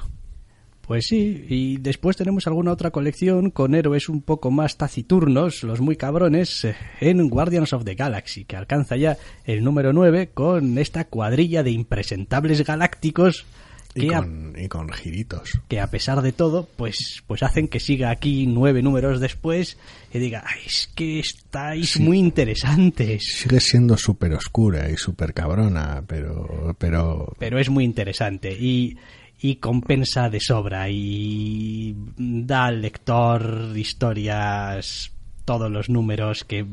Pues 0.90 1.06
sí, 1.06 1.46
y 1.48 1.76
después 1.76 2.16
tenemos 2.16 2.48
alguna 2.48 2.72
otra 2.72 2.90
colección 2.90 3.50
con 3.50 3.76
héroes 3.76 4.08
un 4.08 4.22
poco 4.22 4.50
más 4.50 4.76
taciturnos, 4.76 5.62
los 5.62 5.80
muy 5.80 5.94
cabrones, 5.94 6.64
eh, 6.64 6.74
en 7.00 7.28
Guardians 7.28 7.72
of 7.72 7.84
the 7.84 7.94
Galaxy, 7.94 8.44
que 8.44 8.56
alcanza 8.56 8.96
ya 8.96 9.16
el 9.44 9.62
número 9.62 9.92
9 9.92 10.30
con 10.34 10.78
esta 10.78 11.04
cuadrilla 11.04 11.62
de 11.62 11.70
impresentables 11.70 12.64
galácticos 12.66 13.46
y, 13.94 14.08
con, 14.08 14.54
y 14.56 14.68
con 14.68 14.88
giritos. 14.90 15.60
Que 15.68 15.80
a 15.80 15.88
pesar 15.88 16.22
de 16.22 16.32
todo, 16.32 16.68
pues, 16.76 17.22
pues 17.26 17.42
hacen 17.42 17.68
que 17.68 17.80
siga 17.80 18.10
aquí 18.10 18.46
nueve 18.46 18.82
números 18.82 19.20
después 19.20 19.78
y 20.12 20.18
diga, 20.18 20.44
es 20.66 20.90
que 20.94 21.20
estáis 21.20 21.98
muy 22.00 22.18
interesantes. 22.18 23.24
Sigue 23.36 23.60
siendo 23.60 23.96
súper 23.96 24.34
oscura 24.34 24.90
y 24.90 24.96
súper 24.96 25.34
cabrona, 25.34 26.02
pero, 26.06 26.74
pero... 26.78 27.32
Pero 27.38 27.58
es 27.58 27.70
muy 27.70 27.84
interesante 27.84 28.52
y 28.52 28.96
y 29.42 29.56
compensa 29.56 30.28
de 30.28 30.38
sobra 30.38 30.90
y 30.90 31.96
da 32.16 32.66
al 32.66 32.82
lector 32.82 33.72
historias, 33.74 35.12
todos 35.46 35.70
los 35.70 35.88
números 35.88 36.44
que 36.44 36.66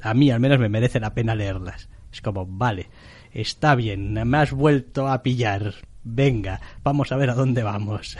a 0.00 0.14
mí 0.14 0.30
al 0.30 0.40
menos 0.40 0.58
me 0.58 0.70
merece 0.70 1.00
la 1.00 1.12
pena 1.12 1.34
leerlas. 1.34 1.88
Es 2.10 2.22
como, 2.22 2.46
vale, 2.46 2.88
está 3.32 3.74
bien, 3.74 4.14
me 4.14 4.38
has 4.38 4.52
vuelto 4.52 5.08
a 5.08 5.22
pillar, 5.22 5.74
venga, 6.08 6.60
vamos 6.82 7.12
a 7.12 7.16
ver 7.16 7.30
a 7.30 7.34
dónde 7.34 7.62
vamos. 7.62 8.16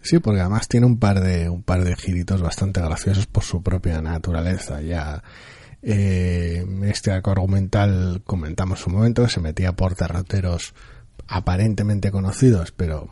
Sí, 0.00 0.18
porque 0.18 0.40
además 0.40 0.68
tiene 0.68 0.86
un 0.86 0.98
par 0.98 1.20
de 1.20 1.48
un 1.48 1.62
par 1.62 1.82
de 1.82 1.96
giritos 1.96 2.42
bastante 2.42 2.80
graciosos 2.80 3.26
por 3.26 3.42
su 3.42 3.62
propia 3.62 4.02
naturaleza. 4.02 4.82
Ya 4.82 5.22
eh, 5.82 6.64
este 6.82 7.10
arco 7.10 7.30
argumental 7.30 8.22
comentamos 8.24 8.86
un 8.86 8.94
momento 8.94 9.22
que 9.22 9.30
se 9.30 9.40
metía 9.40 9.72
por 9.72 9.94
terrateros 9.94 10.74
aparentemente 11.26 12.10
conocidos, 12.10 12.72
pero 12.72 13.08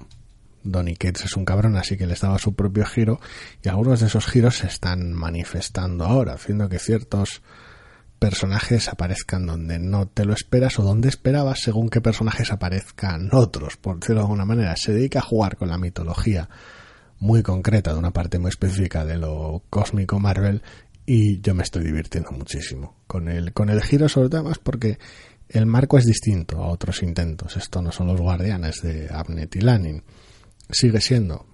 Donny 0.64 0.96
Cates 0.96 1.24
es 1.24 1.36
un 1.36 1.44
cabrón, 1.44 1.76
así 1.76 1.96
que 1.96 2.06
les 2.06 2.20
daba 2.20 2.38
su 2.38 2.54
propio 2.54 2.84
giro, 2.84 3.20
y 3.62 3.68
algunos 3.68 4.00
de 4.00 4.06
esos 4.06 4.26
giros 4.26 4.58
se 4.58 4.66
están 4.66 5.12
manifestando 5.12 6.04
ahora, 6.04 6.34
haciendo 6.34 6.68
que 6.68 6.78
ciertos 6.78 7.42
personajes 8.22 8.88
aparezcan 8.88 9.46
donde 9.46 9.80
no 9.80 10.06
te 10.06 10.24
lo 10.24 10.32
esperas 10.32 10.78
o 10.78 10.84
donde 10.84 11.08
esperabas 11.08 11.58
según 11.60 11.88
qué 11.88 12.00
personajes 12.00 12.52
aparezcan 12.52 13.28
otros, 13.32 13.76
por 13.76 13.98
decirlo 13.98 14.20
de 14.20 14.26
alguna 14.26 14.44
manera. 14.44 14.76
Se 14.76 14.92
dedica 14.92 15.18
a 15.18 15.22
jugar 15.22 15.56
con 15.56 15.68
la 15.68 15.76
mitología 15.76 16.48
muy 17.18 17.42
concreta 17.42 17.92
de 17.92 17.98
una 17.98 18.12
parte 18.12 18.38
muy 18.38 18.50
específica 18.50 19.04
de 19.04 19.18
lo 19.18 19.64
cósmico 19.68 20.20
Marvel 20.20 20.62
y 21.04 21.40
yo 21.40 21.52
me 21.52 21.64
estoy 21.64 21.82
divirtiendo 21.82 22.30
muchísimo 22.30 22.94
con 23.08 23.26
el, 23.26 23.52
con 23.52 23.70
el 23.70 23.82
giro 23.82 24.08
sobre 24.08 24.28
todo 24.28 24.52
porque 24.62 25.00
el 25.48 25.66
marco 25.66 25.98
es 25.98 26.06
distinto 26.06 26.62
a 26.62 26.68
otros 26.68 27.02
intentos. 27.02 27.56
Esto 27.56 27.82
no 27.82 27.90
son 27.90 28.06
los 28.06 28.20
guardianes 28.20 28.82
de 28.82 29.08
Abnet 29.10 29.56
y 29.56 29.62
Lanin. 29.62 30.04
Sigue 30.70 31.00
siendo 31.00 31.51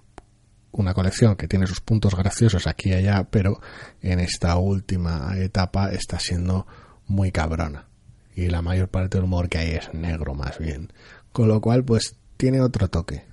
una 0.71 0.93
colección 0.93 1.35
que 1.35 1.47
tiene 1.47 1.67
sus 1.67 1.81
puntos 1.81 2.15
graciosos 2.15 2.67
aquí 2.67 2.89
y 2.89 2.93
allá, 2.93 3.27
pero 3.29 3.59
en 4.01 4.19
esta 4.19 4.57
última 4.57 5.33
etapa 5.37 5.91
está 5.91 6.19
siendo 6.19 6.67
muy 7.07 7.31
cabrona. 7.31 7.87
Y 8.35 8.47
la 8.47 8.61
mayor 8.61 8.87
parte 8.87 9.17
del 9.17 9.25
humor 9.25 9.49
que 9.49 9.57
hay 9.57 9.71
es 9.71 9.93
negro 9.93 10.33
más 10.33 10.59
bien. 10.59 10.93
Con 11.31 11.47
lo 11.47 11.59
cual, 11.59 11.83
pues 11.83 12.15
tiene 12.37 12.61
otro 12.61 12.87
toque. 12.87 13.23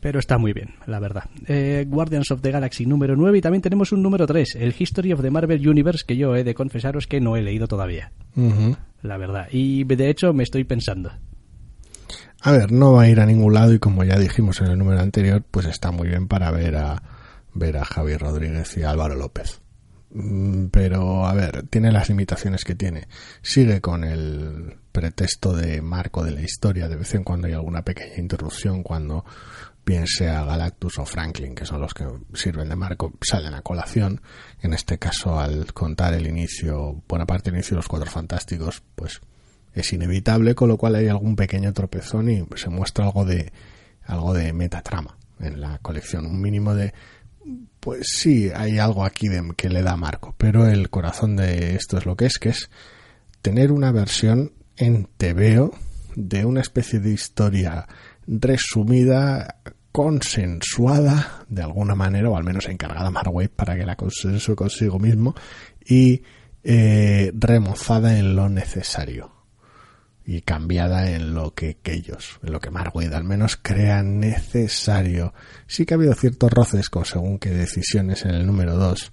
Pero 0.00 0.18
está 0.18 0.38
muy 0.38 0.52
bien, 0.52 0.74
la 0.86 0.98
verdad. 0.98 1.24
Eh, 1.46 1.84
Guardians 1.86 2.30
of 2.30 2.40
the 2.40 2.50
Galaxy 2.50 2.86
número 2.86 3.16
9 3.16 3.38
y 3.38 3.40
también 3.42 3.60
tenemos 3.60 3.92
un 3.92 4.02
número 4.02 4.26
3, 4.26 4.56
el 4.56 4.74
History 4.76 5.12
of 5.12 5.20
the 5.20 5.30
Marvel 5.30 5.68
Universe, 5.68 6.04
que 6.06 6.16
yo 6.16 6.34
he 6.34 6.42
de 6.42 6.54
confesaros 6.54 7.06
que 7.06 7.20
no 7.20 7.36
he 7.36 7.42
leído 7.42 7.68
todavía. 7.68 8.12
La 9.02 9.18
verdad. 9.18 9.48
Y 9.52 9.84
de 9.84 10.08
hecho 10.08 10.32
me 10.32 10.42
estoy 10.42 10.64
pensando. 10.64 11.12
A 12.42 12.52
ver, 12.52 12.72
no 12.72 12.94
va 12.94 13.02
a 13.02 13.08
ir 13.08 13.20
a 13.20 13.26
ningún 13.26 13.52
lado 13.52 13.74
y 13.74 13.78
como 13.78 14.02
ya 14.02 14.18
dijimos 14.18 14.60
en 14.60 14.68
el 14.68 14.78
número 14.78 15.00
anterior, 15.00 15.44
pues 15.50 15.66
está 15.66 15.90
muy 15.90 16.08
bien 16.08 16.26
para 16.26 16.50
ver 16.50 16.76
a, 16.76 17.02
ver 17.52 17.76
a 17.76 17.84
Javier 17.84 18.20
Rodríguez 18.20 18.76
y 18.78 18.82
Álvaro 18.82 19.14
López. 19.14 19.60
Mm, 20.12 20.66
pero, 20.66 21.26
a 21.26 21.34
ver, 21.34 21.64
tiene 21.68 21.92
las 21.92 22.08
limitaciones 22.08 22.64
que 22.64 22.74
tiene. 22.74 23.08
Sigue 23.42 23.80
con 23.80 24.04
el 24.04 24.78
pretexto 24.90 25.54
de 25.54 25.82
marco 25.82 26.24
de 26.24 26.32
la 26.32 26.40
historia. 26.40 26.88
De 26.88 26.96
vez 26.96 27.14
en 27.14 27.24
cuando 27.24 27.46
hay 27.46 27.52
alguna 27.52 27.82
pequeña 27.82 28.16
interrupción 28.16 28.82
cuando 28.82 29.24
bien 29.84 30.06
sea 30.06 30.44
Galactus 30.44 30.98
o 30.98 31.04
Franklin, 31.04 31.54
que 31.54 31.66
son 31.66 31.80
los 31.80 31.94
que 31.94 32.06
sirven 32.34 32.68
de 32.68 32.76
marco, 32.76 33.12
salen 33.20 33.54
a 33.54 33.62
colación. 33.62 34.20
En 34.62 34.72
este 34.72 34.98
caso, 34.98 35.38
al 35.38 35.72
contar 35.72 36.14
el 36.14 36.26
inicio, 36.26 37.02
buena 37.08 37.26
parte 37.26 37.50
del 37.50 37.58
inicio 37.58 37.74
de 37.74 37.78
los 37.80 37.88
Cuatro 37.88 38.10
Fantásticos, 38.10 38.82
pues 38.94 39.20
es 39.74 39.92
inevitable, 39.92 40.54
con 40.54 40.68
lo 40.68 40.76
cual 40.76 40.96
hay 40.96 41.08
algún 41.08 41.36
pequeño 41.36 41.72
tropezón 41.72 42.30
y 42.30 42.44
se 42.56 42.70
muestra 42.70 43.04
algo 43.04 43.24
de 43.24 43.52
algo 44.04 44.34
de 44.34 44.52
metatrama 44.52 45.16
en 45.38 45.60
la 45.60 45.78
colección, 45.78 46.26
un 46.26 46.40
mínimo 46.40 46.74
de 46.74 46.92
pues 47.80 48.06
sí, 48.12 48.50
hay 48.54 48.78
algo 48.78 49.04
aquí 49.04 49.28
de, 49.28 49.42
que 49.56 49.70
le 49.70 49.82
da 49.82 49.96
marco, 49.96 50.34
pero 50.36 50.66
el 50.66 50.90
corazón 50.90 51.36
de 51.36 51.74
esto 51.74 51.96
es 51.96 52.04
lo 52.04 52.16
que 52.16 52.26
es, 52.26 52.38
que 52.38 52.50
es 52.50 52.70
tener 53.40 53.72
una 53.72 53.90
versión 53.90 54.52
en 54.76 55.08
TVO 55.16 55.72
de 56.14 56.44
una 56.44 56.60
especie 56.60 57.00
de 57.00 57.12
historia 57.12 57.86
resumida, 58.26 59.56
consensuada 59.92 61.46
de 61.48 61.62
alguna 61.62 61.94
manera, 61.94 62.28
o 62.28 62.36
al 62.36 62.44
menos 62.44 62.68
encargada 62.68 63.08
a 63.08 63.10
Mark 63.10 63.32
para 63.56 63.76
que 63.76 63.86
la 63.86 63.96
consensue 63.96 64.54
consigo 64.54 64.98
mismo, 64.98 65.34
y 65.84 66.22
eh, 66.62 67.32
remozada 67.34 68.18
en 68.18 68.36
lo 68.36 68.50
necesario 68.50 69.39
y 70.32 70.42
cambiada 70.42 71.10
en 71.10 71.34
lo 71.34 71.54
que, 71.54 71.80
ellos, 71.86 72.38
en 72.44 72.52
lo 72.52 72.60
que 72.60 72.70
Mark 72.70 72.92
al 72.96 73.24
menos 73.24 73.56
crean 73.60 74.20
necesario. 74.20 75.34
Sí 75.66 75.84
que 75.84 75.94
ha 75.94 75.96
habido 75.96 76.14
ciertos 76.14 76.52
roces 76.52 76.88
con 76.88 77.04
según 77.04 77.40
qué 77.40 77.50
decisiones 77.50 78.24
en 78.24 78.36
el 78.36 78.46
número 78.46 78.76
2, 78.76 79.10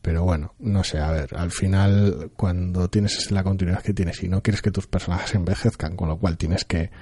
pero 0.00 0.22
bueno, 0.22 0.54
no 0.60 0.84
sé, 0.84 1.00
a 1.00 1.10
ver, 1.10 1.36
al 1.36 1.50
final 1.50 2.30
cuando 2.36 2.88
tienes 2.88 3.32
la 3.32 3.42
continuidad 3.42 3.82
que 3.82 3.94
tienes 3.94 4.22
y 4.22 4.28
no 4.28 4.44
quieres 4.44 4.62
que 4.62 4.70
tus 4.70 4.86
personajes 4.86 5.34
envejezcan, 5.34 5.96
con 5.96 6.08
lo 6.08 6.20
cual 6.20 6.36
tienes 6.36 6.64
que 6.64 6.92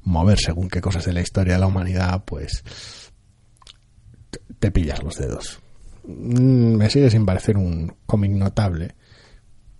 mover 0.00 0.38
según 0.38 0.70
qué 0.70 0.80
cosas 0.80 1.04
de 1.04 1.12
la 1.12 1.20
historia 1.20 1.52
de 1.52 1.60
la 1.60 1.66
humanidad, 1.66 2.24
pues 2.24 2.64
te 4.58 4.70
pillas 4.70 5.02
los 5.02 5.18
dedos. 5.18 5.60
Mm, 6.06 6.76
me 6.76 6.88
sigue 6.88 7.10
sin 7.10 7.26
parecer 7.26 7.58
un 7.58 7.94
cómic 8.06 8.30
notable, 8.30 8.94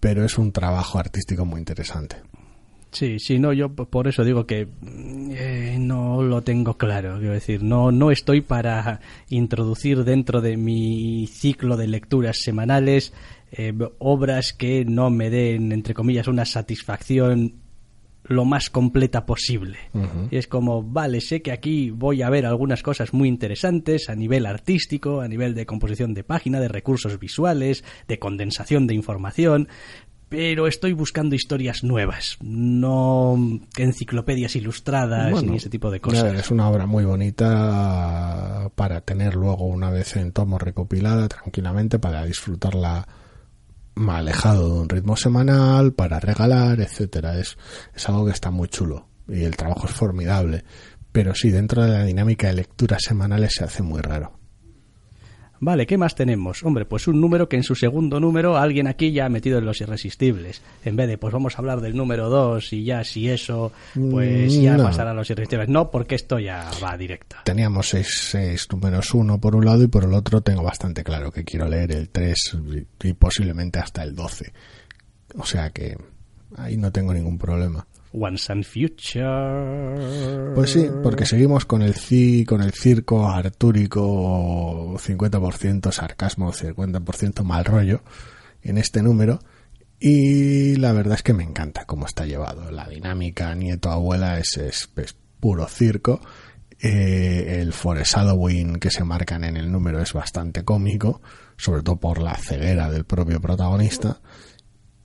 pero 0.01 0.23
es 0.23 0.37
un 0.37 0.53
trabajo 0.53 0.99
artístico 0.99 1.47
muy 1.47 1.61
interesante. 1.61 2.17
Sí, 2.97 3.19
sí, 3.19 3.39
no, 3.39 3.53
yo 3.53 3.75
por 3.75 4.09
eso 4.09 4.25
digo 4.25 4.47
que 4.47 4.69
eh, 5.31 5.77
no 5.79 6.23
lo 6.23 6.41
tengo 6.41 6.79
claro. 6.79 7.19
Quiero 7.19 7.35
decir, 7.35 7.63
no, 7.63 7.93
no 7.93 8.11
estoy 8.11 8.41
para 8.41 9.01
introducir 9.29 10.03
dentro 10.03 10.41
de 10.41 10.57
mi 10.57 11.27
ciclo 11.27 11.77
de 11.77 11.89
lecturas 11.89 12.39
semanales 12.39 13.13
eh, 13.53 13.75
obras 13.99 14.55
que 14.55 14.87
no 14.87 15.11
me 15.11 15.29
den, 15.29 15.73
entre 15.73 15.93
comillas, 15.93 16.27
una 16.27 16.47
satisfacción 16.47 17.67
lo 18.29 18.45
más 18.45 18.71
completa 18.71 19.27
posible. 19.27 19.79
Y 20.31 20.37
es 20.37 20.47
como, 20.47 20.83
vale, 20.83 21.21
sé 21.21 21.43
que 21.43 21.53
aquí 21.53 21.91
voy 21.91 22.23
a 22.23 22.31
ver 22.31 22.47
algunas 22.47 22.83
cosas 22.83 23.13
muy 23.13 23.29
interesantes 23.29 24.09
a 24.09 24.15
nivel 24.15 24.47
artístico, 24.47 25.21
a 25.21 25.29
nivel 25.29 25.55
de 25.55 25.67
composición 25.67 26.15
de 26.15 26.25
página, 26.25 26.61
de 26.61 26.69
recursos 26.69 27.19
visuales, 27.19 27.85
de 28.09 28.19
condensación 28.19 28.87
de 28.87 28.95
información, 28.95 29.69
pero 30.29 30.67
estoy 30.67 30.93
buscando 30.93 31.35
historias 31.35 31.85
nuevas, 31.85 32.37
no 32.43 33.37
enciclopedias 33.77 34.57
ilustradas 34.57 35.43
ni 35.43 35.57
ese 35.57 35.71
tipo 35.71 35.91
de 35.91 36.01
cosas. 36.01 36.35
Es 36.35 36.51
una 36.51 36.69
obra 36.69 36.87
muy 36.87 37.05
bonita 37.05 38.71
para 38.75 39.01
tener 39.03 39.35
luego 39.37 39.67
una 39.67 39.91
vez 39.91 40.17
en 40.17 40.33
tomo 40.33 40.59
recopilada 40.59 41.29
tranquilamente 41.29 41.99
para 41.99 42.25
disfrutarla 42.25 43.07
alejado 44.09 44.75
de 44.75 44.81
un 44.81 44.89
ritmo 44.89 45.17
semanal 45.17 45.93
para 45.93 46.21
regalar, 46.21 46.81
etcétera. 46.81 47.39
Es, 47.39 47.57
es 47.95 48.09
algo 48.09 48.27
que 48.27 48.33
está 48.33 48.51
muy 48.51 48.69
chulo 48.69 49.07
y 49.29 49.45
el 49.45 49.57
trabajo 49.57 49.87
es 49.87 49.93
formidable. 49.93 50.65
Pero 51.13 51.35
sí, 51.35 51.51
dentro 51.51 51.83
de 51.83 51.91
la 51.91 52.05
dinámica 52.05 52.49
de 52.49 52.55
lecturas 52.55 53.03
semanales 53.03 53.55
se 53.55 53.65
hace 53.65 53.83
muy 53.83 54.01
raro. 54.01 54.36
Vale, 55.59 55.87
¿qué 55.87 55.97
más 55.97 56.15
tenemos? 56.15 56.63
Hombre, 56.65 56.85
pues 56.85 57.09
un 57.09 57.21
número 57.21 57.49
que 57.49 57.57
en 57.57 57.63
su 57.63 57.75
segundo 57.75 58.21
número 58.21 58.57
alguien 58.57 58.87
aquí 58.87 59.13
ya 59.13 59.27
ha 59.27 59.29
metido 59.29 59.59
en 59.59 59.65
los 59.65 59.81
irresistibles. 59.81 60.63
En 60.85 60.97
vez 60.97 61.09
de, 61.09 61.19
pues 61.19 61.33
vamos 61.33 61.55
a 61.55 61.59
hablar 61.59 61.81
del 61.81 61.97
número 61.97 62.29
2 62.29 62.73
y 62.75 62.85
ya 62.85 63.05
si 63.05 63.29
eso, 63.31 63.73
pues 64.11 64.55
Mm, 64.57 64.61
ya 64.63 64.77
no. 64.77 64.85
pasará 64.85 65.13
a 65.13 65.15
los 65.15 65.31
irresistibles. 65.31 65.69
No, 65.69 65.91
porque 65.91 66.15
esto 66.15 66.39
ya 66.39 66.71
va 66.85 66.97
directo. 66.97 67.37
Teníamos 67.45 67.89
seis, 67.89 68.09
seis 68.31 68.67
números, 68.71 69.15
uno 69.15 69.41
por 69.41 69.57
un 69.57 69.65
lado 69.65 69.83
y 69.83 69.87
por 69.89 70.05
el 70.05 70.13
otro 70.13 70.41
tengo 70.43 70.63
bastante 70.63 71.03
claro 71.03 71.33
que 71.33 71.45
quiero 71.45 71.67
leer 71.69 71.93
el 71.93 72.09
3 72.11 72.57
y, 73.03 73.09
y 73.09 73.13
posiblemente 73.15 73.79
hasta 73.79 74.03
el 74.03 74.15
12. 74.15 74.53
O 75.39 75.45
sea 75.47 75.71
que 75.71 75.97
ahí 76.57 76.77
no 76.77 76.93
tengo 76.93 77.13
ningún 77.15 77.39
problema. 77.39 77.87
Once 78.19 78.51
and 78.51 78.65
Future. 78.65 80.55
Pues 80.55 80.71
sí, 80.71 80.89
porque 81.03 81.27
seguimos 81.27 81.67
con 81.67 81.83
el 81.83 81.95
ci, 81.95 82.45
con 82.45 82.63
el 82.63 82.73
circo 82.73 83.29
artúrico 83.29 84.97
50% 84.99 85.93
sarcasmo, 85.93 86.53
50% 86.53 87.43
mal 87.43 87.65
rollo 87.65 88.03
en 88.63 88.79
este 88.79 89.03
número 89.03 89.41
y 89.99 90.77
la 90.77 90.93
verdad 90.93 91.15
es 91.15 91.23
que 91.23 91.33
me 91.33 91.45
encanta 91.45 91.85
cómo 91.87 92.07
está 92.07 92.27
llevado. 92.27 92.71
La 92.71 92.87
dinámica 92.89 93.55
nieto-abuela 93.55 94.39
es, 94.39 94.57
es, 94.57 94.89
puro 95.41 95.67
circo. 95.69 96.21
Eh, 96.79 97.61
el 97.61 97.73
Forest 97.73 98.15
Halloween 98.15 98.77
que 98.77 98.91
se 98.91 99.05
marcan 99.05 99.45
en 99.45 99.57
el 99.57 99.73
número 99.73 100.01
es 100.01 100.13
bastante 100.13 100.65
cómico, 100.65 101.23
sobre 101.57 101.83
todo 101.83 101.97
por 101.97 102.21
la 102.21 102.35
ceguera 102.35 102.91
del 102.91 103.05
propio 103.05 103.41
protagonista. 103.41 104.21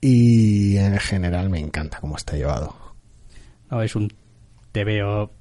Y 0.00 0.76
en 0.76 0.98
general 0.98 1.48
me 1.48 1.60
encanta 1.60 1.98
cómo 2.00 2.16
está 2.16 2.36
llevado. 2.36 2.81
No, 3.72 3.80
es 3.80 3.96
un 3.96 4.12
TVO 4.70 5.32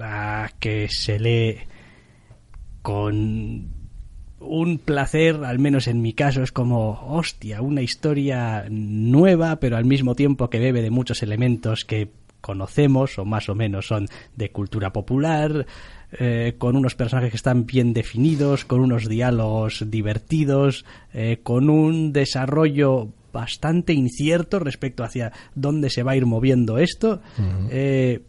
ah, 0.00 0.50
que 0.58 0.88
se 0.90 1.20
lee 1.20 1.58
con 2.82 3.70
un 4.40 4.78
placer, 4.78 5.44
al 5.44 5.60
menos 5.60 5.86
en 5.86 6.02
mi 6.02 6.14
caso, 6.14 6.42
es 6.42 6.50
como, 6.50 7.00
hostia, 7.08 7.62
una 7.62 7.80
historia 7.80 8.66
nueva, 8.68 9.60
pero 9.60 9.76
al 9.76 9.84
mismo 9.84 10.16
tiempo 10.16 10.50
que 10.50 10.58
bebe 10.58 10.82
de 10.82 10.90
muchos 10.90 11.22
elementos 11.22 11.84
que 11.84 12.10
conocemos 12.40 13.20
o 13.20 13.24
más 13.24 13.48
o 13.48 13.54
menos 13.54 13.86
son 13.86 14.08
de 14.34 14.50
cultura 14.50 14.92
popular, 14.92 15.64
eh, 16.18 16.56
con 16.58 16.74
unos 16.74 16.96
personajes 16.96 17.30
que 17.30 17.36
están 17.36 17.66
bien 17.66 17.92
definidos, 17.92 18.64
con 18.64 18.80
unos 18.80 19.08
diálogos 19.08 19.84
divertidos, 19.92 20.84
eh, 21.12 21.38
con 21.44 21.70
un 21.70 22.12
desarrollo 22.12 23.10
bastante 23.34 23.92
incierto 23.92 24.58
respecto 24.60 25.04
hacia 25.04 25.32
dónde 25.54 25.90
se 25.90 26.02
va 26.02 26.12
a 26.12 26.16
ir 26.16 26.24
moviendo 26.24 26.78
esto. 26.78 27.20
Eh, 27.68 28.22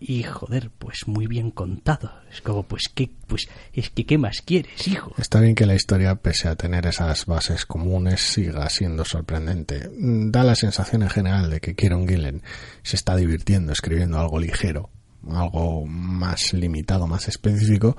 y 0.00 0.24
joder, 0.24 0.70
pues 0.76 1.06
muy 1.06 1.28
bien 1.28 1.52
contado. 1.52 2.10
Es 2.32 2.40
como, 2.40 2.64
pues 2.64 2.90
qué, 2.92 3.08
pues 3.28 3.48
es 3.72 3.90
que 3.90 4.04
qué 4.04 4.18
más 4.18 4.42
quieres, 4.42 4.88
hijo. 4.88 5.14
Está 5.16 5.38
bien 5.40 5.54
que 5.54 5.64
la 5.64 5.76
historia, 5.76 6.16
pese 6.16 6.48
a 6.48 6.56
tener 6.56 6.86
esas 6.86 7.24
bases 7.26 7.64
comunes, 7.66 8.20
siga 8.20 8.68
siendo 8.68 9.04
sorprendente. 9.04 9.88
Mm, 9.96 10.32
Da 10.32 10.42
la 10.42 10.56
sensación 10.56 11.02
en 11.04 11.10
general 11.10 11.50
de 11.50 11.60
que 11.60 11.76
Kieron 11.76 12.08
Gillen 12.08 12.42
se 12.82 12.96
está 12.96 13.14
divirtiendo 13.14 13.72
escribiendo 13.72 14.18
algo 14.18 14.40
ligero, 14.40 14.90
algo 15.30 15.86
más 15.86 16.52
limitado, 16.52 17.06
más 17.06 17.28
específico, 17.28 17.96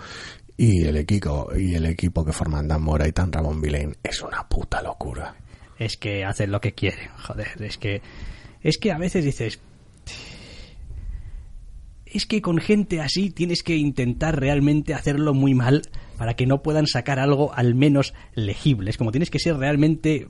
y 0.57 0.83
el 0.83 0.97
equipo, 0.97 1.49
y 1.55 1.75
el 1.75 1.85
equipo 1.85 2.25
que 2.25 2.33
forman 2.33 2.67
Dan 2.67 2.81
Mora 2.83 3.07
y 3.07 3.13
Tan 3.13 3.31
Ramón 3.31 3.61
Villain 3.61 3.95
es 4.03 4.21
una 4.21 4.47
puta 4.47 4.81
locura. 4.81 5.33
Es 5.83 5.97
que 5.97 6.23
hacen 6.23 6.51
lo 6.51 6.61
que 6.61 6.73
quieren, 6.73 7.09
joder, 7.17 7.61
es 7.61 7.77
que 7.77 8.01
es 8.61 8.77
que 8.77 8.91
a 8.91 8.97
veces 8.97 9.25
dices 9.25 9.59
es 12.05 12.25
que 12.25 12.41
con 12.41 12.59
gente 12.59 13.01
así 13.01 13.31
tienes 13.31 13.63
que 13.63 13.75
intentar 13.75 14.39
realmente 14.39 14.93
hacerlo 14.93 15.33
muy 15.33 15.55
mal 15.55 15.81
para 16.17 16.35
que 16.35 16.45
no 16.45 16.61
puedan 16.61 16.85
sacar 16.85 17.19
algo 17.19 17.53
al 17.53 17.73
menos 17.73 18.13
legible. 18.35 18.91
Es 18.91 18.97
como 18.97 19.11
tienes 19.11 19.31
que 19.31 19.39
ser 19.39 19.57
realmente 19.57 20.27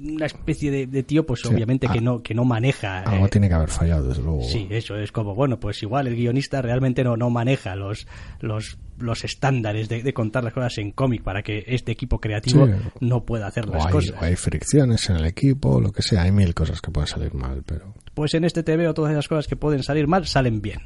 una 0.00 0.26
especie 0.26 0.70
de, 0.70 0.86
de 0.86 1.02
tío, 1.02 1.24
pues 1.26 1.40
Sí, 1.40 1.48
obviamente 1.48 1.86
que 1.88 1.98
ah, 1.98 2.02
no 2.02 2.22
que 2.22 2.34
no 2.34 2.44
maneja. 2.44 3.00
Algo 3.00 3.26
eh, 3.26 3.28
tiene 3.30 3.48
que 3.48 3.54
haber 3.54 3.68
fallado, 3.70 4.08
desde 4.08 4.22
luego. 4.22 4.42
Sí, 4.42 4.66
eso 4.70 4.96
es 4.96 5.12
como, 5.12 5.34
bueno, 5.34 5.58
pues 5.60 5.82
igual 5.82 6.06
el 6.06 6.16
guionista 6.16 6.62
realmente 6.62 7.02
no, 7.04 7.16
no 7.16 7.30
maneja 7.30 7.74
los, 7.76 8.06
los, 8.40 8.78
los 8.98 9.24
estándares 9.24 9.88
de, 9.88 10.02
de 10.02 10.12
contar 10.14 10.44
las 10.44 10.52
cosas 10.52 10.78
en 10.78 10.92
cómic 10.92 11.22
para 11.22 11.42
que 11.42 11.64
este 11.66 11.92
equipo 11.92 12.20
creativo 12.20 12.66
Sí. 12.66 12.72
no 13.00 13.24
pueda 13.24 13.46
hacer 13.46 13.68
O 13.68 13.72
las 13.72 13.86
hay, 13.86 13.92
cosas. 13.92 14.14
o 14.20 14.24
hay 14.24 14.36
fricciones 14.36 15.08
en 15.10 15.16
el 15.16 15.26
equipo, 15.26 15.80
lo 15.80 15.90
que 15.92 16.02
sea, 16.02 16.22
hay 16.22 16.32
mil 16.32 16.54
cosas 16.54 16.80
que 16.80 16.90
pueden 16.90 17.08
salir 17.08 17.34
mal, 17.34 17.62
pero 17.66 17.94
Pues 18.14 18.34
en 18.34 18.44
este 18.44 18.62
TVO 18.62 18.94
todas 18.94 19.12
esas 19.12 19.28
cosas 19.28 19.46
que 19.46 19.56
pueden 19.56 19.82
salir 19.82 20.06
mal 20.06 20.26
salen 20.26 20.60
bien. 20.62 20.80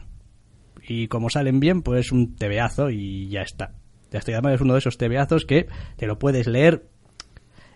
Y 0.90 1.08
como 1.08 1.28
salen 1.28 1.60
bien, 1.60 1.82
pues 1.82 2.12
un 2.12 2.34
TVazo 2.36 2.90
y 2.90 3.28
ya 3.28 3.42
está. 3.42 3.72
Ya 4.10 4.20
está. 4.20 4.30
Y 4.30 4.34
además 4.34 4.54
es 4.54 4.60
uno 4.62 4.72
de 4.72 4.78
esos 4.78 4.96
TVazos 4.96 5.44
que 5.44 5.66
te 5.96 6.06
lo 6.06 6.18
puedes 6.18 6.46
leer, 6.46 6.86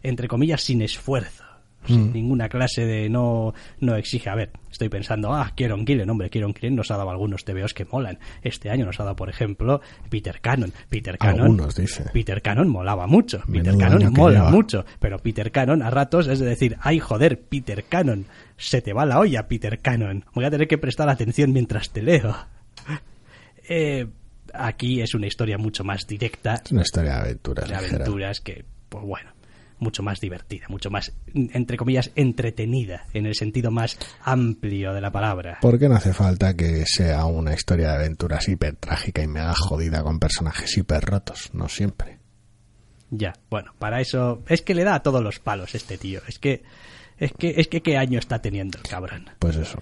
entre 0.03 0.29
comillas, 0.29 0.63
sin 0.63 0.83
esfuerzo. 0.83 1.45
Sin 1.87 2.13
ninguna 2.13 2.49
clase 2.49 2.87
de 2.87 3.09
no, 3.09 3.55
no 3.81 3.97
exige. 3.97 4.31
A 4.31 4.37
ver, 4.37 4.51
estoy 4.71 4.89
pensando, 4.89 5.35
ah, 5.35 5.51
Kieron 5.57 5.85
Gillen, 5.85 6.09
hombre, 6.09 6.31
Kieron 6.31 6.55
Gillen 6.55 6.77
nos 6.77 6.93
ha 6.93 6.97
dado 6.97 7.11
algunos 7.11 7.45
TVOs 7.45 7.75
que 7.75 7.85
molan. 7.85 8.21
Este 8.43 8.71
año 8.71 8.87
nos 8.87 9.01
ha 9.01 9.03
dado, 9.03 9.17
por 9.17 9.29
ejemplo, 9.29 9.81
Peter 10.09 10.41
Cannon. 10.41 10.73
Peter 10.89 11.19
Cannon. 11.19 11.41
algunos, 11.41 11.75
dice. 11.75 12.05
Peter 12.13 12.41
Cannon 12.41 12.69
molaba 12.69 13.09
mucho. 13.09 13.43
Peter 13.51 13.77
Cannon 13.77 14.13
mola 14.13 14.39
lleva. 14.39 14.51
mucho. 14.51 14.85
Pero 15.01 15.19
Peter 15.19 15.51
Cannon 15.51 15.83
a 15.83 15.91
ratos 15.91 16.29
es 16.29 16.39
de 16.39 16.47
decir, 16.47 16.77
ay 16.81 17.01
joder, 17.01 17.41
Peter 17.41 17.83
Cannon, 17.83 18.27
se 18.57 18.81
te 18.81 18.93
va 18.93 19.05
la 19.05 19.19
olla, 19.19 19.49
Peter 19.49 19.81
Cannon. 19.81 20.25
Voy 20.35 20.45
a 20.45 20.51
tener 20.51 20.69
que 20.69 20.79
prestar 20.79 21.09
atención 21.09 21.53
mientras 21.53 21.91
te 21.91 22.03
leo. 22.03 22.37
Eh, 23.69 24.09
aquí 24.53 25.01
es 25.01 25.15
una 25.15 25.29
historia 25.29 25.57
mucho 25.57 25.85
más 25.85 26.05
directa 26.07 26.61
es 26.65 26.73
una 26.73 26.83
historia 26.83 27.13
de 27.13 27.21
aventuras. 27.21 27.69
de 27.69 27.75
aventuras 27.77 28.41
que, 28.41 28.65
pues 28.89 29.05
bueno, 29.05 29.31
mucho 29.83 30.03
más 30.03 30.21
divertida, 30.21 30.67
mucho 30.69 30.91
más, 30.91 31.13
entre 31.35 31.77
comillas, 31.77 32.11
entretenida, 32.15 33.07
en 33.13 33.27
el 33.27 33.35
sentido 33.35 33.71
más 33.71 33.99
amplio 34.23 34.95
de 34.95 35.01
la 35.01 35.11
palabra. 35.11 35.59
Porque 35.61 35.89
no 35.89 35.97
hace 35.97 36.13
falta 36.13 36.55
que 36.55 36.85
sea 36.87 37.27
una 37.27 37.53
historia 37.53 37.89
de 37.89 37.97
aventuras 37.97 38.49
hiper 38.49 38.77
trágica 38.77 39.23
y 39.23 39.27
mega 39.27 39.55
jodida 39.55 40.03
con 40.03 40.19
personajes 40.19 40.77
hiper 40.77 41.05
rotos, 41.05 41.51
no 41.53 41.69
siempre. 41.69 42.19
Ya, 43.11 43.35
bueno, 43.51 43.75
para 43.79 44.01
eso 44.01 44.43
es 44.49 44.63
que 44.63 44.75
le 44.75 44.85
da 44.85 44.95
a 44.95 45.03
todos 45.03 45.23
los 45.23 45.39
palos 45.39 45.75
este 45.75 45.99
tío. 45.99 46.23
Es 46.27 46.39
que 46.39 46.63
es 47.19 47.33
que 47.33 47.55
es 47.59 47.69
que 47.69 47.83
qué 47.83 47.99
año 47.99 48.19
está 48.19 48.41
teniendo 48.41 48.79
el 48.79 48.85
cabrón. 48.85 49.29
Pues 49.39 49.57
eso. 49.57 49.79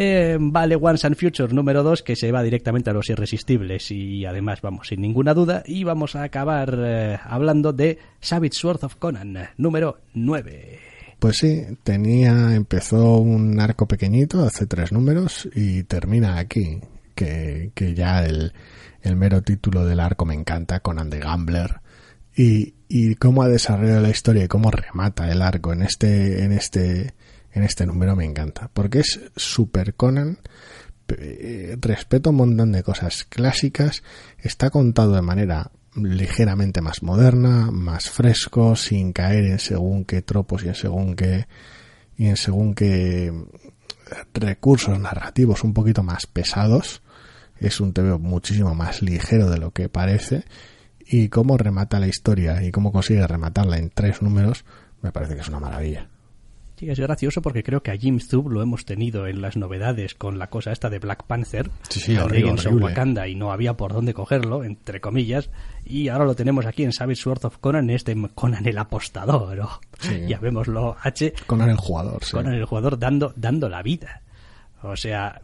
Eh, 0.00 0.38
vale 0.40 0.78
Once 0.80 1.04
and 1.08 1.16
Future 1.16 1.52
número 1.52 1.82
2 1.82 2.04
que 2.04 2.14
se 2.14 2.30
va 2.30 2.44
directamente 2.44 2.88
a 2.88 2.92
los 2.92 3.10
irresistibles 3.10 3.90
y 3.90 4.24
además 4.26 4.62
vamos 4.62 4.86
sin 4.86 5.00
ninguna 5.00 5.34
duda 5.34 5.64
y 5.66 5.82
vamos 5.82 6.14
a 6.14 6.22
acabar 6.22 6.72
eh, 6.78 7.18
hablando 7.24 7.72
de 7.72 7.98
Savage 8.20 8.52
Sword 8.52 8.84
of 8.84 8.94
Conan 8.94 9.36
número 9.56 9.98
9. 10.14 10.78
Pues 11.18 11.38
sí, 11.38 11.64
tenía, 11.82 12.54
empezó 12.54 13.18
un 13.18 13.58
arco 13.58 13.88
pequeñito 13.88 14.44
hace 14.44 14.66
tres 14.66 14.92
números 14.92 15.48
y 15.52 15.82
termina 15.82 16.38
aquí, 16.38 16.78
que, 17.16 17.72
que 17.74 17.94
ya 17.94 18.24
el, 18.24 18.52
el 19.02 19.16
mero 19.16 19.42
título 19.42 19.84
del 19.84 19.98
arco 19.98 20.24
me 20.24 20.34
encanta, 20.34 20.78
Conan 20.78 21.10
the 21.10 21.18
Gambler, 21.18 21.80
y, 22.36 22.74
y 22.88 23.16
cómo 23.16 23.42
ha 23.42 23.48
desarrollado 23.48 24.00
la 24.00 24.10
historia 24.10 24.44
y 24.44 24.48
cómo 24.48 24.70
remata 24.70 25.28
el 25.28 25.42
arco 25.42 25.72
en 25.72 25.82
este, 25.82 26.44
en 26.44 26.52
este, 26.52 27.14
en 27.52 27.62
este 27.62 27.86
número 27.86 28.16
me 28.16 28.24
encanta, 28.24 28.70
porque 28.72 29.00
es 29.00 29.20
Super 29.36 29.94
Conan, 29.94 30.38
eh, 31.08 31.76
respeto 31.80 32.30
un 32.30 32.36
montón 32.36 32.72
de 32.72 32.82
cosas 32.82 33.24
clásicas, 33.24 34.02
está 34.38 34.70
contado 34.70 35.14
de 35.14 35.22
manera 35.22 35.70
ligeramente 35.94 36.80
más 36.80 37.02
moderna, 37.02 37.70
más 37.70 38.10
fresco, 38.10 38.76
sin 38.76 39.12
caer 39.12 39.44
en 39.44 39.58
según 39.58 40.04
qué 40.04 40.22
tropos 40.22 40.64
y 40.64 40.68
en 40.68 40.74
según 40.74 41.16
qué 41.16 41.46
y 42.16 42.26
en 42.26 42.36
según 42.36 42.74
qué 42.74 43.32
recursos 44.34 44.98
narrativos 44.98 45.64
un 45.64 45.74
poquito 45.74 46.02
más 46.02 46.26
pesados. 46.26 47.02
Es 47.58 47.80
un 47.80 47.92
TVO 47.92 48.18
muchísimo 48.18 48.74
más 48.74 49.02
ligero 49.02 49.50
de 49.50 49.58
lo 49.58 49.72
que 49.72 49.88
parece 49.88 50.44
y 51.00 51.28
cómo 51.28 51.56
remata 51.56 51.98
la 51.98 52.06
historia 52.06 52.62
y 52.62 52.70
cómo 52.70 52.92
consigue 52.92 53.26
rematarla 53.26 53.78
en 53.78 53.90
tres 53.90 54.22
números 54.22 54.64
me 55.02 55.12
parece 55.12 55.34
que 55.34 55.40
es 55.40 55.48
una 55.48 55.60
maravilla. 55.60 56.08
Sí, 56.78 56.88
es 56.88 57.00
gracioso 57.00 57.42
porque 57.42 57.64
creo 57.64 57.82
que 57.82 57.90
a 57.90 57.96
Jim 57.96 58.20
Zub 58.20 58.50
lo 58.50 58.62
hemos 58.62 58.84
tenido 58.84 59.26
en 59.26 59.40
las 59.42 59.56
novedades 59.56 60.14
con 60.14 60.38
la 60.38 60.48
cosa 60.48 60.70
esta 60.70 60.88
de 60.88 61.00
Black 61.00 61.24
Panther, 61.24 61.70
Sí, 61.88 61.98
sí, 61.98 62.16
horrible. 62.16 62.52
Wakanda 62.70 63.26
y 63.26 63.34
no 63.34 63.50
había 63.50 63.76
por 63.76 63.92
dónde 63.92 64.14
cogerlo, 64.14 64.62
entre 64.62 65.00
comillas, 65.00 65.50
y 65.84 66.08
ahora 66.08 66.24
lo 66.24 66.36
tenemos 66.36 66.66
aquí 66.66 66.84
en 66.84 66.92
Savage 66.92 67.16
Sword 67.16 67.44
of 67.46 67.58
Conan, 67.58 67.90
este 67.90 68.16
Conan 68.34 68.64
el 68.66 68.78
apostador, 68.78 69.58
o 69.60 69.80
Sí. 69.98 70.20
llamémoslo 70.28 70.96
H, 71.02 71.34
Conan 71.48 71.70
el 71.70 71.76
jugador, 71.76 72.22
sí. 72.24 72.32
Conan 72.32 72.54
el 72.54 72.64
jugador 72.64 72.98
dando, 72.98 73.32
dando 73.34 73.68
la 73.68 73.82
vida. 73.82 74.22
O 74.82 74.94
sea, 74.96 75.42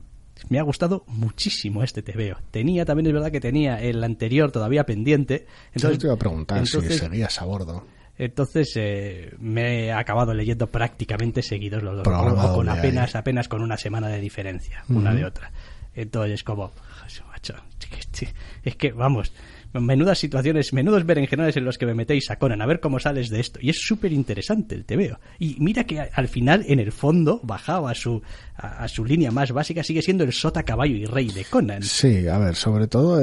me 0.51 0.61
ha 0.61 0.63
gustado 0.63 1.03
muchísimo 1.09 1.83
este 1.83 2.03
TVO. 2.03 2.37
Tenía, 2.53 2.85
también 2.85 3.09
es 3.09 3.13
verdad 3.13 3.33
que 3.33 3.41
tenía 3.41 3.81
el 3.83 4.05
anterior 4.05 4.53
todavía 4.53 4.87
pendiente. 4.87 5.47
Entonces 5.73 5.99
te 5.99 6.07
iba 6.07 6.15
a 6.15 6.19
preguntar 6.19 6.59
entonces- 6.59 6.93
si 6.93 6.99
seguías 7.01 7.43
a 7.43 7.45
bordo. 7.45 7.85
Entonces 8.19 8.73
eh, 8.77 9.35
me 9.39 9.87
he 9.87 9.93
acabado 9.93 10.35
leyendo 10.35 10.67
prácticamente 10.69 11.43
seguidos 11.43 11.83
los 11.83 11.97
dos, 11.97 12.05
Programa 12.05 12.53
o 12.53 12.57
con 12.57 12.69
apenas, 12.69 13.15
apenas 13.17 13.49
con 13.49 13.63
una 13.63 13.77
semana 13.77 14.09
de 14.09 14.21
diferencia, 14.21 14.85
una 14.89 15.13
de 15.15 15.25
otra. 15.25 15.51
Entonces, 15.95 16.43
como, 16.43 16.69
"Joder, 16.69 17.25
macho, 17.31 17.55
es 17.81 18.07
que- 18.07 18.29
es 18.65 18.77
que 18.77 18.93
vamos, 18.93 19.33
menudas 19.81 20.19
situaciones, 20.19 20.73
menudos 20.73 21.05
berenjenales 21.05 21.57
en 21.57 21.65
los 21.65 21.79
que 21.79 21.87
me 21.87 21.95
metéis 21.95 22.31
a 22.31 22.37
Conan, 22.37 22.63
a 22.63 22.67
ver 22.67 22.81
cómo 22.81 22.99
sales 22.99 23.29
de 23.29 23.41
esto. 23.41 23.59
Y 23.61 23.71
es 23.71 23.79
súper 23.81 24.13
interesante 24.13 24.75
el 24.75 24.85
veo 24.85 25.19
Y 25.39 25.57
mira 25.59 25.85
que 25.85 26.01
al 26.01 26.29
final, 26.29 26.65
en 26.67 26.79
el 26.81 26.93
fondo, 26.93 27.41
bajado 27.43 27.89
a 27.89 27.95
su, 27.95 28.23
a, 28.57 28.87
su 28.89 29.05
línea 29.05 29.31
más 29.31 29.53
básica, 29.53 29.83
sigue 29.83 30.03
siendo 30.03 30.25
el 30.25 30.33
sota, 30.33 30.63
caballo 30.63 30.97
y 30.97 31.05
rey 31.05 31.29
de 31.29 31.45
Conan. 31.45 31.83
Sí, 31.83 32.29
a 32.29 32.39
ver, 32.39 32.55
sobre 32.55 32.87
todo 32.87 33.21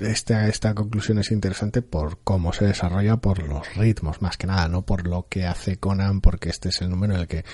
esta, 0.00 0.48
esta 0.48 0.74
conclusión 0.74 1.18
es 1.18 1.30
interesante 1.30 1.82
por 1.82 2.20
cómo 2.22 2.52
se 2.52 2.66
desarrolla, 2.66 3.16
por 3.16 3.46
los 3.46 3.74
ritmos, 3.74 4.22
más 4.22 4.36
que 4.36 4.46
nada, 4.46 4.68
no 4.68 4.82
por 4.82 5.06
lo 5.06 5.26
que 5.28 5.44
hace 5.44 5.76
Conan, 5.76 6.20
porque 6.20 6.48
este 6.48 6.70
es 6.70 6.80
el 6.80 6.90
número 6.90 7.14
en 7.14 7.20
el 7.20 7.26
que 7.26 7.44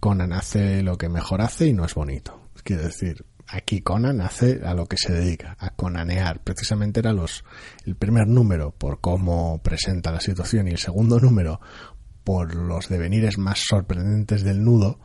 Conan 0.00 0.32
hace 0.32 0.82
lo 0.82 0.98
que 0.98 1.08
mejor 1.08 1.40
hace 1.40 1.68
y 1.68 1.72
no 1.72 1.84
es 1.84 1.94
bonito. 1.94 2.40
Quiero 2.64 2.82
decir, 2.82 3.24
aquí 3.48 3.80
Conan 3.80 4.20
hace 4.20 4.60
a 4.64 4.74
lo 4.74 4.86
que 4.86 4.96
se 4.96 5.12
dedica, 5.12 5.56
a 5.58 5.70
conanear. 5.70 6.40
Precisamente 6.42 7.00
era 7.00 7.12
los, 7.12 7.44
el 7.84 7.96
primer 7.96 8.26
número 8.26 8.72
por 8.72 9.00
cómo 9.00 9.60
presenta 9.62 10.12
la 10.12 10.20
situación 10.20 10.68
y 10.68 10.72
el 10.72 10.78
segundo 10.78 11.20
número 11.20 11.60
por 12.24 12.54
los 12.54 12.88
devenires 12.88 13.38
más 13.38 13.60
sorprendentes 13.60 14.42
del 14.42 14.64
nudo 14.64 14.98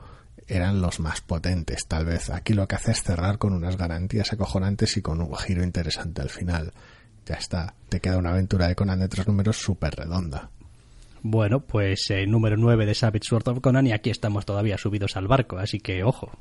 eran 0.47 0.81
los 0.81 0.99
más 0.99 1.21
potentes. 1.21 1.87
Tal 1.87 2.05
vez 2.05 2.29
aquí 2.29 2.53
lo 2.53 2.67
que 2.67 2.75
hace 2.75 2.91
es 2.91 3.03
cerrar 3.03 3.37
con 3.37 3.53
unas 3.53 3.77
garantías 3.77 4.33
acojonantes 4.33 4.97
y 4.97 5.01
con 5.01 5.21
un 5.21 5.35
giro 5.35 5.63
interesante 5.63 6.21
al 6.21 6.29
final. 6.29 6.73
Ya 7.25 7.35
está, 7.35 7.75
te 7.89 7.99
queda 7.99 8.17
una 8.17 8.31
aventura 8.31 8.67
de 8.67 8.75
Conan 8.75 8.99
de 8.99 9.07
tres 9.07 9.27
números 9.27 9.57
súper 9.57 9.95
redonda. 9.95 10.49
Bueno, 11.21 11.59
pues 11.59 12.09
eh, 12.09 12.25
número 12.25 12.57
9 12.57 12.87
de 12.87 12.95
Savage 12.95 13.25
Sword 13.25 13.47
of 13.49 13.59
Conan 13.61 13.85
y 13.85 13.91
aquí 13.91 14.09
estamos 14.09 14.45
todavía 14.45 14.77
subidos 14.79 15.15
al 15.15 15.27
barco, 15.27 15.59
así 15.59 15.79
que 15.79 16.03
ojo, 16.03 16.31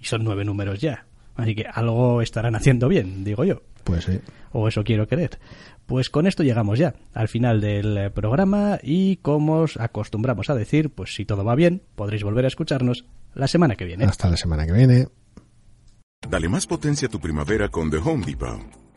y 0.00 0.04
son 0.04 0.24
nueve 0.24 0.44
números 0.44 0.80
ya. 0.80 1.06
Así 1.36 1.54
que 1.54 1.66
algo 1.72 2.22
estarán 2.22 2.54
haciendo 2.54 2.88
bien, 2.88 3.24
digo 3.24 3.44
yo. 3.44 3.62
Pues 3.84 4.04
sí. 4.04 4.20
O 4.52 4.68
eso 4.68 4.84
quiero 4.84 5.06
creer. 5.06 5.38
Pues 5.86 6.10
con 6.10 6.26
esto 6.26 6.42
llegamos 6.42 6.78
ya 6.78 6.94
al 7.14 7.28
final 7.28 7.60
del 7.60 7.96
eh, 7.96 8.10
programa 8.10 8.78
y 8.82 9.16
como 9.16 9.60
os 9.60 9.76
acostumbramos 9.76 10.50
a 10.50 10.54
decir, 10.54 10.90
pues 10.90 11.14
si 11.14 11.24
todo 11.24 11.44
va 11.44 11.54
bien, 11.54 11.82
podréis 11.96 12.22
volver 12.22 12.44
a 12.44 12.48
escucharnos 12.48 13.06
la 13.34 13.48
semana 13.48 13.76
que 13.76 13.84
viene. 13.84 14.04
Hasta 14.04 14.28
la 14.28 14.36
semana 14.36 14.66
que 14.66 14.72
viene. 14.72 15.08
Dale 16.28 16.48
más 16.48 16.66
potencia 16.66 17.08
a 17.08 17.10
tu 17.10 17.18
primavera 17.18 17.68
con 17.68 17.90
The 17.90 17.96
Home 17.96 18.24
Depot. 18.26 18.79